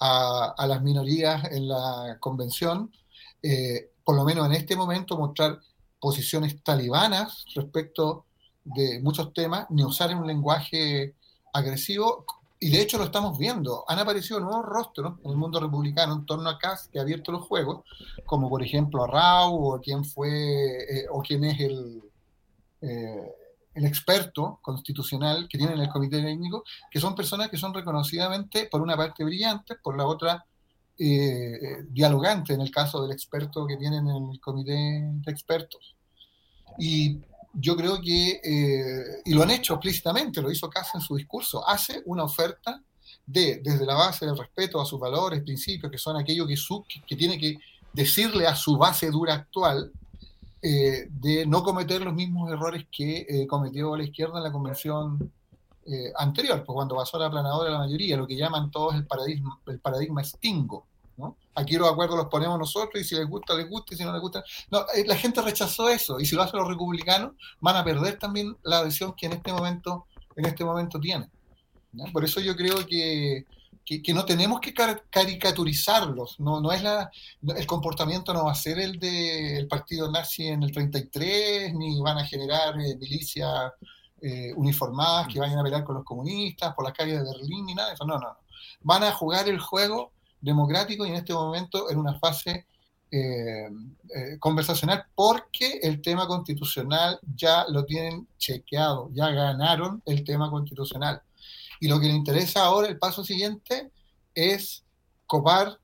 a, 0.00 0.66
las 0.66 0.82
minorías 0.82 1.44
en 1.52 1.68
la 1.68 2.16
convención, 2.20 2.92
eh, 3.42 3.90
por 4.04 4.16
lo 4.16 4.24
menos 4.24 4.46
en 4.46 4.52
este 4.52 4.76
momento 4.76 5.16
mostrar 5.16 5.60
posiciones 6.00 6.62
talibanas 6.62 7.44
respecto 7.54 8.26
de 8.64 9.00
muchos 9.00 9.32
temas, 9.32 9.66
ni 9.70 9.84
usar 9.84 10.14
un 10.14 10.26
lenguaje 10.26 11.14
agresivo, 11.52 12.24
y 12.60 12.70
de 12.70 12.80
hecho 12.80 12.98
lo 12.98 13.04
estamos 13.04 13.38
viendo. 13.38 13.84
Han 13.88 13.98
aparecido 13.98 14.40
nuevos 14.40 14.64
rostros 14.64 15.18
en 15.22 15.30
el 15.30 15.36
mundo 15.36 15.60
republicano 15.60 16.14
en 16.14 16.26
torno 16.26 16.48
a 16.48 16.58
Kass 16.58 16.88
que 16.88 16.98
ha 16.98 17.02
abierto 17.02 17.30
los 17.30 17.46
juegos, 17.46 17.84
como 18.24 18.48
por 18.48 18.62
ejemplo 18.62 19.04
a 19.04 19.06
Rau, 19.06 19.74
o 19.74 19.80
quién 19.80 20.04
fue, 20.04 20.30
eh, 20.30 21.06
o 21.10 21.20
quién 21.20 21.44
es 21.44 21.60
el, 21.60 22.02
eh, 22.80 23.34
el 23.74 23.86
experto 23.86 24.60
constitucional 24.62 25.48
que 25.48 25.58
tiene 25.58 25.74
en 25.74 25.80
el 25.80 25.88
comité 25.88 26.22
técnico, 26.22 26.64
que 26.90 27.00
son 27.00 27.14
personas 27.14 27.48
que 27.48 27.56
son 27.56 27.74
reconocidamente, 27.74 28.66
por 28.66 28.80
una 28.80 28.96
parte, 28.96 29.24
brillantes, 29.24 29.78
por 29.82 29.96
la 29.96 30.06
otra, 30.06 30.46
eh, 30.98 31.84
dialogantes, 31.88 32.54
en 32.54 32.62
el 32.62 32.70
caso 32.70 33.02
del 33.02 33.12
experto 33.12 33.66
que 33.66 33.76
tienen 33.76 34.08
en 34.08 34.30
el 34.30 34.40
comité 34.40 34.72
de 34.72 35.30
expertos. 35.30 35.96
Y 36.78 37.18
yo 37.52 37.76
creo 37.76 38.00
que, 38.00 38.40
eh, 38.42 39.22
y 39.24 39.34
lo 39.34 39.42
han 39.42 39.50
hecho 39.50 39.74
explícitamente, 39.74 40.40
lo 40.40 40.50
hizo 40.50 40.70
Casa 40.70 40.92
en 40.94 41.00
su 41.00 41.16
discurso, 41.16 41.66
hace 41.66 42.02
una 42.06 42.24
oferta 42.24 42.80
de, 43.26 43.60
desde 43.62 43.86
la 43.86 43.94
base 43.94 44.26
del 44.26 44.38
respeto 44.38 44.80
a 44.80 44.86
sus 44.86 45.00
valores, 45.00 45.42
principios, 45.42 45.90
que 45.90 45.98
son 45.98 46.16
aquellos 46.16 46.46
que, 46.46 46.56
su, 46.56 46.84
que 47.06 47.16
tiene 47.16 47.38
que 47.38 47.58
decirle 47.92 48.46
a 48.46 48.54
su 48.54 48.76
base 48.76 49.10
dura 49.10 49.34
actual, 49.34 49.92
eh, 50.66 51.08
de 51.10 51.44
no 51.44 51.62
cometer 51.62 52.00
los 52.00 52.14
mismos 52.14 52.50
errores 52.50 52.86
que 52.90 53.26
eh, 53.28 53.46
cometió 53.46 53.94
la 53.94 54.04
izquierda 54.04 54.38
en 54.38 54.44
la 54.44 54.50
convención 54.50 55.30
eh, 55.84 56.10
anterior, 56.16 56.64
pues 56.64 56.74
cuando 56.74 56.96
pasó 56.96 57.18
a 57.18 57.20
la 57.20 57.30
planadora 57.30 57.70
la 57.70 57.80
mayoría, 57.80 58.16
lo 58.16 58.26
que 58.26 58.34
llaman 58.34 58.70
todos 58.70 58.94
el 58.94 59.06
paradigma, 59.06 59.60
el 59.66 59.78
paradigma 59.78 60.22
extingo. 60.22 60.86
Aquí 61.54 61.76
los 61.76 61.92
acuerdos 61.92 62.16
los 62.16 62.28
ponemos 62.28 62.58
nosotros 62.58 62.98
y 62.98 63.04
si 63.04 63.14
les 63.14 63.28
gusta, 63.28 63.54
les 63.54 63.68
gusta 63.68 63.92
y 63.92 63.98
si 63.98 64.04
no 64.04 64.12
les 64.12 64.22
gusta. 64.22 64.42
No, 64.70 64.86
la 65.04 65.16
gente 65.16 65.42
rechazó 65.42 65.90
eso 65.90 66.18
y 66.18 66.24
si 66.24 66.34
lo 66.34 66.40
hacen 66.40 66.58
los 66.58 66.68
republicanos 66.68 67.32
van 67.60 67.76
a 67.76 67.84
perder 67.84 68.18
también 68.18 68.56
la 68.62 68.78
adhesión 68.78 69.12
que 69.12 69.26
en 69.26 69.34
este 69.34 69.52
momento, 69.52 70.06
en 70.34 70.46
este 70.46 70.64
momento 70.64 70.98
tienen. 70.98 71.30
Por 72.10 72.24
eso 72.24 72.40
yo 72.40 72.56
creo 72.56 72.86
que 72.86 73.44
que, 73.84 74.14
no 74.14 74.24
tenemos 74.24 74.60
que 74.60 74.72
caricaturizarlos, 75.10 76.40
no, 76.40 76.60
no 76.60 76.72
es 76.72 76.82
la, 76.82 77.10
el 77.56 77.66
comportamiento 77.66 78.32
no 78.32 78.46
va 78.46 78.52
a 78.52 78.56
ser 78.56 78.78
el 78.78 78.98
del 78.98 79.68
partido 79.68 80.10
nazi 80.10 80.46
en 80.46 80.62
el 80.62 80.72
33, 80.72 81.74
ni 81.74 82.00
van 82.00 82.18
a 82.18 82.24
generar 82.24 82.80
eh, 82.80 82.96
milicias 82.96 83.72
eh, 84.22 84.52
uniformadas 84.56 85.28
que 85.28 85.38
vayan 85.38 85.58
a 85.58 85.62
pelear 85.62 85.84
con 85.84 85.96
los 85.96 86.04
comunistas 86.04 86.74
por 86.74 86.84
las 86.84 86.94
calles 86.94 87.18
de 87.18 87.24
Berlín, 87.24 87.66
ni 87.66 87.74
nada 87.74 87.88
de 87.88 87.94
eso, 87.94 88.06
no, 88.06 88.18
no, 88.18 88.38
Van 88.80 89.02
a 89.02 89.12
jugar 89.12 89.48
el 89.48 89.58
juego 89.58 90.12
democrático 90.40 91.04
y 91.04 91.10
en 91.10 91.16
este 91.16 91.34
momento 91.34 91.90
en 91.90 91.98
una 91.98 92.18
fase 92.18 92.66
eh, 93.10 93.68
conversacional 94.40 95.04
porque 95.14 95.78
el 95.82 96.00
tema 96.02 96.26
constitucional 96.26 97.18
ya 97.36 97.64
lo 97.68 97.84
tienen 97.84 98.26
chequeado, 98.38 99.10
ya 99.12 99.30
ganaron 99.30 100.02
el 100.06 100.24
tema 100.24 100.50
constitucional 100.50 101.22
y 101.84 101.88
lo 101.88 102.00
que 102.00 102.06
le 102.06 102.14
interesa 102.14 102.64
ahora, 102.64 102.88
el 102.88 102.96
paso 102.96 103.22
siguiente, 103.22 103.90
es 104.34 104.84
copar 105.26 105.78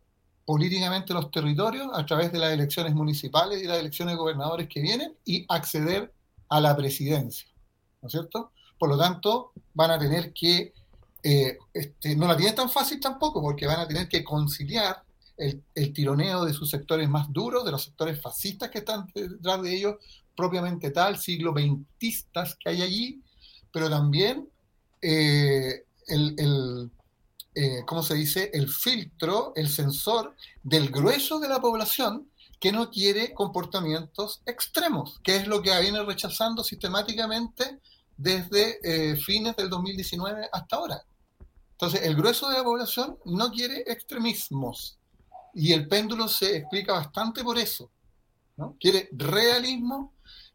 políticamente 0.46 1.12
los 1.12 1.30
territorios 1.30 1.90
a 1.92 2.06
través 2.06 2.32
de 2.32 2.38
las 2.38 2.54
elecciones 2.54 2.94
municipales 2.94 3.62
y 3.62 3.66
las 3.66 3.80
elecciones 3.80 4.14
de 4.14 4.18
gobernadores 4.18 4.66
que 4.66 4.80
vienen 4.80 5.14
y 5.26 5.44
acceder 5.46 6.10
a 6.48 6.58
la 6.58 6.74
presidencia. 6.74 7.50
¿No 8.00 8.06
es 8.06 8.12
cierto? 8.12 8.50
Por 8.78 8.88
lo 8.88 8.96
tanto, 8.96 9.52
van 9.74 9.90
a 9.90 9.98
tener 9.98 10.32
que, 10.32 10.72
eh, 11.22 11.58
este, 11.74 12.16
no 12.16 12.26
la 12.26 12.34
tienen 12.34 12.54
tan 12.54 12.70
fácil 12.70 12.98
tampoco, 12.98 13.42
porque 13.42 13.66
van 13.66 13.80
a 13.80 13.86
tener 13.86 14.08
que 14.08 14.24
conciliar 14.24 15.02
el, 15.36 15.62
tironeo 15.92 16.46
de 16.46 16.54
sus 16.54 16.70
sectores 16.70 17.10
más 17.10 17.30
duros, 17.30 17.62
de 17.62 17.72
los 17.72 17.84
sectores 17.84 18.18
fascistas 18.22 18.70
que 18.70 18.78
están 18.78 19.06
detrás 19.14 19.60
de 19.60 19.76
ellos, 19.76 19.96
propiamente 20.34 20.92
tal, 20.92 21.18
siglo 21.18 21.52
XXistas 21.52 22.56
que 22.56 22.70
hay 22.70 22.80
allí, 22.80 23.22
pero 23.70 23.90
también 23.90 24.48
eh, 25.02 25.84
el, 26.10 26.90
eh, 27.54 27.82
¿cómo 27.86 28.02
se 28.02 28.14
dice? 28.14 28.50
El 28.52 28.68
filtro, 28.68 29.52
el 29.56 29.68
sensor 29.68 30.36
del 30.62 30.90
grueso 30.90 31.40
de 31.40 31.48
la 31.48 31.60
población 31.60 32.30
que 32.60 32.72
no 32.72 32.90
quiere 32.90 33.32
comportamientos 33.32 34.42
extremos, 34.44 35.18
que 35.22 35.36
es 35.36 35.46
lo 35.46 35.62
que 35.62 35.78
viene 35.80 36.02
rechazando 36.04 36.62
sistemáticamente 36.62 37.80
desde 38.16 38.78
eh, 38.84 39.16
fines 39.16 39.56
del 39.56 39.70
2019 39.70 40.48
hasta 40.52 40.76
ahora. 40.76 41.02
Entonces, 41.72 42.02
el 42.02 42.14
grueso 42.14 42.50
de 42.50 42.58
la 42.58 42.64
población 42.64 43.18
no 43.24 43.50
quiere 43.50 43.82
extremismos 43.86 44.98
y 45.54 45.72
el 45.72 45.88
péndulo 45.88 46.28
se 46.28 46.58
explica 46.58 46.92
bastante 46.92 47.42
por 47.42 47.58
eso. 47.58 47.90
¿no? 48.58 48.76
Quiere 48.78 49.08
realismo, 49.12 50.12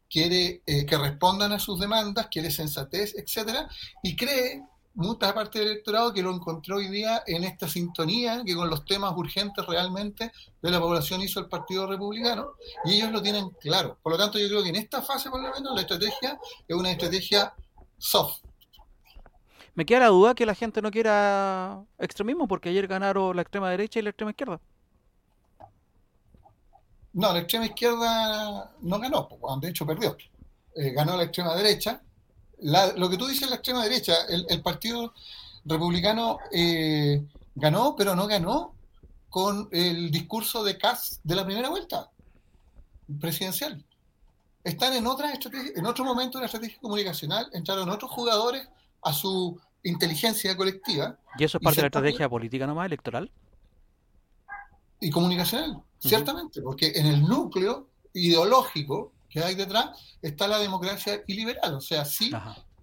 quiere 0.08 0.62
eh, 0.64 0.86
que 0.86 0.96
respondan 0.96 1.52
a 1.52 1.58
sus 1.58 1.80
demandas, 1.80 2.28
quiere 2.30 2.52
sensatez, 2.52 3.16
etcétera, 3.16 3.68
y 4.04 4.14
cree 4.14 4.62
mucha 4.96 5.34
parte 5.34 5.58
del 5.58 5.68
electorado 5.68 6.12
que 6.12 6.22
lo 6.22 6.34
encontró 6.34 6.76
hoy 6.76 6.88
día 6.88 7.22
en 7.26 7.44
esta 7.44 7.68
sintonía 7.68 8.42
que 8.44 8.54
con 8.54 8.68
los 8.68 8.84
temas 8.84 9.12
urgentes 9.14 9.64
realmente 9.66 10.32
de 10.62 10.70
la 10.70 10.80
población 10.80 11.20
hizo 11.20 11.38
el 11.38 11.48
Partido 11.48 11.86
Republicano 11.86 12.54
y 12.84 12.94
ellos 12.94 13.12
lo 13.12 13.22
tienen 13.22 13.50
claro. 13.60 13.98
Por 14.02 14.12
lo 14.12 14.18
tanto, 14.18 14.38
yo 14.38 14.48
creo 14.48 14.62
que 14.62 14.70
en 14.70 14.76
esta 14.76 15.02
fase, 15.02 15.30
por 15.30 15.42
lo 15.42 15.52
menos, 15.52 15.74
la 15.74 15.82
estrategia 15.82 16.40
es 16.66 16.76
una 16.76 16.90
estrategia 16.90 17.54
soft. 17.98 18.40
Me 19.74 19.84
queda 19.84 20.00
la 20.00 20.06
duda 20.06 20.34
que 20.34 20.46
la 20.46 20.54
gente 20.54 20.80
no 20.80 20.90
quiera 20.90 21.84
extremismo 21.98 22.48
porque 22.48 22.70
ayer 22.70 22.86
ganaron 22.86 23.36
la 23.36 23.42
extrema 23.42 23.70
derecha 23.70 23.98
y 23.98 24.02
la 24.02 24.10
extrema 24.10 24.30
izquierda. 24.30 24.58
No, 27.12 27.32
la 27.34 27.40
extrema 27.40 27.66
izquierda 27.66 28.72
no 28.80 28.98
ganó, 28.98 29.28
de 29.60 29.68
hecho 29.68 29.86
perdió. 29.86 30.16
Eh, 30.74 30.90
ganó 30.92 31.16
la 31.18 31.24
extrema 31.24 31.54
derecha 31.54 32.02
lo 32.58 33.10
que 33.10 33.16
tú 33.16 33.26
dices, 33.26 33.48
la 33.48 33.56
extrema 33.56 33.82
derecha, 33.82 34.14
el, 34.28 34.62
Partido 34.62 35.12
Republicano 35.64 36.38
eh, 36.52 37.24
ganó, 37.54 37.94
pero 37.96 38.14
no 38.14 38.26
ganó 38.26 38.74
con 39.28 39.68
el 39.72 40.10
discurso 40.10 40.64
de 40.64 40.78
Kass 40.78 41.20
de 41.22 41.34
la 41.34 41.44
primera 41.44 41.68
vuelta 41.68 42.10
presidencial. 43.20 43.84
Están 44.64 44.94
en 44.94 45.06
otra 45.06 45.32
en 45.32 45.86
otro 45.86 46.04
momento 46.04 46.38
de 46.38 46.42
la 46.42 46.46
estrategia 46.46 46.78
comunicacional, 46.80 47.48
entraron 47.52 47.88
otros 47.90 48.10
jugadores 48.10 48.66
a 49.02 49.12
su 49.12 49.60
inteligencia 49.82 50.56
colectiva. 50.56 51.18
¿Y 51.38 51.44
eso 51.44 51.58
es 51.58 51.64
parte 51.64 51.76
de 51.76 51.82
la 51.82 51.86
estrategia 51.88 52.28
política 52.28 52.66
nomás, 52.66 52.86
electoral? 52.86 53.30
Y 54.98 55.10
comunicacional, 55.10 55.82
ciertamente, 55.98 56.62
porque 56.62 56.92
en 56.96 57.06
el 57.06 57.22
núcleo 57.22 57.86
ideológico 58.14 59.12
que 59.36 59.44
hay 59.44 59.54
detrás 59.54 59.90
está 60.22 60.48
la 60.48 60.58
democracia 60.58 61.22
iliberal. 61.26 61.74
O 61.74 61.80
sea, 61.80 62.04
sí 62.04 62.32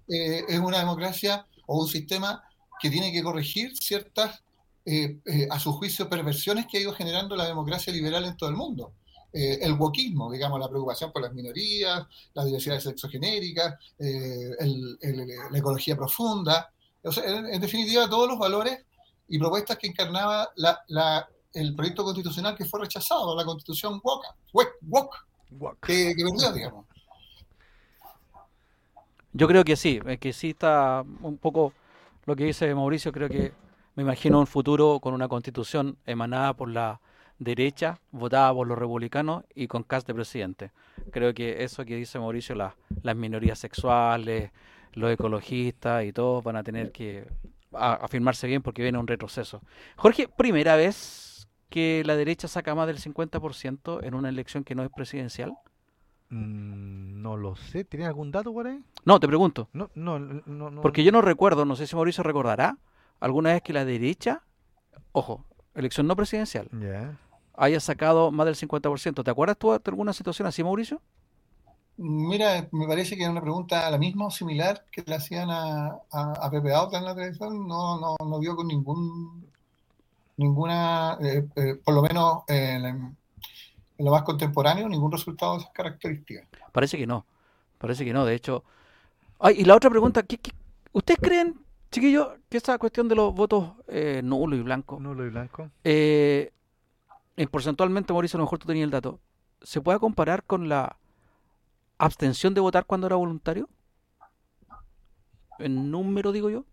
eh, 0.07 0.43
es 0.47 0.59
una 0.59 0.79
democracia 0.79 1.45
o 1.65 1.81
un 1.81 1.87
sistema 1.87 2.43
que 2.79 2.89
tiene 2.89 3.11
que 3.11 3.23
corregir 3.23 3.75
ciertas, 3.75 4.43
eh, 4.85 5.17
eh, 5.25 5.47
a 5.49 5.59
su 5.59 5.73
juicio, 5.73 6.09
perversiones 6.09 6.67
que 6.67 6.77
ha 6.77 6.81
ido 6.81 6.93
generando 6.93 7.35
la 7.35 7.47
democracia 7.47 7.91
liberal 7.91 8.25
en 8.25 8.37
todo 8.37 8.49
el 8.49 8.55
mundo. 8.55 8.93
el 9.35 9.73
wokismo, 9.73 10.31
digamos, 10.31 10.59
la 10.59 10.69
preocupación 10.69 11.11
por 11.11 11.23
las 11.23 11.33
minorías, 11.33 12.05
la 12.35 12.45
diversidad 12.45 12.79
sexogenérica, 12.79 13.79
la 13.97 15.57
ecología 15.57 15.95
profunda. 15.95 16.71
O 17.03 17.11
sea, 17.11 17.23
en, 17.25 17.59
definitiva, 17.59 18.07
todos 18.07 18.29
los 18.29 18.37
valores 18.37 18.85
y 19.27 19.39
propuestas 19.39 19.79
que 19.79 19.87
encarnaba 19.87 20.51
la, 20.55 21.27
el 21.51 21.75
proyecto 21.75 22.03
constitucional 22.03 22.55
que 22.55 22.65
fue 22.65 22.81
rechazado, 22.81 23.35
la 23.35 23.43
constitución 23.43 23.99
Wok, 24.03 25.15
que, 25.81 26.13
que 26.15 26.23
perdió, 26.23 26.51
digamos. 26.53 26.85
Yo 29.33 29.47
creo 29.47 29.63
que 29.63 29.75
sí, 29.75 29.99
que 30.19 30.31
sí 30.31 30.51
está 30.51 31.03
un 31.21 31.37
poco 31.37 31.73
lo 32.25 32.35
que 32.35 32.45
dice 32.45 32.73
Mauricio, 32.73 33.11
creo 33.11 33.29
que 33.29 33.51
me 33.95 34.03
imagino 34.03 34.39
un 34.39 34.47
futuro 34.47 34.99
con 34.99 35.13
una 35.13 35.27
constitución 35.27 35.97
emanada 36.05 36.53
por 36.53 36.69
la 36.69 37.01
derecha, 37.39 37.99
votada 38.11 38.53
por 38.53 38.67
los 38.67 38.77
republicanos 38.77 39.43
y 39.53 39.67
con 39.67 39.83
cast 39.83 40.07
de 40.07 40.13
presidente. 40.13 40.71
Creo 41.11 41.33
que 41.33 41.63
eso 41.63 41.83
que 41.83 41.95
dice 41.95 42.19
Mauricio, 42.19 42.55
las 42.55 43.15
minorías 43.15 43.59
sexuales, 43.59 44.51
los 44.93 45.11
ecologistas 45.11 46.05
y 46.05 46.13
todos 46.13 46.43
van 46.43 46.55
a 46.55 46.63
tener 46.63 46.91
que 46.91 47.27
afirmarse 47.71 48.47
bien 48.47 48.61
porque 48.61 48.83
viene 48.83 48.99
un 48.99 49.07
retroceso. 49.07 49.61
Jorge, 49.95 50.27
primera 50.27 50.75
vez 50.75 50.95
que 51.73 52.03
la 52.05 52.15
derecha 52.15 52.47
saca 52.47 52.75
más 52.75 52.85
del 52.85 52.99
50% 52.99 54.03
en 54.03 54.13
una 54.13 54.29
elección 54.29 54.63
que 54.63 54.75
no 54.75 54.83
es 54.83 54.91
presidencial. 54.91 55.57
Mm, 56.29 57.23
no 57.23 57.35
lo 57.35 57.55
sé. 57.55 57.83
¿Tienes 57.83 58.07
algún 58.07 58.31
dato 58.31 58.53
por 58.53 58.67
ahí? 58.67 58.79
No, 59.05 59.19
te 59.19 59.27
pregunto. 59.27 59.69
No, 59.73 59.89
no, 59.95 60.19
no, 60.19 60.81
Porque 60.83 61.03
yo 61.03 61.11
no 61.11 61.21
recuerdo, 61.21 61.65
no 61.65 61.75
sé 61.75 61.87
si 61.87 61.95
Mauricio 61.95 62.23
recordará, 62.23 62.77
alguna 63.19 63.53
vez 63.53 63.63
que 63.63 63.73
la 63.73 63.85
derecha, 63.85 64.43
ojo, 65.13 65.45
elección 65.73 66.05
no 66.05 66.15
presidencial, 66.15 66.69
haya 67.55 67.79
sacado 67.79 68.29
más 68.31 68.45
del 68.45 68.55
50%. 68.55 69.23
¿Te 69.23 69.31
acuerdas 69.31 69.57
tú 69.57 69.71
de 69.71 69.81
alguna 69.83 70.13
situación 70.13 70.47
así, 70.47 70.63
Mauricio? 70.63 71.01
Mira, 71.97 72.67
me 72.71 72.85
parece 72.85 73.17
que 73.17 73.23
es 73.23 73.29
una 73.29 73.41
pregunta 73.41 73.89
la 73.89 73.97
misma 73.97 74.27
o 74.27 74.31
similar 74.31 74.85
que 74.91 75.01
le 75.07 75.15
hacían 75.15 75.49
a, 75.49 75.97
a, 76.11 76.51
Pepe 76.51 76.71
Auta 76.71 76.99
en 76.99 77.05
la 77.05 77.15
televisión. 77.15 77.67
No, 77.67 77.99
no, 77.99 78.15
no 78.23 78.39
dio 78.39 78.55
con 78.55 78.67
ningún, 78.67 79.47
ninguna, 80.37 81.17
eh, 81.21 81.47
eh, 81.55 81.75
por 81.83 81.93
lo 81.93 82.01
menos 82.01 82.43
en, 82.47 83.15
lo 83.97 84.11
más 84.11 84.23
contemporáneo, 84.23 84.89
ningún 84.89 85.11
resultado 85.11 85.53
de 85.53 85.59
esas 85.59 85.71
características. 85.73 86.47
Parece 86.71 86.97
que 86.97 87.07
no, 87.07 87.25
parece 87.77 88.03
que 88.05 88.13
no. 88.13 88.25
De 88.25 88.35
hecho, 88.35 88.63
ay, 89.39 89.55
y 89.59 89.65
la 89.65 89.75
otra 89.75 89.89
pregunta, 89.89 90.23
¿qué, 90.23 90.39
ustedes 90.91 91.19
creen, 91.21 91.59
chiquillos, 91.91 92.27
que 92.49 92.57
esta 92.57 92.77
cuestión 92.77 93.07
de 93.07 93.15
los 93.15 93.33
votos 93.33 93.71
eh, 93.87 94.21
nulo 94.23 94.55
y 94.55 94.61
blanco, 94.61 94.99
nulo 94.99 95.25
y 95.25 95.29
blanco, 95.29 95.69
eh, 95.83 96.51
en 97.35 97.49
porcentualmente, 97.49 98.13
Mauricio, 98.13 98.37
a 98.37 98.39
lo 98.39 98.45
mejor 98.45 98.59
tú 98.59 98.67
tenías 98.67 98.85
el 98.85 98.91
dato, 98.91 99.19
¿se 99.61 99.81
puede 99.81 99.99
comparar 99.99 100.43
con 100.43 100.69
la 100.69 100.97
abstención 101.97 102.53
de 102.53 102.61
votar 102.61 102.85
cuando 102.85 103.07
era 103.07 103.15
voluntario? 103.15 103.69
En 105.59 105.91
número, 105.91 106.31
digo 106.31 106.49
yo. 106.49 106.65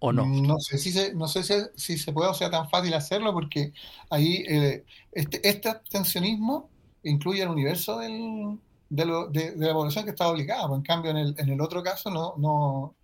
¿O 0.00 0.12
no? 0.12 0.26
No 0.26 0.58
sé 0.58 0.78
si 0.78 0.92
se, 0.92 1.14
no 1.14 1.28
sé 1.28 1.42
si, 1.76 1.98
se 1.98 2.12
puede 2.12 2.30
o 2.30 2.34
sea 2.34 2.50
tan 2.50 2.68
fácil 2.68 2.94
hacerlo 2.94 3.32
porque 3.32 3.72
ahí 4.08 4.44
eh, 4.48 4.84
este, 5.12 5.46
este 5.48 5.68
abstencionismo 5.68 6.68
incluye 7.02 7.42
el 7.42 7.48
universo 7.48 7.98
del, 7.98 8.58
de, 8.88 9.54
la 9.56 9.72
población 9.72 10.04
que 10.04 10.10
estaba 10.10 10.30
obligada. 10.30 10.66
Pues, 10.68 10.78
en 10.78 10.84
cambio, 10.84 11.10
en 11.10 11.16
el, 11.18 11.34
en 11.38 11.48
el 11.50 11.60
otro 11.60 11.82
caso 11.82 12.10
no, 12.10 12.34
no 12.38 12.94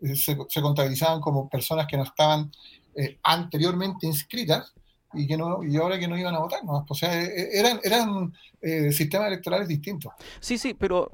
eh, 0.00 0.16
se, 0.16 0.36
se, 0.48 0.62
contabilizaban 0.62 1.20
como 1.20 1.48
personas 1.48 1.86
que 1.86 1.96
no 1.96 2.02
estaban 2.02 2.50
eh, 2.94 3.18
anteriormente 3.22 4.06
inscritas 4.06 4.72
y 5.14 5.26
que 5.26 5.36
no 5.36 5.62
y 5.62 5.76
ahora 5.76 5.98
que 5.98 6.08
no 6.08 6.18
iban 6.18 6.34
a 6.34 6.40
votar 6.40 6.64
¿no? 6.64 6.84
o 6.86 6.94
sea 6.94 7.22
e, 7.22 7.26
e, 7.26 7.60
eran 7.60 7.80
eran 7.82 8.34
eh, 8.60 8.92
sistemas 8.92 9.28
electorales 9.28 9.68
distintos 9.68 10.12
sí 10.40 10.58
sí 10.58 10.74
pero 10.74 11.10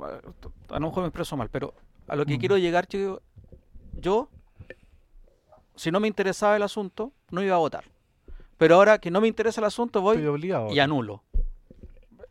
a 0.71 0.81
lo 0.81 0.87
mejor 0.87 1.03
me 1.03 1.09
expreso 1.09 1.37
mal 1.37 1.49
pero 1.51 1.75
a 2.09 2.17
lo 2.17 2.25
que 2.25 2.37
mm. 2.37 2.41
quiero 2.41 2.59
llegar 2.59 2.89
yo 2.89 3.21
yo 4.01 4.29
si 5.75 5.91
no 5.91 6.01
me 6.01 6.09
interesaba 6.09 6.57
el 6.57 6.63
asunto 6.63 7.13
no 7.31 7.43
iba 7.43 7.55
a 7.55 7.59
votar 7.59 7.85
pero 8.59 8.77
ahora 8.77 8.99
que 8.99 9.11
no 9.11 9.21
me 9.21 9.29
interesa 9.29 9.61
el 9.61 9.67
asunto 9.67 10.01
voy 10.01 10.19
y 10.71 10.79
anulo 10.79 11.23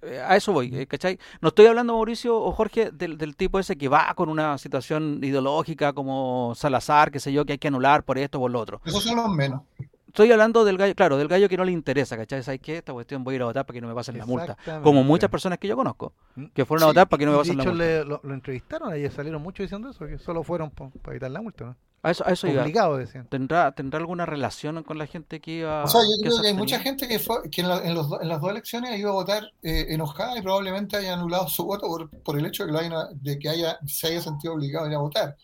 eh, 0.02 0.20
a 0.20 0.36
eso 0.36 0.52
voy, 0.52 0.76
eh, 0.76 0.88
¿cachai? 0.88 1.20
No 1.42 1.50
estoy 1.50 1.68
hablando, 1.68 1.94
Mauricio 1.94 2.36
o 2.36 2.52
Jorge, 2.54 2.90
del, 2.92 3.20
del, 3.20 3.36
tipo 3.36 3.60
ese 3.60 3.78
que 3.78 3.88
va 3.88 4.12
con 4.16 4.30
una 4.30 4.58
situación 4.58 5.20
ideológica 5.24 5.94
como 5.94 6.54
Salazar, 6.56 7.12
qué 7.12 7.20
sé 7.20 7.32
yo, 7.32 7.46
que 7.46 7.54
hay 7.54 7.60
que 7.60 7.68
anular 7.68 8.04
por 8.04 8.18
esto 8.18 8.40
o 8.40 8.42
por 8.42 8.52
lo 8.52 8.60
otro. 8.60 8.82
Esos 8.84 9.04
son 9.04 9.18
los 9.18 9.30
menos. 9.30 9.62
Estoy 10.08 10.32
hablando 10.32 10.66
del 10.66 10.78
gallo, 10.78 10.94
claro, 10.96 11.18
del 11.18 11.28
gallo 11.28 11.48
que 11.48 11.56
no 11.56 11.64
le 11.64 11.72
interesa, 11.72 12.18
¿cachai? 12.18 12.44
¿Sabes 12.44 12.60
qué? 12.60 12.80
Esta 12.80 12.92
cuestión 12.92 13.24
voy 13.24 13.34
a 13.34 13.38
ir 13.38 13.42
a 13.44 13.46
votar 13.46 13.66
para 13.66 13.76
que 13.76 13.82
no 13.82 13.88
me 13.88 13.94
pasen 13.94 14.18
la 14.18 14.26
multa. 14.26 14.58
Como 14.84 15.04
muchas 15.04 15.30
personas 15.30 15.58
que 15.60 15.68
yo 15.68 15.76
conozco, 15.76 16.14
mm. 16.36 16.48
que 16.48 16.66
fueron 16.66 16.84
a 16.84 16.88
votar 16.88 17.08
para 17.08 17.20
que 17.20 17.26
no 17.28 17.32
me 17.34 17.38
pasen 17.38 17.58
la 17.58 17.64
multa. 17.64 17.78
Le, 17.78 18.04
lo, 18.04 18.20
lo, 18.24 18.34
entrevistaron, 18.34 18.92
ahí 18.92 19.10
salieron 19.10 19.42
muchos 19.42 19.66
diciendo 19.66 19.90
eso, 19.90 20.06
que 20.08 20.18
solo 20.18 20.44
fueron 20.44 20.72
para 20.72 20.92
evitar 21.12 21.32
la 21.32 21.42
multa, 21.42 21.66
¿no? 21.66 21.76
A 22.04 22.12
eso, 22.12 22.26
a 22.26 22.32
eso 22.32 22.48
Obligado, 22.48 22.98
decían. 22.98 23.28
¿Tendrá, 23.28 23.74
¿Tendrá 23.74 24.00
alguna 24.00 24.26
relación 24.26 24.82
con 24.84 24.98
la 24.98 25.06
gente 25.06 25.40
que 25.40 25.52
iba 25.52 25.84
O 25.84 25.88
sea, 25.88 26.02
yo 26.02 26.24
creo 26.24 26.42
que 26.42 26.48
hay 26.48 26.54
mucha 26.56 26.80
gente 26.80 27.08
que, 27.08 27.20
fue, 27.20 27.50
que 27.52 27.62
en, 27.62 27.70
en, 27.70 27.94
los, 27.94 28.08
en, 28.20 28.28
las 28.28 28.42
dos 28.42 28.50
elecciones 28.50 29.00
iba 29.00 29.12
a 29.12 29.14
votar 29.14 29.44
eh, 29.62 29.86
enojada 29.90 30.38
y 30.38 30.42
probablemente 30.42 30.98
haya 30.98 31.14
anulado 31.14 31.48
su 31.48 31.64
voto 31.64 31.88
por, 31.88 32.10
por 32.24 32.40
el 32.40 32.46
hecho 32.46 32.66
de 32.66 32.72
que, 32.72 32.78
haya, 32.80 33.06
de 33.14 33.40
que 33.40 33.50
haya, 33.50 33.80
se 33.86 34.08
haya 34.08 34.22
sentido 34.22 34.54
obligado 34.54 34.86
a 34.86 34.90
ir 34.90 34.96
a 34.96 35.00
votar 35.00 35.38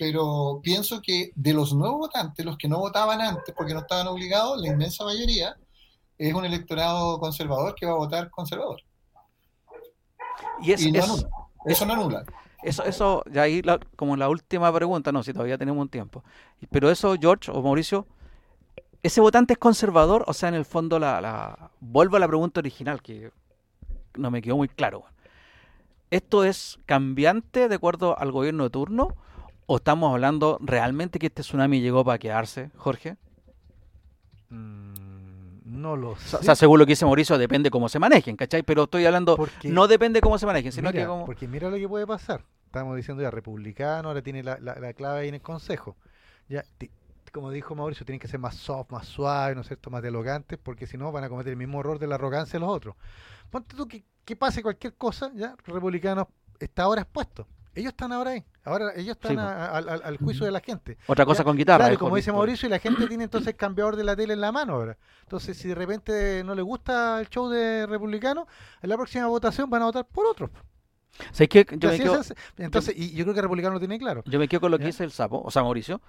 pero 0.00 0.60
pienso 0.62 1.02
que 1.02 1.30
de 1.34 1.52
los 1.52 1.74
nuevos 1.74 1.98
votantes, 1.98 2.42
los 2.42 2.56
que 2.56 2.68
no 2.68 2.78
votaban 2.78 3.20
antes 3.20 3.54
porque 3.54 3.74
no 3.74 3.80
estaban 3.80 4.06
obligados, 4.06 4.58
la 4.58 4.68
inmensa 4.68 5.04
mayoría 5.04 5.54
es 6.16 6.32
un 6.32 6.42
electorado 6.46 7.20
conservador 7.20 7.74
que 7.74 7.84
va 7.84 7.92
a 7.92 7.96
votar 7.96 8.30
conservador. 8.30 8.80
Y, 10.62 10.72
es, 10.72 10.86
eso 11.66 11.84
no 11.84 11.92
anula. 11.92 12.24
Eso, 12.62 12.84
eso, 12.84 13.24
ya 13.30 13.42
ahí 13.42 13.62
como 13.96 14.16
la 14.16 14.28
última 14.28 14.72
pregunta, 14.72 15.12
no, 15.12 15.22
si 15.22 15.32
todavía 15.32 15.56
tenemos 15.56 15.80
un 15.80 15.88
tiempo. 15.88 16.22
Pero 16.70 16.90
eso, 16.90 17.14
George 17.18 17.50
o 17.50 17.62
Mauricio, 17.62 18.06
¿ese 19.02 19.20
votante 19.20 19.54
es 19.54 19.58
conservador? 19.58 20.24
O 20.26 20.34
sea, 20.34 20.48
en 20.50 20.54
el 20.54 20.64
fondo, 20.64 20.98
la, 20.98 21.20
la 21.20 21.70
vuelvo 21.80 22.16
a 22.16 22.20
la 22.20 22.28
pregunta 22.28 22.60
original, 22.60 23.00
que 23.00 23.32
no 24.16 24.30
me 24.30 24.42
quedó 24.42 24.56
muy 24.56 24.68
claro. 24.68 25.04
¿Esto 26.10 26.44
es 26.44 26.78
cambiante 26.86 27.68
de 27.68 27.74
acuerdo 27.74 28.18
al 28.18 28.32
gobierno 28.32 28.64
de 28.64 28.70
turno? 28.70 29.16
¿O 29.66 29.76
estamos 29.76 30.12
hablando 30.12 30.58
realmente 30.60 31.18
que 31.18 31.26
este 31.26 31.42
tsunami 31.42 31.80
llegó 31.80 32.04
para 32.04 32.18
quedarse, 32.18 32.70
Jorge? 32.76 33.16
Mm, 34.48 34.89
no 35.70 35.96
lo 35.96 36.16
sé. 36.16 36.36
O 36.36 36.42
sea, 36.42 36.54
según 36.54 36.78
lo 36.78 36.86
que 36.86 36.92
dice 36.92 37.04
Mauricio, 37.04 37.38
depende 37.38 37.70
cómo 37.70 37.88
se 37.88 37.98
manejen, 37.98 38.36
¿cachai? 38.36 38.62
Pero 38.62 38.84
estoy 38.84 39.06
hablando, 39.06 39.38
no 39.64 39.88
depende 39.88 40.20
cómo 40.20 40.38
se 40.38 40.46
manejen, 40.46 40.72
sino 40.72 40.92
que 40.92 41.06
como... 41.06 41.24
Porque 41.24 41.46
mira 41.46 41.70
lo 41.70 41.76
que 41.76 41.88
puede 41.88 42.06
pasar. 42.06 42.44
Estamos 42.66 42.96
diciendo 42.96 43.22
ya, 43.22 43.30
republicano, 43.30 44.08
ahora 44.08 44.22
tiene 44.22 44.42
la, 44.42 44.56
clave 44.94 45.20
ahí 45.20 45.28
en 45.28 45.34
el 45.34 45.42
consejo. 45.42 45.96
Ya, 46.48 46.64
como 47.32 47.50
dijo 47.50 47.74
Mauricio, 47.74 48.04
tienen 48.04 48.18
que 48.18 48.28
ser 48.28 48.40
más 48.40 48.56
soft, 48.56 48.90
más 48.90 49.06
suaves, 49.06 49.54
¿no 49.54 49.62
es 49.62 49.68
cierto?, 49.68 49.90
más 49.90 50.02
dialogantes, 50.02 50.58
porque 50.60 50.86
si 50.86 50.98
no 50.98 51.12
van 51.12 51.24
a 51.24 51.28
cometer 51.28 51.52
el 51.52 51.56
mismo 51.56 51.80
error 51.80 51.98
de 51.98 52.08
la 52.08 52.16
arrogancia 52.16 52.58
de 52.58 52.66
los 52.66 52.74
otros. 52.74 52.96
Ponte 53.50 53.76
tú 53.76 53.86
que, 53.86 54.04
que 54.24 54.34
pase 54.36 54.62
cualquier 54.62 54.94
cosa, 54.94 55.30
ya, 55.34 55.54
republicano 55.64 56.28
está 56.58 56.84
ahora 56.84 57.02
expuesto. 57.02 57.46
Ellos 57.74 57.90
están 57.90 58.12
ahora 58.12 58.32
ahí. 58.32 58.44
Ahora 58.64 58.92
ellos 58.94 59.16
están 59.16 59.38
al 59.38 60.18
juicio 60.18 60.44
de 60.44 60.52
la 60.52 60.60
gente. 60.60 60.98
Otra 61.06 61.24
cosa 61.24 61.44
con 61.44 61.56
guitarra. 61.56 61.86
Claro, 61.86 61.98
como 61.98 62.16
dice 62.16 62.30
Mauricio, 62.30 62.66
y 62.66 62.70
la 62.70 62.78
gente 62.78 63.06
tiene 63.06 63.24
entonces 63.24 63.54
cambiador 63.54 63.96
de 63.96 64.04
la 64.04 64.14
tele 64.14 64.34
en 64.34 64.40
la 64.40 64.52
mano 64.52 64.74
ahora. 64.74 64.98
Entonces, 65.22 65.56
si 65.56 65.68
de 65.68 65.74
repente 65.74 66.42
no 66.44 66.54
le 66.54 66.62
gusta 66.62 67.20
el 67.20 67.28
show 67.28 67.48
de 67.48 67.86
republicano, 67.86 68.46
en 68.82 68.90
la 68.90 68.96
próxima 68.96 69.26
votación 69.28 69.70
van 69.70 69.82
a 69.82 69.86
votar 69.86 70.06
por 70.06 70.26
otros. 70.26 70.50
que 71.48 71.66
entonces, 71.70 72.94
y 72.96 73.12
yo 73.12 73.24
creo 73.24 73.34
que 73.34 73.40
el 73.40 73.44
republicano 73.44 73.74
lo 73.74 73.80
tiene 73.80 73.98
claro. 73.98 74.22
Yo 74.26 74.38
me 74.38 74.46
quedo 74.46 74.60
con 74.60 74.70
lo 74.70 74.78
que 74.78 74.86
dice 74.86 75.04
el 75.04 75.12
sapo, 75.12 75.40
o 75.42 75.50
sea, 75.50 75.62
Mauricio, 75.62 76.02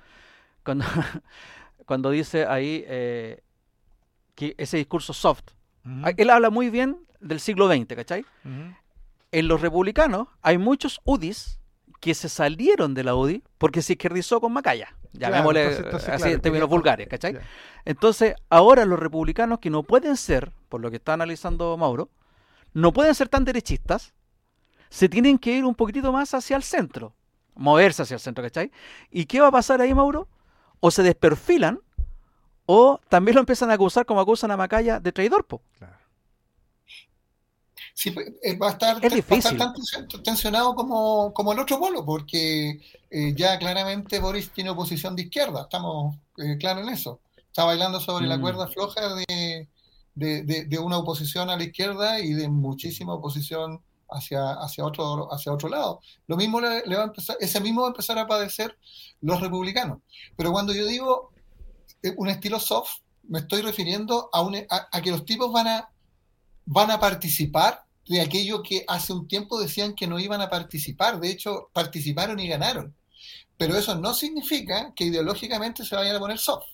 cuando, 0.63 0.85
cuando 1.85 2.09
dice 2.09 2.45
ahí 2.45 2.83
eh, 2.85 3.43
que 4.35 4.55
ese 4.57 4.77
discurso 4.77 5.13
soft. 5.13 5.43
Él 6.17 6.29
habla 6.29 6.49
muy 6.51 6.69
bien 6.69 7.07
del 7.21 7.39
siglo 7.39 7.67
XX, 7.67 7.95
¿cachai? 7.95 8.25
en 9.31 9.47
los 9.47 9.61
republicanos 9.61 10.27
hay 10.41 10.57
muchos 10.57 10.99
UDIs 11.05 11.60
que 12.01 12.15
se 12.15 12.27
salieron 12.27 12.93
de 12.93 13.03
la 13.05 13.15
UDI 13.15 13.43
porque 13.57 13.81
se 13.81 13.93
izquierdizó 13.93 14.41
con 14.41 14.51
Macaya. 14.51 14.93
Llamémosle 15.13 15.91
así 16.11 16.29
en 16.29 16.41
términos 16.41 16.67
vulgares, 16.67 17.07
¿cachai? 17.07 17.37
Entonces, 17.85 18.35
ahora 18.49 18.85
los 18.85 18.99
republicanos 18.99 19.59
que 19.59 19.69
no 19.69 19.83
pueden 19.83 20.17
ser, 20.17 20.51
por 20.67 20.81
lo 20.81 20.89
que 20.89 20.97
está 20.97 21.13
analizando 21.13 21.77
Mauro, 21.77 22.09
no 22.73 22.91
pueden 22.91 23.13
ser 23.13 23.29
tan 23.29 23.45
derechistas, 23.45 24.13
se 24.89 25.09
tienen 25.09 25.37
que 25.37 25.51
ir 25.51 25.63
un 25.63 25.75
poquitito 25.75 26.11
más 26.11 26.33
hacia 26.33 26.55
el 26.57 26.63
centro, 26.63 27.13
moverse 27.55 28.01
hacia 28.01 28.15
el 28.15 28.19
centro, 28.19 28.43
¿cachai? 28.43 28.71
¿Y 29.11 29.25
qué 29.25 29.39
va 29.39 29.47
a 29.47 29.51
pasar 29.51 29.79
ahí, 29.79 29.93
Mauro? 29.93 30.27
O 30.79 30.89
se 30.89 31.03
desperfilan, 31.03 31.81
o 32.65 32.99
también 33.09 33.35
lo 33.35 33.41
empiezan 33.41 33.69
a 33.69 33.73
acusar 33.73 34.05
como 34.05 34.21
acusan 34.21 34.49
a 34.49 34.57
Macaya 34.57 34.99
de 34.99 35.11
traidor, 35.11 35.45
po. 35.45 35.61
Claro 35.77 36.00
sí, 37.93 38.13
eh, 38.43 38.57
va 38.57 38.69
a 38.69 38.71
estar, 38.71 38.99
tan 38.99 39.73
tensionado 40.23 40.75
como, 40.75 41.33
como, 41.33 41.53
el 41.53 41.59
otro 41.59 41.79
polo, 41.79 42.05
porque 42.05 42.81
eh, 43.09 43.33
ya 43.35 43.57
claramente 43.59 44.19
Boris 44.19 44.51
tiene 44.51 44.69
oposición 44.69 45.15
de 45.15 45.23
izquierda, 45.23 45.63
estamos 45.63 46.15
eh, 46.37 46.57
claros 46.57 46.87
en 46.87 46.93
eso. 46.93 47.19
Está 47.37 47.65
bailando 47.65 47.99
sobre 47.99 48.27
la 48.27 48.37
mm. 48.37 48.41
cuerda 48.41 48.67
floja 48.67 49.01
de, 49.15 49.67
de, 50.15 50.79
una 50.79 50.99
oposición 50.99 51.49
a 51.49 51.57
la 51.57 51.63
izquierda 51.63 52.19
y 52.19 52.33
de 52.33 52.47
muchísima 52.47 53.13
oposición 53.13 53.81
hacia, 54.09 54.53
hacia, 54.53 54.85
otro, 54.85 55.33
hacia 55.33 55.51
otro 55.51 55.67
lado. 55.67 56.01
Lo 56.27 56.37
mismo 56.37 56.61
le, 56.61 56.95
va 56.95 57.01
a 57.01 57.07
empezar, 57.07 57.35
ese 57.39 57.59
mismo 57.59 57.81
va 57.81 57.87
a 57.87 57.91
empezar 57.91 58.17
a 58.17 58.27
padecer 58.27 58.77
los 59.19 59.41
republicanos. 59.41 59.99
Pero 60.37 60.51
cuando 60.51 60.73
yo 60.73 60.85
digo 60.85 61.31
un 62.17 62.29
estilo 62.29 62.59
soft, 62.59 62.99
me 63.23 63.39
estoy 63.39 63.61
refiriendo 63.61 64.29
a, 64.31 64.41
un, 64.41 64.55
a, 64.69 65.01
que 65.01 65.11
los 65.11 65.25
tipos 65.25 65.51
van 65.51 65.67
a, 65.67 65.90
van 66.65 66.91
a 66.91 66.99
participar 66.99 67.83
de 68.07 68.21
aquello 68.21 68.61
que 68.61 68.83
hace 68.87 69.13
un 69.13 69.27
tiempo 69.27 69.59
decían 69.59 69.95
que 69.95 70.07
no 70.07 70.19
iban 70.19 70.41
a 70.41 70.49
participar. 70.49 71.19
De 71.19 71.29
hecho, 71.29 71.69
participaron 71.73 72.39
y 72.39 72.47
ganaron. 72.47 72.93
Pero 73.57 73.75
eso 73.77 73.95
no 73.95 74.13
significa 74.13 74.91
que 74.95 75.05
ideológicamente 75.05 75.85
se 75.85 75.95
vayan 75.95 76.15
a 76.15 76.19
poner 76.19 76.39
soft. 76.39 76.67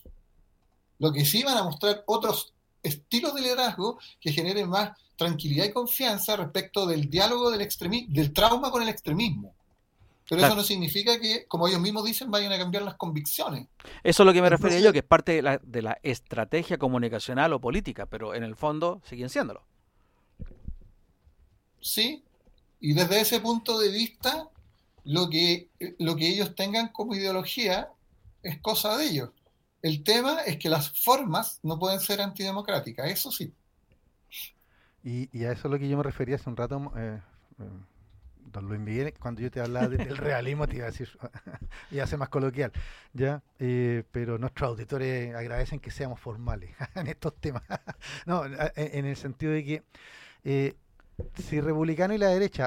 Lo 1.00 1.12
que 1.12 1.26
sí 1.26 1.44
van 1.44 1.58
a 1.58 1.64
mostrar 1.64 2.04
otros 2.08 2.54
estilos 2.82 3.36
de 3.36 3.42
liderazgo 3.42 4.00
que 4.20 4.32
generen 4.32 4.70
más 4.70 4.98
tranquilidad 5.16 5.66
y 5.66 5.74
confianza 5.74 6.36
respecto 6.36 6.86
del 6.86 7.10
diálogo 7.10 7.52
del 7.52 7.62
extremismo, 7.62 8.14
del 8.14 8.34
trauma 8.34 8.72
con 8.72 8.82
el 8.82 8.90
extremismo. 8.90 9.54
Pero 10.30 10.46
eso 10.46 10.56
no 10.56 10.64
significa 10.64 11.20
que, 11.20 11.46
como 11.48 11.68
ellos 11.68 11.80
mismos 11.80 12.04
dicen, 12.04 12.30
vayan 12.30 12.52
a 12.52 12.58
cambiar 12.58 12.84
las 12.84 12.96
convicciones. 12.96 13.68
Eso 14.04 14.24
es 14.24 14.28
lo 14.28 14.34
que 14.34 14.42
me 14.42 14.50
refería 14.50 14.80
yo, 14.80 14.92
que 14.92 15.00
es 15.00 15.06
parte 15.06 15.34
de 15.34 15.42
la, 15.42 15.60
de 15.64 15.82
la 15.82 15.98
estrategia 16.04 16.78
comunicacional 16.78 17.54
o 17.54 17.62
política, 17.62 18.08
pero 18.08 18.36
en 18.36 18.44
el 18.44 18.56
fondo 18.56 19.02
siguen 19.06 19.30
siéndolo. 19.30 19.66
Sí, 21.82 22.24
y 22.80 22.94
desde 22.94 23.22
ese 23.22 23.40
punto 23.40 23.80
de 23.80 23.90
vista, 23.90 24.50
lo 25.04 25.30
que, 25.30 25.70
lo 26.00 26.16
que 26.16 26.28
ellos 26.28 26.56
tengan 26.56 26.90
como 26.90 27.16
ideología 27.16 27.90
es 28.44 28.60
cosa 28.60 28.98
de 28.98 29.06
ellos. 29.06 29.30
El 29.82 30.04
tema 30.04 30.42
es 30.42 30.58
que 30.58 30.70
las 30.70 31.00
formas 31.00 31.60
no 31.64 31.80
pueden 31.80 32.00
ser 32.00 32.22
antidemocráticas, 32.22 33.10
eso 33.10 33.32
sí. 33.32 33.54
Y, 35.04 35.46
a 35.46 35.54
eso 35.54 35.68
es 35.68 35.72
lo 35.72 35.80
que 35.80 35.88
yo 35.88 35.96
me 35.96 36.04
refería 36.04 36.36
hace 36.36 36.50
un 36.50 36.58
rato, 36.58 36.92
eh, 36.98 37.22
eh, 37.60 37.64
don 38.52 38.68
Luis 38.68 38.82
Miguel, 38.82 39.14
cuando 39.18 39.42
yo 39.42 39.50
te 39.50 39.62
hablaba 39.62 39.88
del 39.88 40.18
realismo, 40.18 40.68
te 40.68 40.76
iba 40.76 40.88
a 40.88 40.92
decir, 40.92 41.10
y 41.92 42.00
hace 42.00 42.18
más 42.18 42.28
coloquial, 42.28 42.74
¿ya? 43.14 43.42
Eh, 43.60 44.04
pero 44.12 44.38
nuestros 44.38 44.72
auditores 44.72 45.34
agradecen 45.34 45.80
que 45.80 45.92
seamos 45.92 46.20
formales 46.20 46.76
en 46.96 47.08
estos 47.08 47.36
temas. 47.40 47.64
no, 48.26 48.44
en 48.76 49.06
el 49.06 49.16
sentido 49.16 49.54
de 49.54 49.64
que 49.64 50.76
si 51.36 51.62
republicano 51.62 52.14
y 52.14 52.18
la 52.18 52.28
derecha 52.28 52.66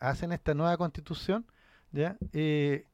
hacen 0.00 0.32
esta 0.32 0.54
nueva 0.54 0.76
constitución. 0.76 1.46
Eh, 2.32 2.86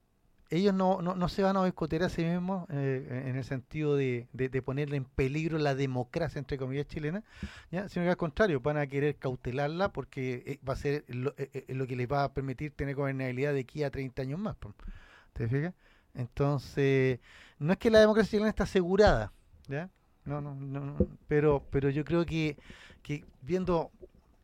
ellos 0.49 0.73
no, 0.73 1.03
no, 1.03 1.17
no, 1.17 1.29
se 1.29 1.43
van 1.43 1.57
a 1.57 1.61
boicotear 1.61 2.05
a 2.05 2.09
sí 2.09 2.23
mismos 2.25 2.69
eh, 2.71 3.25
en 3.27 3.37
el 3.37 3.45
sentido 3.45 3.97
de, 3.97 4.29
de, 4.33 4.63
ponerle 4.63 4.97
en 4.97 5.05
peligro 5.05 5.59
la 5.59 5.75
democracia, 5.75 6.39
entre 6.39 6.57
comillas, 6.57 6.87
chilena, 6.87 7.25
¿ya? 7.73 7.89
sino 7.89 8.05
que 8.05 8.11
al 8.11 8.17
contrario, 8.17 8.61
van 8.61 8.79
a 8.79 8.87
querer 8.87 9.17
cautelarla 9.17 9.93
porque 9.93 10.45
eh, 10.47 10.61
va 10.67 10.75
a 10.75 10.77
ser 10.77 11.05
lo, 11.09 11.35
lo, 11.69 11.87
que 11.87 11.97
les 11.97 12.11
va 12.11 12.23
a 12.23 12.33
permitir 12.33 12.71
tener 12.73 12.95
gobernabilidad 12.95 13.55
de 13.55 13.61
aquí 13.61 13.83
a 13.83 13.91
30 13.91 14.23
años 14.23 14.39
más. 14.39 14.57
Entonces, 16.15 17.19
no 17.59 17.73
es 17.73 17.79
que 17.79 17.91
la 17.91 18.01
democracia 18.01 18.31
chilena 18.31 18.49
está 18.49 18.65
asegurada, 18.65 19.33
¿ya? 19.67 19.91
No, 20.25 20.41
no, 20.41 20.55
no, 20.55 20.97
pero, 21.29 21.65
pero 21.71 21.91
yo 21.91 22.05
creo 22.05 22.25
que 22.25 22.57
viendo, 23.43 23.91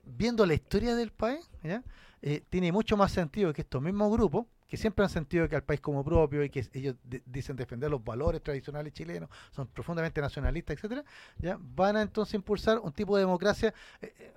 viendo 0.02 0.44
la 0.46 0.54
historia 0.54 0.94
del 0.94 1.12
país, 1.12 1.48
¿ya? 1.62 1.82
Eh, 2.20 2.42
tiene 2.48 2.70
mucho 2.70 2.96
más 2.96 3.10
sentido 3.10 3.52
que 3.52 3.62
estos 3.62 3.82
mismos 3.82 4.12
grupos, 4.12 4.46
que 4.68 4.76
siempre 4.76 5.04
han 5.04 5.10
sentido 5.10 5.48
que 5.48 5.56
al 5.56 5.64
país 5.64 5.80
como 5.80 6.04
propio 6.04 6.42
y 6.42 6.48
que 6.48 6.66
ellos 6.72 6.94
dicen 7.26 7.56
defender 7.56 7.90
los 7.90 8.02
valores 8.02 8.42
tradicionales 8.42 8.92
chilenos, 8.92 9.28
son 9.50 9.66
profundamente 9.66 10.20
nacionalistas, 10.20 10.76
etcétera, 10.76 11.04
ya 11.38 11.58
van 11.60 11.96
a 11.96 12.02
entonces 12.02 12.34
impulsar 12.34 12.78
un 12.78 12.92
tipo 12.92 13.16
de 13.16 13.22
democracia. 13.22 13.74
Eh, 14.00 14.14
eh, 14.18 14.32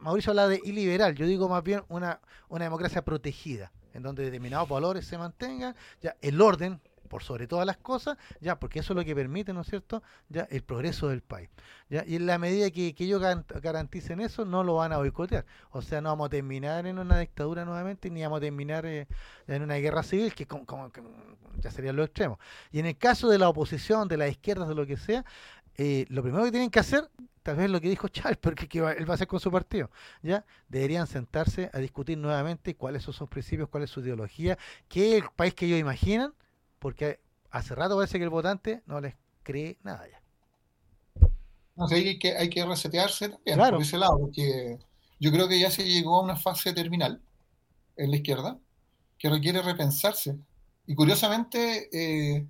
Mauricio 0.00 0.30
habla 0.30 0.48
de 0.48 0.60
iliberal, 0.64 1.14
yo 1.14 1.26
digo 1.26 1.48
más 1.48 1.62
bien 1.62 1.82
una, 1.88 2.20
una 2.48 2.64
democracia 2.64 3.04
protegida, 3.04 3.72
en 3.92 4.02
donde 4.02 4.24
determinados 4.24 4.68
valores 4.68 5.06
se 5.06 5.18
mantengan, 5.18 5.74
ya 6.00 6.16
el 6.20 6.40
orden 6.40 6.80
por 7.08 7.22
sobre 7.22 7.46
todas 7.46 7.66
las 7.66 7.76
cosas, 7.76 8.16
ya, 8.40 8.58
porque 8.58 8.80
eso 8.80 8.92
es 8.92 8.96
lo 8.96 9.04
que 9.04 9.14
permite, 9.14 9.52
¿no 9.52 9.62
es 9.62 9.68
cierto?, 9.68 10.02
ya 10.28 10.46
el 10.50 10.62
progreso 10.62 11.08
del 11.08 11.22
país. 11.22 11.50
¿ya? 11.88 12.04
Y 12.06 12.16
en 12.16 12.26
la 12.26 12.38
medida 12.38 12.70
que, 12.70 12.94
ellos 12.98 13.20
garanticen 13.62 14.20
eso, 14.20 14.44
no 14.44 14.64
lo 14.64 14.76
van 14.76 14.92
a 14.92 14.98
boicotear. 14.98 15.44
O 15.70 15.82
sea, 15.82 16.00
no 16.00 16.08
vamos 16.10 16.26
a 16.26 16.30
terminar 16.30 16.86
en 16.86 16.98
una 16.98 17.18
dictadura 17.18 17.64
nuevamente, 17.64 18.10
ni 18.10 18.22
vamos 18.22 18.38
a 18.38 18.40
terminar 18.40 18.86
eh, 18.86 19.06
en 19.46 19.62
una 19.62 19.76
guerra 19.76 20.02
civil, 20.02 20.34
que, 20.34 20.46
como, 20.46 20.90
ya 21.58 21.70
sería 21.70 21.92
lo 21.92 22.04
extremo. 22.04 22.38
Y 22.72 22.80
en 22.80 22.86
el 22.86 22.96
caso 22.96 23.28
de 23.28 23.38
la 23.38 23.48
oposición, 23.48 24.08
de 24.08 24.16
las 24.16 24.30
izquierdas, 24.30 24.68
de 24.68 24.74
lo 24.74 24.86
que 24.86 24.96
sea, 24.96 25.24
eh, 25.76 26.06
lo 26.08 26.22
primero 26.22 26.44
que 26.44 26.52
tienen 26.52 26.70
que 26.70 26.78
hacer, 26.78 27.08
tal 27.42 27.56
vez 27.56 27.68
lo 27.70 27.80
que 27.80 27.88
dijo 27.88 28.08
Charles, 28.08 28.38
porque 28.40 28.68
que 28.68 28.78
él 28.78 29.08
va 29.08 29.12
a 29.12 29.14
hacer 29.14 29.26
con 29.26 29.40
su 29.40 29.50
partido, 29.50 29.90
¿ya? 30.22 30.44
Deberían 30.68 31.06
sentarse 31.06 31.70
a 31.72 31.78
discutir 31.78 32.18
nuevamente 32.18 32.74
cuáles 32.74 33.02
son 33.02 33.14
sus 33.14 33.28
principios, 33.28 33.68
cuál 33.68 33.84
es 33.84 33.90
su 33.90 34.00
ideología, 34.00 34.58
qué 34.88 35.18
el 35.18 35.24
país 35.36 35.54
que 35.54 35.66
ellos 35.66 35.78
imaginan, 35.78 36.34
porque 36.84 37.18
hace 37.50 37.74
rato 37.74 37.96
parece 37.96 38.18
que 38.18 38.24
el 38.24 38.30
votante 38.30 38.82
no 38.84 39.00
les 39.00 39.14
cree 39.42 39.78
nada 39.84 40.06
ya. 40.06 40.20
No, 41.76 41.86
hay, 41.86 42.18
que, 42.18 42.36
hay 42.36 42.50
que 42.50 42.62
resetearse 42.62 43.30
también 43.30 43.58
por 43.58 43.80
ese 43.80 43.96
lado, 43.96 44.18
porque 44.18 44.78
yo 45.18 45.32
creo 45.32 45.48
que 45.48 45.58
ya 45.58 45.70
se 45.70 45.82
llegó 45.82 46.16
a 46.16 46.22
una 46.22 46.36
fase 46.36 46.74
terminal 46.74 47.22
en 47.96 48.10
la 48.10 48.16
izquierda 48.18 48.58
que 49.18 49.30
requiere 49.30 49.62
repensarse. 49.62 50.36
Y 50.86 50.94
curiosamente, 50.94 51.88
eh, 51.90 52.46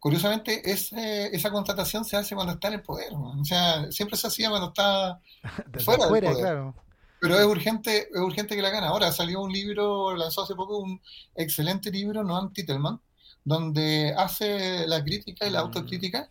curiosamente 0.00 0.60
esa 0.64 1.52
constatación 1.52 2.04
se 2.04 2.16
hace 2.16 2.34
cuando 2.34 2.54
está 2.54 2.66
en 2.66 2.74
el 2.74 2.82
poder. 2.82 3.12
O 3.14 3.44
sea, 3.44 3.92
siempre 3.92 4.16
se 4.16 4.26
hacía 4.26 4.50
cuando 4.50 4.70
está 4.70 5.20
fuera, 5.84 6.08
del 6.08 6.24
poder. 6.34 6.72
Pero 7.20 7.38
es 7.38 7.46
urgente, 7.46 8.08
es 8.12 8.20
urgente 8.20 8.56
que 8.56 8.62
la 8.62 8.70
gane. 8.70 8.88
Ahora 8.88 9.12
salió 9.12 9.40
un 9.40 9.52
libro, 9.52 10.16
lanzó 10.16 10.42
hace 10.42 10.56
poco 10.56 10.78
un 10.78 11.00
excelente 11.36 11.92
libro, 11.92 12.24
Noam 12.24 12.52
Titelman, 12.52 13.00
donde 13.48 14.14
hace 14.14 14.86
la 14.86 15.02
crítica 15.02 15.46
y 15.46 15.50
la 15.50 15.60
autocrítica 15.60 16.30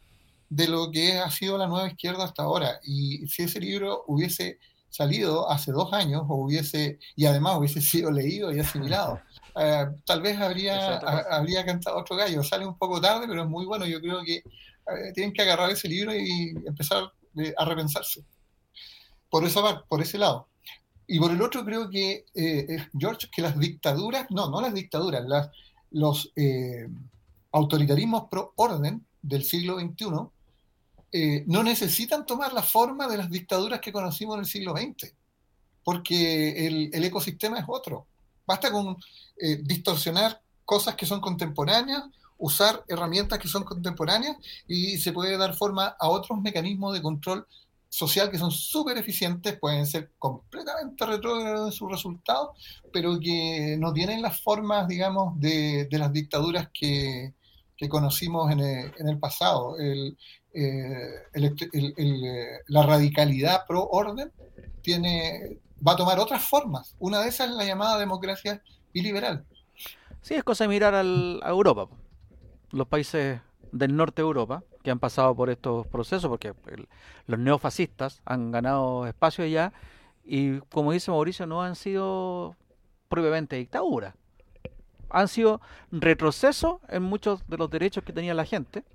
de 0.49 0.67
lo 0.67 0.91
que 0.91 1.17
ha 1.17 1.31
sido 1.31 1.57
la 1.57 1.65
nueva 1.65 1.87
izquierda 1.87 2.23
hasta 2.25 2.43
ahora. 2.43 2.79
Y 2.83 3.27
si 3.27 3.43
ese 3.43 3.59
libro 3.59 4.03
hubiese 4.05 4.59
salido 4.89 5.49
hace 5.49 5.71
dos 5.71 5.91
años 5.93 6.23
o 6.29 6.35
hubiese 6.35 6.99
y 7.15 7.25
además 7.25 7.57
hubiese 7.57 7.81
sido 7.91 8.11
leído 8.11 8.53
y 8.53 8.59
asimilado, 8.59 9.19
eh, 9.59 9.87
tal 10.05 10.21
vez 10.21 10.39
habría, 10.39 10.97
habría 11.31 11.65
cantado 11.65 11.97
otro 11.97 12.15
gallo. 12.15 12.43
Sale 12.43 12.67
un 12.67 12.77
poco 12.77 13.01
tarde, 13.01 13.25
pero 13.27 13.41
es 13.41 13.49
muy 13.49 13.65
bueno. 13.65 13.87
Yo 13.87 13.99
creo 13.99 14.23
que 14.23 14.35
eh, 14.35 15.11
tienen 15.15 15.33
que 15.33 15.41
agarrar 15.41 15.71
ese 15.71 15.87
libro 15.87 16.15
y 16.15 16.53
empezar 16.67 17.11
eh, 17.35 17.53
a 17.57 17.65
repensarse. 17.65 18.23
Por, 19.27 19.43
esa, 19.43 19.83
por 19.89 20.03
ese 20.03 20.19
lado. 20.19 20.49
Y 21.07 21.19
por 21.19 21.31
el 21.31 21.41
otro 21.41 21.65
creo 21.65 21.89
que, 21.89 22.25
George, 22.97 23.27
que 23.31 23.41
las 23.41 23.57
dictaduras, 23.57 24.27
no, 24.29 24.49
no 24.49 24.61
las 24.61 24.73
dictaduras, 24.73 25.23
las, 25.25 25.49
los 25.91 26.31
eh, 26.35 26.87
autoritarismos 27.51 28.27
pro 28.29 28.53
orden 28.55 29.05
del 29.21 29.43
siglo 29.43 29.79
XXI 29.79 30.05
eh, 31.11 31.43
no 31.47 31.63
necesitan 31.63 32.25
tomar 32.25 32.53
la 32.53 32.61
forma 32.61 33.07
de 33.07 33.17
las 33.17 33.29
dictaduras 33.29 33.79
que 33.79 33.93
conocimos 33.93 34.35
en 34.35 34.41
el 34.41 34.45
siglo 34.45 34.75
XX, 34.75 35.13
porque 35.83 36.67
el, 36.67 37.03
ecosistema 37.03 37.59
es 37.59 37.65
otro. 37.67 38.05
Basta 38.45 38.71
con 38.71 38.97
eh, 39.37 39.59
distorsionar 39.63 40.41
cosas 40.65 40.95
que 40.95 41.05
son 41.05 41.21
contemporáneas, 41.21 42.03
usar 42.37 42.83
herramientas 42.87 43.39
que 43.39 43.47
son 43.47 43.63
contemporáneas 43.63 44.37
y 44.67 44.97
se 44.97 45.13
puede 45.13 45.37
dar 45.37 45.55
forma 45.55 45.95
a 45.99 46.09
otros 46.09 46.39
mecanismos 46.41 46.93
de 46.93 47.01
control 47.01 47.47
social 47.97 48.29
que 48.29 48.37
son 48.37 48.51
súper 48.51 48.97
eficientes, 48.97 49.57
pueden 49.59 49.87
ser 49.87 50.11
completamente 50.19 51.03
retrógrados 51.03 51.67
en 51.67 51.71
sus 51.71 51.91
resultados, 51.91 52.49
pero 52.93 53.19
que 53.19 53.75
no 53.79 53.91
tienen 53.91 54.21
las 54.21 54.39
formas, 54.39 54.87
digamos, 54.87 55.39
de, 55.39 55.87
las 55.91 56.13
dictaduras 56.13 56.69
que, 56.71 57.33
conocimos 57.89 58.51
en 58.51 58.59
el, 58.59 59.19
pasado. 59.19 59.77
Eh, 59.79 60.15
la 62.67 62.83
radicalidad 62.83 63.65
pro 63.67 63.87
orden 63.87 64.31
tiene, 64.81 65.57
va 65.85 65.93
a 65.93 65.95
tomar 65.95 66.19
otras 66.19 66.43
formas. 66.43 66.95
Una 66.99 67.21
de 67.21 67.29
esas 67.29 67.49
es 67.49 67.55
la 67.55 67.65
llamada 67.65 67.97
democracia 67.97 68.61
iliberal. 68.93 69.43
Sí, 70.21 70.35
es 70.35 70.43
cosa 70.43 70.65
de 70.65 70.67
mirar 70.67 70.93
al, 70.93 71.39
a 71.43 71.49
Europa. 71.49 71.87
Los 72.69 72.87
países 72.87 73.39
del 73.71 73.95
norte 73.95 74.21
de 74.21 74.27
Europa 74.27 74.63
que 74.87 74.91
han 74.91 74.99
pasado 74.99 75.35
por 75.35 75.49
estos 75.49 75.85
procesos, 75.87 76.29
porque 76.29 76.53
los 77.25 77.37
neofascistas 77.37 78.21
han 78.23 78.51
ganado 78.51 79.05
espacio 79.05 79.43
allá 79.43 79.73
y, 80.23 80.59
como 80.71 80.93
dice 80.93 81.11
Mauricio, 81.11 81.45
no 81.45 81.61
han 81.61 81.75
sido 81.75 82.55
propiamente 83.09 83.57
dictadura. 83.57 84.15
Han 85.09 85.27
sido 85.27 85.59
retroceso 85.91 86.79
en 86.87 87.03
muchos 87.03 87.45
de 87.49 87.57
los 87.57 87.69
derechos 87.69 88.05
que 88.05 88.13
tenía 88.13 88.33
la 88.33 88.45
gente, 88.45 88.85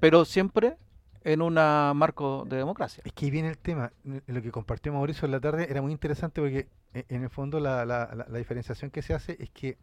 pero 0.00 0.26
siempre 0.26 0.76
en 1.24 1.40
un 1.40 1.54
marco 1.54 2.44
de 2.46 2.58
democracia. 2.58 3.02
Es 3.06 3.14
que 3.14 3.24
ahí 3.24 3.30
viene 3.30 3.48
el 3.48 3.56
tema. 3.56 3.90
Lo 4.26 4.42
que 4.42 4.50
compartió 4.50 4.92
Mauricio 4.92 5.24
en 5.24 5.32
la 5.32 5.40
tarde 5.40 5.66
era 5.70 5.80
muy 5.80 5.92
interesante 5.92 6.42
porque, 6.42 6.68
e, 6.92 7.06
en 7.08 7.22
el 7.22 7.30
fondo, 7.30 7.58
la, 7.58 7.86
la, 7.86 8.38
diferenciación 8.38 8.90
que 8.90 9.00
se 9.00 9.14
hace 9.14 9.38
es 9.40 9.48
que 9.48 9.78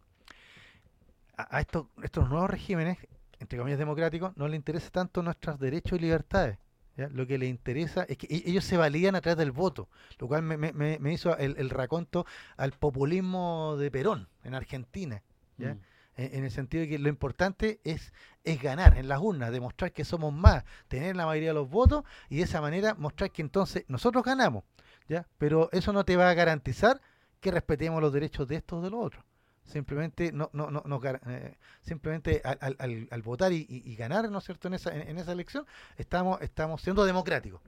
a, 1.36 1.60
estos, 1.60 1.86
estos 2.04 2.28
nuevos 2.28 2.48
regímenes 2.48 2.98
entre 3.40 3.58
comillas, 3.58 3.78
democráticos, 3.78 4.36
no 4.36 4.46
le 4.46 4.56
interesa 4.56 4.90
tanto 4.90 5.22
nuestros 5.22 5.58
derechos 5.58 5.98
y 5.98 6.02
libertades. 6.02 6.58
Lo 6.96 7.26
que 7.26 7.38
le 7.38 7.46
interesa 7.46 8.04
es 8.08 8.18
que 8.18 8.26
e-, 8.26 8.42
ellos 8.50 8.64
se 8.64 8.76
validan 8.76 9.14
a 9.14 9.22
través 9.22 9.38
del 9.38 9.52
voto, 9.52 9.88
lo 10.18 10.28
cual 10.28 10.42
me, 10.42 11.12
hizo 11.12 11.36
el, 11.38 11.70
raconto 11.70 12.26
al 12.58 12.72
populismo 12.72 13.76
de 13.78 13.90
Perón 13.90 14.28
en 14.44 14.54
Argentina. 14.54 15.22
¿ya? 15.56 15.74
Mm. 15.74 15.80
en 16.16 16.44
el 16.44 16.50
sentido 16.50 16.82
de 16.82 16.88
que 16.88 16.98
lo 16.98 17.08
importante 17.08 17.80
es, 17.84 18.12
es 18.44 18.60
ganar 18.60 18.98
en 18.98 19.08
las 19.08 19.20
urnas, 19.20 19.50
demostrar 19.52 19.92
que 19.92 20.04
somos 20.04 20.32
más, 20.32 20.64
tener 20.88 21.16
la 21.16 21.26
mayoría 21.26 21.50
de 21.50 21.54
los 21.54 21.70
votos 21.70 22.04
y 22.28 22.36
de 22.36 22.42
esa 22.42 22.60
manera 22.60 22.94
mostrar 22.94 23.30
que 23.30 23.42
entonces 23.42 23.84
nosotros 23.88 24.24
ganamos, 24.24 24.64
¿ya? 25.08 25.26
Pero 25.38 25.70
eso 25.72 25.92
no 25.92 26.04
te 26.04 26.16
va 26.16 26.28
a 26.28 26.34
garantizar 26.34 27.00
que 27.40 27.50
respetemos 27.50 28.02
los 28.02 28.12
derechos 28.12 28.48
de 28.48 28.56
estos 28.56 28.80
o 28.80 28.82
de 28.82 28.90
los 28.90 29.04
otros. 29.04 29.24
Simplemente 29.64 30.32
no, 30.32 30.50
no, 30.52 30.70
no, 30.70 30.82
no 30.84 31.00
eh, 31.04 31.56
simplemente 31.80 32.42
al, 32.44 32.58
al, 32.78 33.08
al, 33.10 33.22
votar 33.22 33.52
y, 33.52 33.66
y, 33.68 33.94
ganar, 33.94 34.28
¿no 34.30 34.38
es 34.38 34.44
cierto?, 34.44 34.68
en 34.68 34.74
esa, 34.74 34.92
en 34.92 35.18
esa 35.18 35.32
elección, 35.32 35.66
estamos, 35.96 36.40
estamos 36.42 36.82
siendo 36.82 37.04
democráticos. 37.04 37.60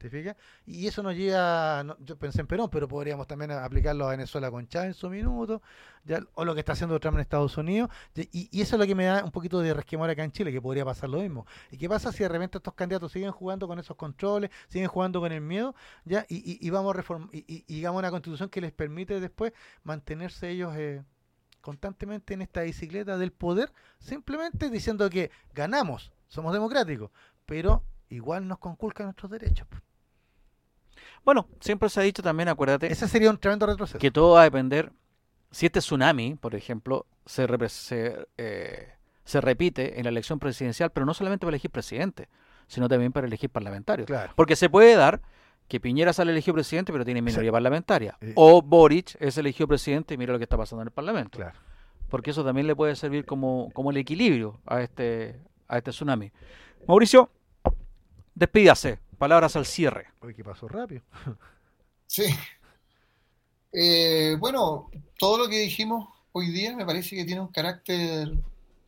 ¿Te 0.00 0.08
fijas? 0.08 0.34
Y 0.64 0.86
eso 0.86 1.02
nos 1.02 1.14
lleva, 1.14 1.84
yo 1.98 2.16
pensé 2.16 2.40
en 2.40 2.46
Perón, 2.46 2.70
pero 2.70 2.88
podríamos 2.88 3.26
también 3.26 3.50
aplicarlo 3.50 4.06
a 4.06 4.12
Venezuela 4.12 4.50
con 4.50 4.66
Chávez 4.66 4.88
en 4.88 4.94
su 4.94 5.10
minuto, 5.10 5.60
ya, 6.04 6.22
o 6.32 6.46
lo 6.46 6.54
que 6.54 6.60
está 6.60 6.72
haciendo 6.72 6.98
Trump 6.98 7.16
en 7.16 7.20
Estados 7.20 7.58
Unidos, 7.58 7.90
y, 8.14 8.48
eso 8.62 8.76
es 8.76 8.80
lo 8.80 8.86
que 8.86 8.94
me 8.94 9.04
da 9.04 9.22
un 9.22 9.30
poquito 9.30 9.60
de 9.60 9.74
resquemor 9.74 10.08
acá 10.08 10.24
en 10.24 10.32
Chile, 10.32 10.52
que 10.52 10.62
podría 10.62 10.86
pasar 10.86 11.10
lo 11.10 11.20
mismo. 11.20 11.46
¿Y 11.70 11.76
qué 11.76 11.86
pasa 11.86 12.12
si 12.12 12.22
de 12.22 12.30
repente 12.30 12.56
estos 12.56 12.72
candidatos 12.72 13.12
siguen 13.12 13.30
jugando 13.30 13.68
con 13.68 13.78
esos 13.78 13.94
controles, 13.94 14.50
siguen 14.68 14.88
jugando 14.88 15.20
con 15.20 15.32
el 15.32 15.42
miedo, 15.42 15.74
ya 16.06 16.24
y, 16.30 16.70
vamos 16.70 16.94
a 16.94 16.96
reformar, 16.96 17.28
y, 17.34 17.64
digamos 17.68 17.98
una 17.98 18.10
constitución 18.10 18.48
que 18.48 18.62
les 18.62 18.72
permite 18.72 19.20
después 19.20 19.52
mantenerse 19.84 20.48
ellos 20.48 20.74
eh, 20.78 21.04
constantemente 21.60 22.34
en 22.34 22.42
esta 22.42 22.62
bicicleta 22.62 23.18
del 23.18 23.32
poder, 23.32 23.72
simplemente 23.98 24.70
diciendo 24.70 25.08
que 25.10 25.30
ganamos, 25.52 26.12
somos 26.28 26.52
democráticos, 26.52 27.10
pero 27.46 27.84
igual 28.08 28.46
nos 28.46 28.58
conculcan 28.58 29.06
nuestros 29.06 29.30
derechos. 29.30 29.66
Bueno, 31.24 31.48
siempre 31.60 31.88
se 31.88 32.00
ha 32.00 32.02
dicho 32.02 32.22
también, 32.22 32.48
acuérdate. 32.48 32.90
Ese 32.90 33.08
sería 33.08 33.30
un 33.30 33.38
tremendo 33.38 33.66
retroceso. 33.66 33.98
Que 33.98 34.10
todo 34.10 34.34
va 34.34 34.42
a 34.42 34.44
depender. 34.44 34.92
Si 35.50 35.66
este 35.66 35.80
tsunami, 35.80 36.36
por 36.36 36.54
ejemplo, 36.54 37.06
se, 37.26 37.46
se, 37.68 38.28
eh, 38.38 38.94
se 39.24 39.40
repite 39.40 39.98
en 39.98 40.04
la 40.04 40.10
elección 40.10 40.38
presidencial, 40.38 40.90
pero 40.90 41.04
no 41.06 41.14
solamente 41.14 41.44
para 41.44 41.54
elegir 41.54 41.70
presidente, 41.70 42.28
sino 42.66 42.88
también 42.88 43.12
para 43.12 43.26
elegir 43.26 43.50
parlamentarios. 43.50 44.08
Porque 44.36 44.56
se 44.56 44.70
puede 44.70 44.94
dar 44.94 45.20
que 45.70 45.78
Piñera 45.78 46.12
sale 46.12 46.32
elegido 46.32 46.54
presidente, 46.54 46.90
pero 46.92 47.04
tiene 47.04 47.22
minoría 47.22 47.52
parlamentaria. 47.52 48.18
O 48.34 48.60
Boric 48.60 49.16
es 49.20 49.38
elegido 49.38 49.68
presidente 49.68 50.14
y 50.14 50.18
mira 50.18 50.32
lo 50.32 50.38
que 50.38 50.42
está 50.42 50.56
pasando 50.56 50.82
en 50.82 50.88
el 50.88 50.92
Parlamento. 50.92 51.38
Claro. 51.38 51.56
Porque 52.08 52.32
eso 52.32 52.44
también 52.44 52.66
le 52.66 52.74
puede 52.74 52.96
servir 52.96 53.24
como, 53.24 53.70
como 53.72 53.92
el 53.92 53.96
equilibrio 53.96 54.60
a 54.66 54.82
este, 54.82 55.40
a 55.68 55.78
este 55.78 55.92
tsunami. 55.92 56.32
Mauricio, 56.88 57.30
despídase 58.34 58.98
palabras 59.16 59.54
al 59.54 59.64
cierre. 59.64 60.08
Oye, 60.18 60.34
que 60.34 60.42
pasó 60.42 60.66
rápido. 60.66 61.02
sí. 62.06 62.24
Eh, 63.72 64.34
bueno, 64.40 64.90
todo 65.20 65.38
lo 65.38 65.48
que 65.48 65.60
dijimos 65.60 66.08
hoy 66.32 66.50
día 66.50 66.74
me 66.74 66.84
parece 66.84 67.14
que 67.14 67.24
tiene 67.24 67.42
un 67.42 67.52
carácter 67.52 68.32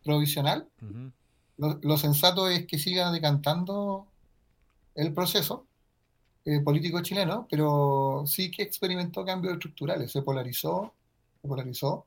provisional. 0.03 0.69
lo, 1.59 1.97
sensato 1.97 2.49
es 2.49 2.67
que 2.67 2.81
siga 2.81 3.13
decantando 3.13 4.09
el 4.97 5.15
proceso 5.15 5.69
eh, 6.45 6.61
político 6.61 7.01
chileno, 7.03 7.47
pero 7.51 8.25
sí 8.27 8.51
que 8.51 8.63
experimentó 8.63 9.25
cambios 9.25 9.55
estructurales, 9.55 10.11
se 10.11 10.23
polarizó, 10.23 10.93
se 11.41 11.49
polarizó, 11.49 12.07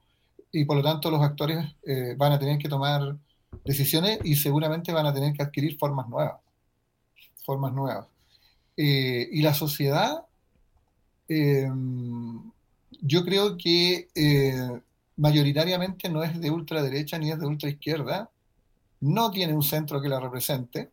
y 0.55 0.63
por 0.63 0.77
lo 0.77 0.83
tanto 0.83 1.11
los 1.11 1.21
actores 1.21 1.65
eh, 1.85 2.15
van 2.17 2.31
a 2.31 2.39
tener 2.39 2.57
que 2.57 2.69
tomar 2.69 3.17
decisiones 3.65 4.19
y 4.23 4.35
seguramente 4.35 4.93
van 4.93 5.05
a 5.05 5.13
tener 5.13 5.33
que 5.33 5.43
adquirir 5.43 5.77
formas 5.77 6.07
nuevas, 6.07 6.39
formas 7.45 7.73
nuevas. 7.73 8.07
Eh, 8.77 9.27
y 9.31 9.41
la 9.41 9.53
sociedad, 9.53 10.25
eh, 11.27 11.69
yo 13.01 13.25
creo 13.25 13.57
que 13.57 14.07
mayoritariamente 15.17 16.07
no 16.07 16.23
es 16.23 16.39
de 16.39 16.49
ultraderecha 16.49 17.17
ni 17.17 17.31
es 17.31 17.39
de 17.39 17.47
ultraizquierda, 17.47 18.29
no 19.01 19.31
tiene 19.31 19.53
un 19.53 19.63
centro 19.63 20.01
que 20.01 20.09
la 20.09 20.21
represente, 20.21 20.89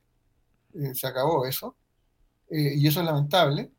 se 0.94 1.06
acabó 1.06 1.47
eso, 1.47 1.77
y 2.55 2.87
eso 2.87 3.01
es 3.01 3.07
lamentable, 3.07 3.70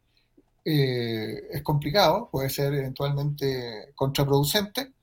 es 0.65 1.61
complicado, 1.61 2.29
puede 2.31 2.49
ser 2.49 2.73
eventualmente 2.73 3.91
contraproducente, 3.95 4.93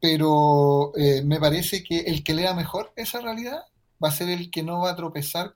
pero 0.00 0.92
me 1.24 1.40
parece 1.40 1.82
que 1.82 2.00
el 2.00 2.22
que 2.22 2.34
lea 2.34 2.52
mejor 2.52 2.92
esa 2.96 3.20
realidad 3.20 3.60
va 4.02 4.08
a 4.08 4.12
ser 4.12 4.28
el 4.28 4.50
que 4.50 4.62
no 4.62 4.80
va 4.80 4.90
a 4.90 4.96
tropezar 4.96 5.54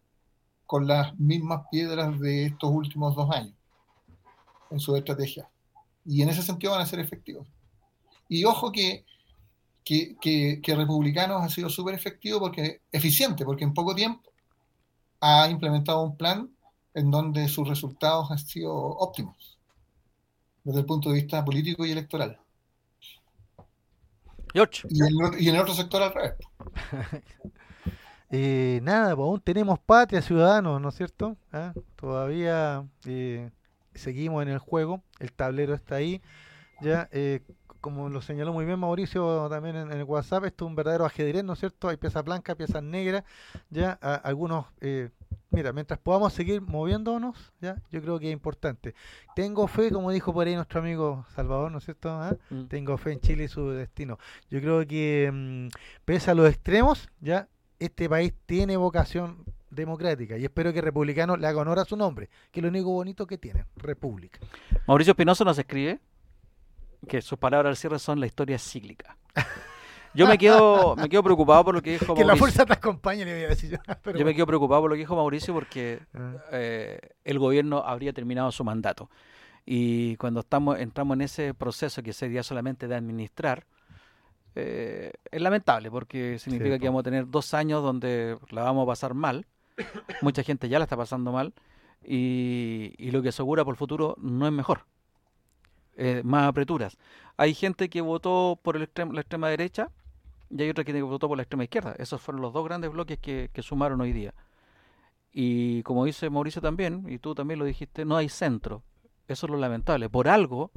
con 0.67 0.87
las 0.87 1.19
mismas 1.19 1.63
piedras 1.71 2.19
de 2.21 2.47
estos 2.47 2.71
últimos 2.71 3.15
dos 3.17 3.29
años 3.31 3.55
en 4.71 4.79
su 4.79 4.95
estrategia. 4.95 5.49
Y 6.05 6.23
en 6.23 6.29
ese 6.29 6.43
sentido 6.43 6.73
van 6.73 6.83
a 6.83 6.87
ser 6.87 7.01
efectivos. 7.01 7.47
Y 8.29 8.45
ojo 8.45 8.71
que, 8.71 9.05
que, 9.85 10.17
que, 10.63 10.75
Republicanos 10.77 11.43
ha 11.43 11.49
sido 11.49 11.69
súper 11.69 11.95
efectivo 11.95 12.39
porque 12.39 12.83
eficiente, 12.93 13.45
porque 13.45 13.65
en 13.65 13.75
poco 13.75 13.95
tiempo 13.95 14.31
ha 15.21 15.49
implementado 15.51 16.03
un 16.03 16.17
plan 16.17 16.49
en 16.95 17.11
donde 17.11 17.49
sus 17.49 17.69
resultados 17.69 18.31
han 18.31 18.39
sido 18.39 18.75
óptimos 18.75 19.59
desde 20.65 20.81
el 20.81 20.87
punto 20.87 21.11
de 21.11 21.17
vista 21.17 21.45
político 21.45 21.87
y 21.87 21.93
electoral. 21.93 22.39
Y, 24.53 24.59
y 25.45 25.49
en 25.49 25.55
el 25.55 25.61
otro 25.61 25.75
sector 25.75 26.03
al 26.03 26.15
revés. 26.15 26.35
Eh, 28.33 28.79
nada, 28.85 29.17
pues 29.17 29.27
aún 29.27 29.41
tenemos 29.41 29.81
patria, 29.81 30.23
ciudadanos, 30.23 30.81
¿no 30.81 30.91
es 30.91 30.95
cierto? 30.95 31.37
¿Ah? 31.53 31.73
Todavía 31.97 32.87
eh, 33.05 33.51
seguimos 33.93 34.45
en 34.45 34.51
el 34.51 34.61
juego, 34.61 35.03
el 35.19 35.33
tablero 35.33 35.75
está 35.75 35.97
ahí. 35.97 36.23
Ya, 36.81 37.09
eh, 37.11 37.43
como 37.81 38.09
lo 38.09 38.23
señaló 38.23 38.53
muy 38.53 38.65
bien 38.65 38.79
Mauricio 38.79 39.49
también 39.51 39.75
en, 39.75 39.91
el 39.91 40.05
WhatsApp, 40.05 40.45
esto 40.45 40.65
es 40.65 40.69
un 40.69 40.77
verdadero 40.77 41.05
ajedrez, 41.07 41.43
¿no 41.43 41.55
es 41.55 41.59
cierto? 41.59 41.89
Hay 41.89 41.97
piezas 41.97 42.23
blancas, 42.23 42.55
piezas 42.55 42.85
negras, 42.85 43.25
ya, 43.69 43.95
algunos, 43.95 44.67
mira, 45.51 45.73
mientras 45.73 45.99
podamos 45.99 46.33
seguir 46.33 46.61
moviéndonos, 46.61 47.53
ya, 47.61 47.77
yo 47.91 48.01
creo 48.01 48.19
que 48.19 48.29
es 48.29 48.33
importante. 48.33 48.95
Tengo 49.35 49.67
fe, 49.69 49.91
como 49.91 50.11
dijo 50.11 50.33
por 50.33 50.47
ahí 50.47 50.55
nuestro 50.55 50.81
amigo 50.81 51.27
Salvador, 51.35 51.71
¿no 51.71 51.79
es 51.79 51.85
cierto? 51.85 52.11
¿Ah? 52.11 52.37
Mm. 52.51 52.65
Tengo 52.65 52.97
fe 52.97 53.13
en 53.13 53.21
Chile 53.21 53.45
y 53.45 53.49
su 53.49 53.71
destino. 53.71 54.19
Yo 54.51 54.61
creo 54.61 54.87
que 54.87 55.31
mm, 55.33 55.69
pese 56.05 56.31
a 56.31 56.35
los 56.35 56.49
extremos, 56.49 57.09
ya, 57.21 57.49
este 57.79 58.09
país 58.09 58.33
tiene 58.47 58.77
vocación 58.77 59.45
democrática 59.71 60.37
y 60.37 60.45
espero 60.45 60.73
que 60.73 60.81
Republicano 60.81 61.37
le 61.37 61.47
haga 61.47 61.61
honor 61.61 61.79
a 61.79 61.85
su 61.85 61.97
nombre, 61.97 62.29
que 62.51 62.61
es 62.61 62.63
lo 62.63 62.69
único 62.69 62.91
bonito 62.91 63.27
que 63.27 63.39
tiene, 63.39 63.67
República. 63.77 64.41
Mauricio 64.87 65.13
Espinosa 65.13 65.45
nos 65.45 65.59
escribe 65.59 66.01
que 67.09 67.23
sus 67.23 67.39
palabras 67.39 67.71
al 67.71 67.77
cierre 67.77 67.99
son 67.99 68.21
la 68.21 68.27
historia 68.27 68.59
cíclica. 68.59 69.17
Yo 70.13 70.27
me 70.27 70.39
quedo, 70.39 70.97
me 70.97 71.09
quedo 71.09 71.23
preocupado 71.23 71.65
por 71.65 71.75
lo 71.75 71.83
que 71.83 71.93
dijo 71.93 72.07
Mauricio. 72.07 72.27
Que 72.27 72.33
la 72.33 72.37
fuerza 72.37 72.67
te 72.67 72.73
acompañe, 72.73 73.25
le 73.25 73.35
voy 73.35 73.45
a 73.45 73.49
decir 73.49 73.71
yo. 73.71 73.79
yo 74.19 74.25
me 74.25 74.35
quedo 74.35 74.47
preocupado 74.47 74.83
por 74.83 74.91
lo 74.91 74.95
que 74.95 75.01
dijo 75.01 75.17
Mauricio 75.17 75.55
porque 75.55 76.01
ah. 76.15 76.33
eh, 76.53 76.99
el 77.25 77.39
gobierno 77.39 77.79
habría 77.79 78.13
terminado 78.13 78.51
su 78.51 78.65
mandato. 78.65 79.09
Y 79.65 80.17
cuando 80.17 80.41
estamos 80.41 80.79
entramos 80.81 81.15
en 81.15 81.23
ese 81.23 81.55
proceso 81.55 82.03
que 82.03 82.13
sería 82.13 82.43
solamente 82.43 82.89
de 82.89 82.97
administrar, 82.97 83.67
eh, 84.57 85.13
es 85.31 85.41
lamentable 85.41 85.91
porque 85.91 86.39
significa 86.41 86.79
que 86.79 86.87
vamos 86.87 87.01
a 87.01 87.05
tener 87.05 87.29
dos 87.29 87.55
años 87.55 87.83
donde 87.83 88.37
la 88.51 88.63
vamos 88.63 88.85
a 88.85 88.87
pasar 88.87 89.15
mal. 89.15 89.47
Mucha 90.23 90.43
gente 90.43 90.69
ya 90.69 90.79
la 90.79 90.85
está 90.85 90.97
pasando 90.97 91.31
mal 91.31 91.55
y, 92.05 93.11
lo 93.13 93.23
que 93.23 93.29
asegura 93.29 93.65
por 93.65 93.75
el 93.75 93.79
futuro 93.79 94.17
no 94.21 94.47
es 94.47 94.53
mejor. 94.53 94.87
Eh, 95.97 96.23
más 96.25 96.49
apreturas. 96.49 96.97
Hay 97.37 97.55
gente 97.55 97.91
que 97.91 98.01
votó 98.01 98.59
por 98.63 98.77
el 98.77 98.89
la 99.13 99.21
extrema 99.21 99.49
derecha 99.49 99.91
y 100.51 100.63
hay 100.63 100.71
otra 100.71 100.85
que 100.85 101.01
votó 101.03 101.29
por 101.29 101.37
la 101.37 101.43
extrema 101.45 101.65
izquierda. 101.65 101.95
Esos 101.99 102.21
fueron 102.21 102.43
los 102.43 102.53
dos 102.53 102.65
grandes 102.65 102.91
bloques 102.91 103.19
que, 103.19 103.51
que 103.53 103.63
sumaron 103.63 104.01
hoy 104.01 104.13
día. 104.13 104.35
Y 105.33 105.83
como 105.85 106.05
dice 106.05 106.29
Mauricio 106.29 106.61
también, 106.61 107.07
y 107.09 107.19
tú 107.19 107.35
también 107.35 107.59
lo 107.59 107.65
dijiste, 107.65 108.05
no 108.05 108.17
hay 108.17 108.29
centro. 108.29 108.83
Eso 109.29 109.47
es 109.47 109.51
lo 109.51 109.59
lamentable. 109.59 110.09
Por 110.09 110.29
algo 110.29 110.73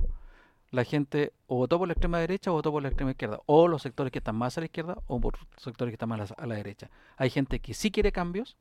la 0.73 0.83
gente 0.83 1.33
o 1.45 1.57
votó 1.57 1.77
por 1.77 1.87
la 1.87 1.93
extrema 1.93 2.17
derecha 2.17 2.49
o 2.49 2.55
votó 2.55 2.71
por 2.71 2.81
la 2.81 2.89
extrema 2.89 3.11
izquierda, 3.11 3.39
o 3.45 3.67
los 3.67 3.83
sectores 3.83 4.11
que 4.11 4.17
están 4.17 4.35
más 4.35 4.57
a 4.57 4.61
la 4.61 4.65
izquierda 4.65 4.97
o 5.05 5.21
por 5.21 5.37
sectores 5.57 5.91
que 5.91 5.95
están 5.95 6.09
más 6.09 6.33
a 6.35 6.47
la, 6.47 6.55
derecha. 6.55 6.89
Hay 7.15 7.29
gente 7.29 7.59
que 7.59 7.75
sí 7.75 7.91
quiere 7.91 8.11
cambios 8.11 8.57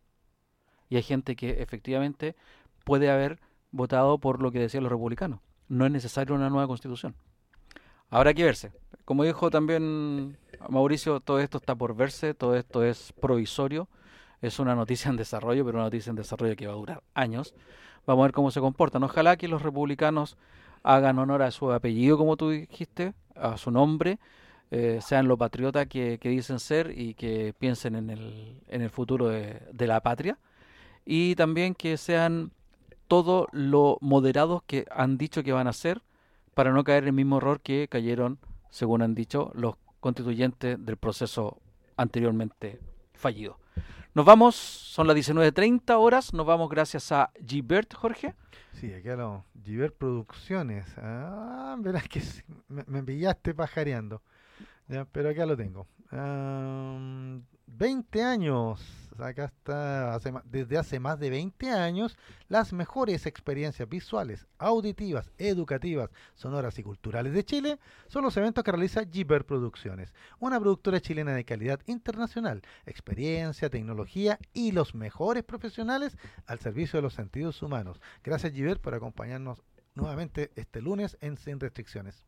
y 0.90 0.96
hay 0.96 1.02
gente 1.02 1.36
que 1.36 1.62
efectivamente 1.62 2.36
puede 2.84 3.10
haber 3.10 3.40
votado 3.70 4.18
por 4.18 4.42
lo 4.42 4.52
que 4.52 4.58
decían 4.58 4.82
los 4.82 4.92
republicanos. 4.92 5.40
No 5.68 5.86
es 5.86 5.92
necesario 5.92 6.34
una 6.34 6.50
nueva 6.50 6.66
constitución. 6.66 7.14
Habrá 8.12 8.34
que 8.34 8.44
verse. 8.44 8.72
Como 9.06 9.24
dijo 9.24 9.50
también 9.50 10.36
Mauricio, 10.68 11.20
todo 11.20 11.40
esto 11.40 11.56
está 11.56 11.74
por 11.74 11.96
verse, 11.96 12.34
todo 12.34 12.56
esto 12.56 12.84
es 12.84 13.14
provisorio, 13.18 13.88
es 14.42 14.58
una 14.58 14.74
noticia 14.74 15.10
en 15.10 15.16
desarrollo, 15.16 15.64
pero 15.64 15.78
una 15.78 15.86
noticia 15.86 16.10
en 16.10 16.16
desarrollo 16.16 16.54
que 16.54 16.66
va 16.66 16.74
a 16.74 16.76
durar 16.76 17.02
años. 17.14 17.54
Vamos 18.06 18.22
a 18.22 18.26
ver 18.26 18.32
cómo 18.32 18.50
se 18.50 18.60
comportan. 18.60 19.02
Ojalá 19.02 19.38
que 19.38 19.48
los 19.48 19.62
republicanos 19.62 20.36
hagan 20.82 21.18
honor 21.18 21.40
a 21.40 21.50
su 21.50 21.72
apellido, 21.72 22.18
como 22.18 22.36
tú 22.36 22.50
dijiste, 22.50 23.14
a 23.34 23.56
su 23.56 23.70
nombre, 23.70 24.18
eh, 24.70 24.98
sean 25.00 25.26
lo 25.26 25.38
patriota 25.38 25.86
que, 25.86 26.18
dicen 26.22 26.58
ser 26.58 26.92
y 26.94 27.14
que 27.14 27.54
piensen 27.58 27.94
en 27.96 28.10
el, 28.10 28.90
futuro 28.90 29.28
de, 29.28 29.86
la 29.86 30.02
patria. 30.02 30.38
Y 31.06 31.34
también 31.34 31.74
que 31.74 31.96
sean 31.96 32.50
todo 33.08 33.48
lo 33.52 33.96
moderados 34.02 34.62
que 34.64 34.84
han 34.90 35.16
dicho 35.16 35.42
que 35.42 35.52
van 35.52 35.66
a 35.66 35.72
ser 35.72 36.02
para 36.54 36.72
no 36.72 36.84
caer 36.84 37.04
en 37.04 37.08
el 37.08 37.14
mismo 37.14 37.38
error 37.38 37.60
que 37.60 37.88
cayeron, 37.88 38.38
según 38.70 39.02
han 39.02 39.14
dicho, 39.14 39.50
los 39.54 39.76
constituyente 40.00 40.76
del 40.76 40.96
proceso 40.96 41.60
anteriormente 41.96 42.80
fallido. 43.14 43.58
Nos 44.14 44.26
vamos, 44.26 44.56
son 44.56 45.06
las 45.06 45.16
19.30 45.16 45.98
horas, 45.98 46.34
nos 46.34 46.44
vamos 46.44 46.68
gracias 46.68 47.12
a 47.12 47.30
Gilbert, 47.46 47.94
Jorge. 47.94 48.34
Sí, 48.72 48.92
aquí 48.92 49.08
lo 49.08 49.46
Gilbert 49.64 49.96
Producciones. 49.96 50.86
Ah, 50.98 51.76
verás 51.78 52.06
que 52.08 52.20
me, 52.68 53.02
pillaste 53.02 53.54
pajareando. 53.54 54.20
pero 55.12 55.30
acá 55.30 55.46
lo 55.46 55.56
tengo. 55.56 55.86
20 56.10 58.22
años. 58.22 59.01
Acá 59.18 59.44
está, 59.44 60.18
desde 60.44 60.78
hace 60.78 60.98
más 60.98 61.18
de 61.18 61.30
20 61.30 61.70
años, 61.70 62.16
las 62.48 62.72
mejores 62.72 63.26
experiencias 63.26 63.88
visuales, 63.88 64.46
auditivas, 64.58 65.30
educativas, 65.38 66.10
sonoras 66.34 66.78
y 66.78 66.82
culturales 66.82 67.32
de 67.32 67.44
Chile 67.44 67.78
son 68.08 68.24
los 68.24 68.36
eventos 68.36 68.64
que 68.64 68.72
realiza 68.72 69.04
Giver 69.04 69.44
Producciones, 69.44 70.14
una 70.38 70.58
productora 70.58 71.00
chilena 71.00 71.34
de 71.34 71.44
calidad 71.44 71.80
internacional, 71.86 72.62
experiencia, 72.86 73.70
tecnología 73.70 74.38
y 74.52 74.72
los 74.72 74.94
mejores 74.94 75.44
profesionales 75.44 76.16
al 76.46 76.58
servicio 76.58 76.98
de 76.98 77.02
los 77.02 77.14
sentidos 77.14 77.62
humanos. 77.62 78.00
Gracias 78.22 78.52
Giver 78.52 78.80
por 78.80 78.94
acompañarnos 78.94 79.62
nuevamente 79.94 80.50
este 80.56 80.80
lunes 80.80 81.16
en 81.20 81.36
Sin 81.36 81.60
Restricciones. 81.60 82.24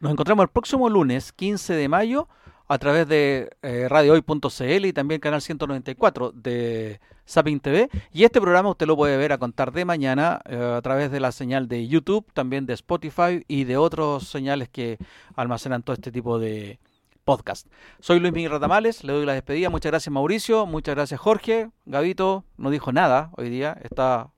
Nos 0.00 0.12
encontramos 0.12 0.44
el 0.44 0.50
próximo 0.50 0.88
lunes, 0.88 1.32
15 1.32 1.74
de 1.74 1.88
mayo, 1.88 2.28
a 2.66 2.78
través 2.78 3.08
de 3.08 3.50
eh, 3.62 3.86
radiohoy.cl 3.88 4.86
y 4.86 4.92
también 4.92 5.20
canal 5.20 5.42
194 5.42 6.32
de 6.32 7.00
Sapin 7.24 7.60
TV. 7.60 7.88
Y 8.12 8.24
este 8.24 8.40
programa 8.40 8.70
usted 8.70 8.86
lo 8.86 8.96
puede 8.96 9.16
ver 9.16 9.32
a 9.32 9.38
contar 9.38 9.72
de 9.72 9.84
mañana 9.84 10.40
eh, 10.46 10.74
a 10.76 10.80
través 10.82 11.10
de 11.10 11.20
la 11.20 11.32
señal 11.32 11.68
de 11.68 11.86
YouTube, 11.86 12.26
también 12.32 12.66
de 12.66 12.74
Spotify 12.74 13.44
y 13.48 13.64
de 13.64 13.76
otros 13.76 14.28
señales 14.28 14.68
que 14.68 14.98
almacenan 15.36 15.82
todo 15.82 15.94
este 15.94 16.10
tipo 16.10 16.38
de 16.38 16.78
podcast. 17.24 17.66
Soy 18.00 18.20
Luis 18.20 18.32
Miguel 18.32 18.52
Ratamales, 18.52 19.04
le 19.04 19.12
doy 19.12 19.26
la 19.26 19.34
despedida. 19.34 19.70
Muchas 19.70 19.90
gracias 19.90 20.12
Mauricio, 20.12 20.66
muchas 20.66 20.94
gracias 20.94 21.20
Jorge. 21.20 21.70
Gavito 21.86 22.44
no 22.56 22.70
dijo 22.70 22.92
nada 22.92 23.30
hoy 23.36 23.48
día, 23.48 23.76
está 23.82 24.30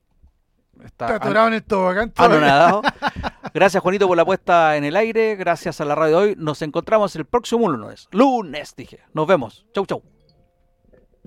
Está, 0.85 1.15
atorado 1.15 1.49
en 1.49 1.55
el 1.55 1.65
tobogán. 1.65 2.13
Gracias, 3.57 3.83
Juanito, 3.83 4.07
por 4.07 4.19
la 4.19 4.27
puesta 4.27 4.77
en 4.77 4.85
el 4.85 4.97
aire. 4.97 5.35
Gracias 5.35 5.81
a 5.81 5.87
la 5.87 5.95
radio 5.95 6.19
de 6.19 6.27
hoy. 6.27 6.35
Nos 6.37 6.61
encontramos 6.61 7.17
el 7.17 7.25
próximo 7.25 7.71
lunes. 7.71 8.07
Lunes, 8.11 8.75
dije. 8.77 9.01
Nos 9.15 9.27
vemos. 9.27 9.65
Chau, 9.73 9.87
chau. 9.87 10.03